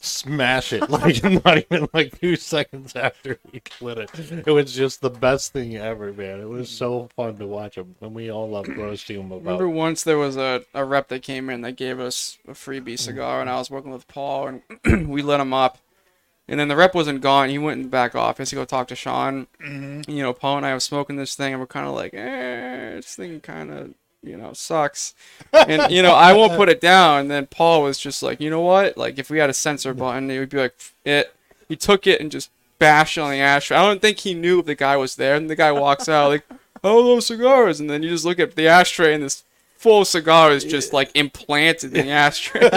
smash 0.01 0.72
it 0.72 0.88
like 0.90 1.22
not 1.44 1.59
even 1.59 1.88
like 1.92 2.18
two 2.20 2.36
seconds 2.36 2.96
after 2.96 3.38
he 3.53 3.62
lit 3.80 3.98
it. 3.98 4.11
It 4.46 4.51
was 4.51 4.72
just 4.72 5.01
the 5.01 5.11
best 5.11 5.53
thing 5.53 5.76
ever, 5.76 6.12
man. 6.12 6.40
It 6.40 6.48
was 6.48 6.68
so 6.68 7.09
fun 7.14 7.36
to 7.36 7.46
watch 7.46 7.76
him, 7.76 7.94
and 8.01 8.14
we 8.14 8.30
all 8.30 8.48
loved 8.48 8.68
roasting 8.68 9.20
him 9.20 9.26
about. 9.26 9.44
Remember 9.44 9.68
once 9.68 10.03
there 10.03 10.18
was 10.18 10.36
a, 10.36 10.64
a 10.74 10.84
rep 10.84 11.09
that 11.09 11.22
came 11.22 11.51
in 11.51 11.61
that 11.62 11.76
gave 11.76 12.01
us 12.01 12.38
a 12.48 12.53
freebie 12.53 12.98
cigar, 12.98 13.40
and 13.40 13.51
I 13.51 13.59
was 13.59 13.70
working 13.70 13.92
with 13.92 14.09
Paul, 14.09 14.61
and 14.84 15.09
we 15.09 15.22
lit 15.22 15.40
him 15.40 15.53
up. 15.53 15.78
And 16.48 16.59
then 16.59 16.66
the 16.66 16.74
rep 16.74 16.96
wasn't 16.96 17.20
gone. 17.20 17.48
He 17.48 17.59
went 17.59 17.78
in 17.78 17.84
the 17.84 17.90
back 17.90 18.16
office 18.16 18.51
to 18.51 18.57
go 18.57 18.64
talk 18.64 18.88
to 18.88 18.96
Sean. 18.96 19.46
You 20.09 20.22
know, 20.24 20.32
Paul 20.32 20.57
and 20.57 20.66
I 20.66 20.74
were 20.74 20.80
smoking 20.80 21.14
this 21.14 21.36
thing, 21.36 21.53
and 21.53 21.61
we're 21.61 21.66
kind 21.68 21.86
of 21.86 21.94
like, 21.94 22.12
eh, 22.12 22.96
this 22.96 23.14
thing 23.14 23.38
kind 23.38 23.70
of, 23.70 23.94
you 24.22 24.36
know, 24.36 24.52
sucks. 24.52 25.14
and, 25.52 25.92
you 25.92 26.02
know, 26.02 26.14
I 26.14 26.32
won't 26.32 26.56
put 26.56 26.68
it 26.68 26.80
down. 26.80 27.20
And 27.20 27.30
then 27.30 27.46
Paul 27.46 27.82
was 27.82 27.98
just 27.98 28.22
like, 28.22 28.40
you 28.40 28.50
know 28.50 28.60
what? 28.60 28.96
Like, 28.96 29.18
if 29.18 29.30
we 29.30 29.38
had 29.38 29.50
a 29.50 29.54
censor 29.54 29.94
button, 29.94 30.30
it 30.30 30.38
would 30.38 30.50
be 30.50 30.58
like, 30.58 30.76
it. 31.04 31.34
He 31.68 31.76
took 31.76 32.06
it 32.06 32.20
and 32.20 32.32
just 32.32 32.50
bashed 32.80 33.16
it 33.16 33.20
on 33.20 33.30
the 33.30 33.38
ashtray. 33.38 33.76
I 33.76 33.86
don't 33.86 34.02
think 34.02 34.18
he 34.18 34.34
knew 34.34 34.58
if 34.58 34.66
the 34.66 34.74
guy 34.74 34.96
was 34.96 35.16
there. 35.16 35.36
And 35.36 35.48
the 35.48 35.56
guy 35.56 35.70
walks 35.70 36.08
out, 36.08 36.30
like, 36.30 36.44
oh, 36.82 37.04
those 37.04 37.26
cigars. 37.26 37.78
And 37.80 37.88
then 37.88 38.02
you 38.02 38.08
just 38.08 38.24
look 38.24 38.40
at 38.40 38.56
the 38.56 38.66
ashtray, 38.66 39.14
and 39.14 39.22
this 39.22 39.44
full 39.80 40.04
cigar 40.04 40.50
is 40.52 40.62
just 40.62 40.92
like 40.92 41.10
implanted 41.14 41.96
in 41.96 42.06
the 42.06 42.12
ashtray. 42.12 42.60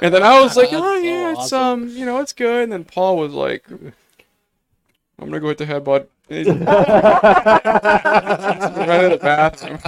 and 0.00 0.14
then 0.14 0.22
I 0.22 0.40
was 0.40 0.56
like, 0.56 0.68
oh 0.70 0.96
yeah, 0.96 1.32
it's 1.32 1.52
um, 1.52 1.88
you 1.88 2.06
know, 2.06 2.20
it's 2.20 2.32
good. 2.32 2.64
And 2.64 2.72
then 2.72 2.84
Paul 2.84 3.16
was 3.16 3.32
like, 3.32 3.68
I'm 3.68 3.92
gonna 5.18 5.40
go 5.40 5.48
hit 5.48 5.58
the 5.58 5.66
head, 5.66 5.82
bud. 5.82 6.06
Right 6.30 6.46
in 6.46 6.58
the 9.10 9.18
bathroom. 9.20 9.78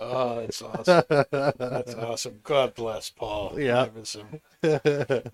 Oh, 0.00 0.40
that's 0.40 0.62
awesome. 0.62 1.02
That's 1.58 1.94
awesome. 1.96 2.40
God 2.42 2.74
bless 2.74 3.10
Paul. 3.10 3.54
Yeah. 3.58 3.88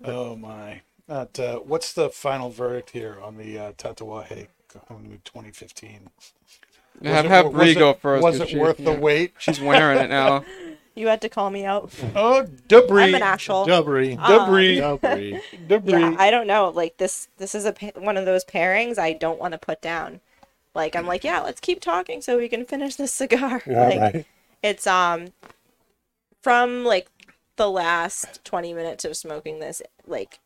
Oh 0.03 0.35
my. 0.35 0.81
That, 1.07 1.39
uh, 1.39 1.59
what's 1.59 1.93
the 1.93 2.09
final 2.09 2.49
verdict 2.49 2.91
here 2.91 3.17
on 3.21 3.37
the 3.37 3.57
uh, 3.59 3.71
Tatuaje 3.73 4.47
Cojonu 4.69 5.19
2015? 5.23 6.09
Have 7.03 7.25
it- 7.25 7.29
have 7.29 7.45
was 7.47 7.53
Bree 7.53 7.71
it- 7.71 7.75
go 7.79 7.93
first. 7.93 8.23
Was 8.23 8.37
'cause 8.37 8.47
it 8.47 8.51
she- 8.51 8.57
worth 8.57 8.77
the 8.77 8.91
yeah, 8.91 8.99
wait? 8.99 9.33
She's 9.39 9.59
wearing 9.59 9.97
it 9.99 10.09
now. 10.09 10.45
You 10.95 11.07
had 11.07 11.21
to 11.21 11.29
call 11.29 11.49
me 11.49 11.65
out. 11.65 11.91
Oh, 12.15 12.45
debris. 12.67 13.03
I'm 13.03 13.15
an 13.15 13.21
actual. 13.21 13.65
Dubry. 13.65 14.17
Debris. 14.27 14.77
Dubry. 14.77 15.41
debris. 15.67 15.91
Yeah, 15.93 16.15
I 16.19 16.29
don't 16.29 16.47
know. 16.47 16.69
Like 16.69 16.97
this, 16.97 17.29
this 17.37 17.55
is 17.55 17.65
a 17.65 17.73
one 17.95 18.17
of 18.17 18.25
those 18.25 18.43
pairings 18.43 18.97
I 18.97 19.13
don't 19.13 19.39
want 19.39 19.53
to 19.53 19.57
put 19.57 19.81
down. 19.81 20.19
Like 20.75 20.95
I'm 20.95 21.07
like, 21.07 21.23
yeah, 21.23 21.39
let's 21.41 21.59
keep 21.59 21.79
talking 21.79 22.21
so 22.21 22.37
we 22.37 22.49
can 22.49 22.65
finish 22.65 22.95
this 22.95 23.13
cigar. 23.21 23.61
like, 23.65 24.25
It's 24.61 24.85
um 24.85 25.27
from 26.41 26.83
like 26.83 27.07
the 27.55 27.69
last 27.69 28.43
20 28.43 28.73
minutes 28.73 29.05
of 29.05 29.15
smoking 29.15 29.59
this, 29.59 29.81
like 30.05 30.39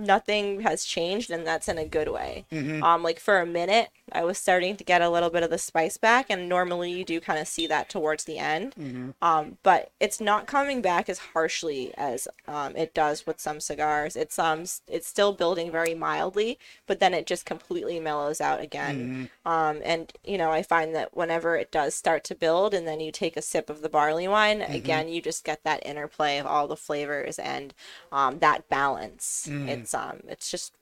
nothing 0.00 0.62
has 0.62 0.84
changed, 0.84 1.30
and 1.30 1.46
that's 1.46 1.68
in 1.68 1.78
a 1.78 1.84
good 1.84 2.08
way. 2.08 2.44
Um, 2.82 3.02
like 3.02 3.20
for 3.20 3.38
a 3.40 3.46
minute, 3.46 3.90
I 4.12 4.24
was 4.24 4.38
starting 4.38 4.76
to 4.76 4.84
get 4.84 5.02
a 5.02 5.10
little 5.10 5.30
bit 5.30 5.42
of 5.42 5.50
the 5.50 5.58
spice 5.58 5.96
back, 5.96 6.26
and 6.30 6.48
normally 6.48 6.90
you 6.90 7.04
do 7.04 7.20
kind 7.20 7.38
of 7.38 7.46
see 7.46 7.66
that 7.68 7.88
towards 7.88 8.24
the 8.24 8.38
end. 8.38 8.74
Um, 9.22 9.58
but 9.62 9.92
it's 10.00 10.20
not 10.20 10.46
coming 10.46 10.80
back 10.82 11.08
as 11.08 11.18
harshly 11.18 11.92
as 11.96 12.26
um, 12.48 12.74
it 12.76 12.94
does 12.94 13.26
with 13.26 13.38
some 13.40 13.60
cigars. 13.60 14.16
It's 14.16 14.38
um, 14.38 14.62
it's 14.88 15.06
still 15.06 15.32
building 15.32 15.70
very 15.70 15.94
mildly, 15.94 16.58
but 16.86 16.98
then 17.00 17.14
it 17.14 17.26
just 17.26 17.44
completely 17.46 18.00
mellows 18.00 18.40
out 18.40 18.60
again. 18.60 19.30
Um, 19.44 19.80
and 19.84 20.12
you 20.24 20.38
know, 20.38 20.50
I 20.50 20.62
find 20.62 20.94
that 20.94 21.16
whenever 21.16 21.56
it 21.56 21.70
does 21.70 21.94
start 21.94 22.24
to 22.24 22.34
build, 22.34 22.74
and 22.74 22.86
then 22.88 23.00
you 23.00 23.12
take 23.12 23.36
a 23.36 23.42
sip 23.42 23.70
of 23.70 23.82
the 23.82 23.88
barley 23.88 24.26
wine, 24.26 24.62
again, 24.62 25.08
you 25.08 25.20
just 25.22 25.44
get 25.44 25.62
that 25.64 25.84
interplay 25.86 26.38
of 26.38 26.46
all 26.46 26.66
the 26.66 26.76
flavors 26.76 27.38
and 27.38 27.74
um, 28.12 28.38
that 28.40 28.68
balance. 28.68 29.46
It's 29.68 29.89
um, 29.94 30.20
it's 30.28 30.50
just 30.50 30.74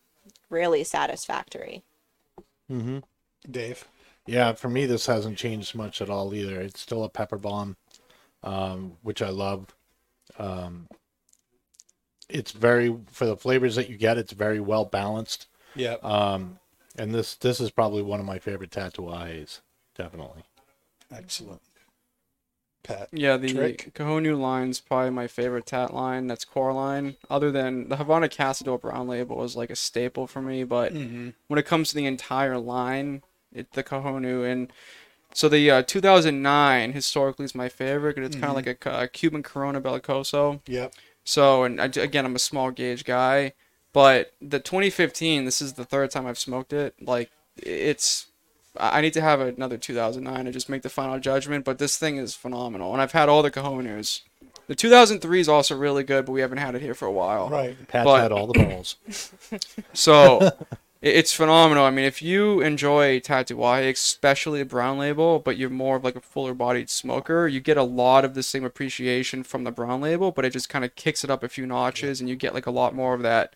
really 0.51 0.85
satisfactory. 0.85 1.83
Mm-hmm. 2.71 2.99
Dave. 3.51 3.87
Yeah, 4.27 4.53
for 4.53 4.69
me, 4.69 4.85
this 4.85 5.07
hasn't 5.07 5.39
changed 5.39 5.75
much 5.75 6.03
at 6.03 6.11
all 6.11 6.35
either. 6.35 6.61
It's 6.61 6.81
still 6.81 7.03
a 7.05 7.09
pepper 7.09 7.39
bomb, 7.39 7.77
um, 8.43 8.99
which 9.03 9.23
I 9.23 9.31
love. 9.31 9.75
Um, 10.39 10.89
it's 12.29 12.53
very 12.53 12.95
for 13.11 13.25
the 13.25 13.37
flavors 13.37 13.75
that 13.77 13.89
you 13.89 13.97
get. 13.97 14.19
It's 14.19 14.33
very 14.33 14.61
well 14.61 14.85
balanced, 14.85 15.47
Yeah. 15.75 15.95
um, 16.03 16.59
and 16.99 17.15
this 17.15 17.35
this 17.37 17.59
is 17.59 17.71
probably 17.71 18.03
one 18.03 18.21
of 18.21 18.27
my 18.27 18.39
favorite 18.39 18.71
tatuajes. 18.71 19.61
Definitely. 19.95 20.43
Excellent. 21.11 21.63
Pat. 22.89 23.09
Yeah, 23.13 23.37
the 23.37 23.53
Trick. 23.53 23.95
Cojonu 23.95 24.37
line's 24.39 24.81
probably 24.81 25.11
my 25.11 25.29
favorite 25.29 25.67
tat 25.67 25.95
line. 25.95 26.27
That's 26.27 26.45
core 26.45 26.73
line. 26.73 27.15
Other 27.31 27.53
than 27.53 27.89
the 27.89 27.97
Havana 27.97 28.29
Cazador 28.29 28.81
brown 28.81 29.07
label 29.07 29.45
is 29.45 29.55
like 29.55 29.71
a 29.71 29.77
staple 29.77 30.27
for 30.27 30.43
me, 30.43 30.65
but 30.65 30.93
Mm-hmm. 30.93 31.31
when 31.47 31.59
it 31.59 31.67
comes 31.67 31.91
to 31.91 31.95
the 31.95 32.07
entire 32.07 32.59
line, 32.59 33.23
it's 33.55 33.75
the 33.77 33.85
Cojonu 33.85 34.51
and 34.51 34.73
so 35.35 35.49
the 35.49 35.71
uh, 35.71 35.83
2009 35.83 36.93
historically 36.93 37.45
is 37.45 37.55
my 37.55 37.69
favorite. 37.69 38.17
'cause 38.17 38.25
It's 38.25 38.37
kind 38.37 38.47
of 38.47 38.57
like 38.57 38.87
a, 38.87 39.03
a 39.03 39.09
Cuban 39.09 39.43
Corona 39.43 39.81
Bellicoso. 39.81 40.61
Yep. 40.67 40.95
So, 41.25 41.65
and 41.65 41.79
I, 41.81 41.85
again, 41.85 42.25
I'm 42.25 42.35
a 42.35 42.39
small 42.39 42.71
gauge 42.71 43.05
guy, 43.05 43.53
but 43.93 44.33
the 44.41 44.59
2015, 44.59 45.45
this 45.45 45.61
is 45.61 45.75
the 45.75 45.85
third 45.85 46.11
time 46.11 46.27
I've 46.27 46.39
smoked 46.39 46.73
it. 46.73 46.95
Like, 47.03 47.31
it's, 47.59 48.28
I 48.79 48.99
I 48.99 49.01
need 49.01 49.13
to 49.15 49.21
have 49.21 49.41
another 49.41 49.77
2009 49.77 50.45
to 50.45 50.53
just 50.53 50.69
make 50.69 50.83
the 50.83 50.89
final 50.89 51.19
judgment, 51.19 51.65
but 51.65 51.79
this 51.79 51.97
thing 51.99 52.17
is 52.17 52.35
phenomenal. 52.35 52.93
And 52.93 53.01
I've 53.03 53.13
had 53.13 53.29
all 53.29 53.43
the 53.43 53.51
Cajones. 53.51 54.23
The 54.67 54.75
2003 54.75 55.41
is 55.41 55.49
also 55.49 55.77
really 55.77 56.05
good, 56.05 56.27
but 56.27 56.33
we 56.33 56.41
haven't 56.43 56.59
had 56.59 56.75
it 56.75 56.83
here 56.83 56.95
for 56.95 57.07
a 57.07 57.13
while. 57.13 57.49
Right. 57.49 57.77
Pat's 57.89 58.05
But- 58.05 58.23
had 58.23 58.33
all 58.33 58.47
the 58.47 58.63
balls. 58.63 58.97
So 59.95 60.51
it's 61.01 61.33
phenomenal. 61.33 61.85
I 61.85 61.91
mean, 61.91 62.05
if 62.05 62.21
you 62.23 62.61
enjoy 62.61 63.21
Tatuaje, 63.21 63.91
especially 63.91 64.61
a 64.61 64.65
brown 64.67 64.99
label, 64.99 65.39
but 65.39 65.57
you're 65.57 65.71
more 65.71 65.97
of 65.97 66.05
like 66.05 66.17
a 66.17 66.21
fuller 66.21 66.55
bodied 66.55 66.91
smoker, 66.91 67.47
you 67.49 67.61
get 67.61 67.77
a 67.77 67.83
lot 67.83 68.25
of 68.25 68.35
the 68.35 68.43
same 68.43 68.65
appreciation 68.65 69.43
from 69.45 69.65
the 69.65 69.71
brown 69.71 70.01
label, 70.01 70.33
but 70.33 70.45
it 70.45 70.51
just 70.51 70.69
kind 70.69 70.85
of 70.85 70.95
kicks 70.97 71.23
it 71.25 71.31
up 71.31 71.43
a 71.43 71.49
few 71.49 71.67
notches 71.67 72.21
and 72.21 72.29
you 72.29 72.37
get 72.37 72.53
like 72.55 72.67
a 72.67 72.71
lot 72.73 72.95
more 72.95 73.15
of 73.15 73.23
that. 73.23 73.55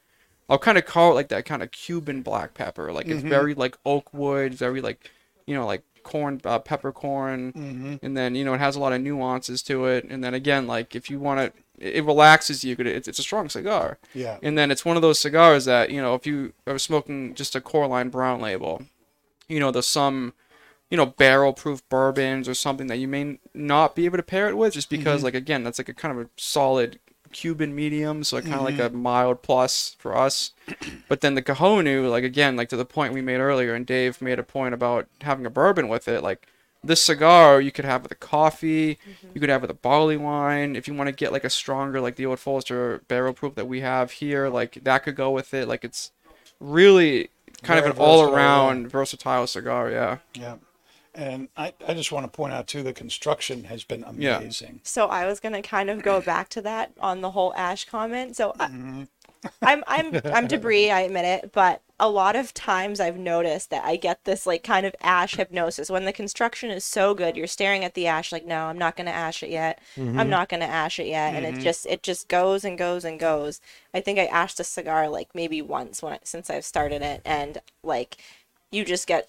I'll 0.52 0.58
kind 0.58 0.76
of 0.76 0.84
call 0.84 1.12
it 1.12 1.14
like 1.14 1.28
that 1.28 1.46
kind 1.46 1.62
of 1.62 1.70
Cuban 1.70 2.20
black 2.20 2.52
pepper. 2.52 2.92
Like 2.92 3.08
it's 3.08 3.22
very 3.22 3.54
like 3.54 3.78
oak 3.86 4.12
wood, 4.12 4.52
very 4.52 4.82
like, 4.82 5.10
you 5.46 5.54
know, 5.54 5.64
like 5.64 5.82
corn, 6.02 6.42
uh, 6.44 6.58
peppercorn. 6.58 7.54
Mm-hmm. 7.54 7.94
And 8.02 8.14
then, 8.14 8.34
you 8.34 8.44
know, 8.44 8.52
it 8.52 8.60
has 8.60 8.76
a 8.76 8.80
lot 8.80 8.92
of 8.92 9.00
nuances 9.00 9.62
to 9.62 9.86
it. 9.86 10.04
And 10.04 10.22
then 10.22 10.34
again, 10.34 10.66
like 10.66 10.94
if 10.94 11.08
you 11.08 11.18
want 11.18 11.40
to, 11.40 11.60
it 11.78 12.02
it 12.02 12.04
relaxes 12.04 12.64
you. 12.64 12.76
It's, 12.78 13.08
it's 13.08 13.18
a 13.18 13.22
strong 13.22 13.48
cigar. 13.48 13.96
Yeah. 14.12 14.36
And 14.42 14.58
then 14.58 14.70
it's 14.70 14.84
one 14.84 14.96
of 14.96 15.02
those 15.02 15.18
cigars 15.18 15.64
that, 15.64 15.90
you 15.90 16.02
know, 16.02 16.14
if 16.14 16.26
you 16.26 16.52
are 16.66 16.78
smoking 16.78 17.34
just 17.34 17.56
a 17.56 17.60
core 17.62 17.86
line 17.86 18.10
brown 18.10 18.42
label, 18.42 18.82
you 19.48 19.58
know, 19.58 19.70
there's 19.70 19.86
some, 19.86 20.34
you 20.90 20.98
know, 20.98 21.06
barrel 21.06 21.54
proof 21.54 21.88
bourbons 21.88 22.46
or 22.46 22.52
something 22.52 22.88
that 22.88 22.98
you 22.98 23.08
may 23.08 23.38
not 23.54 23.94
be 23.96 24.04
able 24.04 24.18
to 24.18 24.22
pair 24.22 24.50
it 24.50 24.56
with 24.58 24.74
just 24.74 24.90
because, 24.90 25.22
like, 25.24 25.34
again, 25.34 25.64
that's 25.64 25.78
like 25.78 25.88
a 25.88 25.94
kind 25.94 26.18
of 26.18 26.26
a 26.26 26.30
solid 26.36 26.98
Cuban 27.32 27.74
medium. 27.74 28.24
So 28.24 28.40
kind 28.40 28.54
of 28.54 28.62
like 28.62 28.78
a 28.78 28.90
mm-hmm. 28.90 29.02
mild 29.02 29.42
plus 29.42 29.96
for 29.98 30.16
us. 30.16 30.52
But 31.08 31.20
then 31.20 31.34
the 31.34 31.42
Cojonu, 31.42 32.10
like, 32.10 32.24
again, 32.24 32.56
like 32.56 32.70
to 32.70 32.76
the 32.76 32.86
point 32.86 33.12
we 33.12 33.20
made 33.20 33.38
earlier, 33.38 33.74
and 33.74 33.84
Dave 33.84 34.22
made 34.22 34.38
a 34.38 34.42
point 34.42 34.72
about 34.72 35.08
having 35.20 35.44
a 35.44 35.50
bourbon 35.50 35.88
with 35.88 36.08
it, 36.08 36.22
like, 36.22 36.46
this 36.84 37.02
cigar 37.02 37.60
you 37.60 37.70
could 37.70 37.84
have 37.84 38.02
with 38.02 38.12
a 38.12 38.16
coffee, 38.16 38.94
mm-hmm. 38.94 39.28
you 39.34 39.40
could 39.40 39.50
have 39.50 39.62
with 39.62 39.70
a 39.70 39.74
barley 39.74 40.16
wine. 40.16 40.74
If 40.74 40.88
you 40.88 40.94
want 40.94 41.08
to 41.08 41.12
get 41.12 41.32
like 41.32 41.44
a 41.44 41.50
stronger, 41.50 42.00
like 42.00 42.16
the 42.16 42.26
old 42.26 42.40
Forester 42.40 43.02
barrel 43.08 43.32
proof 43.32 43.54
that 43.54 43.68
we 43.68 43.80
have 43.80 44.10
here, 44.10 44.48
like 44.48 44.82
that 44.82 45.04
could 45.04 45.14
go 45.14 45.30
with 45.30 45.54
it. 45.54 45.68
Like 45.68 45.84
it's 45.84 46.10
really 46.58 47.30
kind 47.62 47.78
Very 47.78 47.90
of 47.90 47.96
an 47.96 48.02
all 48.02 48.22
around 48.22 48.88
versatile 48.88 49.46
cigar. 49.46 49.90
Yeah. 49.90 50.18
Yeah. 50.34 50.56
And 51.14 51.48
I, 51.56 51.74
I 51.86 51.94
just 51.94 52.10
want 52.10 52.24
to 52.24 52.34
point 52.34 52.52
out 52.54 52.66
too 52.66 52.82
the 52.82 52.92
construction 52.92 53.64
has 53.64 53.84
been 53.84 54.04
Yeah. 54.16 54.38
amazing. 54.38 54.80
So 54.84 55.08
I 55.08 55.26
was 55.26 55.40
gonna 55.40 55.62
kind 55.62 55.90
of 55.90 56.02
go 56.02 56.20
back 56.20 56.48
to 56.50 56.62
that 56.62 56.92
on 57.00 57.20
the 57.20 57.32
whole 57.32 57.52
ash 57.54 57.84
comment. 57.84 58.36
So 58.36 58.54
I, 58.58 58.66
Mm-hmm. 58.68 59.02
I'm 59.62 59.82
I'm 59.88 60.20
I'm 60.32 60.46
debris, 60.46 60.90
I 60.90 61.00
admit 61.00 61.24
it, 61.24 61.52
but 61.52 61.82
a 61.98 62.08
lot 62.08 62.36
of 62.36 62.54
times 62.54 63.00
I've 63.00 63.18
noticed 63.18 63.70
that 63.70 63.84
I 63.84 63.96
get 63.96 64.24
this 64.24 64.46
like 64.46 64.62
kind 64.62 64.86
of 64.86 64.94
ash 65.02 65.34
hypnosis 65.34 65.90
when 65.90 66.04
the 66.04 66.12
construction 66.12 66.70
is 66.70 66.84
so 66.84 67.12
good. 67.12 67.36
You're 67.36 67.48
staring 67.48 67.84
at 67.84 67.94
the 67.94 68.06
ash 68.06 68.30
like, 68.30 68.46
no, 68.46 68.66
I'm 68.66 68.78
not 68.78 68.96
gonna 68.96 69.10
ash 69.10 69.42
it 69.42 69.50
yet. 69.50 69.80
I'm 70.18 70.28
not 70.30 70.48
gonna 70.48 70.64
ash 70.66 71.00
it 71.00 71.06
yet, 71.08 71.34
and 71.34 71.44
it 71.44 71.58
just 71.58 71.86
it 71.86 72.02
just 72.04 72.28
goes 72.28 72.64
and 72.64 72.78
goes 72.78 73.04
and 73.04 73.18
goes. 73.18 73.60
I 73.92 74.00
think 74.00 74.18
I 74.20 74.26
ashed 74.26 74.60
a 74.60 74.64
cigar 74.64 75.08
like 75.08 75.34
maybe 75.34 75.60
once 75.60 76.02
when 76.02 76.12
I, 76.14 76.18
since 76.22 76.48
I've 76.48 76.64
started 76.64 77.02
it, 77.02 77.20
and 77.24 77.58
like 77.82 78.16
you 78.70 78.84
just 78.84 79.06
get 79.06 79.28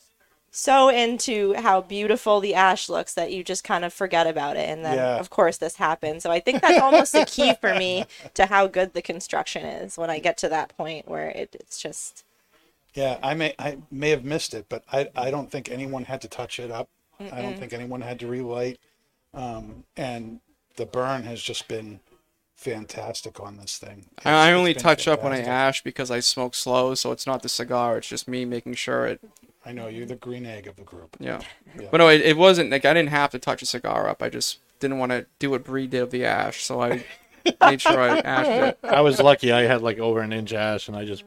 so 0.56 0.89
into 0.89 1.54
how 1.56 1.82
beautiful 1.82 2.39
the 2.39 2.54
ash 2.54 2.88
looks 2.88 3.16
that 3.16 3.32
you 3.32 3.43
just 3.43 3.64
kind 3.64 3.84
of 3.84 3.91
forget 3.91 4.28
about 4.28 4.56
it 4.56 4.70
and 4.70 4.86
then 4.86 4.95
Yeah. 4.97 5.18
of 5.18 5.30
course 5.32 5.58
this 5.58 5.78
happens 5.78 6.24
so 6.24 6.32
i 6.32 6.39
think 6.39 6.62
that's 6.62 6.80
almost 6.80 7.12
the 7.12 7.26
key 7.26 7.56
for 7.56 7.74
me 7.74 8.06
to 8.36 8.45
how 8.45 8.68
good 8.68 8.93
the 8.93 9.01
construction 9.01 9.66
is 9.66 9.97
when 9.97 10.10
i 10.12 10.20
get 10.20 10.38
to 10.39 10.49
that 10.49 10.78
point 10.78 11.08
where 11.08 11.30
it, 11.30 11.56
it's 11.60 11.82
just 11.82 12.24
Yeah, 12.95 13.18
I 13.24 13.34
may 13.34 13.56
I 13.58 13.80
may 13.91 14.12
have 14.12 14.24
missed 14.24 14.54
it, 14.54 14.68
but 14.70 14.84
I, 14.91 15.10
I 15.16 15.32
don't 15.32 15.49
think 15.51 15.70
anyone 15.72 16.06
had 16.06 16.22
to 16.22 16.28
touch 16.28 16.60
it 16.60 16.72
up. 16.72 16.89
I 17.20 17.41
don't 17.41 17.58
think 17.58 17.74
anyone 17.74 18.01
had 18.01 18.20
to 18.20 18.28
relight. 18.28 18.80
Um, 19.34 19.86
and 19.97 20.41
the 20.76 20.86
burn 20.86 21.24
has 21.24 21.41
just 21.41 21.68
been 21.68 22.01
fantastic 22.56 23.39
on 23.39 23.58
this 23.58 23.78
thing. 23.80 24.06
I, 24.26 24.49
I 24.49 24.54
only 24.54 24.74
it's 24.74 24.84
been 24.84 24.84
touch 24.84 25.08
up 25.08 25.24
when 25.24 25.34
I 25.34 25.39
ash 25.41 25.84
because 25.84 26.12
I 26.12 26.20
smoke 26.20 26.56
slow, 26.56 26.95
so 26.95 27.12
it's 27.12 27.26
not 27.28 27.41
the 27.41 27.49
cigar. 27.49 27.97
It's 27.97 28.08
just 28.08 28.28
me 28.28 28.45
making 28.45 28.76
sure 28.76 29.08
it. 29.08 29.22
I 29.66 29.72
know 29.72 29.88
you're 29.88 30.05
the 30.05 30.16
green 30.16 30.45
egg 30.45 30.68
of 30.68 30.76
the 30.76 30.84
group. 30.84 31.16
Yeah. 31.20 31.39
Yeah. 31.80 31.88
But 31.91 31.97
no, 31.97 32.09
it, 32.09 32.22
it 32.22 32.38
wasn't 32.38 32.70
like 32.70 32.86
I 32.86 32.93
didn't 32.93 33.09
have 33.09 33.32
to 33.32 33.39
touch 33.39 33.61
a 33.61 33.66
cigar 33.66 34.09
up. 34.09 34.22
I 34.22 34.30
just 34.30 34.59
didn't 34.80 34.97
want 34.99 35.11
to 35.11 35.26
do 35.39 35.49
what 35.49 35.64
Bree 35.64 35.88
did 35.88 36.01
of 36.01 36.11
the 36.11 36.26
ash, 36.26 36.64
so 36.64 36.82
I 36.82 37.05
made 37.61 37.80
sure 37.82 37.99
I 37.99 38.18
ashed 38.26 38.49
it. 38.49 38.80
I 38.84 39.01
was 39.01 39.20
lucky. 39.22 39.51
I 39.51 39.61
had 39.61 39.82
like 39.82 39.99
over 39.99 40.20
an 40.20 40.34
inch 40.34 40.51
ash, 40.53 40.88
and 40.89 40.97
I 40.97 41.05
just 41.05 41.24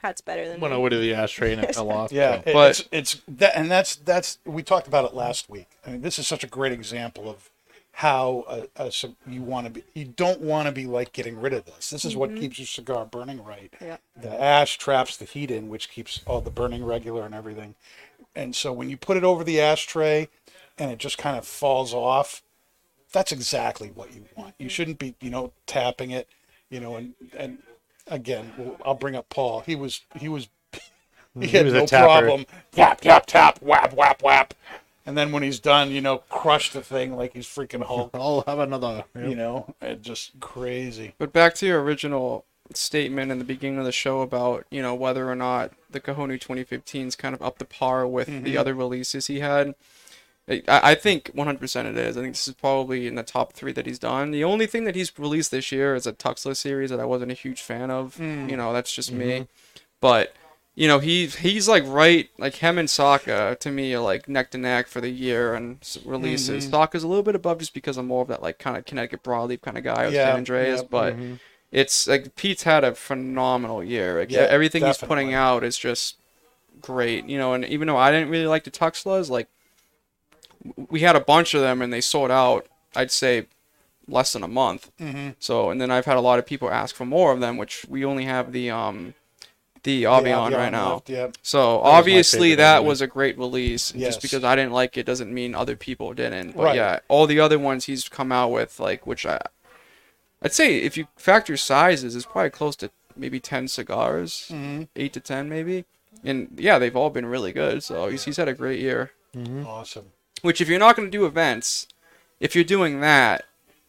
pat's 0.00 0.20
better 0.20 0.48
than 0.48 0.60
went 0.60 0.72
me. 0.72 0.78
over 0.78 0.90
to 0.90 0.98
the 0.98 1.14
ashtray 1.14 1.52
and 1.52 1.62
it 1.64 1.74
fell 1.74 1.90
off. 1.90 2.12
Yeah, 2.12 2.36
so. 2.42 2.50
it- 2.50 2.52
But- 2.54 2.70
it's 2.70 2.88
it's 2.92 3.22
that, 3.28 3.52
and 3.56 3.70
that's 3.70 3.96
that's 3.96 4.38
we 4.46 4.62
talked 4.62 4.86
about 4.88 5.04
it 5.04 5.14
last 5.14 5.50
week. 5.50 5.68
I 5.86 5.90
mean, 5.90 6.00
this 6.02 6.18
is 6.18 6.26
such 6.26 6.44
a 6.44 6.46
great 6.48 6.72
example 6.72 7.28
of 7.28 7.50
how 7.96 8.44
a, 8.46 8.84
a, 8.84 8.92
c- 8.92 9.16
you 9.26 9.40
want 9.40 9.66
to 9.66 9.72
be. 9.72 9.82
You 9.94 10.04
don't 10.04 10.42
want 10.42 10.66
to 10.66 10.72
be 10.72 10.84
like 10.84 11.14
getting 11.14 11.40
rid 11.40 11.54
of 11.54 11.64
this. 11.64 11.88
This 11.88 12.04
is 12.04 12.14
what 12.14 12.28
mm-hmm. 12.28 12.40
keeps 12.40 12.58
your 12.58 12.66
cigar 12.66 13.06
burning 13.06 13.42
right. 13.42 13.72
Yeah. 13.80 13.96
The 14.20 14.38
ash 14.38 14.76
traps 14.76 15.16
the 15.16 15.24
heat 15.24 15.50
in, 15.50 15.70
which 15.70 15.88
keeps 15.88 16.20
all 16.26 16.42
the 16.42 16.50
burning 16.50 16.84
regular 16.84 17.24
and 17.24 17.34
everything. 17.34 17.74
And 18.34 18.54
so 18.54 18.70
when 18.70 18.90
you 18.90 18.98
put 18.98 19.16
it 19.16 19.24
over 19.24 19.42
the 19.42 19.62
ashtray, 19.62 20.28
and 20.76 20.90
it 20.90 20.98
just 20.98 21.16
kind 21.16 21.38
of 21.38 21.46
falls 21.46 21.94
off, 21.94 22.42
that's 23.12 23.32
exactly 23.32 23.90
what 23.94 24.14
you 24.14 24.26
want. 24.36 24.54
You 24.58 24.66
mm-hmm. 24.66 24.68
shouldn't 24.68 24.98
be, 24.98 25.14
you 25.22 25.30
know, 25.30 25.54
tapping 25.66 26.10
it, 26.10 26.28
you 26.68 26.80
know, 26.80 26.96
and 26.96 27.14
and 27.34 27.62
again, 28.08 28.52
I'll 28.84 28.94
bring 28.94 29.16
up 29.16 29.30
Paul. 29.30 29.60
He 29.60 29.74
was 29.74 30.02
he 30.16 30.28
was 30.28 30.48
he 31.40 31.48
had 31.48 31.64
was 31.64 31.72
a 31.72 31.78
no 31.78 31.86
tapper. 31.86 32.26
problem. 32.26 32.46
Tap 32.72 33.00
tap 33.00 33.24
tap, 33.24 33.62
whap 33.62 33.94
whap 33.94 34.22
whap, 34.22 34.52
and 35.06 35.16
then 35.16 35.32
when 35.32 35.42
he's 35.42 35.60
done, 35.60 35.90
you 35.90 36.00
know, 36.00 36.18
crush 36.28 36.72
the 36.72 36.82
thing 36.82 37.16
like 37.16 37.32
he's 37.32 37.46
freaking 37.46 37.84
Hulk. 37.84 38.10
I'll 38.14 38.44
have 38.46 38.58
another. 38.58 39.04
You 39.14 39.36
know, 39.36 39.74
it 39.80 40.02
just 40.02 40.38
crazy. 40.40 41.14
But 41.18 41.32
back 41.32 41.54
to 41.56 41.66
your 41.66 41.82
original 41.82 42.44
statement 42.74 43.30
in 43.30 43.38
the 43.38 43.44
beginning 43.44 43.78
of 43.78 43.84
the 43.84 43.92
show 43.92 44.22
about 44.22 44.66
you 44.72 44.82
know 44.82 44.92
whether 44.92 45.30
or 45.30 45.36
not 45.36 45.72
the 45.88 46.00
Cojonu 46.00 46.40
2015 46.40 47.06
is 47.06 47.14
kind 47.14 47.32
of 47.32 47.40
up 47.40 47.58
to 47.58 47.64
par 47.64 48.06
with 48.06 48.26
the 48.26 48.32
mm-hmm. 48.32 48.58
other 48.58 48.74
releases 48.74 49.28
he 49.28 49.40
had. 49.40 49.74
I, 50.48 50.62
I 50.68 50.94
think 50.94 51.32
100% 51.34 51.86
it 51.86 51.96
is. 51.96 52.16
I 52.16 52.20
think 52.20 52.34
this 52.34 52.46
is 52.46 52.54
probably 52.54 53.08
in 53.08 53.16
the 53.16 53.24
top 53.24 53.52
three 53.52 53.72
that 53.72 53.84
he's 53.84 53.98
done. 53.98 54.30
The 54.30 54.44
only 54.44 54.66
thing 54.66 54.84
that 54.84 54.94
he's 54.94 55.16
released 55.18 55.50
this 55.50 55.72
year 55.72 55.96
is 55.96 56.06
a 56.06 56.12
Tuxla 56.12 56.56
series 56.56 56.90
that 56.90 57.00
I 57.00 57.04
wasn't 57.04 57.32
a 57.32 57.34
huge 57.34 57.62
fan 57.62 57.90
of. 57.90 58.16
Mm. 58.16 58.48
You 58.48 58.56
know, 58.56 58.72
that's 58.72 58.94
just 58.94 59.10
me. 59.10 59.26
Mm-hmm. 59.26 59.42
But 60.00 60.34
you 60.76 60.86
know, 60.86 60.98
he's 60.98 61.36
he's 61.36 61.66
like 61.66 61.84
right 61.86 62.28
like 62.38 62.56
him 62.56 62.76
and 62.76 62.88
Saka 62.88 63.56
to 63.60 63.70
me 63.70 63.94
are 63.94 64.00
like 64.00 64.28
neck 64.28 64.50
to 64.50 64.58
neck 64.58 64.86
for 64.88 65.00
the 65.00 65.08
year 65.08 65.54
and 65.54 65.78
releases. 66.04 66.68
Saka's 66.68 67.02
a 67.02 67.08
little 67.08 67.22
bit 67.22 67.34
above 67.34 67.58
just 67.58 67.72
because 67.72 67.96
I'm 67.96 68.06
more 68.06 68.20
of 68.20 68.28
that 68.28 68.42
like 68.42 68.58
kind 68.58 68.76
of 68.76 68.84
Connecticut 68.84 69.22
broadleaf 69.22 69.62
kind 69.62 69.78
of 69.78 69.84
guy 69.84 70.04
with 70.04 70.14
Yeah, 70.14 70.34
San 70.34 70.44
Andrés, 70.44 70.76
yeah, 70.76 70.88
but 70.90 71.16
it's 71.72 72.06
like 72.06 72.36
Pete's 72.36 72.64
had 72.64 72.84
a 72.84 72.94
phenomenal 72.94 73.82
year. 73.82 74.20
Like, 74.20 74.30
Yeah, 74.30 74.40
everything 74.42 74.84
he's 74.84 74.98
putting 74.98 75.32
out 75.32 75.64
is 75.64 75.78
just 75.78 76.16
great. 76.82 77.26
You 77.26 77.38
know, 77.38 77.54
and 77.54 77.64
even 77.64 77.88
though 77.88 77.96
I 77.96 78.12
didn't 78.12 78.28
really 78.28 78.46
like 78.46 78.64
the 78.64 78.70
Tuxlas, 78.70 79.30
like 79.30 79.48
we 80.90 81.00
had 81.00 81.16
a 81.16 81.20
bunch 81.20 81.54
of 81.54 81.62
them 81.62 81.80
and 81.80 81.90
they 81.90 82.02
sold 82.02 82.30
out. 82.30 82.66
I'd 82.94 83.10
say 83.10 83.46
less 84.08 84.32
than 84.32 84.42
a 84.42 84.48
month. 84.48 84.90
Mm-hmm. 85.00 85.30
So, 85.38 85.70
and 85.70 85.80
then 85.80 85.90
I've 85.90 86.06
had 86.06 86.16
a 86.16 86.20
lot 86.20 86.38
of 86.38 86.46
people 86.46 86.70
ask 86.70 86.94
for 86.94 87.04
more 87.04 87.32
of 87.32 87.40
them, 87.40 87.56
which 87.56 87.84
we 87.88 88.04
only 88.04 88.24
have 88.24 88.52
the 88.52 88.70
um 88.70 89.14
the 89.86 90.02
Avion 90.04 90.50
Yeah, 90.50 90.56
right 90.58 90.70
now. 90.72 90.92
left, 90.94 91.08
Yeah, 91.08 91.28
So 91.42 91.80
my 91.82 91.90
obviously 91.90 92.50
favorite 92.50 92.56
that 92.56 92.76
anyway. 92.76 92.88
was 92.88 93.00
a 93.00 93.06
great 93.06 93.38
release. 93.38 93.94
Yes. 93.94 94.08
Just 94.08 94.22
because 94.22 94.44
I 94.44 94.54
didn't 94.54 94.72
like 94.72 94.98
it 94.98 95.06
doesn't 95.06 95.32
mean 95.32 95.54
other 95.54 95.76
people 95.76 96.12
didn't. 96.12 96.56
But 96.56 96.62
Right. 96.64 96.76
yeah, 96.76 96.98
all 97.08 97.26
the 97.26 97.40
other 97.40 97.58
ones 97.58 97.86
he's 97.86 98.08
come 98.08 98.30
out 98.32 98.50
with, 98.50 98.78
like 98.78 99.06
which 99.06 99.24
I, 99.24 99.40
I'd 100.42 100.52
say 100.52 100.78
if 100.78 100.96
you 100.98 101.06
factor 101.16 101.56
sizes, 101.56 102.14
it's 102.14 102.26
probably 102.26 102.50
close 102.50 102.76
to 102.76 102.90
maybe 103.16 103.40
ten 103.40 103.68
cigars, 103.68 104.48
Mm-hmm. 104.52 104.82
eight 104.96 105.12
to 105.14 105.20
ten 105.20 105.48
maybe. 105.48 105.84
And 106.24 106.48
yeah, 106.56 106.78
they've 106.78 106.96
all 106.96 107.10
been 107.10 107.26
really 107.26 107.52
good. 107.52 107.82
So 107.82 108.08
he's 108.08 108.24
he's 108.24 108.36
had 108.36 108.48
a 108.48 108.54
great 108.54 108.80
year. 108.80 109.12
awesome. 109.64 110.06
Which 110.42 110.60
if 110.60 110.68
you're 110.68 110.78
not 110.78 110.96
going 110.96 111.10
to 111.10 111.18
do 111.18 111.24
events, 111.26 111.86
if 112.40 112.54
you're 112.54 112.64
doing 112.64 113.00
that. 113.00 113.44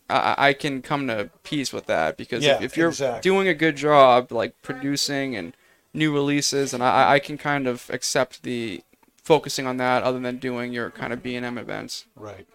I, 0.09 0.35
I 0.37 0.53
can 0.53 0.81
come 0.81 1.05
to 1.07 1.29
peace 1.43 1.73
with 1.73 1.87
that 1.87 2.15
because 2.15 2.41
Yeah, 2.41 2.55
if, 2.55 2.61
if 2.63 2.77
you're 2.77 2.87
exactly. 2.87 3.19
doing 3.29 3.49
a 3.49 3.53
good 3.53 3.75
job, 3.75 4.31
like 4.31 4.53
producing 4.61 5.35
and 5.35 5.53
new 5.93 6.13
releases, 6.13 6.73
and 6.73 6.83
I, 6.83 7.13
I 7.13 7.19
can 7.19 7.37
kind 7.37 7.67
of 7.67 7.89
accept 7.89 8.43
the 8.43 8.81
focusing 9.23 9.67
on 9.67 9.77
that 9.77 10.03
other 10.03 10.19
than 10.19 10.37
doing 10.37 10.71
your 10.71 10.89
kind 10.89 11.11
of 11.11 11.21
B 11.21 11.35
and 11.35 11.45
M 11.45 11.57
events. 11.57 12.05
Right. 12.15 12.47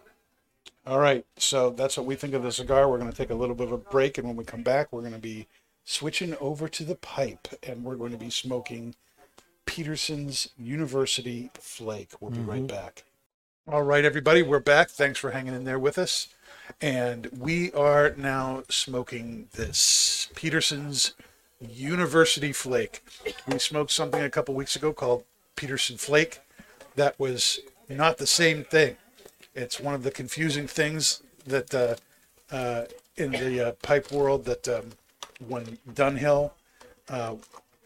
All 0.86 0.98
right. 0.98 1.24
So 1.36 1.70
that's 1.70 1.96
what 1.96 2.06
we 2.06 2.16
think 2.16 2.34
of 2.34 2.42
the 2.42 2.52
cigar. 2.52 2.88
We're 2.88 2.98
going 2.98 3.10
to 3.10 3.16
take 3.16 3.30
a 3.30 3.34
little 3.34 3.54
bit 3.54 3.68
of 3.68 3.72
a 3.72 3.78
break, 3.78 4.18
and 4.18 4.26
when 4.26 4.36
we 4.36 4.44
come 4.44 4.62
back, 4.62 4.92
we're 4.92 5.00
going 5.00 5.12
to 5.12 5.18
be 5.18 5.46
switching 5.84 6.36
over 6.40 6.68
to 6.68 6.84
the 6.84 6.94
pipe, 6.94 7.48
and 7.62 7.84
we're 7.84 7.96
going 7.96 8.12
to 8.12 8.18
be 8.18 8.30
smoking 8.30 8.94
Peterson's 9.66 10.48
University 10.56 11.50
Flake. 11.54 12.12
We'll 12.20 12.30
be 12.30 12.40
right 12.40 12.58
mm-hmm. 12.58 12.66
back. 12.66 13.04
All 13.68 13.82
right, 13.82 14.04
everybody, 14.04 14.42
we're 14.42 14.58
back. 14.58 14.90
Thanks 14.90 15.20
for 15.20 15.30
hanging 15.30 15.54
in 15.54 15.64
there 15.64 15.78
with 15.78 15.96
us. 15.96 16.28
And 16.80 17.28
we 17.38 17.70
are 17.72 18.12
now 18.16 18.64
smoking 18.68 19.48
this 19.52 20.28
Peterson's 20.34 21.14
University 21.70 22.52
Flake. 22.52 23.04
We 23.46 23.58
smoked 23.58 23.90
something 23.90 24.22
a 24.22 24.30
couple 24.30 24.54
weeks 24.54 24.76
ago 24.76 24.92
called 24.92 25.24
Peterson 25.56 25.96
Flake. 25.96 26.40
That 26.96 27.18
was 27.18 27.60
not 27.88 28.18
the 28.18 28.26
same 28.26 28.64
thing. 28.64 28.96
It's 29.54 29.78
one 29.80 29.94
of 29.94 30.02
the 30.02 30.10
confusing 30.10 30.66
things 30.66 31.22
that 31.46 31.74
uh, 31.74 31.96
uh, 32.54 32.86
in 33.16 33.32
the 33.32 33.68
uh, 33.68 33.72
pipe 33.82 34.10
world 34.10 34.44
that 34.46 34.68
um, 34.68 34.90
when 35.46 35.78
Dunhill 35.90 36.52
uh, 37.08 37.34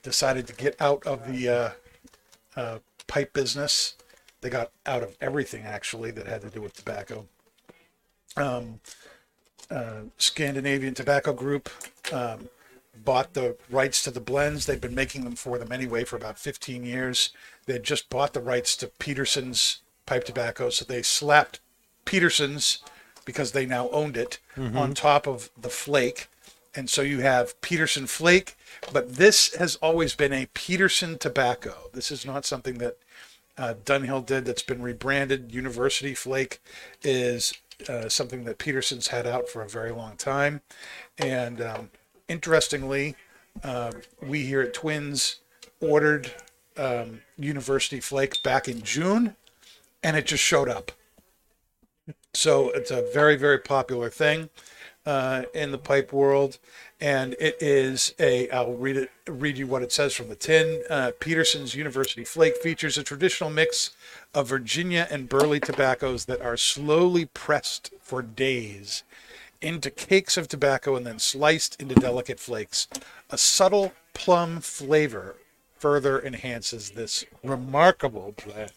decided 0.03 0.47
to 0.47 0.55
get 0.55 0.81
out 0.81 1.07
of 1.07 1.27
the 1.31 1.49
uh, 1.49 1.71
uh, 2.57 2.79
pipe 3.07 3.33
business, 3.33 3.95
they 4.41 4.51
got 4.51 4.71
out 4.85 5.03
of 5.03 5.17
everything 5.21 5.65
actually 5.65 6.11
that 6.13 6.27
had 6.27 6.43
to 6.43 6.51
do 6.51 6.61
with 6.61 6.75
tobacco. 6.75 7.27
Um, 8.37 8.81
Scandinavian 10.19 10.95
Tobacco 10.95 11.33
Group 11.33 11.69
um, 12.13 12.49
bought 13.05 13.35
the 13.35 13.57
rights 13.71 14.03
to 14.03 14.11
the 14.11 14.21
blends. 14.21 14.67
They'd 14.67 14.81
been 14.81 14.95
making 14.95 15.25
them 15.25 15.37
for 15.37 15.59
them 15.59 15.73
anyway 15.73 16.05
for 16.05 16.17
about 16.17 16.39
15 16.39 16.85
years. 16.85 17.31
They'd 17.67 17.83
just 17.83 18.11
bought 18.11 18.33
the 18.33 18.41
rights 18.41 18.77
to 18.79 18.87
Peterson's 18.87 19.79
pipe 20.07 20.25
tobacco, 20.25 20.71
so 20.71 20.85
they 20.85 21.03
slapped 21.03 21.61
Peterson's 22.05 22.79
because 23.25 23.53
they 23.53 23.67
now 23.67 23.89
owned 23.91 24.17
it 24.17 24.39
on 24.77 24.95
top 24.95 25.27
of 25.27 25.51
the 25.61 25.69
flake. 25.69 26.29
And 26.75 26.89
so 26.89 27.03
you 27.03 27.21
have 27.21 27.61
Peterson 27.63 28.07
Flake, 28.07 28.55
but 28.93 29.17
this 29.17 29.55
has 29.55 29.77
always 29.77 30.15
been 30.15 30.33
a 30.33 30.47
Peterson 30.55 31.19
tobacco. 31.19 31.91
This 31.93 32.11
is 32.11 32.25
not 32.27 32.45
something 32.45 32.79
that 32.79 32.99
uh, 33.59 33.75
Dunhill 33.85 34.27
did 34.27 34.45
that's 34.45 34.63
been 34.63 34.83
rebranded. 34.83 35.53
University 35.53 36.15
Flake 36.15 36.61
is 37.03 37.55
uh, 37.89 38.09
something 38.09 38.45
that 38.45 38.59
Peterson's 38.59 39.09
had 39.09 39.27
out 39.27 39.49
for 39.49 39.63
a 39.63 39.69
very 39.69 39.91
long 39.91 40.17
time. 40.17 40.61
And 41.19 41.61
um, 41.61 41.91
interestingly, 42.29 43.17
uh, 43.65 43.93
we 44.23 44.45
here 44.47 44.63
at 44.63 44.75
Twins 44.75 45.37
ordered 45.81 46.31
um, 46.77 47.23
University 47.39 48.01
Flake 48.01 48.43
back 48.43 48.69
in 48.69 48.83
June, 48.83 49.37
and 50.03 50.17
it 50.17 50.27
just 50.27 50.43
showed 50.43 50.69
up. 50.69 50.93
So 52.35 52.71
it's 52.71 52.91
a 52.91 53.09
very, 53.13 53.37
very 53.37 53.59
popular 53.59 54.11
thing. 54.11 54.51
uh, 55.07 55.43
in 55.55 55.71
the 55.71 55.79
pipe 55.79 56.13
world, 56.13 56.59
and 57.01 57.35
it 57.39 57.57
is 57.61 58.13
a. 58.19 58.51
I'll 58.51 58.73
read 58.75 58.97
it. 58.97 59.11
Read 59.29 59.57
you 59.57 59.67
what 59.67 59.83
it 59.83 59.93
says 59.93 60.15
from 60.15 60.29
the 60.29 60.35
tin. 60.35 60.83
Uh, 60.91 61.13
Peterson's 61.21 61.75
University 61.75 62.25
Flake 62.25 62.57
features 62.57 62.99
a 62.99 63.05
traditional 63.05 63.49
mix 63.49 63.93
of 64.35 64.49
Virginia 64.49 65.07
and 65.11 65.29
Burley 65.29 65.61
tobaccos 65.61 66.25
that 66.25 66.43
are 66.43 66.57
slowly 66.57 67.27
pressed 67.27 67.93
for 68.01 68.21
days 68.21 69.05
into 69.61 69.91
cakes 69.91 70.37
of 70.37 70.49
tobacco 70.49 70.97
and 70.97 71.07
then 71.07 71.19
sliced 71.19 71.81
into 71.81 71.95
delicate 71.95 72.41
flakes. 72.41 72.89
A 73.31 73.39
subtle 73.39 73.93
plum 74.15 74.61
flavor 74.61 75.37
further 75.79 76.21
enhances 76.21 76.91
this 76.91 77.25
remarkable 77.45 78.35
blend. 78.45 78.73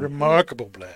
Remarkable 0.00 0.66
blend. 0.66 0.94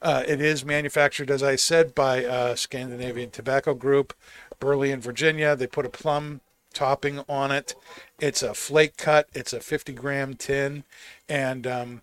Uh, 0.00 0.22
it 0.26 0.40
is 0.40 0.64
manufactured, 0.64 1.30
as 1.30 1.42
I 1.42 1.56
said, 1.56 1.94
by 1.94 2.24
uh, 2.24 2.54
Scandinavian 2.54 3.30
Tobacco 3.30 3.74
Group, 3.74 4.14
Burley 4.58 4.90
in 4.90 5.00
Virginia. 5.00 5.56
They 5.56 5.66
put 5.66 5.86
a 5.86 5.90
plum 5.90 6.40
topping 6.72 7.20
on 7.28 7.50
it. 7.50 7.74
It's 8.20 8.42
a 8.42 8.54
flake 8.54 8.96
cut. 8.96 9.28
It's 9.34 9.52
a 9.52 9.60
50 9.60 9.92
gram 9.92 10.34
tin. 10.34 10.84
And 11.28 11.66
um, 11.66 12.02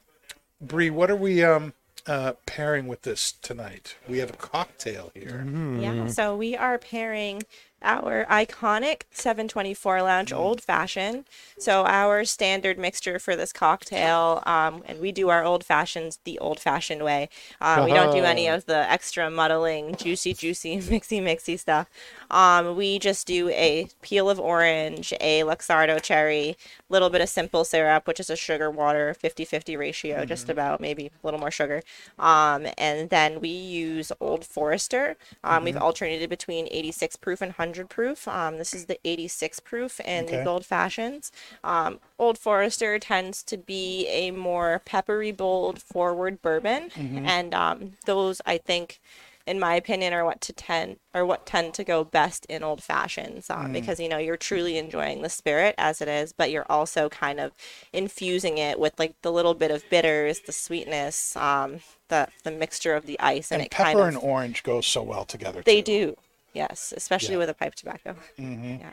Bree, 0.59 0.89
what 0.89 1.11
are 1.11 1.15
we 1.15 1.43
um, 1.43 1.73
uh, 2.05 2.33
pairing 2.45 2.87
with 2.87 3.03
this 3.03 3.31
tonight? 3.31 3.95
We 4.07 4.19
have 4.19 4.29
a 4.29 4.37
cocktail 4.37 5.11
here. 5.13 5.45
Yeah. 5.79 6.07
So 6.07 6.35
we 6.35 6.55
are 6.55 6.77
pairing 6.77 7.43
our 7.83 8.25
iconic 8.29 9.01
724 9.11 10.01
Lounge 10.01 10.33
Old 10.33 10.61
Fashioned. 10.61 11.25
So 11.57 11.85
our 11.85 12.23
standard 12.23 12.77
mixture 12.77 13.19
for 13.19 13.35
this 13.35 13.51
cocktail, 13.51 14.41
um, 14.45 14.83
and 14.85 14.99
we 14.99 15.11
do 15.11 15.29
our 15.29 15.43
old 15.43 15.63
fashions 15.65 16.19
the 16.23 16.39
old 16.39 16.59
fashioned 16.59 17.03
way. 17.03 17.29
Uh, 17.59 17.83
we 17.85 17.93
don't 17.93 18.13
do 18.13 18.23
any 18.23 18.47
of 18.47 18.65
the 18.65 18.89
extra 18.89 19.29
muddling, 19.29 19.95
juicy, 19.95 20.33
juicy, 20.33 20.77
mixy, 20.81 21.21
mixy 21.21 21.59
stuff. 21.59 21.89
Um, 22.33 22.75
we 22.75 22.99
just 22.99 23.27
do 23.27 23.49
a 23.49 23.87
peel 24.01 24.29
of 24.29 24.39
orange, 24.39 25.13
a 25.21 25.43
Luxardo 25.43 26.01
cherry, 26.01 26.57
little 26.89 27.09
bit 27.09 27.21
of 27.21 27.29
simple 27.29 27.63
syrup, 27.63 28.07
which 28.07 28.19
is 28.19 28.29
a 28.29 28.35
sugar 28.35 28.71
water 28.71 29.13
50 29.13 29.45
50 29.45 29.77
ratio, 29.77 30.25
just 30.25 30.49
about 30.49 30.81
maybe 30.81 31.07
a 31.07 31.11
little 31.27 31.39
more 31.39 31.51
sugar. 31.51 31.83
Um, 32.19 32.67
and 32.77 33.09
then 33.09 33.39
we 33.39 33.49
use 33.49 34.11
Old 34.19 34.45
Forester. 34.45 35.15
Um, 35.43 35.63
We've 35.63 35.77
alternated 35.77 36.29
between 36.29 36.67
86 36.71 37.15
proof 37.17 37.41
and 37.41 37.51
100 37.51 37.89
proof. 37.89 38.27
Um, 38.27 38.57
this 38.57 38.73
is 38.73 38.85
the 38.85 38.99
86 39.05 39.59
proof 39.59 39.99
in 40.01 40.25
Okay. 40.25 40.43
the 40.43 40.49
old 40.49 40.65
fashions. 40.65 41.31
Um, 41.63 41.99
Old 42.17 42.37
Forester 42.37 42.99
tends 42.99 43.43
to 43.43 43.57
be 43.57 44.07
a 44.07 44.31
more 44.31 44.81
peppery, 44.85 45.31
bold, 45.31 45.81
forward 45.81 46.41
bourbon, 46.41 46.89
and 46.95 47.53
um, 47.53 47.93
those 48.05 48.41
I 48.45 48.57
think, 48.57 48.99
in 49.45 49.59
my 49.59 49.75
opinion, 49.75 50.13
are 50.13 50.23
what 50.25 50.39
to 50.41 50.53
tend 50.53 50.97
or 51.13 51.25
what 51.25 51.45
tend 51.45 51.73
to 51.75 51.83
go 51.83 52.03
best 52.03 52.45
in 52.47 52.63
old 52.63 52.81
fashions 52.81 53.49
um, 53.49 53.73
because 53.73 53.99
you 53.99 54.07
know 54.07 54.17
you're 54.17 54.37
truly 54.37 54.77
enjoying 54.77 55.21
the 55.21 55.29
spirit 55.29 55.75
as 55.77 56.01
it 56.01 56.07
is, 56.07 56.31
but 56.33 56.49
you're 56.51 56.65
also 56.69 57.09
kind 57.09 57.39
of 57.39 57.51
infusing 57.91 58.57
it 58.57 58.79
with 58.79 58.97
like 58.97 59.15
the 59.21 59.31
little 59.31 59.53
bit 59.53 59.71
of 59.71 59.83
bitters, 59.89 60.39
the 60.41 60.51
sweetness, 60.53 61.35
um, 61.35 61.79
the 62.09 62.27
the 62.43 62.51
mixture 62.51 62.95
of 62.95 63.05
the 63.05 63.19
ice, 63.19 63.51
and, 63.51 63.61
And 63.61 63.65
it 63.67 63.71
pepper 63.71 63.83
kind 63.83 63.99
of 63.99 64.07
and 64.07 64.17
orange 64.17 64.63
go 64.63 64.81
so 64.81 65.03
well 65.03 65.25
together. 65.25 65.61
they 65.65 65.81
too. 65.81 66.07
do. 66.11 66.17
Yes, 66.53 66.93
especially 66.95 67.33
Yeah. 67.33 67.39
with 67.39 67.49
a 67.49 67.53
pipe 67.55 67.75
tobacco. 67.75 68.15
Yeah. 68.37 68.91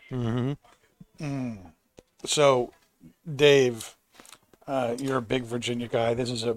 So, 2.24 2.72
Dave, 3.36 3.96
uh, 4.66 4.96
you're 4.98 5.18
a 5.18 5.22
big 5.22 5.44
Virginia 5.44 5.88
guy. 5.88 6.14
This 6.14 6.30
is 6.30 6.44
a 6.44 6.56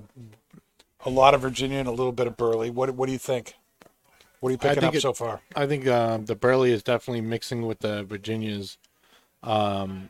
a 1.05 1.09
lot 1.09 1.33
of 1.33 1.41
Virginia 1.41 1.79
and 1.79 1.87
a 1.87 1.91
little 1.91 2.13
bit 2.13 2.27
of 2.27 2.37
Burley. 2.37 2.69
What 2.69 2.91
what 2.95 3.05
do 3.07 3.11
you 3.11 3.17
think? 3.17 3.55
What 4.43 4.49
are 4.49 4.51
you 4.51 4.57
picking 4.57 4.81
think 4.81 4.89
up 4.89 4.95
it- 4.95 5.01
so 5.01 5.13
far? 5.13 5.39
I 5.55 5.65
think 5.65 5.87
uh, 5.87 6.17
the 6.17 6.35
Burley 6.35 6.73
is 6.73 6.83
definitely 6.83 7.21
mixing 7.21 7.65
with 7.65 7.79
the 7.79 8.03
Virginias 8.03 8.77
um, 9.41 10.09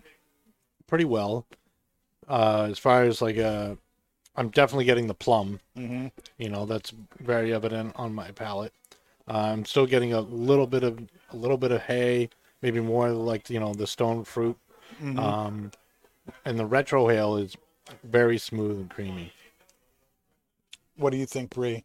pretty 0.88 1.06
well. 1.06 1.46
Uh, 2.28 2.68
as 2.72 2.80
far 2.80 3.04
as 3.04 3.22
like 3.22 3.38
uh, 3.38 3.76
I'm 4.36 4.50
definitely 4.50 4.86
getting 4.86 5.06
the 5.06 5.14
plum. 5.14 5.60
Mm-hmm. 5.78 6.08
You 6.40 6.50
know, 6.50 6.66
that's 6.66 6.92
very 7.20 7.54
evident 7.54 7.94
on 7.96 8.16
my 8.16 8.32
palate. 8.32 8.74
Uh, 9.28 9.38
I'm 9.38 9.66
still 9.66 9.86
getting 9.86 10.14
a 10.14 10.22
little 10.22 10.66
bit 10.66 10.84
of 10.84 10.98
a 11.30 11.36
little 11.36 11.58
bit 11.58 11.72
of 11.72 11.84
hay, 11.84 12.28
maybe 12.64 12.80
more 12.80 13.12
like 13.12 13.52
you 13.52 13.60
know 13.60 13.76
the 13.76 13.86
stone 13.86 14.24
fruit. 14.24 14.58
Mm-hmm. 15.00 15.20
Um, 15.20 15.72
and 16.44 16.58
the 16.58 16.68
retrohale 16.68 17.40
is 17.40 17.56
very 18.04 18.40
smooth 18.40 18.80
and 18.80 18.90
creamy. 18.90 19.32
What 20.98 21.12
do 21.12 21.18
you 21.18 21.28
think, 21.28 21.52
Bree? 21.52 21.84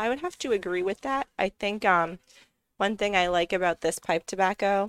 I 0.00 0.08
would 0.08 0.20
have 0.20 0.38
to 0.38 0.52
agree 0.52 0.82
with 0.82 1.02
that. 1.02 1.26
I 1.38 1.50
think 1.50 1.84
um, 1.84 2.20
one 2.78 2.96
thing 2.96 3.14
I 3.14 3.26
like 3.26 3.52
about 3.52 3.82
this 3.82 3.98
pipe 3.98 4.24
tobacco 4.26 4.88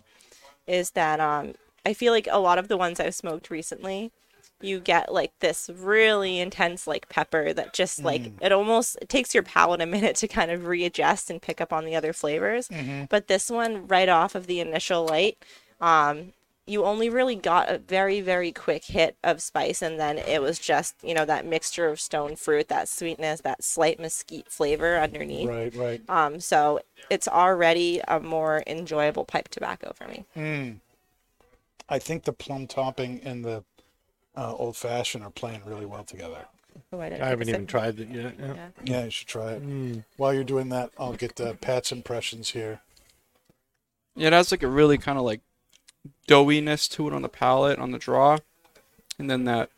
is 0.65 0.91
that 0.91 1.19
um, 1.19 1.53
I 1.85 1.93
feel 1.93 2.13
like 2.13 2.29
a 2.31 2.39
lot 2.39 2.57
of 2.57 2.69
the 2.69 2.77
ones 2.77 2.97
I've 2.97 3.13
smoked 3.13 3.49
recently, 3.49 4.13
you 4.61 4.79
get 4.79 5.11
like 5.11 5.33
this 5.39 5.69
really 5.73 6.39
intense 6.39 6.87
like 6.87 7.09
pepper 7.09 7.51
that 7.51 7.73
just 7.73 8.03
like 8.05 8.21
it 8.41 8.51
almost 8.53 8.97
it 9.01 9.09
takes 9.09 9.33
your 9.33 9.43
palate 9.43 9.81
a 9.81 9.85
minute 9.97 10.15
to 10.17 10.29
kind 10.29 10.49
of 10.49 10.65
readjust 10.65 11.29
and 11.29 11.41
pick 11.41 11.59
up 11.59 11.73
on 11.73 11.83
the 11.83 11.95
other 11.95 12.13
flavors. 12.13 12.69
But 13.09 13.27
this 13.27 13.49
one, 13.49 13.87
right 13.87 14.07
off 14.07 14.33
of 14.33 14.47
the 14.47 14.61
initial 14.61 15.05
light, 15.05 15.37
um, 15.81 16.31
you 16.71 16.85
only 16.85 17.09
really 17.09 17.35
got 17.35 17.69
a 17.69 17.77
very 17.77 18.21
very 18.21 18.51
quick 18.51 18.85
hit 18.85 19.17
of 19.23 19.41
spice 19.41 19.81
and 19.81 19.99
then 19.99 20.17
it 20.17 20.41
was 20.41 20.57
just 20.57 20.95
you 21.03 21.13
know 21.13 21.25
that 21.25 21.45
mixture 21.45 21.87
of 21.87 21.99
stone 21.99 22.35
fruit 22.35 22.67
that 22.69 22.87
sweetness 22.87 23.41
that 23.41 23.63
slight 23.63 23.99
mesquite 23.99 24.49
flavor 24.49 24.97
underneath 24.97 25.49
Right, 25.49 25.75
right. 25.75 26.01
um 26.09 26.39
so 26.39 26.79
it's 27.09 27.27
already 27.27 28.01
a 28.07 28.19
more 28.19 28.63
enjoyable 28.65 29.25
pipe 29.25 29.49
tobacco 29.49 29.91
for 29.93 30.07
me 30.07 30.79
I 31.89 31.99
think 31.99 32.23
the 32.23 32.31
plum 32.31 32.67
topping 32.67 33.19
and 33.23 33.43
the 33.43 33.65
uh, 34.33 34.53
old 34.53 34.77
fashioned 34.77 35.25
are 35.25 35.29
playing 35.29 35.61
really 35.65 35.85
well 35.85 36.05
together. 36.05 36.45
Oh, 36.93 36.99
I, 37.01 37.07
I 37.07 37.27
haven't 37.27 37.49
even 37.49 37.63
sip. 37.63 37.67
tried 37.67 37.99
it 37.99 38.07
yet. 38.07 38.35
Yeah. 38.39 38.53
Yeah. 38.53 38.67
Yeah, 38.85 39.03
you 39.05 39.11
should 39.11 39.27
try 39.27 39.51
it. 39.53 40.03
While 40.15 40.33
you're 40.33 40.45
doing 40.45 40.69
that, 40.69 40.91
I'll 40.97 41.11
get 41.13 41.39
uh, 41.41 41.53
Pat's 41.55 41.91
impressions 41.91 42.51
here. 42.51 42.79
Yeah, 44.15 44.29
that's 44.29 44.51
like 44.51 44.63
a 44.63 44.69
really 44.69 44.97
kind 44.97 45.17
of 45.17 45.25
like 45.25 45.41
doughiness 46.27 46.89
to 46.91 47.07
it 47.07 47.13
on 47.13 47.21
the 47.21 47.29
palate, 47.29 47.79
on 47.79 47.91
the 47.91 47.97
draw, 47.99 48.37
and 49.19 49.29
then 49.29 49.45
that 49.45 49.69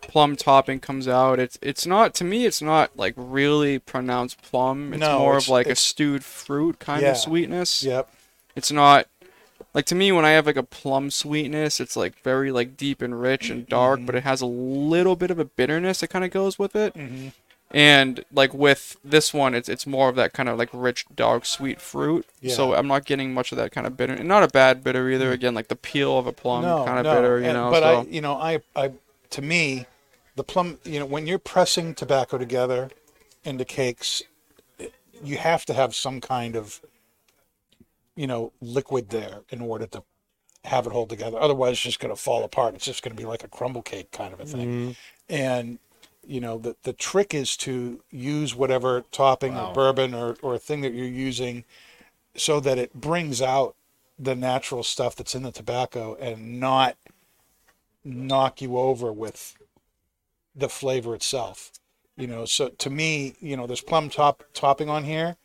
plum 0.00 0.36
topping 0.36 0.80
comes 0.80 1.08
out. 1.08 1.38
It's 1.38 1.58
it's 1.60 1.86
not 1.86 2.14
to 2.14 2.24
me. 2.24 2.46
It's 2.46 2.62
not 2.62 2.96
like 2.96 3.14
really 3.16 3.78
pronounced 3.78 4.40
plum. 4.42 4.92
It's 4.94 5.00
No, 5.00 5.18
more 5.18 5.32
it's- 5.32 5.46
of 5.46 5.50
like 5.50 5.66
a 5.66 5.74
stewed 5.74 6.24
fruit 6.24 6.78
kind 6.78 7.02
Yeah. 7.02 7.10
of 7.12 7.16
sweetness. 7.18 7.82
Yep. 7.82 8.08
It's 8.56 8.72
not 8.72 9.06
like 9.74 9.84
to 9.86 9.94
me 9.94 10.10
when 10.12 10.24
I 10.24 10.30
have 10.30 10.46
like 10.46 10.56
a 10.56 10.62
plum 10.62 11.10
sweetness. 11.10 11.80
It's 11.80 11.96
like 11.96 12.22
very 12.22 12.50
like 12.52 12.76
deep 12.76 13.02
and 13.02 13.20
rich 13.20 13.50
and 13.50 13.66
dark, 13.68 13.98
Mm-hmm. 13.98 14.06
but 14.06 14.14
it 14.14 14.22
has 14.24 14.40
a 14.40 14.46
little 14.46 15.16
bit 15.16 15.30
of 15.30 15.38
a 15.38 15.44
bitterness 15.44 16.00
that 16.00 16.08
kind 16.08 16.24
of 16.24 16.30
goes 16.30 16.58
with 16.58 16.74
it. 16.76 16.94
Mm-hmm. 16.94 17.28
And 17.70 18.24
like 18.32 18.54
with 18.54 18.96
this 19.04 19.34
one, 19.34 19.54
it's 19.54 19.68
it's 19.68 19.86
more 19.86 20.08
of 20.08 20.16
that 20.16 20.32
kind 20.32 20.48
of 20.48 20.56
like 20.56 20.70
rich, 20.72 21.04
dark, 21.14 21.44
sweet 21.44 21.80
fruit. 21.80 22.26
So 22.48 22.74
I'm 22.74 22.86
not 22.86 23.04
getting 23.04 23.34
much 23.34 23.52
of 23.52 23.58
that 23.58 23.72
kind 23.72 23.86
of 23.86 23.96
bitter, 23.96 24.14
and 24.14 24.26
not 24.26 24.42
a 24.42 24.48
bad 24.48 24.82
bitter 24.82 25.10
either. 25.10 25.30
Mm. 25.30 25.34
Again, 25.34 25.54
like 25.54 25.68
the 25.68 25.76
peel 25.76 26.18
of 26.18 26.26
a 26.26 26.32
plum, 26.32 26.62
no, 26.62 26.84
kind 26.86 26.98
of 26.98 27.04
no. 27.04 27.14
bitter, 27.14 27.38
you 27.40 27.44
and- 27.46 27.54
know. 27.54 27.70
But 27.70 27.82
so 27.82 28.00
I, 28.00 28.02
you 28.04 28.22
know, 28.22 28.34
I, 28.34 28.60
I, 28.74 28.92
to 29.30 29.42
me, 29.42 29.86
the 30.34 30.44
plum, 30.44 30.78
you 30.84 30.98
know, 30.98 31.04
when 31.04 31.26
you're 31.26 31.38
pressing 31.38 31.94
tobacco 31.94 32.38
together 32.38 32.90
into 33.44 33.66
cakes, 33.66 34.22
you 35.22 35.36
have 35.36 35.66
to 35.66 35.74
have 35.74 35.94
some 35.94 36.22
kind 36.22 36.56
of, 36.56 36.80
you 38.16 38.26
know, 38.26 38.52
liquid 38.62 39.10
there 39.10 39.40
in 39.50 39.60
order 39.60 39.86
to 39.88 40.02
have 40.64 40.86
it 40.86 40.92
hold 40.92 41.10
together. 41.10 41.38
Otherwise, 41.38 41.72
it's 41.72 41.82
just 41.82 42.00
going 42.00 42.14
to 42.14 42.20
fall 42.20 42.44
apart. 42.44 42.74
It's 42.74 42.84
just 42.84 43.02
going 43.02 43.14
to 43.14 43.20
be 43.20 43.26
like 43.26 43.44
a 43.44 43.48
crumble 43.48 43.82
cake 43.82 44.10
kind 44.10 44.32
of 44.32 44.40
a 44.40 44.46
thing. 44.46 44.68
Mm-hmm. 44.68 44.90
And 45.34 45.78
you 46.28 46.40
know, 46.40 46.58
the 46.58 46.76
the 46.82 46.92
trick 46.92 47.34
is 47.34 47.56
to 47.58 48.00
use 48.10 48.54
whatever 48.54 49.04
topping 49.10 49.56
or 49.56 49.72
bourbon 49.72 50.14
or 50.14 50.36
or 50.42 50.58
thing 50.58 50.82
that 50.82 50.92
you're 50.92 51.06
using, 51.06 51.64
so 52.36 52.60
that 52.60 52.78
it 52.78 52.94
brings 52.94 53.40
out 53.42 53.74
the 54.18 54.34
natural 54.34 54.82
stuff 54.82 55.16
that's 55.16 55.34
in 55.34 55.42
the 55.42 55.52
tobacco 55.52 56.14
and 56.16 56.60
not 56.60 56.96
knock 58.04 58.60
you 58.60 58.76
over 58.76 59.12
with 59.12 59.56
the 60.54 60.68
flavor 60.68 61.14
itself. 61.14 61.72
You 62.16 62.26
know, 62.26 62.44
so 62.44 62.68
to 62.68 62.90
me, 62.90 63.34
you 63.40 63.56
know, 63.56 63.66
there's 63.66 63.80
plum 63.80 64.10
top 64.10 64.42
topping 64.52 64.90
on 64.90 65.04
here, 65.04 65.36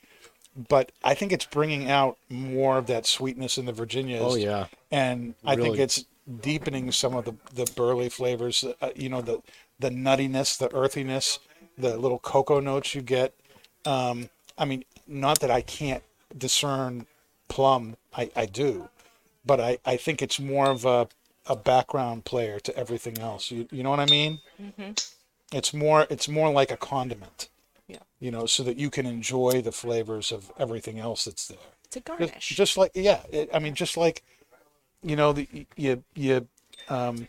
but 0.69 0.91
I 1.03 1.13
think 1.13 1.31
it's 1.31 1.45
bringing 1.45 1.89
out 1.89 2.17
more 2.29 2.77
of 2.79 2.88
that 2.88 3.05
sweetness 3.05 3.57
in 3.57 3.65
the 3.65 3.71
Virginias. 3.73 4.23
Oh 4.23 4.36
yeah. 4.36 4.67
and 4.91 5.36
I 5.45 5.55
think 5.55 5.77
it's 5.77 6.05
deepening 6.41 6.91
some 6.91 7.15
of 7.15 7.25
the 7.25 7.36
the 7.53 7.71
burley 7.75 8.09
flavors. 8.09 8.63
Uh, 8.81 8.89
you 8.95 9.09
know, 9.09 9.21
the 9.21 9.41
the 9.80 9.89
nuttiness, 9.89 10.57
the 10.57 10.74
earthiness, 10.74 11.39
the 11.78 11.97
little 11.97 12.19
cocoa 12.19 12.59
notes 12.59 12.95
you 12.95 13.01
get. 13.01 13.34
Um, 13.86 14.30
I 14.57 14.65
mean, 14.65 14.86
not 15.07 15.39
that 15.39 15.51
I 15.51 15.61
can't 15.61 16.03
discern 16.38 17.05
plum, 17.49 17.97
I, 18.15 18.30
I 18.36 18.45
do, 18.45 18.89
but 19.45 19.59
I, 19.59 19.78
I 19.86 19.97
think 19.97 20.21
it's 20.21 20.39
more 20.39 20.69
of 20.69 20.86
a, 20.86 21.07
a 21.47 21.55
background 21.55 22.26
player 22.26 22.59
to 22.61 22.76
everything 22.78 23.19
else. 23.19 23.51
You, 23.51 23.67
you 23.71 23.84
know 23.84 23.89
what 23.89 23.99
I 23.99 24.05
mean? 24.05 24.39
It's 25.51 25.74
more 25.74 26.07
it's 26.09 26.28
more 26.28 26.51
like 26.51 26.71
a 26.71 26.78
condiment. 26.78 27.49
Yeah. 27.88 27.97
you 28.19 28.32
know, 28.32 28.45
so 28.45 28.63
that 28.63 28.78
you 28.78 28.89
can 28.89 29.05
enjoy 29.05 29.61
the 29.61 29.71
flavors 29.74 30.32
of 30.32 30.51
everything 30.57 30.99
else 30.99 31.26
that's 31.26 31.47
there. 31.47 31.57
It's 31.86 31.97
a 31.97 31.99
Just, 31.99 32.07
garnish. 32.17 32.49
just 32.49 32.78
like 32.78 32.91
yeah, 32.95 33.19
it, 33.30 33.49
I 33.53 33.59
mean, 33.59 33.76
just 33.76 33.97
like 33.97 34.24
you 35.03 35.15
know, 35.15 35.34
the 35.34 35.47
you 35.76 36.03
you 36.15 36.47
um, 36.89 37.28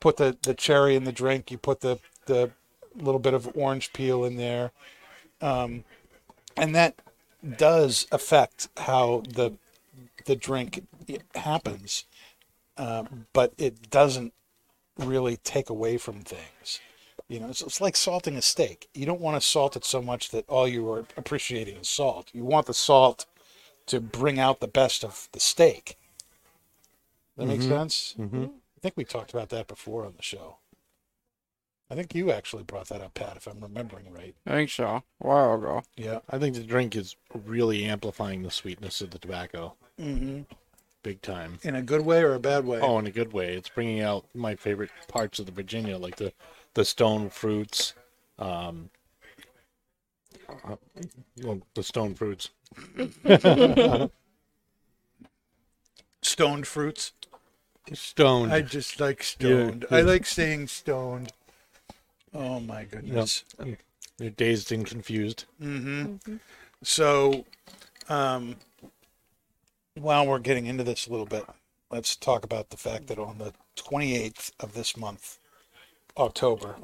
put 0.00 0.16
the 0.16 0.36
the 0.42 0.54
cherry 0.54 0.96
in 0.96 1.04
the 1.04 1.12
drink, 1.12 1.50
you 1.50 1.58
put 1.58 1.80
the 1.80 1.98
the 2.26 2.50
little 2.94 3.20
bit 3.20 3.34
of 3.34 3.50
orange 3.56 3.92
peel 3.92 4.24
in 4.24 4.36
there, 4.36 4.72
um, 5.40 5.84
and 6.56 6.74
that 6.74 7.00
does 7.56 8.06
affect 8.12 8.68
how 8.76 9.22
the 9.28 9.52
the 10.24 10.36
drink 10.36 10.84
happens, 11.34 12.04
um, 12.76 13.26
but 13.32 13.52
it 13.58 13.90
doesn't 13.90 14.32
really 14.98 15.36
take 15.38 15.70
away 15.70 15.98
from 15.98 16.20
things. 16.20 16.80
You 17.28 17.40
know, 17.40 17.48
it's, 17.48 17.60
it's 17.60 17.80
like 17.80 17.96
salting 17.96 18.36
a 18.36 18.42
steak. 18.42 18.88
You 18.94 19.06
don't 19.06 19.20
want 19.20 19.40
to 19.40 19.46
salt 19.46 19.76
it 19.76 19.84
so 19.84 20.00
much 20.00 20.30
that 20.30 20.48
all 20.48 20.68
you 20.68 20.88
are 20.90 21.04
appreciating 21.16 21.76
is 21.76 21.88
salt. 21.88 22.30
You 22.32 22.44
want 22.44 22.66
the 22.66 22.74
salt 22.74 23.26
to 23.86 24.00
bring 24.00 24.38
out 24.38 24.60
the 24.60 24.68
best 24.68 25.04
of 25.04 25.28
the 25.32 25.40
steak. 25.40 25.96
That 27.36 27.46
makes 27.46 27.64
sense. 27.66 28.14
Mm-hmm. 28.18 28.46
I 28.76 28.80
think 28.80 28.96
we 28.96 29.04
talked 29.04 29.32
about 29.32 29.48
that 29.50 29.66
before 29.66 30.04
on 30.04 30.14
the 30.16 30.22
show. 30.22 30.58
I 31.90 31.94
think 31.94 32.14
you 32.14 32.30
actually 32.32 32.64
brought 32.64 32.88
that 32.88 33.00
up, 33.00 33.14
Pat, 33.14 33.36
if 33.36 33.46
I'm 33.46 33.60
remembering 33.60 34.12
right. 34.12 34.34
I 34.46 34.50
think 34.50 34.70
so. 34.70 34.86
A 34.86 35.02
while 35.18 35.54
ago. 35.54 35.82
Yeah. 35.96 36.18
I 36.28 36.38
think 36.38 36.56
the 36.56 36.64
drink 36.64 36.96
is 36.96 37.14
really 37.32 37.84
amplifying 37.84 38.42
the 38.42 38.50
sweetness 38.50 39.00
of 39.00 39.10
the 39.10 39.18
tobacco, 39.18 39.74
Mm-hmm. 40.00 40.42
big 41.02 41.22
time. 41.22 41.58
In 41.62 41.74
a 41.76 41.82
good 41.82 42.04
way 42.04 42.22
or 42.22 42.34
a 42.34 42.40
bad 42.40 42.64
way? 42.66 42.80
Oh, 42.80 42.98
in 42.98 43.06
a 43.06 43.10
good 43.12 43.32
way. 43.32 43.54
It's 43.54 43.68
bringing 43.68 44.00
out 44.00 44.26
my 44.34 44.56
favorite 44.56 44.90
parts 45.08 45.38
of 45.38 45.46
the 45.46 45.52
Virginia, 45.52 45.96
like 45.96 46.16
the 46.16 46.32
the 46.74 46.84
stone 46.84 47.30
fruits, 47.30 47.94
um, 48.38 48.90
uh, 50.68 50.76
well, 51.42 51.60
the 51.74 51.82
stone 51.82 52.14
fruits. 52.14 52.50
stone 56.22 56.64
fruits. 56.64 57.12
Stoned. 57.92 58.52
I 58.52 58.62
just 58.62 59.00
like 59.00 59.22
stoned. 59.22 59.86
Yeah, 59.90 59.98
I 59.98 60.00
like 60.02 60.26
staying 60.26 60.68
stoned. 60.68 61.32
Oh 62.34 62.60
my 62.60 62.84
goodness. 62.84 63.44
They're 64.18 64.30
dazed 64.30 64.72
and 64.72 64.86
confused. 64.86 65.44
Mm-hmm. 65.62 66.36
So, 66.82 67.44
um, 68.08 68.56
while 69.94 70.26
we're 70.26 70.38
getting 70.38 70.66
into 70.66 70.84
this 70.84 71.06
a 71.06 71.10
little 71.10 71.26
bit, 71.26 71.44
let's 71.90 72.16
talk 72.16 72.44
about 72.44 72.70
the 72.70 72.76
fact 72.76 73.06
that 73.08 73.18
on 73.18 73.38
the 73.38 73.52
28th 73.76 74.52
of 74.58 74.74
this 74.74 74.96
month, 74.96 75.38
October, 76.16 76.76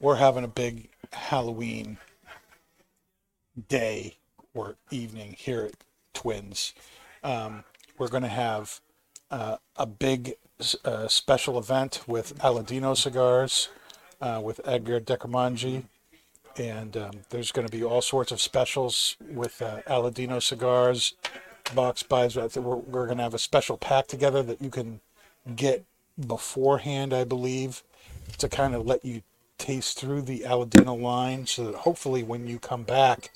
we're 0.00 0.16
having 0.16 0.44
a 0.44 0.48
big 0.48 0.88
Halloween 1.12 1.98
day 3.68 4.16
or 4.52 4.76
evening 4.90 5.36
here 5.38 5.62
at 5.64 5.74
Twins. 6.12 6.74
Um, 7.22 7.64
we're 7.98 8.08
going 8.08 8.22
to 8.22 8.28
have 8.28 8.80
uh, 9.34 9.56
a 9.76 9.84
big 9.84 10.34
uh, 10.84 11.08
special 11.08 11.58
event 11.58 12.02
with 12.06 12.38
Aladino 12.38 12.96
cigars, 12.96 13.68
uh, 14.20 14.40
with 14.42 14.60
Edgar 14.64 15.00
Decamangi, 15.00 15.82
and 16.56 16.96
um, 16.96 17.10
there's 17.30 17.50
going 17.50 17.66
to 17.66 17.76
be 17.76 17.82
all 17.82 18.00
sorts 18.00 18.30
of 18.30 18.40
specials 18.40 19.16
with 19.28 19.60
uh, 19.60 19.80
Aladino 19.88 20.40
cigars, 20.40 21.14
box 21.74 22.04
buys. 22.04 22.36
We're, 22.36 22.76
we're 22.76 23.06
going 23.06 23.16
to 23.16 23.24
have 23.24 23.34
a 23.34 23.40
special 23.40 23.76
pack 23.76 24.06
together 24.06 24.40
that 24.44 24.62
you 24.62 24.70
can 24.70 25.00
get 25.56 25.84
beforehand, 26.28 27.12
I 27.12 27.24
believe, 27.24 27.82
to 28.38 28.48
kind 28.48 28.72
of 28.72 28.86
let 28.86 29.04
you 29.04 29.22
taste 29.58 29.98
through 29.98 30.22
the 30.22 30.44
Aladino 30.46 31.00
line, 31.00 31.46
so 31.46 31.64
that 31.64 31.74
hopefully 31.74 32.22
when 32.22 32.46
you 32.46 32.60
come 32.60 32.84
back 32.84 33.30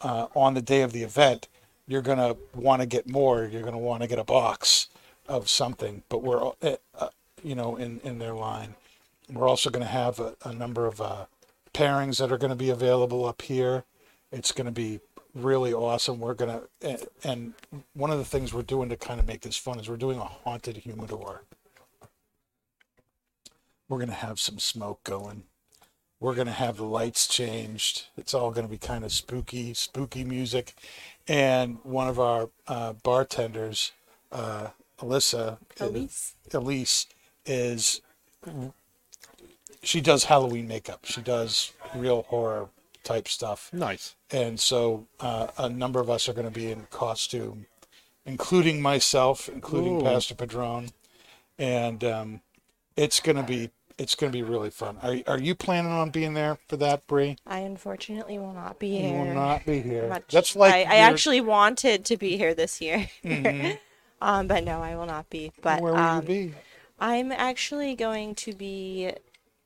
uh, 0.00 0.28
on 0.34 0.54
the 0.54 0.62
day 0.62 0.80
of 0.80 0.92
the 0.92 1.02
event, 1.02 1.48
you're 1.86 2.00
going 2.00 2.16
to 2.16 2.34
want 2.54 2.80
to 2.80 2.86
get 2.86 3.06
more. 3.06 3.44
You're 3.44 3.60
going 3.60 3.74
to 3.74 3.78
want 3.78 4.00
to 4.00 4.08
get 4.08 4.18
a 4.18 4.24
box 4.24 4.88
of 5.28 5.48
something. 5.48 6.02
But 6.08 6.22
we're, 6.22 6.42
uh, 6.62 6.76
uh, 6.98 7.08
you 7.42 7.54
know, 7.54 7.76
in 7.76 8.00
in 8.02 8.18
their 8.18 8.34
line. 8.34 8.74
We're 9.30 9.48
also 9.48 9.68
going 9.70 9.84
to 9.84 9.90
have 9.90 10.18
a, 10.18 10.34
a 10.42 10.54
number 10.54 10.86
of 10.86 11.00
uh, 11.00 11.26
pairings 11.74 12.18
that 12.18 12.32
are 12.32 12.38
going 12.38 12.50
to 12.50 12.56
be 12.56 12.70
available 12.70 13.26
up 13.26 13.42
here. 13.42 13.84
It's 14.32 14.52
going 14.52 14.66
to 14.66 14.72
be 14.72 15.00
really 15.34 15.72
awesome. 15.72 16.18
We're 16.18 16.34
going 16.34 16.60
to, 16.82 17.08
and 17.22 17.54
one 17.94 18.10
of 18.10 18.18
the 18.18 18.24
things 18.24 18.52
we're 18.52 18.62
doing 18.62 18.88
to 18.88 18.96
kind 18.96 19.20
of 19.20 19.26
make 19.26 19.42
this 19.42 19.56
fun 19.56 19.78
is 19.78 19.88
we're 19.88 19.96
doing 19.96 20.18
a 20.18 20.24
haunted 20.24 20.78
humidor. 20.78 21.42
We're 23.88 23.98
going 23.98 24.08
to 24.08 24.14
have 24.14 24.40
some 24.40 24.58
smoke 24.58 25.02
going. 25.04 25.44
We're 26.20 26.34
going 26.34 26.48
to 26.48 26.52
have 26.52 26.76
the 26.76 26.84
lights 26.84 27.28
changed. 27.28 28.06
It's 28.16 28.34
all 28.34 28.50
going 28.50 28.66
to 28.66 28.70
be 28.70 28.78
kind 28.78 29.04
of 29.04 29.12
spooky, 29.12 29.72
spooky 29.74 30.24
music. 30.24 30.74
And 31.28 31.78
one 31.84 32.08
of 32.08 32.18
our 32.18 32.50
uh, 32.66 32.94
bartenders, 32.94 33.92
uh, 34.32 34.68
Alyssa, 35.00 35.58
Elise? 35.80 36.34
Elise, 36.52 37.06
is 37.46 38.00
she 39.82 40.00
does 40.00 40.24
Halloween 40.24 40.66
makeup. 40.68 41.04
She 41.04 41.20
does 41.20 41.72
real 41.94 42.22
horror 42.28 42.68
type 43.04 43.28
stuff. 43.28 43.70
Nice. 43.72 44.14
And 44.30 44.58
so 44.60 45.06
uh, 45.20 45.48
a 45.56 45.68
number 45.68 46.00
of 46.00 46.10
us 46.10 46.28
are 46.28 46.32
going 46.32 46.46
to 46.46 46.52
be 46.52 46.70
in 46.70 46.86
costume, 46.90 47.66
including 48.26 48.82
myself, 48.82 49.48
including 49.48 50.00
Ooh. 50.00 50.04
Pastor 50.04 50.34
Padron, 50.34 50.90
and 51.58 52.02
um, 52.04 52.40
it's 52.96 53.20
going 53.20 53.36
to 53.36 53.42
be 53.42 53.70
it's 53.98 54.14
going 54.14 54.30
to 54.32 54.36
be 54.36 54.42
really 54.44 54.70
fun. 54.70 54.96
Are 55.02 55.16
are 55.26 55.38
you 55.40 55.54
planning 55.54 55.90
on 55.92 56.10
being 56.10 56.34
there 56.34 56.58
for 56.68 56.76
that, 56.76 57.06
Bree? 57.06 57.36
I 57.46 57.60
unfortunately 57.60 58.38
will 58.38 58.52
not 58.52 58.78
be 58.78 58.88
You 58.88 59.02
here. 59.08 59.24
will 59.24 59.34
not 59.34 59.64
be 59.66 59.80
here. 59.80 60.08
Much- 60.08 60.30
That's 60.32 60.54
like 60.54 60.74
I, 60.74 60.80
I 60.82 60.96
actually 60.96 61.40
wanted 61.40 62.04
to 62.06 62.16
be 62.16 62.36
here 62.36 62.54
this 62.54 62.80
year. 62.80 63.08
Mhm. 63.24 63.78
um, 64.20 64.46
but 64.46 64.64
no, 64.64 64.82
I 64.82 64.96
will 64.96 65.06
not 65.06 65.28
be. 65.30 65.52
But 65.62 65.80
Where 65.80 65.92
will 65.92 66.00
um, 66.00 66.22
you 66.22 66.28
be? 66.28 66.54
I'm 67.00 67.30
actually 67.32 67.94
going 67.94 68.34
to 68.36 68.52
be 68.52 69.12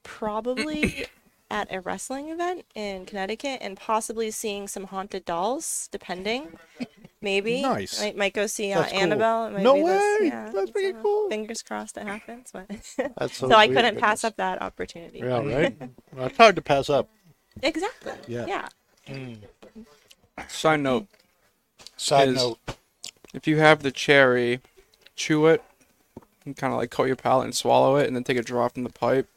probably 0.03 1.07
at 1.51 1.73
a 1.73 1.81
wrestling 1.81 2.29
event 2.29 2.65
in 2.75 3.07
Connecticut 3.07 3.59
and 3.63 3.77
possibly 3.77 4.31
seeing 4.31 4.69
some 4.69 4.85
haunted 4.85 5.25
dolls, 5.25 5.89
depending. 5.93 6.59
Maybe. 7.21 7.63
Nice. 7.63 8.01
Might, 8.01 8.17
might 8.17 8.35
go 8.35 8.47
see 8.47 8.73
uh, 8.73 8.81
That's 8.81 8.93
cool. 8.93 9.01
Annabelle. 9.01 9.47
It 9.47 9.53
might 9.53 9.63
No 9.63 9.75
be 9.75 9.83
this- 9.83 10.21
way! 10.21 10.27
yeah, 10.27 10.51
That's 10.53 10.71
pretty 10.71 10.93
so 10.93 11.03
cool. 11.03 11.29
Fingers 11.31 11.63
crossed 11.63 11.97
it 11.97 12.07
happens. 12.07 12.51
But 12.53 12.69
That's 12.69 12.97
so, 13.37 13.49
so, 13.49 13.55
I 13.55 13.69
couldn't 13.69 13.99
pass 13.99 14.25
up 14.25 14.37
that 14.37 14.61
opportunity. 14.61 15.21
Yeah, 15.21 15.39
right. 15.41 15.77
Well, 16.15 16.27
it's 16.27 16.37
hard 16.37 16.57
to 16.57 16.63
pass 16.63 16.91
up. 16.91 17.09
Exactly. 17.63 18.13
Yeah. 18.27 18.69
Yeah. 19.07 19.35
Side 20.49 20.81
note: 20.81 21.07
Side 21.97 22.29
is- 22.29 22.37
note. 22.37 22.59
If 23.33 23.47
you 23.47 23.59
have 23.59 23.83
the 23.83 23.91
cherry, 23.91 24.61
chew 25.17 25.47
it, 25.47 25.63
and 26.45 26.57
kind 26.57 26.73
of 26.73 26.79
like 26.79 26.91
coat 26.91 27.07
your 27.07 27.17
palate 27.17 27.47
and 27.47 27.55
swallow 27.55 27.97
it, 27.97 28.07
and 28.07 28.17
then 28.17 28.25
take 28.25 28.37
a 28.37 28.43
draw 28.43 28.69
from 28.69 28.85
the 28.85 28.91
pipe. 28.91 29.29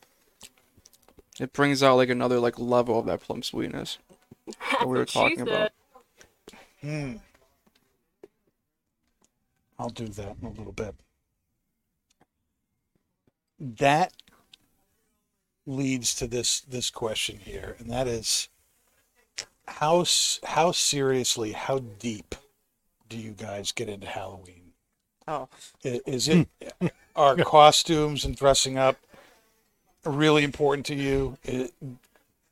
It 1.40 1.54
brings 1.54 1.84
out 1.84 1.96
like 1.98 2.10
another 2.10 2.40
like 2.40 2.58
level 2.58 3.00
of 3.00 3.06
that 3.08 3.22
plum 3.22 3.44
sweetness 3.44 3.98
that 4.72 4.88
we 4.88 4.98
were 4.98 5.06
talking 5.06 5.42
about. 5.42 5.72
Hmm. 6.82 7.16
I'll 9.78 9.90
do 9.90 10.08
that 10.08 10.36
in 10.42 10.48
a 10.48 10.52
little 10.52 10.72
bit. 10.72 10.96
That 13.60 14.14
leads 15.66 16.16
to 16.16 16.28
this 16.28 16.62
this 16.62 16.90
question 16.90 17.40
here, 17.40 17.76
and 17.80 17.90
that 17.90 18.08
is 18.08 18.50
how 19.68 20.06
how 20.44 20.72
seriously, 20.72 21.54
how 21.54 21.80
deep 21.80 22.36
do 23.10 23.18
you 23.18 23.32
guys 23.32 23.72
get 23.72 23.90
into 23.90 24.08
Halloween? 24.08 24.74
Oh. 25.28 25.50
I- 25.84 26.02
Is 26.06 26.28
hmm. 26.28 26.44
it 26.62 26.94
are 27.16 27.36
costumes 27.44 28.26
and 28.26 28.36
dressing 28.36 28.78
up 28.78 28.98
really 30.04 30.44
important 30.44 30.86
to 30.88 30.96
you? 30.96 31.38
I- 31.48 31.70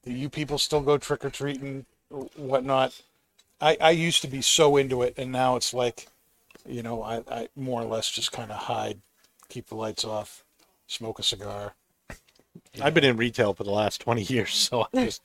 do 0.03 0.11
you 0.11 0.29
people 0.29 0.57
still 0.57 0.81
go 0.81 0.97
trick 0.97 1.23
or 1.23 1.29
treating, 1.29 1.85
whatnot? 2.35 3.01
I, 3.61 3.77
I 3.79 3.91
used 3.91 4.21
to 4.23 4.27
be 4.27 4.41
so 4.41 4.75
into 4.75 5.01
it, 5.01 5.13
and 5.17 5.31
now 5.31 5.55
it's 5.55 5.73
like, 5.73 6.07
you 6.67 6.83
know, 6.83 7.01
I, 7.01 7.23
I 7.31 7.47
more 7.55 7.81
or 7.81 7.85
less 7.85 8.11
just 8.11 8.31
kind 8.33 8.51
of 8.51 8.57
hide, 8.57 8.99
keep 9.47 9.67
the 9.67 9.75
lights 9.75 10.03
off, 10.03 10.43
smoke 10.87 11.19
a 11.19 11.23
cigar. 11.23 11.75
I've 12.81 12.93
been 12.93 13.05
in 13.05 13.15
retail 13.17 13.53
for 13.53 13.63
the 13.63 13.71
last 13.71 14.01
20 14.01 14.23
years, 14.23 14.53
so 14.53 14.87
I 14.93 15.05
just, 15.05 15.21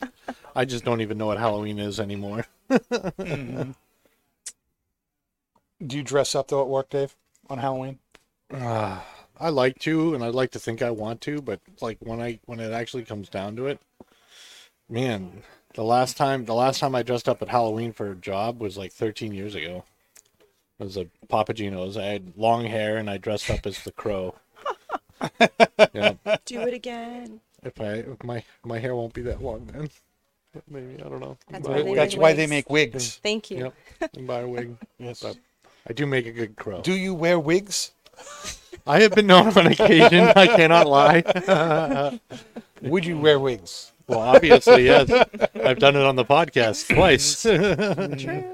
I 0.54 0.64
just 0.64 0.84
don't 0.84 1.00
even 1.00 1.18
know 1.18 1.26
what 1.26 1.38
Halloween 1.38 1.78
is 1.78 1.98
anymore. 2.00 2.46
Mm-hmm. 2.70 3.72
Do 5.84 5.96
you 5.96 6.02
dress 6.02 6.34
up 6.34 6.48
though 6.48 6.60
at 6.62 6.68
work, 6.68 6.90
Dave, 6.90 7.14
on 7.48 7.58
Halloween? 7.58 7.98
Uh, 8.52 9.00
I 9.38 9.50
like 9.50 9.78
to, 9.80 10.14
and 10.14 10.24
I'd 10.24 10.34
like 10.34 10.50
to 10.52 10.58
think 10.58 10.82
I 10.82 10.90
want 10.90 11.20
to, 11.22 11.40
but 11.40 11.60
like 11.80 11.98
when 12.00 12.20
I 12.20 12.40
when 12.46 12.60
it 12.60 12.72
actually 12.72 13.04
comes 13.04 13.28
down 13.28 13.56
to 13.56 13.66
it, 13.66 13.80
man, 14.88 15.42
the 15.74 15.84
last 15.84 16.16
time 16.16 16.44
the 16.46 16.54
last 16.54 16.80
time 16.80 16.94
I 16.94 17.02
dressed 17.02 17.28
up 17.28 17.42
at 17.42 17.48
Halloween 17.48 17.92
for 17.92 18.10
a 18.10 18.16
job 18.16 18.60
was 18.60 18.76
like 18.76 18.92
13 18.92 19.32
years 19.32 19.54
ago. 19.54 19.84
It 20.80 20.84
was 20.84 20.96
a 20.96 21.06
Papa 21.28 21.54
Gino's. 21.54 21.96
I 21.96 22.04
had 22.04 22.36
long 22.36 22.64
hair 22.64 22.96
and 22.96 23.10
I 23.10 23.18
dressed 23.18 23.50
up 23.50 23.66
as 23.66 23.82
the 23.82 23.92
crow. 23.92 24.34
yeah, 25.92 26.14
Do 26.44 26.60
it 26.60 26.74
again. 26.74 27.40
if 27.62 27.80
I 27.80 27.94
if 27.94 28.22
my 28.24 28.42
my 28.64 28.78
hair 28.78 28.94
won't 28.94 29.12
be 29.14 29.22
that 29.22 29.42
long 29.42 29.66
then. 29.66 29.90
Maybe 30.68 31.00
I 31.02 31.08
don't 31.08 31.20
know. 31.20 31.36
That's 31.50 31.68
why 31.68 31.82
they. 31.82 31.94
That's 31.94 32.14
make 32.14 32.22
why 32.22 32.32
they 32.32 32.42
wigs. 32.42 32.50
make 32.50 32.70
wigs. 32.70 33.16
Thank 33.22 33.50
you. 33.50 33.72
Yep. 34.00 34.26
buy 34.26 34.40
a 34.40 34.48
wig. 34.48 34.76
Yes. 34.98 35.22
But 35.22 35.36
I 35.88 35.92
do 35.92 36.06
make 36.06 36.26
a 36.26 36.32
good 36.32 36.56
crow. 36.56 36.82
Do 36.82 36.92
you 36.92 37.14
wear 37.14 37.38
wigs? 37.38 37.92
I 38.86 39.00
have 39.00 39.14
been 39.14 39.26
known 39.26 39.56
on 39.56 39.66
occasion. 39.66 40.32
I 40.36 40.46
cannot 40.46 40.86
lie. 40.86 42.20
Would 42.82 43.04
you 43.04 43.18
wear 43.18 43.38
wigs? 43.38 43.92
well, 44.06 44.20
obviously, 44.20 44.84
yes. 44.86 45.10
I've 45.62 45.78
done 45.78 45.96
it 45.96 46.02
on 46.02 46.16
the 46.16 46.24
podcast 46.24 46.94
twice. 46.94 48.48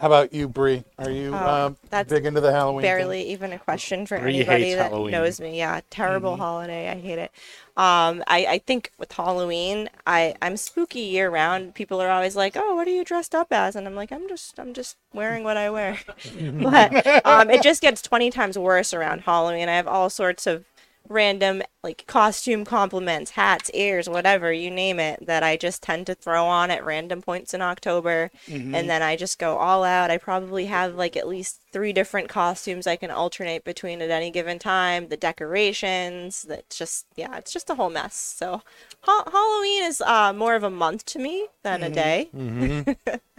How 0.00 0.06
about 0.06 0.32
you, 0.32 0.48
Bree? 0.48 0.84
Are 0.98 1.10
you 1.10 1.34
Oh, 1.34 1.66
um, 1.66 1.76
that's 1.90 2.10
big 2.10 2.26
into 2.26 2.40
the 2.40 2.52
Halloween? 2.52 2.82
thing? 2.82 2.90
barely 2.90 3.22
even 3.30 3.52
a 3.52 3.58
question 3.58 4.06
for 4.06 4.16
Bree 4.16 4.34
anybody 4.34 4.74
that 4.74 4.90
Halloween. 4.90 5.12
knows 5.12 5.40
me. 5.40 5.58
Yeah, 5.58 5.80
terrible 5.90 6.36
holiday. 6.36 6.88
I 6.90 6.94
hate 6.98 7.18
it. 7.18 7.30
Um, 7.76 8.22
I, 8.26 8.46
I 8.48 8.58
think 8.58 8.92
with 8.98 9.12
Halloween, 9.12 9.88
I 10.06 10.34
I'm 10.42 10.56
spooky 10.56 11.00
year 11.00 11.30
round. 11.30 11.74
People 11.74 12.00
are 12.02 12.10
always 12.10 12.36
like, 12.36 12.56
"Oh, 12.56 12.74
what 12.76 12.88
are 12.88 12.90
you 12.90 13.04
dressed 13.04 13.34
up 13.34 13.48
as?" 13.52 13.76
And 13.76 13.86
I'm 13.86 13.94
like, 13.94 14.12
"I'm 14.12 14.28
just 14.28 14.58
I'm 14.58 14.74
just 14.74 14.96
wearing 15.14 15.44
what 15.44 15.56
I 15.56 15.70
wear." 15.70 15.98
but 16.58 17.26
um, 17.26 17.50
it 17.50 17.62
just 17.62 17.80
gets 17.82 18.02
20 18.02 18.30
times 18.30 18.58
worse 18.58 18.92
around 18.92 19.22
Halloween. 19.22 19.68
I 19.68 19.76
have 19.76 19.86
all 19.88 20.10
sorts 20.10 20.46
of 20.46 20.64
random 21.10 21.62
like 21.82 22.06
costume 22.06 22.64
compliments, 22.64 23.32
hats, 23.32 23.70
ears, 23.74 24.08
whatever 24.08 24.52
you 24.52 24.70
name 24.70 25.00
it, 25.00 25.26
that 25.26 25.42
I 25.42 25.56
just 25.56 25.82
tend 25.82 26.06
to 26.06 26.14
throw 26.14 26.46
on 26.46 26.70
at 26.70 26.84
random 26.84 27.20
points 27.20 27.52
in 27.52 27.60
October, 27.60 28.30
mm-hmm. 28.46 28.74
and 28.74 28.88
then 28.88 29.02
I 29.02 29.16
just 29.16 29.38
go 29.38 29.58
all 29.58 29.82
out. 29.82 30.10
I 30.10 30.16
probably 30.16 30.66
have 30.66 30.94
like 30.94 31.16
at 31.16 31.28
least 31.28 31.60
three 31.72 31.92
different 31.92 32.28
costumes 32.28 32.86
I 32.86 32.96
can 32.96 33.10
alternate 33.10 33.64
between 33.64 34.00
at 34.00 34.10
any 34.10 34.30
given 34.30 34.58
time. 34.58 35.08
The 35.08 35.16
decorations, 35.16 36.42
that 36.44 36.70
just 36.70 37.06
yeah, 37.16 37.36
it's 37.36 37.52
just 37.52 37.68
a 37.68 37.74
whole 37.74 37.90
mess. 37.90 38.14
So 38.14 38.62
ha- 39.00 39.30
Halloween 39.30 39.82
is 39.82 40.00
uh, 40.00 40.32
more 40.32 40.54
of 40.54 40.62
a 40.62 40.70
month 40.70 41.04
to 41.06 41.18
me 41.18 41.48
than 41.62 41.82
a 41.82 41.86
mm-hmm. 41.86 41.94
day. 41.94 42.28
Mm-hmm. 42.34 43.12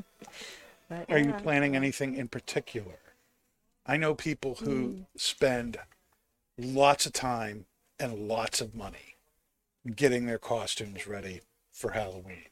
But, 0.91 1.09
Are 1.09 1.19
you 1.19 1.32
planning 1.32 1.74
anything 1.74 2.15
in 2.15 2.28
particular? 2.28 2.99
I 3.86 3.95
know 3.95 4.13
people 4.13 4.55
who 4.55 4.88
hmm. 4.88 5.01
spend 5.15 5.78
lots 6.64 7.05
of 7.05 7.14
time 7.14 7.66
and 7.99 8.28
lots 8.28 8.62
of 8.62 8.76
money 8.76 9.16
getting 9.95 10.26
their 10.26 10.39
costumes 10.39 11.07
ready 11.07 11.41
for 11.72 11.91
Halloween. 11.91 12.45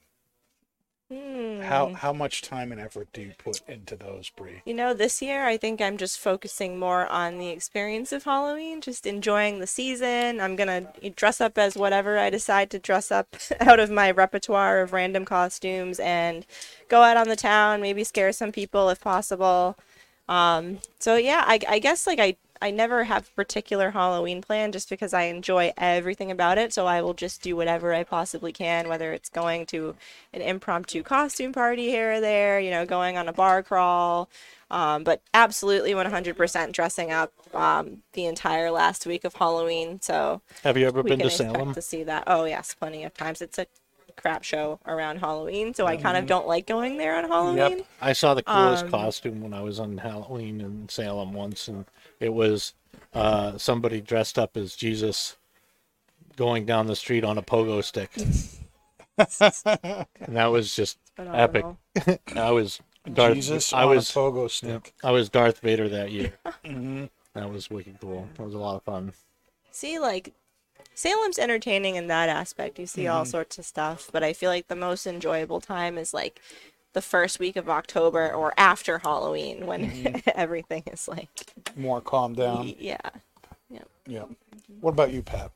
Hmm. 1.12 1.62
How 1.62 1.94
how 1.96 2.14
much 2.14 2.44
time 2.44 2.72
and 2.72 2.80
effort 2.80 3.08
do 3.14 3.22
you 3.22 3.34
put 3.36 3.68
into 3.68 3.96
those, 3.96 4.30
Bree? 4.30 4.62
You 4.64 4.76
know, 4.76 4.94
this 4.94 5.24
year 5.24 5.44
I 5.48 5.58
think 5.58 5.82
I'm 5.82 5.98
just 5.98 6.20
focusing 6.20 6.78
more 6.78 7.08
on 7.08 7.40
the 7.40 7.50
experience 7.50 8.12
of 8.12 8.26
Halloween, 8.26 8.80
just 8.80 9.08
enjoying 9.08 9.58
the 9.58 9.66
season. 9.66 10.40
I'm 10.40 10.56
gonna 10.56 10.86
dress 11.16 11.42
up 11.42 11.58
as 11.58 11.76
whatever 11.76 12.20
I 12.20 12.30
decide 12.30 12.70
to 12.72 12.80
dress 12.80 13.12
up 13.12 13.36
out 13.60 13.80
of 13.80 13.90
my 13.90 14.12
repertoire 14.12 14.82
of 14.82 14.94
random 14.94 15.26
costumes 15.26 16.00
and 16.00 16.46
go 16.90 17.02
out 17.02 17.18
on 17.18 17.28
the 17.28 17.36
town, 17.36 17.82
maybe 17.82 18.04
scare 18.04 18.32
some 18.32 18.52
people 18.52 18.90
if 18.90 19.02
possible. 19.02 19.78
Um, 20.28 20.78
so 21.00 21.16
yeah, 21.16 21.44
I, 21.48 21.60
I 21.68 21.80
guess 21.80 22.06
like 22.06 22.20
I 22.20 22.36
I 22.62 22.72
never 22.72 23.06
have 23.06 23.28
a 23.28 23.36
particular 23.36 23.92
Halloween 23.92 24.42
plan 24.42 24.72
just 24.72 24.90
because 24.90 25.14
I 25.14 25.24
enjoy 25.24 25.72
everything 25.78 26.30
about 26.30 26.58
it. 26.58 26.74
So 26.74 26.86
I 26.88 27.02
will 27.02 27.14
just 27.14 27.42
do 27.42 27.56
whatever 27.56 27.94
I 27.94 28.04
possibly 28.04 28.52
can, 28.52 28.90
whether 28.90 29.14
it's 29.14 29.30
going 29.30 29.66
to 29.68 29.96
an 30.34 30.42
impromptu 30.42 31.02
costume 31.04 31.54
party 31.54 31.88
here 31.88 32.14
or 32.14 32.20
there, 32.22 32.60
you 32.60 32.70
know, 32.72 32.86
going 32.86 33.18
on 33.18 33.28
a 33.30 33.34
bar 33.34 33.64
crawl. 33.64 34.30
Um, 34.72 35.04
but 35.04 35.22
absolutely 35.34 35.94
100% 35.94 36.72
dressing 36.74 37.12
up 37.12 37.32
um, 37.56 38.04
the 38.14 38.26
entire 38.26 38.70
last 38.72 39.06
week 39.08 39.24
of 39.24 39.34
Halloween. 39.36 40.00
So 40.02 40.42
Have 40.64 40.78
you 40.78 40.86
ever 40.86 41.02
been 41.02 41.20
to 41.20 41.30
Salem? 41.30 41.74
to 41.74 41.82
see 41.82 42.04
that. 42.04 42.26
Oh 42.28 42.44
yes, 42.46 42.76
plenty 42.76 43.04
of 43.04 43.14
times. 43.16 43.42
It's 43.42 43.58
a 43.58 43.66
crap 44.16 44.44
show 44.44 44.80
around 44.86 45.20
Halloween, 45.20 45.74
so 45.74 45.88
I 45.88 45.96
kind 45.96 46.18
of 46.18 46.26
don't 46.28 46.46
like 46.46 46.68
going 46.68 46.98
there 46.98 47.16
on 47.18 47.24
Halloween. 47.30 47.78
Yep. 47.78 47.88
I 48.02 48.12
saw 48.14 48.34
the 48.34 48.44
coolest 48.44 48.84
Um, 48.84 48.92
costume 48.92 49.42
when 49.42 49.54
I 49.54 49.62
was 49.62 49.80
on 49.80 49.98
Halloween 49.98 50.60
in 50.60 50.90
Salem 50.90 51.32
once, 51.34 51.68
and 51.70 51.86
it 52.20 52.34
was 52.34 52.74
uh, 53.14 53.58
somebody 53.58 54.02
dressed 54.02 54.38
up 54.38 54.58
as 54.58 54.76
Jesus 54.76 55.38
going 56.36 56.66
down 56.66 56.88
the 56.88 56.96
street 56.96 57.24
on 57.24 57.38
a 57.38 57.42
pogo 57.42 57.84
stick. 57.84 58.12
and 59.18 60.36
that 60.36 60.48
was 60.48 60.76
just 60.76 60.98
epic. 61.18 61.66
Phenomenal. 61.98 62.20
I 62.36 62.52
was 62.52 62.82
Darth. 63.12 63.36
Jesus 63.36 63.74
I 63.74 63.84
on 63.84 63.90
was 63.90 64.10
a 64.10 64.14
pogo 64.14 64.50
stick. 64.50 64.94
I 65.04 65.12
was 65.12 65.30
Darth 65.30 65.60
Vader 65.60 65.90
that 65.90 66.12
year. 66.12 66.34
Mm-hmm. 66.66 67.06
That 67.34 67.52
was 67.52 67.70
wicked 67.70 68.00
cool. 68.02 68.28
That 68.36 68.44
was 68.44 68.54
a 68.54 68.58
lot 68.58 68.76
of 68.76 68.84
fun. 68.84 69.14
See, 69.72 70.00
like 70.00 70.34
Salem's 70.94 71.40
entertaining 71.40 71.96
in 71.96 72.08
that 72.08 72.28
aspect. 72.28 72.80
You 72.80 72.88
see 72.88 73.08
all 73.08 73.24
sorts 73.24 73.58
of 73.58 73.66
stuff, 73.66 74.10
but 74.12 74.24
I 74.24 74.34
feel 74.34 74.50
like 74.50 74.68
the 74.68 74.76
most 74.76 75.08
enjoyable 75.08 75.62
time 75.62 75.98
is 75.98 76.14
like 76.14 76.42
the 76.94 77.02
first 77.02 77.40
week 77.40 77.56
of 77.56 77.70
October 77.70 78.32
or 78.32 78.54
after 78.58 79.00
Halloween 79.00 79.66
when 79.68 80.22
everything 80.36 80.84
is 80.92 81.08
like 81.08 81.54
More 81.76 82.02
calm 82.02 82.34
down. 82.34 82.74
yeah. 82.80 82.98
Yeah. 84.08 84.24
What 84.82 84.92
about 84.92 85.12
you, 85.14 85.22
Pat? 85.22 85.52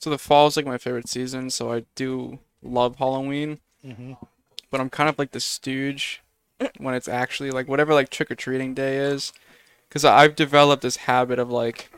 So 0.00 0.10
the 0.10 0.18
fall 0.18 0.48
is 0.48 0.56
like 0.56 0.66
my 0.66 0.76
favorite 0.78 1.08
season, 1.08 1.50
so 1.50 1.72
I 1.72 1.84
do 1.94 2.40
love 2.62 2.96
Halloween. 2.96 3.60
Mm-hmm. 3.86 4.14
But 4.72 4.80
I'm 4.80 4.90
kind 4.90 5.08
of 5.08 5.18
like 5.20 5.30
the 5.30 5.38
stooge 5.40 6.20
when 6.78 6.94
it's 6.94 7.06
actually 7.06 7.52
like 7.52 7.68
whatever 7.68 7.94
like 7.94 8.08
trick 8.08 8.32
or 8.32 8.34
treating 8.34 8.74
day 8.74 8.96
is, 8.96 9.32
because 9.88 10.04
I've 10.04 10.34
developed 10.34 10.82
this 10.82 10.96
habit 10.96 11.38
of 11.38 11.48
like 11.48 11.92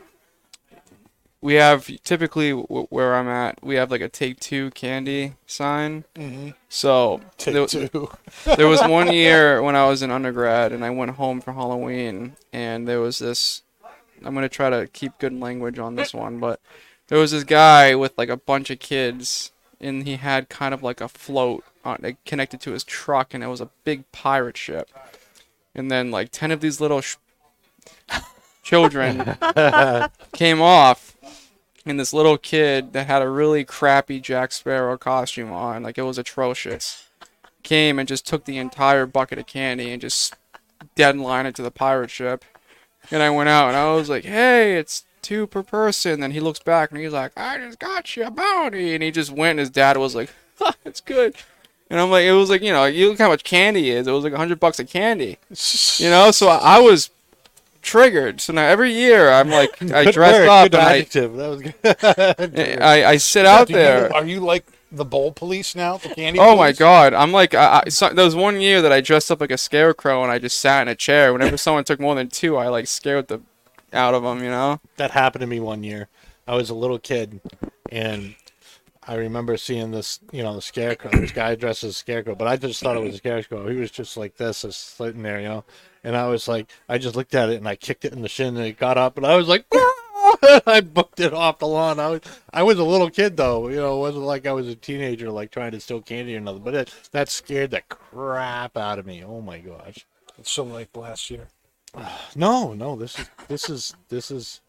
we 1.41 1.55
have 1.55 1.89
typically 2.03 2.51
w- 2.51 2.87
where 2.89 3.15
I'm 3.15 3.27
at 3.27 3.63
we 3.63 3.75
have 3.75 3.89
like 3.91 4.01
a 4.01 4.09
take 4.09 4.39
two 4.39 4.69
candy 4.71 5.33
sign. 5.47 6.05
Mm-hmm. 6.15 6.49
So 6.69 7.21
Take 7.37 7.53
there- 7.53 7.65
two. 7.67 8.09
there 8.57 8.67
was 8.67 8.81
one 8.81 9.11
year 9.11 9.61
when 9.61 9.75
I 9.75 9.87
was 9.87 10.01
in 10.01 10.11
undergrad 10.11 10.71
and 10.71 10.85
I 10.85 10.89
went 10.91 11.11
home 11.11 11.41
for 11.41 11.53
Halloween 11.53 12.35
and 12.53 12.87
there 12.87 12.99
was 12.99 13.19
this 13.19 13.63
I'm 14.23 14.35
gonna 14.35 14.49
try 14.49 14.69
to 14.69 14.87
keep 14.87 15.17
good 15.17 15.33
language 15.39 15.79
on 15.79 15.95
this 15.95 16.13
one, 16.13 16.39
but 16.39 16.59
there 17.07 17.17
was 17.17 17.31
this 17.31 17.43
guy 17.43 17.95
with 17.95 18.15
like 18.17 18.29
a 18.29 18.37
bunch 18.37 18.69
of 18.69 18.79
kids 18.79 19.51
and 19.79 20.03
he 20.03 20.17
had 20.17 20.47
kind 20.47 20.75
of 20.75 20.83
like 20.83 21.01
a 21.01 21.07
float 21.07 21.63
on, 21.83 21.97
like, 22.03 22.23
connected 22.23 22.61
to 22.61 22.71
his 22.71 22.83
truck 22.83 23.33
and 23.33 23.43
it 23.43 23.47
was 23.47 23.61
a 23.61 23.69
big 23.83 24.09
pirate 24.11 24.55
ship. 24.57 24.91
And 25.73 25.89
then 25.89 26.11
like 26.11 26.29
10 26.31 26.51
of 26.51 26.61
these 26.61 26.79
little 26.79 27.01
sh- 27.01 27.15
children 28.63 29.35
came 30.33 30.61
off 30.61 31.10
and 31.85 31.99
this 31.99 32.13
little 32.13 32.37
kid 32.37 32.93
that 32.93 33.07
had 33.07 33.21
a 33.21 33.29
really 33.29 33.63
crappy 33.65 34.19
Jack 34.19 34.51
Sparrow 34.51 34.97
costume 34.97 35.51
on, 35.51 35.83
like 35.83 35.97
it 35.97 36.03
was 36.03 36.17
atrocious 36.17 37.07
came 37.63 37.99
and 37.99 38.07
just 38.07 38.25
took 38.25 38.45
the 38.45 38.57
entire 38.57 39.05
bucket 39.05 39.39
of 39.39 39.47
candy 39.47 39.91
and 39.91 40.01
just 40.01 40.35
deadlined 40.95 41.47
it 41.47 41.55
to 41.55 41.61
the 41.61 41.71
pirate 41.71 42.09
ship. 42.09 42.43
And 43.09 43.23
I 43.23 43.29
went 43.29 43.49
out 43.49 43.69
and 43.69 43.77
I 43.77 43.93
was 43.93 44.09
like, 44.09 44.25
hey, 44.25 44.77
it's 44.77 45.05
two 45.21 45.47
per 45.47 45.63
person. 45.63 46.19
Then 46.19 46.31
he 46.31 46.39
looks 46.39 46.59
back 46.59 46.91
and 46.91 46.99
he's 46.99 47.13
like, 47.13 47.31
I 47.35 47.57
just 47.57 47.79
got 47.79 48.15
you 48.15 48.25
a 48.25 48.31
bounty. 48.31 48.93
And 48.93 49.03
he 49.03 49.11
just 49.11 49.31
went 49.31 49.51
and 49.51 49.59
his 49.59 49.69
dad 49.69 49.97
was 49.97 50.15
like, 50.15 50.31
it's 50.85 51.01
good. 51.01 51.35
And 51.89 51.99
I'm 51.99 52.09
like, 52.09 52.23
it 52.23 52.31
was 52.31 52.49
like, 52.49 52.61
you 52.61 52.71
know, 52.71 52.85
you 52.85 53.09
look 53.09 53.19
how 53.19 53.27
much 53.27 53.43
candy 53.43 53.89
is. 53.89 54.07
It 54.07 54.11
was 54.11 54.23
like 54.23 54.33
a 54.33 54.37
hundred 54.37 54.59
bucks 54.59 54.79
of 54.79 54.89
candy. 54.89 55.37
You 55.97 56.09
know, 56.09 56.31
so 56.31 56.47
I 56.47 56.79
was 56.79 57.09
triggered. 57.81 58.41
So 58.41 58.53
now 58.53 58.65
every 58.67 58.93
year 58.93 59.29
I'm 59.31 59.49
like, 59.49 59.81
I 59.91 60.11
dress 60.11 60.33
word, 60.33 60.47
up 60.47 60.71
good 60.71 60.75
and 60.79 60.83
I. 60.83 61.01
That 61.01 61.49
was 61.49 61.61
good. 61.61 62.81
I, 62.81 63.05
I 63.05 63.17
sit 63.17 63.45
out 63.45 63.67
Do 63.67 63.73
you- 63.73 63.79
there. 63.79 64.13
are 64.13 64.25
you 64.25 64.39
like 64.39 64.65
the 64.91 65.05
bowl 65.05 65.31
police 65.31 65.75
now? 65.75 65.97
The 65.97 66.09
candy 66.09 66.39
Oh 66.39 66.55
my 66.57 66.73
god! 66.73 67.13
I'm 67.13 67.31
like, 67.31 67.53
I, 67.55 67.83
I, 67.85 67.89
so, 67.89 68.09
there 68.09 68.25
was 68.25 68.35
one 68.35 68.59
year 68.59 68.81
that 68.81 68.91
I 68.91 68.99
dressed 69.01 69.31
up 69.31 69.39
like 69.39 69.51
a 69.51 69.57
scarecrow 69.57 70.21
and 70.23 70.31
I 70.31 70.37
just 70.39 70.57
sat 70.59 70.81
in 70.81 70.87
a 70.89 70.95
chair. 70.95 71.31
Whenever 71.31 71.55
someone 71.57 71.83
took 71.85 71.99
more 71.99 72.15
than 72.15 72.27
two, 72.27 72.57
I 72.57 72.67
like 72.67 72.87
scared 72.87 73.27
the 73.29 73.41
out 73.93 74.13
of 74.13 74.23
them. 74.23 74.43
You 74.43 74.49
know? 74.49 74.79
that 74.97 75.11
happened 75.11 75.41
to 75.41 75.47
me 75.47 75.59
one 75.59 75.83
year. 75.83 76.07
I 76.47 76.55
was 76.55 76.69
a 76.69 76.75
little 76.75 76.99
kid, 76.99 77.39
and 77.89 78.35
I 79.07 79.15
remember 79.15 79.57
seeing 79.57 79.91
this, 79.91 80.19
you 80.31 80.43
know, 80.43 80.53
the 80.53 80.61
scarecrow. 80.61 81.09
This 81.11 81.31
guy 81.31 81.55
dressed 81.55 81.83
as 81.83 81.91
a 81.91 81.93
scarecrow, 81.93 82.35
but 82.35 82.47
I 82.47 82.55
just 82.57 82.81
thought 82.81 82.95
it 82.97 83.03
was 83.03 83.15
a 83.15 83.17
scarecrow. 83.17 83.67
He 83.67 83.75
was 83.75 83.89
just 83.89 84.15
like 84.15 84.37
this, 84.37 84.61
just 84.61 84.95
sitting 84.95 85.23
there, 85.23 85.39
you 85.39 85.47
know. 85.47 85.63
And 86.03 86.15
I 86.15 86.27
was 86.27 86.47
like, 86.47 86.69
I 86.87 86.97
just 86.99 87.15
looked 87.15 87.33
at 87.33 87.49
it 87.49 87.55
and 87.57 87.67
I 87.67 87.75
kicked 87.75 88.05
it 88.05 88.13
in 88.13 88.21
the 88.21 88.29
shin, 88.29 88.55
and 88.57 88.65
it 88.65 88.77
got 88.77 88.97
up, 88.97 89.17
and 89.17 89.25
I 89.25 89.35
was 89.35 89.47
like, 89.47 89.65
I 90.67 90.81
booked 90.81 91.19
it 91.19 91.33
off 91.33 91.59
the 91.59 91.67
lawn. 91.67 91.99
I 91.99 92.09
was, 92.09 92.21
I 92.53 92.63
was 92.63 92.77
a 92.77 92.83
little 92.83 93.09
kid 93.09 93.37
though, 93.37 93.67
you 93.69 93.77
know. 93.77 93.97
It 93.97 93.99
wasn't 93.99 94.25
like 94.25 94.45
I 94.45 94.53
was 94.53 94.67
a 94.67 94.75
teenager, 94.75 95.31
like 95.31 95.51
trying 95.51 95.71
to 95.71 95.79
steal 95.79 96.01
candy 96.01 96.35
or 96.35 96.39
nothing. 96.39 96.63
But 96.63 96.75
it, 96.75 96.93
that 97.11 97.29
scared 97.29 97.71
the 97.71 97.81
crap 97.81 98.77
out 98.77 98.99
of 98.99 99.05
me. 99.05 99.23
Oh 99.23 99.41
my 99.41 99.59
gosh. 99.59 100.05
It's 100.37 100.51
So 100.51 100.63
like 100.63 100.95
last 100.95 101.29
year. 101.29 101.47
No, 102.35 102.73
no, 102.73 102.95
this 102.95 103.19
is 103.19 103.29
this 103.47 103.69
is 103.69 103.95
this 104.09 104.31
is 104.31 104.61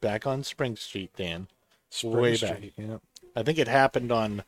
back 0.00 0.26
on 0.26 0.44
Spring 0.44 0.76
Street, 0.76 1.10
Dan. 1.16 1.48
Spring 1.90 2.16
Way 2.16 2.36
Street. 2.36 2.76
back. 2.76 2.86
Yeah. 2.88 2.96
I 3.36 3.42
think 3.42 3.58
it 3.58 3.68
happened 3.68 4.10
on 4.12 4.42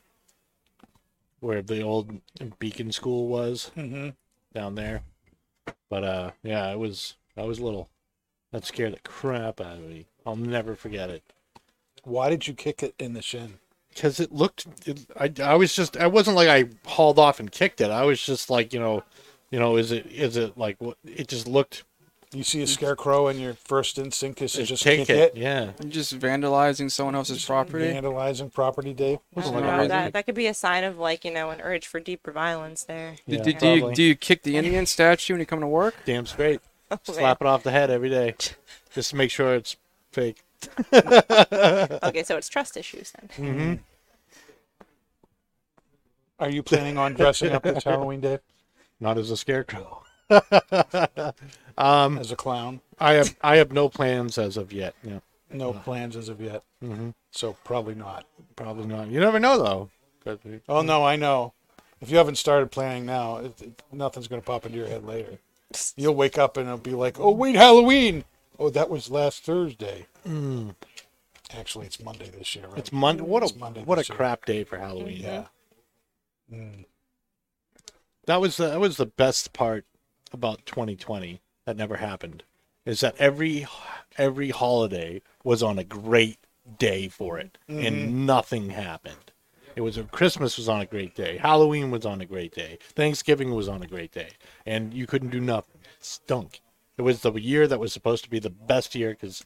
where 1.40 1.62
the 1.62 1.82
old 1.82 2.20
Beacon 2.58 2.92
School 2.92 3.28
was 3.28 3.70
Mm-hmm. 3.76 4.10
down 4.54 4.74
there. 4.74 5.02
But 5.88 6.04
uh 6.04 6.30
yeah, 6.42 6.70
it 6.70 6.78
was 6.78 7.14
I 7.36 7.42
was 7.44 7.60
little. 7.60 7.88
That 8.52 8.64
scared 8.66 8.94
the 8.94 9.00
crap 9.00 9.60
out 9.60 9.78
of 9.78 9.84
me. 9.84 10.06
I'll 10.26 10.36
never 10.36 10.74
forget 10.74 11.10
it. 11.10 11.22
Why 12.04 12.28
did 12.30 12.46
you 12.46 12.54
kick 12.54 12.82
it 12.82 12.94
in 12.98 13.14
the 13.14 13.22
shin? 13.22 13.54
because 13.94 14.20
it 14.20 14.32
looked. 14.32 14.66
It, 14.86 15.06
I 15.18 15.32
I 15.42 15.54
was 15.54 15.74
just 15.74 15.96
I 15.96 16.06
wasn't 16.06 16.36
like 16.36 16.48
I 16.48 16.68
hauled 16.86 17.18
off 17.18 17.40
and 17.40 17.50
kicked 17.52 17.80
it. 17.80 17.90
I 17.90 18.04
was 18.04 18.24
just 18.24 18.50
like 18.50 18.72
you 18.72 18.80
know, 18.80 19.02
you 19.50 19.58
know, 19.58 19.76
is 19.76 19.92
it 19.92 20.06
is 20.06 20.36
it 20.36 20.56
like 20.56 20.76
what? 20.80 20.96
It 21.04 21.28
just 21.28 21.46
looked. 21.46 21.84
You 22.34 22.42
see 22.44 22.62
a 22.62 22.66
scarecrow, 22.66 23.28
and 23.28 23.38
your 23.38 23.52
first 23.54 23.98
instinct 23.98 24.40
is 24.40 24.52
to 24.54 24.64
just 24.64 24.82
take 24.82 25.06
kick 25.06 25.10
it. 25.10 25.34
it. 25.34 25.36
Yeah. 25.36 25.72
You're 25.82 25.90
just 25.90 26.18
vandalizing 26.18 26.90
someone 26.90 27.14
else's 27.14 27.44
property. 27.44 27.84
Vandalizing 27.84 28.50
property, 28.52 28.94
Dave. 28.94 29.18
I 29.36 29.40
don't 29.42 29.54
know, 29.62 29.86
that, 29.88 30.14
that 30.14 30.24
could 30.24 30.34
be 30.34 30.46
a 30.46 30.54
sign 30.54 30.84
of 30.84 30.96
like 30.98 31.24
you 31.26 31.30
know 31.30 31.50
an 31.50 31.60
urge 31.60 31.86
for 31.86 32.00
deeper 32.00 32.32
violence 32.32 32.84
there. 32.84 33.16
Do, 33.28 33.36
Yeah, 33.36 33.42
do, 33.42 33.52
do 33.52 33.68
you 33.68 33.78
probably. 33.80 33.94
do 33.94 34.02
you 34.02 34.14
kick 34.16 34.42
the 34.44 34.56
Indian 34.56 34.86
statue 34.86 35.34
when 35.34 35.40
you 35.40 35.46
come 35.46 35.60
to 35.60 35.66
work? 35.66 35.94
Damn 36.04 36.26
straight. 36.26 36.60
Oh, 36.90 36.98
man. 37.08 37.16
Slap 37.16 37.40
it 37.40 37.46
off 37.46 37.62
the 37.62 37.70
head 37.70 37.88
every 37.90 38.10
day, 38.10 38.34
just 38.92 39.10
to 39.10 39.16
make 39.16 39.30
sure 39.30 39.54
it's 39.54 39.76
fake. 40.10 40.42
Okay, 40.92 42.22
so 42.22 42.36
it's 42.36 42.50
trust 42.50 42.76
issues 42.76 43.12
then. 43.12 43.28
Mm-hmm. 43.54 43.74
Are 46.38 46.50
you 46.50 46.62
planning 46.62 46.98
on 46.98 47.14
dressing 47.14 47.52
up 47.52 47.62
this 47.62 47.84
Halloween, 47.84 48.20
Dave, 48.20 48.40
Not 49.00 49.16
as 49.16 49.30
a 49.30 49.36
scarecrow. 49.38 50.01
um, 51.78 52.18
as 52.18 52.32
a 52.32 52.36
clown? 52.36 52.80
I 52.98 53.12
have 53.14 53.36
I 53.42 53.56
have 53.56 53.72
no 53.72 53.88
plans 53.88 54.38
as 54.38 54.56
of 54.56 54.72
yet. 54.72 54.94
Yeah, 55.02 55.20
No 55.50 55.72
plans 55.72 56.16
as 56.16 56.28
of 56.28 56.40
yet. 56.40 56.62
hmm 56.80 57.10
So 57.30 57.56
probably 57.64 57.94
not. 57.94 58.24
probably 58.56 58.86
not. 58.86 59.08
You 59.08 59.20
never 59.20 59.38
know 59.40 59.58
though. 60.24 60.38
we- 60.44 60.60
Oh 60.68 60.82
no, 60.82 61.04
I 61.04 61.16
know. 61.16 61.52
If 62.00 62.10
you 62.10 62.16
haven't 62.16 62.36
started 62.36 62.70
planning 62.72 63.06
now, 63.06 63.36
it, 63.38 63.62
it- 63.62 63.82
nothing's 63.92 64.28
going 64.28 64.40
to 64.42 64.46
pop 64.46 64.66
into 64.66 64.78
your 64.78 64.88
head 64.88 65.04
later. 65.04 65.38
You'll 65.96 66.14
wake 66.14 66.36
up 66.38 66.56
and 66.56 66.66
it'll 66.66 66.78
be 66.78 66.90
like, 66.92 67.18
"Oh 67.18 67.30
wait, 67.30 67.56
Halloween! 67.56 68.24
Oh, 68.58 68.68
that 68.70 68.90
was 68.90 69.10
last 69.10 69.44
Thursday." 69.44 70.06
Actually, 71.54 71.86
it's 71.86 72.02
Monday 72.02 72.30
this 72.30 72.54
year, 72.54 72.66
right? 72.66 72.78
It's 72.78 72.92
Monday. 72.92 73.22
What 73.22 73.42
a 73.42 73.58
Monday 73.58 73.82
what 73.82 73.98
a 73.98 74.02
year. 74.06 74.16
crap 74.16 74.44
day 74.46 74.64
for 74.64 74.78
Halloween. 74.78 75.20
Yeah. 75.22 75.44
That 78.26 78.40
was 78.40 78.56
the, 78.56 78.68
that 78.68 78.80
was 78.80 78.96
the 78.98 79.06
best 79.06 79.52
part 79.52 79.84
about 80.32 80.66
2020 80.66 81.40
that 81.66 81.76
never 81.76 81.96
happened. 81.96 82.42
Is 82.84 83.00
that 83.00 83.16
every 83.18 83.66
every 84.18 84.50
holiday 84.50 85.22
was 85.44 85.62
on 85.62 85.78
a 85.78 85.84
great 85.84 86.38
day 86.78 87.08
for 87.08 87.38
it, 87.38 87.58
and 87.68 87.78
mm-hmm. 87.78 88.26
nothing 88.26 88.70
happened. 88.70 89.32
It 89.76 89.80
was 89.82 89.98
Christmas 90.10 90.56
was 90.56 90.68
on 90.68 90.80
a 90.80 90.86
great 90.86 91.14
day, 91.14 91.38
Halloween 91.38 91.90
was 91.90 92.04
on 92.04 92.20
a 92.20 92.26
great 92.26 92.52
day, 92.52 92.78
Thanksgiving 92.80 93.54
was 93.54 93.68
on 93.68 93.82
a 93.82 93.86
great 93.86 94.12
day, 94.12 94.30
and 94.66 94.92
you 94.92 95.06
couldn't 95.06 95.30
do 95.30 95.40
nothing. 95.40 95.80
It 95.84 96.04
stunk. 96.04 96.60
It 96.98 97.02
was 97.02 97.20
the 97.20 97.32
year 97.32 97.66
that 97.68 97.80
was 97.80 97.92
supposed 97.92 98.24
to 98.24 98.30
be 98.30 98.38
the 98.38 98.50
best 98.50 98.94
year 98.94 99.10
because 99.10 99.44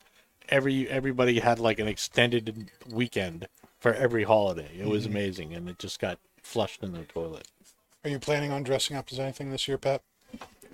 every 0.49 0.89
everybody 0.89 1.41
had 1.41 1.59
like 1.59 1.79
an 1.79 1.89
extended 1.89 2.71
weekend 2.91 3.49
for 3.79 3.93
every 3.93 4.25
holiday. 4.25 4.71
It 4.79 4.87
was 4.87 5.05
mm-hmm. 5.05 5.13
amazing, 5.13 5.55
and 5.55 5.69
it 5.69 5.79
just 5.79 6.01
got 6.01 6.19
flushed 6.43 6.83
in 6.83 6.93
the 6.93 7.03
toilet. 7.03 7.49
Are 8.05 8.11
you 8.11 8.19
planning 8.19 8.53
on 8.53 8.63
dressing 8.63 8.97
up 8.97 9.09
as 9.11 9.19
anything 9.19 9.51
this 9.51 9.69
year, 9.69 9.79
Pat? 9.79 10.03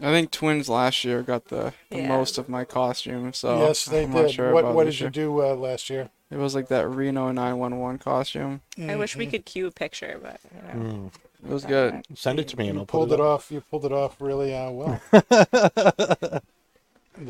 I 0.00 0.10
think 0.10 0.30
twins 0.30 0.68
last 0.68 1.04
year 1.04 1.22
got 1.22 1.46
the, 1.46 1.72
the 1.90 1.98
Yeah. 1.98 2.08
most 2.08 2.38
of 2.38 2.48
my 2.48 2.64
costume, 2.64 3.32
so 3.32 3.58
yes, 3.58 3.84
they 3.84 4.04
I'm 4.04 4.12
did. 4.12 4.30
sure 4.32 4.52
what 4.52 4.74
what 4.74 4.84
did 4.84 4.98
you 4.98 5.04
year. 5.04 5.10
do 5.10 5.42
uh, 5.42 5.54
last 5.54 5.90
year? 5.90 6.10
It 6.30 6.36
was 6.38 6.54
like 6.54 6.68
that 6.68 6.88
Reno 6.88 7.30
911 7.30 7.98
costume. 7.98 8.62
I 8.80 8.96
wish 8.96 9.16
we 9.16 9.26
could 9.26 9.44
cue 9.44 9.66
a 9.66 9.70
picture, 9.70 10.18
but 10.22 10.40
you 10.74 10.80
know. 10.80 11.10
It 11.44 11.50
was 11.50 11.64
good. 11.64 12.02
Send 12.14 12.38
it 12.38 12.46
to 12.48 12.56
me, 12.56 12.68
and 12.68 12.74
You 12.76 12.80
I'll 12.82 12.86
pulled 12.86 13.08
put 13.10 13.18
it 13.18 13.22
it 13.22 13.26
off. 13.26 13.50
You 13.50 13.60
pulled 13.60 13.84
it 13.84 13.92
off 13.92 14.20
really 14.20 14.54
uh, 14.54 14.70
well. 14.70 15.00
the 15.10 16.42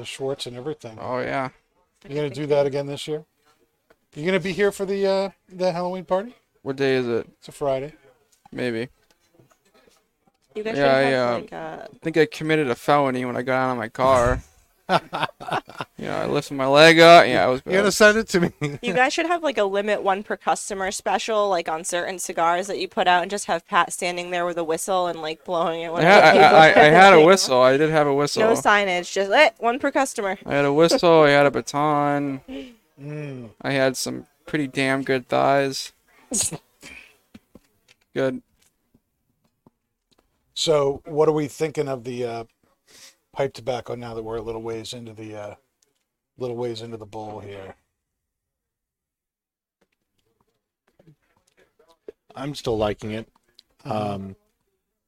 shorts 0.04 0.46
and 0.46 0.56
everything. 0.56 0.98
Oh 1.00 1.18
yeah. 1.20 1.48
You 2.08 2.14
gonna 2.14 2.30
do 2.30 2.46
that 2.46 2.66
again 2.66 2.86
this 2.86 3.06
year? 3.08 3.24
You 4.14 4.26
gonna 4.26 4.40
be 4.40 4.52
here 4.52 4.70
for 4.72 4.84
the 4.84 5.06
uh, 5.06 5.30
the 5.48 5.72
Halloween 5.72 6.04
party? 6.04 6.34
What 6.62 6.76
day 6.76 6.94
is 6.94 7.08
it? 7.08 7.26
It's 7.38 7.48
a 7.48 7.52
Friday. 7.52 7.94
Maybe. 8.52 8.88
You 10.54 10.62
guys 10.62 10.76
Yeah, 10.76 11.00
should 11.00 11.06
I, 11.06 11.14
uh, 11.14 11.34
like 11.34 11.52
uh, 11.52 11.86
I 11.92 11.98
think 12.02 12.16
I 12.16 12.26
committed 12.26 12.68
a 12.70 12.74
felony 12.74 13.24
when 13.24 13.36
I 13.36 13.42
got 13.42 13.54
out 13.54 13.72
of 13.72 13.78
my 13.78 13.88
car. 13.88 14.42
you 14.90 16.04
know, 16.04 16.16
I 16.16 16.26
lifted 16.26 16.54
my 16.54 16.66
leg 16.66 16.98
up. 16.98 17.26
Yeah, 17.26 17.44
I 17.44 17.46
was. 17.48 17.62
You 17.64 17.72
gotta 17.72 17.92
send 17.92 18.18
it 18.18 18.28
to 18.28 18.40
me. 18.40 18.52
you 18.82 18.92
guys 18.92 19.12
should 19.12 19.26
have 19.26 19.42
like 19.42 19.56
a 19.56 19.64
limit 19.64 20.02
one 20.02 20.22
per 20.22 20.36
customer 20.36 20.90
special, 20.90 21.48
like 21.48 21.68
on 21.68 21.84
certain 21.84 22.18
cigars 22.18 22.66
that 22.66 22.78
you 22.78 22.88
put 22.88 23.06
out, 23.06 23.22
and 23.22 23.30
just 23.30 23.46
have 23.46 23.66
Pat 23.66 23.92
standing 23.92 24.30
there 24.30 24.44
with 24.44 24.58
a 24.58 24.64
whistle 24.64 25.06
and 25.06 25.22
like 25.22 25.44
blowing 25.44 25.82
it. 25.82 25.86
I, 25.86 25.90
When 25.90 26.02
had, 26.02 26.36
I, 26.36 26.66
I, 26.68 26.86
I 26.86 26.90
had 26.90 27.14
a 27.14 27.20
whistle. 27.24 27.62
I 27.62 27.76
did 27.76 27.90
have 27.90 28.06
a 28.06 28.14
whistle. 28.14 28.42
No 28.42 28.52
signage, 28.52 29.12
just 29.12 29.30
eh, 29.30 29.50
one 29.58 29.78
per 29.78 29.90
customer. 29.90 30.38
I 30.44 30.54
had 30.54 30.64
a 30.64 30.72
whistle. 30.72 31.22
I 31.22 31.30
had 31.30 31.46
a 31.46 31.50
baton. 31.50 32.40
Mm. 33.00 33.50
I 33.62 33.72
had 33.72 33.96
some 33.96 34.26
pretty 34.46 34.66
damn 34.66 35.02
good 35.02 35.28
thighs. 35.28 35.92
Good. 38.14 38.42
So, 40.54 41.02
what 41.06 41.28
are 41.28 41.32
we 41.32 41.48
thinking 41.48 41.88
of 41.88 42.04
the 42.04 42.24
uh, 42.24 42.44
pipe 43.32 43.54
tobacco 43.54 43.94
now 43.94 44.14
that 44.14 44.22
we're 44.22 44.36
a 44.36 44.42
little 44.42 44.62
ways 44.62 44.92
into 44.92 45.12
the 45.12 45.34
uh, 45.34 45.54
little 46.36 46.56
ways 46.56 46.82
into 46.82 46.96
the 46.96 47.06
bowl 47.06 47.40
here? 47.40 47.74
I'm 52.34 52.54
still 52.54 52.76
liking 52.76 53.12
it. 53.12 53.28
Um, 53.84 54.36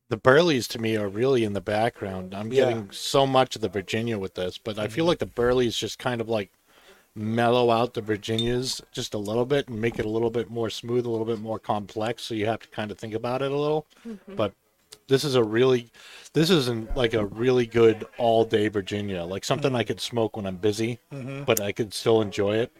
the 0.09 0.16
Burleys 0.16 0.68
to 0.68 0.78
me 0.78 0.97
are 0.97 1.09
really 1.09 1.45
in 1.45 1.53
the 1.53 1.61
background. 1.61 2.34
I'm 2.34 2.53
Yeah. 2.53 2.66
getting 2.66 2.90
so 2.90 3.26
much 3.26 3.57
of 3.57 3.62
the 3.62 3.68
Virginia 3.68 4.18
with 4.18 4.34
this, 4.34 4.59
but 4.59 4.78
I 4.78 4.88
feel 4.88 5.05
like 5.05 5.18
the 5.18 5.26
Burleys 5.26 5.76
just 5.76 5.99
kind 5.99 6.20
of 6.20 6.28
like 6.28 6.51
mellow 7.14 7.70
out 7.70 7.95
the 7.95 8.01
Virginias 8.01 8.82
just 8.92 9.14
a 9.14 9.18
little 9.18 9.45
bit 9.45 9.68
and 9.68 9.80
make 9.80 9.99
it 9.99 10.05
a 10.05 10.09
little 10.09 10.30
bit 10.30 10.51
more 10.51 10.68
smooth, 10.68 11.07
a 11.07 11.11
little 11.11 11.26
bit 11.26 11.38
more 11.38 11.59
complex. 11.59 12.22
So 12.24 12.34
you 12.34 12.47
have 12.47 12.61
to 12.61 12.68
kind 12.68 12.90
of 12.90 12.99
think 12.99 13.14
about 13.14 13.40
it 13.42 13.53
a 13.53 13.57
little. 13.57 13.86
But 14.36 14.53
this 15.09 15.24
is 15.24 15.34
a 15.34 15.42
really, 15.42 15.90
this 16.32 16.50
isn't 16.50 16.96
like 16.96 17.14
a 17.14 17.26
really 17.26 17.66
good 17.66 18.07
all 18.18 18.44
day 18.44 18.68
Virginia, 18.68 19.24
like 19.24 19.44
something 19.44 19.74
I 19.74 19.82
could 19.84 20.00
smoke 20.00 20.36
when 20.36 20.46
I'm 20.46 20.57
busy, 20.57 20.98
but 21.46 21.61
I 21.61 21.72
could 21.72 21.92
still 21.94 22.20
enjoy 22.22 22.57
it. 22.57 22.72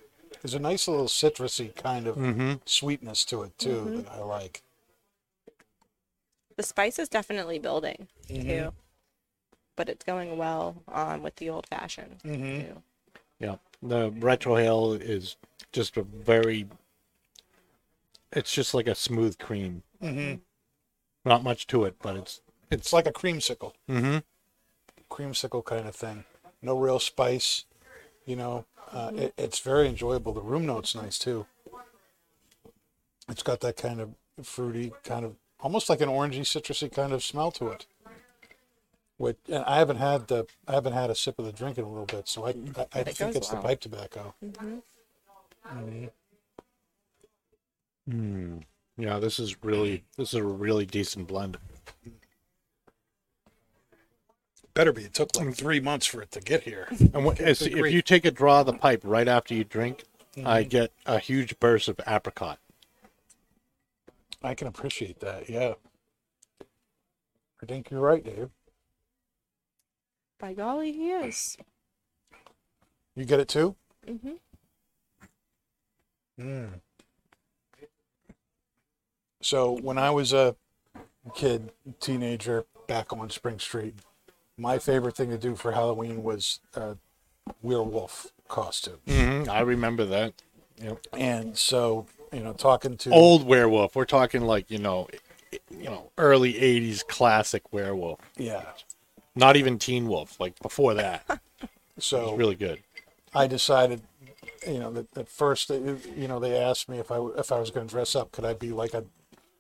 There's 0.43 0.55
a 0.55 0.59
nice 0.59 0.89
little 0.89 1.07
citrusy 1.07 1.75
kind 1.75 2.07
of 2.07 2.17
Mm-hmm. 2.17 2.55
sweetness 2.65 3.25
to 3.27 3.43
it 3.43 3.59
too 3.59 3.93
that 3.97 4.11
I 4.13 4.23
like. 4.23 4.63
The 6.57 6.63
spice 6.63 6.99
is 6.99 7.09
definitely 7.09 7.59
building 7.59 8.09
Mm-hmm. 8.31 8.49
too, 8.49 8.73
but 9.77 9.89
it's 9.89 10.05
going 10.05 10.37
well 10.37 10.77
um, 10.89 11.23
with 11.23 11.37
the 11.37 11.51
old 11.51 11.67
fashioned 11.67 12.21
Mm-hmm. 12.25 12.61
too. 12.61 12.83
Yeah, 13.41 13.57
the 13.83 14.11
retrohale 14.13 14.99
is 15.01 15.37
just 15.73 15.97
a 15.97 16.03
very. 16.03 16.67
It's 18.33 18.53
just 18.53 18.75
like 18.75 18.87
a 18.87 18.95
smooth 18.95 19.39
cream. 19.39 19.83
Mm-hmm. 21.25 21.29
Not 21.31 21.43
much 21.43 21.67
to 21.69 21.85
it, 21.85 21.97
but 22.03 22.17
it's 22.17 22.41
It's 22.71 22.93
like 22.93 23.07
a 23.07 23.13
creamsicle, 23.13 23.73
mm-hmm. 23.89 24.19
creamsicle 25.11 25.65
kind 25.65 25.89
of 25.89 25.97
thing. 25.97 26.25
No 26.61 26.77
real 26.79 26.99
spice, 26.99 27.65
you 28.27 28.37
know. 28.37 28.67
Uh, 28.93 29.11
it, 29.15 29.35
it's 29.39 29.59
very 29.61 29.89
enjoyable. 29.89 30.33
The 30.33 30.43
room 30.43 30.67
note's 30.67 30.95
nice 30.95 31.19
too. 31.19 31.47
It's 33.29 33.43
got 33.43 33.61
that 33.61 33.77
kind 33.77 34.01
of 34.01 34.15
fruity, 34.43 34.93
kind 35.03 35.25
of 35.25 35.37
almost 35.61 35.89
like 35.89 36.01
an 36.03 36.09
orangey, 36.11 36.41
citrusy 36.41 36.93
kind 36.93 37.13
of 37.13 37.25
smell 37.25 37.51
to 37.53 37.69
it. 37.69 37.87
Which 39.17 39.39
and 39.49 39.65
I 39.65 39.79
haven't 39.79 39.97
had 39.99 40.29
the 40.29 40.47
I 40.69 40.73
haven't 40.73 40.93
had 40.93 41.09
a 41.09 41.15
sip 41.15 41.39
of 41.39 41.47
the 41.47 41.53
drink 41.53 41.79
in 41.79 41.85
a 41.85 41.89
little 41.89 42.05
bit, 42.07 42.29
so 42.29 42.45
I 42.47 42.51
I, 42.51 42.87
I 42.93 42.99
It 43.01 43.05
think 43.07 43.19
goes 43.19 43.37
it's 43.37 43.49
the 43.49 43.55
well. 43.55 43.63
pipe 43.65 43.81
tobacco. 43.81 44.35
Mm. 48.11 48.63
Yeah, 48.97 49.19
this 49.19 49.39
is 49.39 49.63
really 49.63 50.05
this 50.17 50.29
is 50.29 50.35
a 50.35 50.45
really 50.45 50.87
decent 50.87 51.27
blend. 51.27 51.59
Better 54.73 54.93
be. 54.93 55.05
It 55.05 55.15
took 55.15 55.37
like 55.37 55.55
three 55.55 55.81
months 55.81 56.07
for 56.07 56.21
it 56.23 56.33
to 56.33 56.41
get 56.41 56.63
here. 56.63 56.89
And 57.15 57.25
what, 57.25 57.41
as, 57.41 57.63
if 57.63 57.93
you 57.93 58.03
take 58.03 58.25
a 58.25 58.31
draw 58.33 58.61
of 58.61 58.67
the 58.67 58.73
pipe 58.73 59.03
right 59.05 59.29
after 59.29 59.55
you 59.55 59.63
drink, 59.63 60.05
I 60.45 60.65
get 60.65 60.91
a 61.07 61.19
huge 61.21 61.61
burst 61.61 61.89
of 61.89 62.01
apricot. 62.09 62.59
I 64.43 64.55
can 64.55 64.67
appreciate 64.67 65.21
that. 65.21 65.49
Yeah. 65.49 65.75
I 67.63 67.67
think 67.67 67.91
you're 67.91 68.01
right, 68.01 68.23
Dave. 68.25 68.51
By 70.41 70.55
golly, 70.55 70.93
he 70.93 71.11
is. 71.13 71.57
You 73.15 73.25
get 73.25 73.41
it 73.41 73.49
too? 73.49 73.77
hmm 74.07 74.33
Mm. 76.39 76.81
So 79.45 79.79
when 79.83 79.99
I 79.99 80.11
was 80.11 80.33
a 80.33 80.57
kid, 81.35 81.71
teenager, 82.01 82.65
back 82.87 83.13
on 83.13 83.29
Spring 83.29 83.59
Street, 83.59 83.95
my 84.57 84.79
favorite 84.79 85.17
thing 85.17 85.29
to 85.29 85.37
do 85.37 85.55
for 85.55 85.73
Halloween 85.73 86.23
was 86.23 86.61
a 86.75 86.97
werewolf 87.61 88.33
costume. 88.49 89.01
Mm-hmm. 89.07 89.51
I 89.51 89.61
remember 89.61 90.07
that. 90.07 90.33
Yep. 90.83 91.07
And 91.13 91.59
so, 91.59 92.07
you 92.33 92.41
know, 92.41 92.55
talking 92.55 92.97
to 92.97 93.11
Old 93.11 93.47
werewolf. 93.47 93.95
We're 93.95 94.07
talking 94.07 94.41
like 94.43 94.71
you 94.71 94.79
know, 94.79 95.09
you 95.71 95.85
know, 95.85 96.11
early 96.17 96.55
'80s 96.55 97.07
classic 97.07 97.71
werewolf. 97.71 98.21
yeah. 98.39 98.65
Not 99.37 99.57
even 99.57 99.79
Teen 99.79 100.09
Wolf. 100.09 100.41
Like 100.41 100.59
before 100.63 100.95
that, 100.95 101.41
So 101.99 102.35
really 102.35 102.55
good. 102.55 102.83
I 103.35 103.47
decided 103.47 104.01
you 104.67 104.79
know, 104.79 104.91
that 104.93 105.17
at 105.17 105.29
first, 105.29 105.71
you 105.71 106.29
know, 106.29 106.39
they 106.39 106.57
asked 106.57 106.89
me 106.89 106.99
if 106.99 107.11
I 107.11 107.19
if 107.37 107.53
I 107.53 107.59
was 107.59 107.71
going 107.71 107.87
to 107.87 107.93
dress 107.93 108.15
up, 108.15 108.33
could 108.33 108.45
I 108.45 108.55
be 108.55 108.71
like 108.71 108.95
a, 108.95 109.05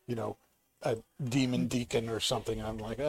you 0.06 0.14
know, 0.14 0.36
a 0.82 0.96
demon 1.22 1.66
deacon 1.66 2.08
or 2.08 2.20
something? 2.20 2.62
I'm 2.62 2.78
like, 2.78 2.98
ah, 3.00 3.04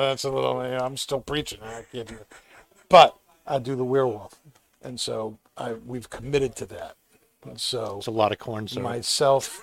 that's 0.00 0.24
a 0.24 0.30
little. 0.30 0.60
I'm 0.60 0.96
still 0.96 1.20
preaching. 1.20 1.60
I 1.62 1.84
can't 1.92 2.08
do. 2.08 2.18
But 2.88 3.16
I 3.46 3.58
do 3.58 3.74
the 3.76 3.84
werewolf, 3.84 4.34
and 4.82 5.00
so 5.00 5.38
I 5.56 5.72
we've 5.74 6.10
committed 6.10 6.56
to 6.56 6.66
that. 6.66 6.96
And 7.44 7.60
so 7.60 7.96
It's 7.98 8.06
a 8.06 8.10
lot 8.12 8.32
of 8.32 8.38
corn 8.38 8.68
syrup. 8.68 8.84
myself. 8.84 9.60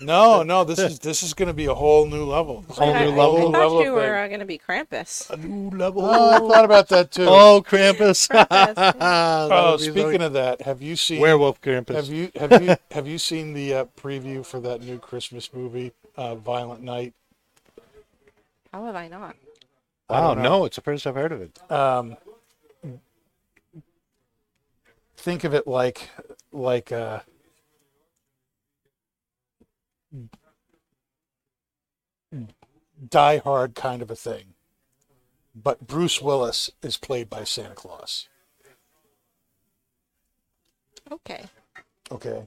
No, 0.00 0.42
no, 0.44 0.62
this 0.62 0.78
is 0.78 1.00
this 1.00 1.22
is 1.24 1.34
going 1.34 1.48
to 1.48 1.52
be 1.54 1.66
a 1.66 1.74
whole 1.74 2.06
new 2.06 2.24
level. 2.24 2.64
Whole 2.68 2.92
I, 2.92 3.04
new 3.04 3.10
I 3.10 3.14
level. 3.16 3.52
thought 3.52 3.82
you 3.82 3.88
of 3.90 3.94
were 3.96 4.28
going 4.28 4.38
to 4.38 4.46
be 4.46 4.58
Krampus. 4.58 5.28
a 5.30 5.36
new 5.36 5.70
level. 5.76 6.04
Oh, 6.04 6.30
I 6.30 6.38
thought 6.38 6.64
about 6.64 6.88
that 6.90 7.10
too. 7.10 7.26
Oh, 7.26 7.62
Krampus! 7.66 8.28
Krampus. 8.28 8.94
Oh, 9.50 9.76
speaking 9.76 10.22
of 10.22 10.34
that, 10.34 10.62
have 10.62 10.80
you 10.82 10.94
seen 10.94 11.20
werewolf 11.20 11.60
Krampus. 11.60 11.94
Have 11.96 12.08
you 12.08 12.30
have 12.36 12.62
you 12.62 12.76
have 12.92 13.08
you 13.08 13.18
seen 13.18 13.54
the 13.54 13.74
uh, 13.74 13.84
preview 14.00 14.46
for 14.46 14.60
that 14.60 14.82
new 14.82 14.98
Christmas 14.98 15.52
movie, 15.52 15.92
uh, 16.16 16.36
Violent 16.36 16.82
Night? 16.82 17.12
How 18.72 18.84
have 18.84 18.94
I 18.94 19.08
not? 19.08 19.34
I 20.08 20.20
Wow, 20.20 20.34
don't 20.34 20.42
no, 20.44 20.64
it's 20.64 20.76
the 20.76 20.82
first 20.82 21.06
I've 21.08 21.16
heard 21.16 21.32
of 21.32 21.40
it. 21.42 21.72
Um, 21.72 22.16
think 25.16 25.42
of 25.44 25.54
it 25.54 25.66
like 25.66 26.08
like 26.52 26.92
uh, 26.92 27.20
Die 33.10 33.38
Hard 33.38 33.74
kind 33.74 34.02
of 34.02 34.10
a 34.10 34.16
thing, 34.16 34.54
but 35.54 35.86
Bruce 35.86 36.20
Willis 36.20 36.70
is 36.82 36.96
played 36.96 37.30
by 37.30 37.44
Santa 37.44 37.74
Claus. 37.74 38.28
Okay. 41.10 41.44
Okay, 42.10 42.46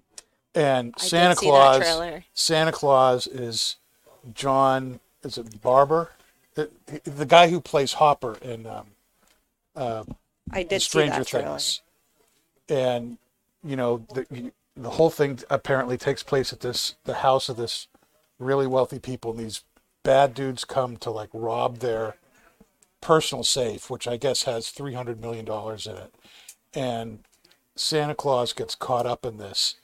and 0.55 0.93
I 0.97 1.01
Santa 1.01 1.35
did 1.35 1.39
see 1.39 1.51
that 1.51 1.81
Claus. 1.81 2.23
Santa 2.33 2.71
Claus 2.71 3.27
is 3.27 3.77
John. 4.33 4.99
Is 5.23 5.38
it 5.38 5.61
Barber? 5.61 6.11
The, 6.55 6.69
the 7.03 7.25
guy 7.25 7.49
who 7.49 7.61
plays 7.61 7.93
Hopper 7.93 8.38
in 8.41 8.65
um, 8.65 8.88
uh, 9.75 10.03
I 10.51 10.63
did 10.63 10.81
see 10.81 10.89
Stranger 10.89 11.19
that 11.19 11.27
trailer. 11.27 11.49
Things. 11.49 11.81
And 12.69 13.17
you 13.63 13.75
know 13.75 14.05
the 14.13 14.51
the 14.76 14.91
whole 14.91 15.10
thing 15.10 15.39
apparently 15.49 15.98
takes 15.98 16.23
place 16.23 16.53
at 16.53 16.61
this 16.61 16.95
the 17.06 17.15
house 17.15 17.49
of 17.49 17.57
this 17.57 17.88
really 18.39 18.68
wealthy 18.68 18.99
people, 18.99 19.31
and 19.31 19.39
these 19.39 19.64
bad 20.03 20.34
dudes 20.34 20.65
come 20.65 20.98
to 20.98 21.11
like 21.11 21.30
rob 21.34 21.80
their 21.80 22.15
personal 23.02 23.43
safe, 23.43 23.89
which 23.89 24.07
I 24.07 24.18
guess 24.18 24.43
has 24.43 24.69
three 24.69 24.93
hundred 24.93 25.22
million 25.22 25.45
dollars 25.45 25.88
in 25.88 25.95
it, 25.95 26.14
and 26.73 27.19
Santa 27.76 28.15
Claus 28.15 28.53
gets 28.53 28.76
caught 28.76 29.06
up 29.06 29.26
in 29.26 29.38
this, 29.38 29.76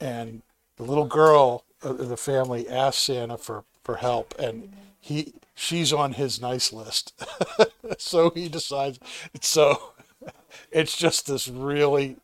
and 0.00 0.42
the 0.76 0.84
little 0.84 1.06
girl 1.06 1.64
of 1.82 2.08
the 2.08 2.16
family 2.16 2.68
asks 2.68 3.02
Santa 3.02 3.38
for 3.38 3.64
for 3.82 3.96
help, 3.96 4.34
and 4.38 4.72
he 5.00 5.34
she's 5.54 5.92
on 5.92 6.12
his 6.14 6.40
nice 6.40 6.72
list, 6.72 7.20
so 7.98 8.30
he 8.30 8.48
decides. 8.48 8.98
So 9.40 9.92
it's 10.70 10.96
just 10.96 11.26
this 11.26 11.48
really 11.48 12.16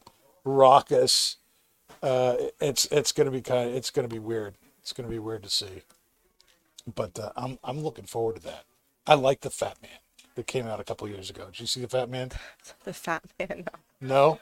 raucous. 0.45 1.37
Uh, 2.03 2.37
it's 2.61 2.87
it's 2.87 3.13
gonna 3.13 3.31
be 3.31 3.41
kind 3.41 3.69
of 3.69 3.75
it's 3.75 3.91
gonna 3.91 4.09
be 4.09 4.19
weird. 4.19 4.55
It's 4.81 4.93
gonna 4.93 5.09
be 5.09 5.21
weird 5.21 5.45
to 5.45 5.51
see, 5.51 5.83
but 6.93 7.19
uh, 7.19 7.33
I'm 7.37 7.59
I'm 7.63 7.81
looking 7.81 8.07
forward 8.07 8.37
to 8.37 8.43
that. 8.43 8.65
I 9.07 9.15
like 9.15 9.41
the 9.43 9.51
Fat 9.51 9.77
Man 9.81 9.91
that 10.35 10.47
came 10.47 10.67
out 10.67 10.81
a 10.81 10.85
couple 10.85 11.09
years 11.09 11.31
ago. 11.31 11.47
Did 11.47 11.61
you 11.61 11.67
see 11.67 11.81
the 11.81 11.89
Fat 11.89 12.09
Man? 12.09 12.31
The 12.85 12.93
Fat 12.93 13.23
Man. 13.39 13.67
No, 14.01 14.41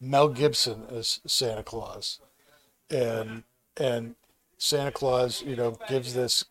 Mel 0.00 0.28
Gibson 0.28 0.84
as 0.90 1.20
Santa 1.26 1.62
Claus, 1.62 2.20
and 2.90 3.44
and 3.78 4.14
Santa 4.58 4.92
Claus, 4.92 5.42
you 5.42 5.56
know, 5.56 5.78
gives 5.88 6.12
this 6.12 6.44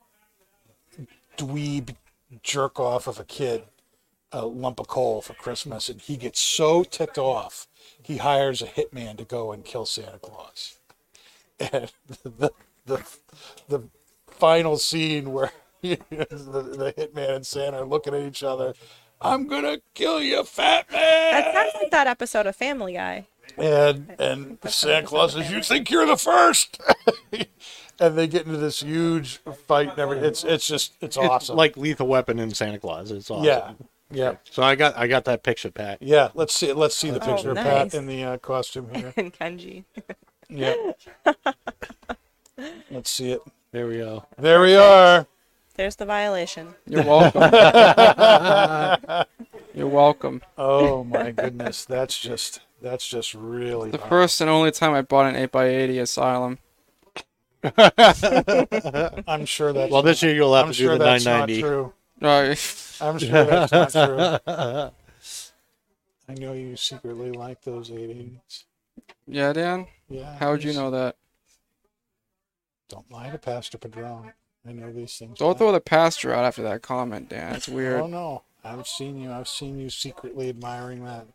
dweeb 1.37 1.95
jerk 2.41 2.79
off 2.79 3.05
of 3.07 3.19
a 3.19 3.23
kid 3.23 3.63
a 4.31 4.45
lump 4.45 4.79
of 4.79 4.87
coal 4.87 5.21
for 5.21 5.33
Christmas, 5.33 5.89
and 5.89 6.01
he 6.01 6.17
gets 6.17 6.39
so 6.39 6.83
ticked 6.83 7.17
off, 7.17 7.67
he 8.01 8.17
hires 8.17 8.61
a 8.61 8.65
hitman 8.67 9.17
to 9.17 9.23
go 9.23 9.51
and 9.51 9.63
kill 9.65 9.85
Santa 9.85 10.19
Claus. 10.19 10.75
And 11.59 11.91
the 12.23 12.51
the 12.85 13.03
the 13.67 13.83
final 14.27 14.77
scene 14.77 15.31
where 15.33 15.51
the, 15.81 15.97
the 16.11 16.93
hitman 16.95 17.37
and 17.37 17.47
Santa 17.47 17.79
are 17.81 17.85
looking 17.85 18.13
at 18.13 18.21
each 18.21 18.43
other. 18.43 18.73
I'm 19.19 19.47
gonna 19.47 19.79
kill 19.95 20.21
you, 20.21 20.43
fat 20.43 20.91
man. 20.91 21.31
That 21.31 21.53
sounds 21.55 21.73
like 21.81 21.89
that 21.91 22.05
episode 22.05 22.45
of 22.45 22.55
Family 22.55 22.93
Guy. 22.93 23.25
And 23.57 24.13
and 24.19 24.59
Santa 24.67 25.07
Claus 25.07 25.33
says, 25.33 25.49
"You 25.51 25.63
think 25.63 25.89
you're 25.89 26.05
the 26.05 26.15
first? 26.17 26.79
and 27.99 28.15
they 28.17 28.27
get 28.27 28.45
into 28.45 28.57
this 28.59 28.81
huge 28.81 29.37
fight. 29.67 29.89
And 29.89 29.99
everything. 29.99 30.25
It's 30.25 30.43
it's 30.43 30.67
just 30.67 30.93
it's 31.01 31.17
It's 31.17 31.25
awesome. 31.25 31.55
like 31.55 31.75
Lethal 31.75 32.05
Weapon 32.07 32.37
and 32.37 32.55
Santa 32.55 32.77
Claus. 32.77 33.09
It's 33.09 33.31
awesome. 33.31 33.45
yeah, 33.45 33.71
yeah, 34.11 34.35
So 34.49 34.63
I 34.63 34.75
got 34.75 34.97
I 34.97 35.07
got 35.07 35.25
that 35.25 35.43
picture, 35.43 35.69
Pat. 35.71 35.97
yeah. 36.01 36.29
Let's 36.33 36.53
see 36.55 36.71
let's 36.73 36.95
see 36.95 37.09
the 37.09 37.21
Oh, 37.23 37.25
picture 37.35 37.51
of 37.51 37.57
Pat 37.57 37.93
in 37.93 38.05
the 38.07 38.23
uh, 38.23 38.37
costume 38.37 38.89
here. 38.93 39.13
And 39.17 39.33
Kenji. 39.33 39.83
Yeah. 40.49 40.75
let's 42.91 43.09
see 43.09 43.31
it. 43.31 43.41
There 43.71 43.87
we 43.87 43.97
go. 43.97 44.25
There 44.37 44.61
we 44.61 44.75
are. 44.75 45.27
There's 45.75 45.95
the 45.97 46.05
violation. 46.05 46.73
You're 46.87 47.03
welcome. 47.03 47.41
You're 49.75 49.87
welcome. 49.87 50.41
Oh 50.57 51.03
my 51.03 51.31
goodness, 51.31 51.85
that's 51.85 52.17
just 52.17 52.61
that's 52.81 53.07
just 53.07 53.33
really. 53.35 53.91
The 53.91 53.97
hot. 53.99 54.09
first 54.09 54.41
and 54.41 54.49
only 54.49 54.71
time 54.71 54.93
I 54.93 55.01
bought 55.03 55.33
an 55.33 55.47
8x80 55.47 56.01
Asylum. 56.01 56.57
I'm 59.27 59.45
sure 59.45 59.73
that's. 59.73 59.91
Well, 59.91 60.01
this 60.01 60.23
year 60.23 60.33
you'll 60.33 60.55
have 60.55 60.67
I'm 60.67 60.71
to 60.71 60.77
sure 60.77 60.93
do 60.93 60.99
the 60.99 61.03
that's 61.05 61.25
not 61.25 61.49
990. 62.19 62.55
true. 62.55 63.05
Uh, 63.05 63.09
I'm 63.09 63.19
sure 63.19 63.45
that's 63.45 63.93
not 63.93 64.41
true. 64.43 64.91
I 66.29 66.33
know 66.33 66.53
you 66.53 66.75
secretly 66.75 67.31
like 67.31 67.61
those 67.63 67.89
80s. 67.89 68.63
yeah, 69.27 69.53
Dan? 69.53 69.87
Yeah. 70.09 70.37
How 70.37 70.51
would 70.51 70.63
you 70.63 70.73
know 70.73 70.91
that? 70.91 71.15
Don't 72.89 73.09
lie 73.11 73.29
to 73.29 73.37
Pastor 73.37 73.77
Padron. 73.77 74.33
I 74.67 74.71
know 74.73 74.91
these 74.91 75.17
things. 75.17 75.37
Don't 75.39 75.57
throw 75.57 75.71
the 75.71 75.79
pastor 75.79 76.33
out 76.33 76.43
after 76.43 76.63
that 76.63 76.81
comment, 76.81 77.29
Dan. 77.29 77.55
It's 77.55 77.69
weird. 77.69 78.01
Oh 78.01 78.07
no, 78.07 78.43
I've 78.63 78.87
seen 78.87 79.17
you. 79.17 79.31
I've 79.31 79.47
seen 79.47 79.79
you 79.79 79.89
secretly 79.89 80.49
admiring 80.49 81.05
that. 81.05 81.27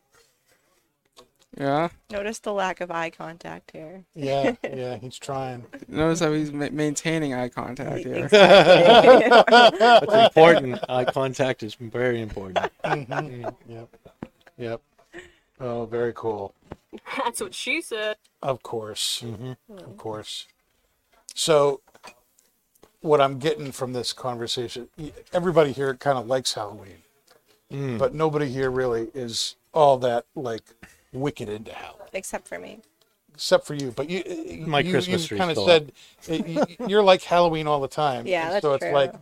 Yeah? 1.58 1.88
Notice 2.10 2.38
the 2.38 2.52
lack 2.52 2.80
of 2.80 2.90
eye 2.90 3.10
contact 3.10 3.72
here. 3.72 4.04
Yeah, 4.14 4.54
yeah, 4.64 4.96
he's 4.96 5.18
trying. 5.18 5.64
Notice 5.88 6.20
how 6.20 6.32
he's 6.32 6.50
ma- 6.52 6.70
maintaining 6.72 7.34
eye 7.34 7.48
contact 7.50 7.98
here. 8.04 8.26
That's 8.28 10.12
important. 10.28 10.78
Eye 10.88 11.04
contact 11.04 11.62
is 11.62 11.74
very 11.74 12.20
important. 12.22 12.58
Mhm. 12.84 13.54
Yep, 13.68 13.88
yep. 14.56 14.80
Oh, 15.60 15.84
very 15.86 16.12
cool. 16.14 16.54
That's 17.18 17.40
what 17.40 17.54
she 17.54 17.80
said. 17.82 18.16
Of 18.42 18.62
course, 18.62 19.22
Mhm. 19.24 19.56
of 19.70 19.96
course. 19.96 20.46
So, 21.34 21.80
what 23.00 23.20
I'm 23.20 23.38
getting 23.38 23.72
from 23.72 23.92
this 23.92 24.12
conversation, 24.12 24.88
everybody 25.32 25.72
here 25.72 25.94
kind 25.94 26.16
of 26.18 26.26
likes 26.26 26.54
Halloween, 26.54 27.02
Mm. 27.70 27.98
but 27.98 28.14
nobody 28.14 28.48
here 28.48 28.70
really 28.70 29.10
is 29.14 29.56
all 29.74 29.96
that 29.98 30.24
like 30.34 30.62
wicked 31.12 31.48
into 31.48 31.72
Halloween. 31.72 32.08
Except 32.12 32.46
for 32.48 32.58
me. 32.58 32.80
except 33.34 33.66
for 33.66 33.74
you. 33.74 33.90
But 33.90 34.08
you, 34.10 34.22
you 34.26 34.66
My 34.66 34.82
Christmas 34.82 35.30
you 35.30 35.36
kind 35.36 35.50
of 35.50 35.58
said 35.64 35.92
eh, 36.28 36.42
you- 36.46 36.86
you're 36.86 37.02
like 37.02 37.22
Halloween 37.22 37.66
all 37.66 37.80
the 37.80 37.88
time. 37.88 38.26
Yeah, 38.26 38.50
that's 38.50 38.62
so 38.62 38.74
it's 38.74 38.84
true. 38.84 38.92
like 38.92 39.12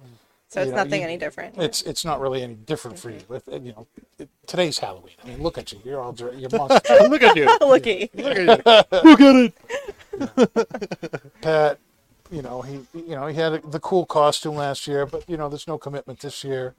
So 0.49 0.63
it's 0.63 0.71
know, 0.71 0.77
nothing 0.79 1.01
you- 1.01 1.07
any 1.07 1.17
different. 1.17 1.57
it's 1.59 1.83
it's 1.83 2.05
not 2.05 2.21
really 2.21 2.43
any 2.43 2.55
different 2.55 2.99
for 2.99 3.11
you. 3.11 3.21
With, 3.29 3.47
you 3.49 3.73
know, 3.73 3.87
it, 4.19 4.29
today's 4.47 4.79
Halloween. 4.79 5.15
I 5.23 5.29
mean, 5.29 5.43
look 5.43 5.59
at 5.59 5.73
you. 5.73 5.81
You're 5.85 6.01
all 6.01 6.13
dre- 6.13 6.37
you're 6.37 6.51
monster. 6.57 6.97
Look 7.09 7.23
at 7.23 7.37
you. 7.37 7.47
Looky. 7.61 8.11
Look 8.15 8.37
at 8.37 8.41
you. 8.41 9.01
Look 9.11 9.21
at 9.21 9.53
it. 10.15 11.33
Pat. 11.41 11.79
You 12.33 12.43
know 12.43 12.63
he 12.63 12.75
you 12.95 13.17
know 13.17 13.27
he 13.27 13.35
had 13.35 13.55
a, 13.55 13.59
the 13.67 13.81
cool 13.81 14.07
costume 14.07 14.55
last 14.55 14.87
year, 14.87 15.05
but 15.05 15.29
you 15.29 15.37
know 15.37 15.49
there's 15.49 15.67
no 15.67 15.79
commitment 15.79 16.21
this 16.21 16.45
year. 16.45 16.75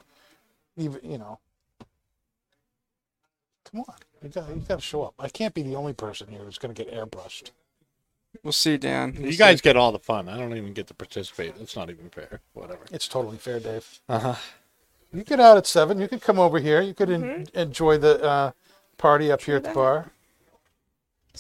Even 0.78 1.00
you 1.04 1.18
know. 1.18 1.40
Come 3.70 3.82
on, 3.82 3.96
you 4.24 4.30
got 4.30 4.50
you 4.50 4.56
got 4.68 4.76
to 4.76 4.82
show 4.82 5.04
up. 5.04 5.14
I 5.20 5.30
can't 5.30 5.54
be 5.54 5.64
the 5.64 5.76
only 5.76 5.94
person 5.94 6.28
here 6.30 6.40
who's 6.42 6.58
going 6.58 6.74
to 6.74 6.84
get 6.84 6.94
airbrushed. 6.94 7.52
We'll 8.44 8.54
see, 8.54 8.78
Dan. 8.78 9.14
We'll 9.18 9.26
You 9.26 9.32
see. 9.34 9.38
guys 9.38 9.60
get 9.62 9.76
all 9.76 9.92
the 9.92 10.00
fun. 10.00 10.30
I 10.30 10.38
don't 10.38 10.56
even 10.56 10.74
get 10.74 10.88
to 10.88 10.94
participate. 10.94 11.58
That's 11.58 11.76
not 11.76 11.90
even 11.90 12.10
fair. 12.10 12.40
Whatever. 12.54 12.82
It's 12.92 13.08
totally 13.08 13.38
fair, 13.38 13.60
Dave. 13.60 14.00
Uh 14.08 14.20
huh. 14.20 14.36
You 15.14 15.24
get 15.24 15.40
out 15.42 15.58
at 15.58 15.68
seven. 15.68 16.00
You 16.00 16.08
could 16.08 16.22
come 16.22 16.40
over 16.40 16.60
here. 16.60 16.82
You 16.82 16.94
could 16.94 17.10
en- 17.10 17.48
enjoy 17.54 17.98
the 17.98 18.24
uh, 18.24 18.52
party 18.98 19.30
up 19.32 19.42
here 19.42 19.58
at 19.58 19.64
the 19.66 19.72
bar. 19.74 20.12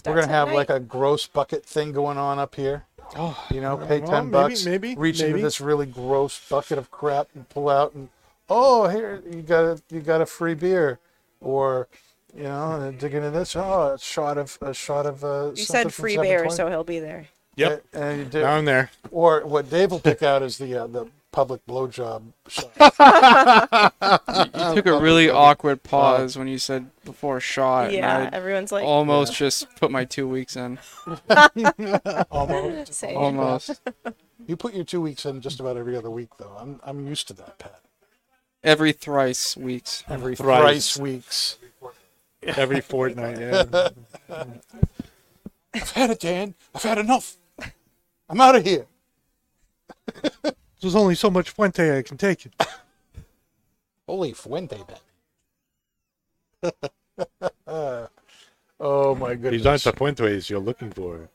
We're 0.06 0.16
gonna 0.16 0.28
have 0.28 0.52
like 0.52 0.70
a 0.70 0.80
gross 0.80 1.28
bucket 1.28 1.66
thing 1.66 1.92
going 1.92 2.18
on 2.18 2.40
up 2.40 2.56
here. 2.56 2.86
Oh, 3.16 3.46
You 3.52 3.60
know, 3.62 3.78
pay 3.78 4.00
well, 4.00 4.10
ten 4.10 4.26
maybe- 4.26 4.32
bucks. 4.32 4.66
maybe, 4.66 4.96
reach 4.96 5.20
maybe. 5.20 5.32
into 5.32 5.44
this 5.44 5.60
really 5.62 5.86
gross 5.86 6.40
bucket 6.50 6.78
of 6.78 6.90
crap 6.92 7.28
and 7.36 7.48
pull 7.50 7.68
out 7.70 7.94
and 7.94 8.08
oh 8.50 8.88
here 8.88 9.22
you 9.30 9.42
got 9.42 9.64
a 9.64 9.82
you 9.90 10.00
got 10.02 10.22
a 10.22 10.26
free 10.26 10.54
beer, 10.54 11.00
or 11.42 11.88
You 12.36 12.44
know, 12.44 12.74
and 12.82 12.98
dig 12.98 13.14
into 13.14 13.30
this. 13.32 13.56
Oh, 13.56 13.94
a 13.94 14.00
shot 14.00 14.38
of 14.38 14.58
a 14.62 14.74
shot 14.74 15.06
of. 15.06 15.24
Uh, 15.24 15.52
You 15.56 15.64
said 15.64 15.94
free 15.94 16.16
bear, 16.18 16.50
so 16.50 16.70
he'll 16.70 16.84
be 16.84 17.00
there. 17.00 17.28
Yep. 17.58 17.84
And 17.94 18.18
you 18.20 18.24
did, 18.26 18.42
Down 18.42 18.66
there. 18.66 18.90
or 19.12 19.46
what 19.46 19.70
Dave 19.70 19.92
will 19.92 20.00
pick 20.00 20.24
out 20.24 20.42
is 20.42 20.58
the 20.58 20.76
uh, 20.84 20.88
the 20.88 21.08
public 21.34 21.66
blowjob 21.66 22.24
shot. 22.48 22.72
You 24.72 24.76
took 24.76 24.86
a 24.86 25.00
really 25.00 25.30
awkward 25.30 25.84
pause 25.84 26.38
when 26.38 26.48
you 26.48 26.58
said 26.58 26.90
before 27.04 27.40
shot. 27.42 27.92
Yeah, 27.92 28.30
I 28.32 28.36
everyone's 28.36 28.72
like, 28.72 28.86
almost 28.86 29.34
just 29.36 29.68
put 29.76 29.92
my 29.92 30.06
two 30.06 30.28
weeks 30.28 30.56
in. 30.56 30.80
Almost. 32.32 32.94
Same. 32.94 33.18
Almost. 33.18 33.82
You 34.48 34.56
put 34.56 34.74
your 34.74 34.84
two 34.86 35.02
weeks 35.02 35.26
in 35.26 35.42
just 35.42 35.60
about 35.60 35.78
every 35.78 35.96
other 35.96 36.10
week, 36.10 36.30
though. 36.38 36.56
I'm 36.60 36.80
I'm 36.84 37.06
used 37.08 37.28
to 37.28 37.34
that, 37.34 37.60
Pat. 37.60 37.82
Every 38.64 38.92
thrice 38.92 39.58
weeks. 39.58 40.04
Every 40.10 40.36
Thrice. 40.36 40.62
thrice 40.62 40.98
weeks. 40.98 41.58
Every 42.44 42.82
fortnight. 42.92 43.40
Yeah. 43.40 43.90
I've 45.74 45.92
had 45.92 46.10
it, 46.10 46.20
Dan. 46.20 46.56
I've 46.76 46.84
had 46.84 46.98
enough. 46.98 47.38
I'm 48.30 48.42
out 48.42 48.56
of 48.56 48.64
here. 48.64 48.86
There's 50.82 50.96
only 50.96 51.16
so 51.16 51.30
much 51.30 51.52
Fuente 51.52 51.98
I 51.98 52.02
can 52.02 52.18
take. 52.18 52.46
It. 52.46 52.54
Holy 54.08 54.34
fuente, 54.34 54.78
Ben. 56.62 56.74
oh 58.80 59.16
my 59.16 59.36
goodness. 59.36 59.52
These 59.52 59.62
goodness. 59.62 59.66
aren't 59.66 59.84
the 59.84 59.94
Fuentes 59.94 60.50
you're 60.50 60.60
looking 60.60 60.92
for. 60.92 61.30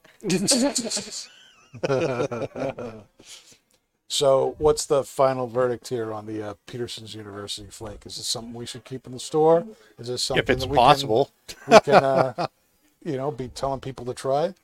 So, 4.09 4.55
what's 4.59 4.87
the 4.87 5.03
final 5.03 5.49
verdict 5.49 5.89
here 5.89 6.13
on 6.13 6.27
the 6.27 6.51
uh, 6.51 6.55
Peterson's 6.67 7.15
University 7.15 7.69
flake? 7.71 8.07
Is 8.07 8.17
this 8.17 8.27
something 8.27 8.55
we 8.55 8.65
should 8.67 8.85
keep 8.85 9.05
in 9.07 9.13
the 9.13 9.19
store? 9.19 9.67
Is 9.99 10.07
this 10.09 10.23
something 10.23 10.43
If 10.45 10.49
it's 10.51 10.63
that 10.63 10.71
we 10.71 10.77
possible. 10.77 11.31
Can, 11.49 11.59
we 11.69 11.81
can, 11.81 11.95
uh, 12.05 12.47
you 13.05 13.17
know, 13.17 13.31
be 13.33 13.49
telling 13.49 13.81
people 13.81 14.05
to 14.07 14.15
try 14.15 14.55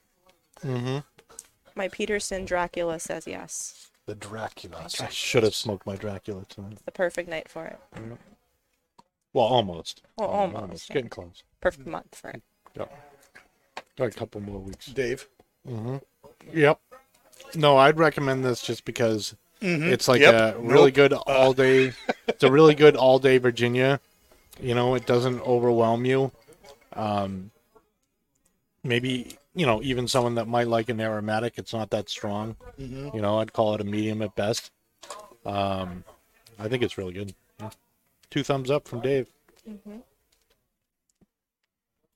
Mm-hmm. 0.65 0.99
my 1.75 1.89
Peterson 1.89 2.45
Dracula 2.45 3.01
says 3.01 3.27
yes. 3.27 3.91
the 4.07 4.15
Dracula? 4.15 4.87
I 5.01 5.09
should 5.09 5.43
have 5.43 5.57
smoked 5.57 5.87
my 5.87 5.97
Dracula 5.97 6.45
tonight. 6.49 6.79
The 6.85 6.93
perfect 6.93 7.29
night 7.29 7.49
for 7.49 7.67
it. 7.67 7.81
Well, 9.33 9.45
almost. 9.47 10.03
Well, 10.17 10.29
almost. 10.29 10.89
yeah. 10.89 10.95
Getting 10.95 11.11
close. 11.11 11.43
Perfect 11.61 11.89
month 11.89 12.15
for 12.15 12.31
it. 12.31 12.43
Yep. 12.77 12.93
Got 13.97 14.07
a 14.07 14.11
couple 14.11 14.41
more 14.41 14.61
weeks. 14.61 14.87
Dave. 14.87 15.27
Mm-hmm. 15.69 15.97
Yep. 16.53 16.81
No, 17.55 17.77
I'd 17.77 17.99
recommend 17.99 18.45
this 18.45 18.63
just 18.63 18.85
because 18.85 19.35
it's 19.61 20.09
like 20.09 20.21
Yep. 20.21 20.57
a 20.57 20.59
really 20.59 20.87
Nope. 20.91 20.95
good 20.95 21.13
all 21.13 21.53
day. 21.53 21.93
it's 22.27 22.43
a 22.43 22.51
really 22.51 22.75
good 22.75 22.97
all 22.97 23.19
day 23.19 23.39
Virginia. 23.39 24.01
You 24.61 24.75
know, 24.75 24.95
it 24.95 25.07
doesn't 25.07 25.41
overwhelm 25.43 26.05
you. 26.05 26.33
Um, 26.95 27.51
maybe 28.85 29.37
you 29.55 29.67
know 29.67 29.83
even 29.83 30.09
someone 30.09 30.35
that 30.37 30.47
might 30.49 30.67
like 30.69 30.89
an 30.89 31.01
aromatic, 31.01 31.55
it's 31.57 31.73
not 31.73 31.91
that 31.91 32.09
strong. 32.09 32.57
You 32.79 33.21
know, 33.21 33.39
I'd 33.39 33.53
call 33.53 33.75
it 33.75 33.81
a 33.81 33.85
medium 33.85 34.21
at 34.23 34.35
best. 34.35 34.71
Um, 35.47 36.05
I 36.59 36.69
think 36.69 36.83
it's 36.83 36.97
really 36.99 37.13
good. 37.13 37.35
Yeah. 37.61 37.71
Two 38.31 38.43
thumbs 38.43 38.71
up 38.71 38.87
from 38.89 39.01
Dave. 39.01 39.29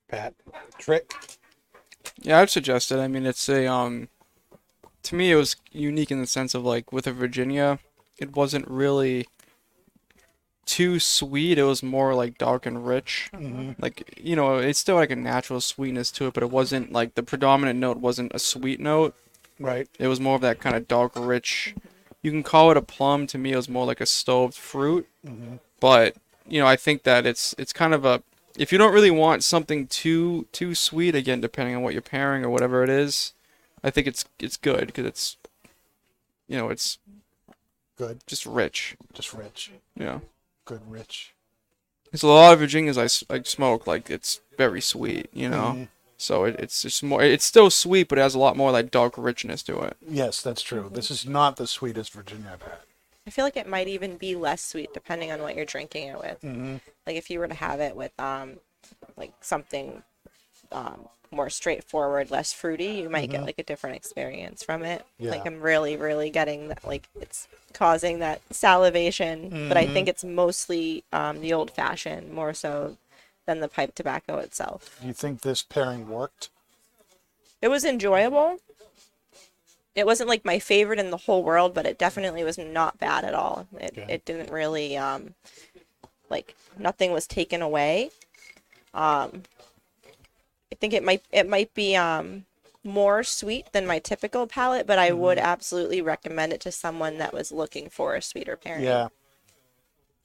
Pat. 0.07 0.33
Trick. 0.77 1.13
Yeah, 2.21 2.39
I'd 2.39 2.49
suggest 2.49 2.91
it. 2.91 2.97
I 2.99 3.07
mean, 3.07 3.25
it's 3.25 3.47
a 3.49 3.67
um, 3.67 4.07
to 5.07 5.15
me 5.15 5.31
it 5.31 5.35
was 5.35 5.55
unique 5.71 6.11
in 6.11 6.19
the 6.19 6.27
sense 6.27 6.53
of 6.53 6.65
like 6.65 6.91
with 6.91 7.07
a 7.07 7.13
Virginia, 7.13 7.79
it 8.17 8.35
wasn't 8.35 8.67
really 8.67 9.25
too 10.65 10.99
sweet. 10.99 11.57
It 11.57 11.63
was 11.63 11.81
more 11.81 12.13
like 12.13 12.37
dark 12.37 12.65
and 12.65 12.85
rich. 12.85 13.29
Mm-hmm. 13.33 13.81
Like 13.81 14.19
you 14.21 14.35
know, 14.35 14.57
it's 14.57 14.79
still 14.79 14.97
like 14.97 15.09
a 15.09 15.15
natural 15.15 15.61
sweetness 15.61 16.11
to 16.11 16.27
it, 16.27 16.33
but 16.33 16.43
it 16.43 16.51
wasn't 16.51 16.91
like 16.91 17.15
the 17.15 17.23
predominant 17.23 17.79
note 17.79 17.97
wasn't 17.97 18.33
a 18.35 18.39
sweet 18.39 18.81
note. 18.81 19.15
Right. 19.59 19.87
It 19.97 20.07
was 20.07 20.19
more 20.19 20.35
of 20.35 20.41
that 20.41 20.59
kind 20.59 20.75
of 20.75 20.87
dark, 20.89 21.13
rich. 21.15 21.73
You 22.21 22.31
can 22.31 22.43
call 22.43 22.69
it 22.69 22.77
a 22.77 22.81
plum. 22.81 23.27
To 23.27 23.37
me, 23.37 23.53
it 23.53 23.55
was 23.55 23.69
more 23.69 23.85
like 23.85 24.01
a 24.01 24.05
stoved 24.05 24.55
fruit. 24.55 25.07
Mm-hmm. 25.25 25.55
But 25.79 26.17
you 26.45 26.59
know, 26.59 26.67
I 26.67 26.75
think 26.75 27.03
that 27.03 27.25
it's 27.25 27.55
it's 27.57 27.71
kind 27.71 27.93
of 27.93 28.03
a 28.03 28.21
if 28.57 28.73
you 28.73 28.77
don't 28.77 28.93
really 28.93 29.11
want 29.11 29.45
something 29.45 29.87
too 29.87 30.47
too 30.51 30.75
sweet, 30.75 31.15
again, 31.15 31.39
depending 31.39 31.77
on 31.77 31.81
what 31.81 31.93
you're 31.93 32.01
pairing 32.01 32.43
or 32.43 32.49
whatever 32.49 32.83
it 32.83 32.89
is, 32.89 33.33
I 33.83 33.89
think 33.89 34.07
it's 34.07 34.25
it's 34.39 34.57
good 34.57 34.87
because 34.87 35.05
it's 35.05 35.37
you 36.47 36.57
know 36.57 36.69
it's 36.69 36.97
Good. 37.97 38.19
just 38.27 38.45
rich. 38.45 38.95
Just 39.13 39.33
rich. 39.33 39.71
Yeah, 39.95 40.19
Good 40.65 40.81
rich. 40.89 41.33
because 42.05 42.23
a 42.23 42.27
lot 42.27 42.53
of 42.53 42.59
Virginias 42.59 42.97
I, 42.97 43.05
s- 43.05 43.23
I 43.29 43.41
smoke 43.43 43.87
like 43.87 44.09
it's 44.09 44.41
very 44.57 44.81
sweet. 44.81 45.29
You 45.33 45.49
know. 45.49 45.87
So 46.19 46.45
it, 46.45 46.55
it's 46.59 46.81
just 46.81 47.03
more. 47.03 47.21
It's 47.21 47.45
still 47.45 47.69
sweet, 47.69 48.07
but 48.07 48.17
it 48.17 48.21
has 48.21 48.33
a 48.35 48.39
lot 48.39 48.57
more 48.57 48.71
like 48.71 48.89
dark 48.91 49.13
richness 49.17 49.61
to 49.63 49.79
it. 49.81 49.97
Yes, 50.07 50.41
that's 50.41 50.63
true. 50.63 50.89
This 50.91 51.11
is 51.11 51.27
not 51.27 51.57
the 51.57 51.67
sweetest 51.67 52.11
Virginia 52.13 52.49
I've 52.53 52.61
had. 52.63 52.79
I 53.27 53.29
feel 53.29 53.45
like 53.45 53.57
it 53.57 53.67
might 53.67 53.87
even 53.87 54.17
be 54.17 54.35
less 54.35 54.61
sweet 54.63 54.93
depending 54.93 55.31
on 55.31 55.41
what 55.41 55.55
you're 55.55 55.65
drinking 55.65 56.07
it 56.07 56.17
with. 56.17 56.41
Mm-hmm. 56.41 56.77
Like 57.05 57.17
if 57.17 57.29
you 57.29 57.37
were 57.39 57.47
to 57.47 57.53
have 57.53 57.79
it 57.81 57.95
with 57.95 58.17
um, 58.19 58.53
like 59.15 59.33
something 59.41 60.01
um, 60.71 61.07
more 61.31 61.49
straightforward, 61.49 62.31
less 62.31 62.53
fruity, 62.53 62.85
you 62.85 63.09
might 63.09 63.29
get 63.29 63.45
like 63.45 63.59
a 63.59 63.63
different 63.63 63.95
experience 63.95 64.63
from 64.63 64.83
it. 64.83 65.05
Like 65.29 65.45
Mm-hmm. 65.45 65.47
I'm 65.47 65.61
really, 65.61 65.97
really 65.97 66.29
getting 66.29 66.69
that. 66.69 66.85
Like 66.85 67.07
it's 67.19 67.47
causing 67.73 68.19
that 68.19 68.41
salivation, 68.51 69.55
but 69.67 69.77
I 69.77 69.83
Mm-hmm. 69.85 69.93
think 69.93 70.07
it's 70.07 70.23
mostly 70.23 71.03
um, 71.13 71.41
the 71.41 71.53
old 71.53 71.71
fashioned 71.71 72.31
more 72.31 72.53
so 72.53 72.97
than 73.45 73.59
the 73.59 73.67
pipe 73.67 73.95
tobacco 73.95 74.37
itself. 74.37 74.97
Do 75.01 75.07
you 75.07 75.13
think 75.13 75.41
this 75.41 75.63
pairing 75.63 76.09
worked? 76.09 76.49
It 77.61 77.69
was 77.69 77.85
enjoyable. 77.85 78.59
It 79.95 80.05
wasn't 80.05 80.29
like 80.29 80.45
my 80.45 80.59
favorite 80.59 80.99
in 80.99 81.09
the 81.09 81.17
whole 81.17 81.43
world, 81.43 81.73
but 81.73 81.85
it 81.85 81.97
definitely 81.97 82.43
was 82.43 82.57
not 82.57 82.99
bad 82.99 83.25
at 83.25 83.33
all. 83.33 83.67
It 83.79 83.97
Okay. 83.97 84.13
it 84.13 84.25
didn't 84.25 84.51
really 84.51 84.95
um 84.97 85.33
like 86.29 86.55
nothing 86.77 87.11
was 87.11 87.27
taken 87.27 87.61
away. 87.61 88.11
Um 88.93 89.43
think 90.79 90.93
it 90.93 91.03
might 91.03 91.23
it 91.31 91.47
might 91.47 91.73
be 91.73 91.95
um 91.95 92.45
more 92.83 93.23
sweet 93.23 93.71
than 93.73 93.85
my 93.85 93.99
typical 93.99 94.47
palate, 94.47 94.87
but 94.87 94.97
I 94.97 95.11
would 95.11 95.37
absolutely 95.37 96.01
recommend 96.01 96.53
it 96.53 96.61
to 96.61 96.71
someone 96.71 97.17
that 97.17 97.33
was 97.33 97.51
looking 97.51 97.89
for 97.89 98.15
a 98.15 98.21
sweeter 98.21 98.55
pairing. 98.55 98.83
Yeah. 98.83 99.09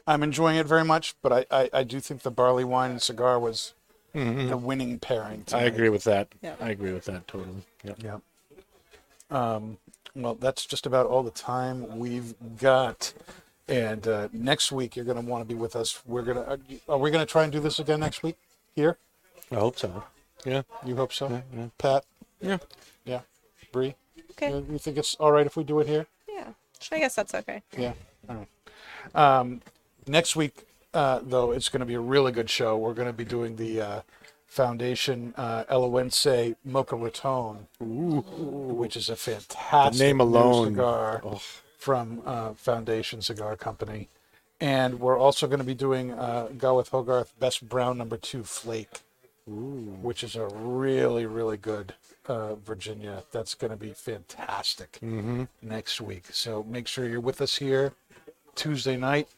I'm 0.06 0.22
enjoying 0.22 0.56
it 0.56 0.66
very 0.66 0.84
much, 0.84 1.14
but 1.22 1.32
I, 1.32 1.46
I, 1.50 1.70
I 1.72 1.82
do 1.84 2.00
think 2.00 2.22
the 2.22 2.30
barley 2.30 2.64
wine 2.64 2.90
and 2.92 3.02
cigar 3.02 3.38
was 3.38 3.74
the 4.14 4.56
winning 4.56 4.98
pairing. 4.98 5.40
I 5.48 5.50
tonight. 5.50 5.64
agree 5.64 5.88
with 5.88 6.04
that. 6.04 6.28
Yeah. 6.42 6.54
I 6.60 6.70
agree 6.70 6.92
with 6.92 7.04
that 7.06 7.26
totally. 7.28 7.62
Yep. 7.84 7.98
Yeah. 8.02 8.18
Um, 9.30 9.78
well, 10.14 10.34
that's 10.34 10.66
just 10.66 10.86
about 10.86 11.06
all 11.06 11.22
the 11.22 11.30
time 11.30 11.98
we've 11.98 12.34
got. 12.58 13.12
And 13.68 14.06
uh, 14.06 14.28
next 14.32 14.70
week, 14.72 14.96
you're 14.96 15.04
going 15.04 15.22
to 15.22 15.28
want 15.28 15.48
to 15.48 15.54
be 15.54 15.58
with 15.58 15.74
us. 15.76 16.02
We're 16.04 16.22
going 16.22 16.36
to. 16.36 16.60
Are 16.88 16.98
we 16.98 17.10
going 17.10 17.24
to 17.24 17.30
try 17.30 17.44
and 17.44 17.52
do 17.52 17.60
this 17.60 17.78
again 17.78 18.00
next 18.00 18.22
week? 18.22 18.36
Here? 18.74 18.98
I 19.50 19.54
hope 19.54 19.78
so. 19.78 20.04
Yeah. 20.44 20.62
You 20.84 20.96
hope 20.96 21.12
so? 21.12 21.28
Yeah, 21.28 21.40
yeah. 21.56 21.66
Pat? 21.78 22.04
Yeah. 22.40 22.58
Yeah. 23.04 23.20
Bree? 23.70 23.94
Okay. 24.32 24.50
You, 24.50 24.66
you 24.72 24.78
think 24.78 24.96
it's 24.98 25.14
all 25.16 25.32
right 25.32 25.46
if 25.46 25.56
we 25.56 25.64
do 25.64 25.78
it 25.80 25.86
here? 25.86 26.06
Yeah. 26.28 26.48
I 26.90 26.98
guess 26.98 27.14
that's 27.14 27.34
okay. 27.34 27.62
Yeah. 27.76 27.92
All 28.28 28.36
right. 28.36 28.48
Um, 29.14 29.60
next 30.06 30.34
week, 30.36 30.66
uh, 30.94 31.20
though, 31.22 31.52
it's 31.52 31.68
going 31.68 31.80
to 31.80 31.86
be 31.86 31.94
a 31.94 32.00
really 32.00 32.32
good 32.32 32.50
show. 32.50 32.76
We're 32.76 32.94
going 32.94 33.06
to 33.08 33.12
be 33.12 33.24
doing 33.24 33.56
the 33.56 33.80
uh, 33.80 34.00
Foundation 34.46 35.32
uh, 35.36 35.64
Eloense 35.70 36.56
Macho 36.64 36.96
Raton, 36.96 37.66
which 37.80 38.96
is 38.96 39.08
a 39.08 39.16
fantastic 39.16 39.98
The 39.98 40.04
name 40.04 40.20
alone. 40.20 40.66
cigar 40.66 41.22
from 41.78 42.22
uh, 42.26 42.52
Foundation 42.54 43.22
Cigar 43.22 43.56
Company. 43.56 44.08
And 44.60 45.00
we're 45.00 45.18
also 45.18 45.46
going 45.46 45.58
to 45.58 45.64
be 45.64 45.74
doing 45.74 46.12
uh, 46.12 46.48
Gawith 46.56 46.90
Hoggarth 46.90 47.30
Best 47.40 47.68
Brown 47.68 47.98
Number 47.98 48.16
Two 48.16 48.44
Flake, 48.44 49.00
which 49.46 50.22
is 50.22 50.36
a 50.36 50.46
really, 50.46 51.26
really 51.26 51.56
good 51.56 51.94
uh, 52.26 52.54
Virginia. 52.54 53.24
That's 53.32 53.54
going 53.54 53.70
to 53.70 53.76
be 53.76 53.92
fantastic 53.92 54.98
next 55.60 56.00
week. 56.00 56.26
So 56.32 56.62
make 56.64 56.86
sure 56.86 57.08
you're 57.08 57.20
with 57.20 57.40
us 57.40 57.56
here 57.56 57.92
Tuesday 58.54 58.96
night, 58.96 59.28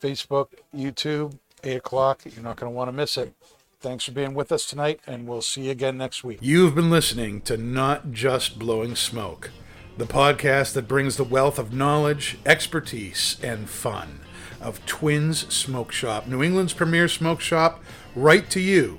Facebook, 0.00 0.48
YouTube, 0.74 1.38
8 1.64 1.76
o'clock. 1.76 2.22
You're 2.24 2.44
not 2.44 2.56
going 2.56 2.70
to 2.70 2.76
want 2.76 2.88
to 2.88 2.92
miss 2.92 3.16
it. 3.16 3.34
Thanks 3.80 4.04
for 4.04 4.12
being 4.12 4.34
with 4.34 4.52
us 4.52 4.66
tonight, 4.66 5.00
and 5.08 5.26
we'll 5.26 5.42
see 5.42 5.62
you 5.62 5.72
again 5.72 5.98
next 5.98 6.22
week. 6.22 6.38
You've 6.40 6.76
been 6.76 6.90
listening 6.90 7.40
to 7.42 7.56
Not 7.56 8.12
Just 8.12 8.56
Blowing 8.56 8.94
Smoke, 8.94 9.50
the 9.96 10.04
podcast 10.04 10.74
that 10.74 10.86
brings 10.86 11.16
the 11.16 11.24
wealth 11.24 11.58
of 11.58 11.72
knowledge, 11.72 12.38
expertise, 12.46 13.38
and 13.42 13.68
fun 13.68 14.20
of 14.60 14.84
Twins 14.86 15.52
Smoke 15.52 15.90
Shop, 15.90 16.28
New 16.28 16.44
England's 16.44 16.72
premier 16.72 17.08
smoke 17.08 17.40
shop, 17.40 17.82
right 18.14 18.48
to 18.50 18.60
you, 18.60 18.98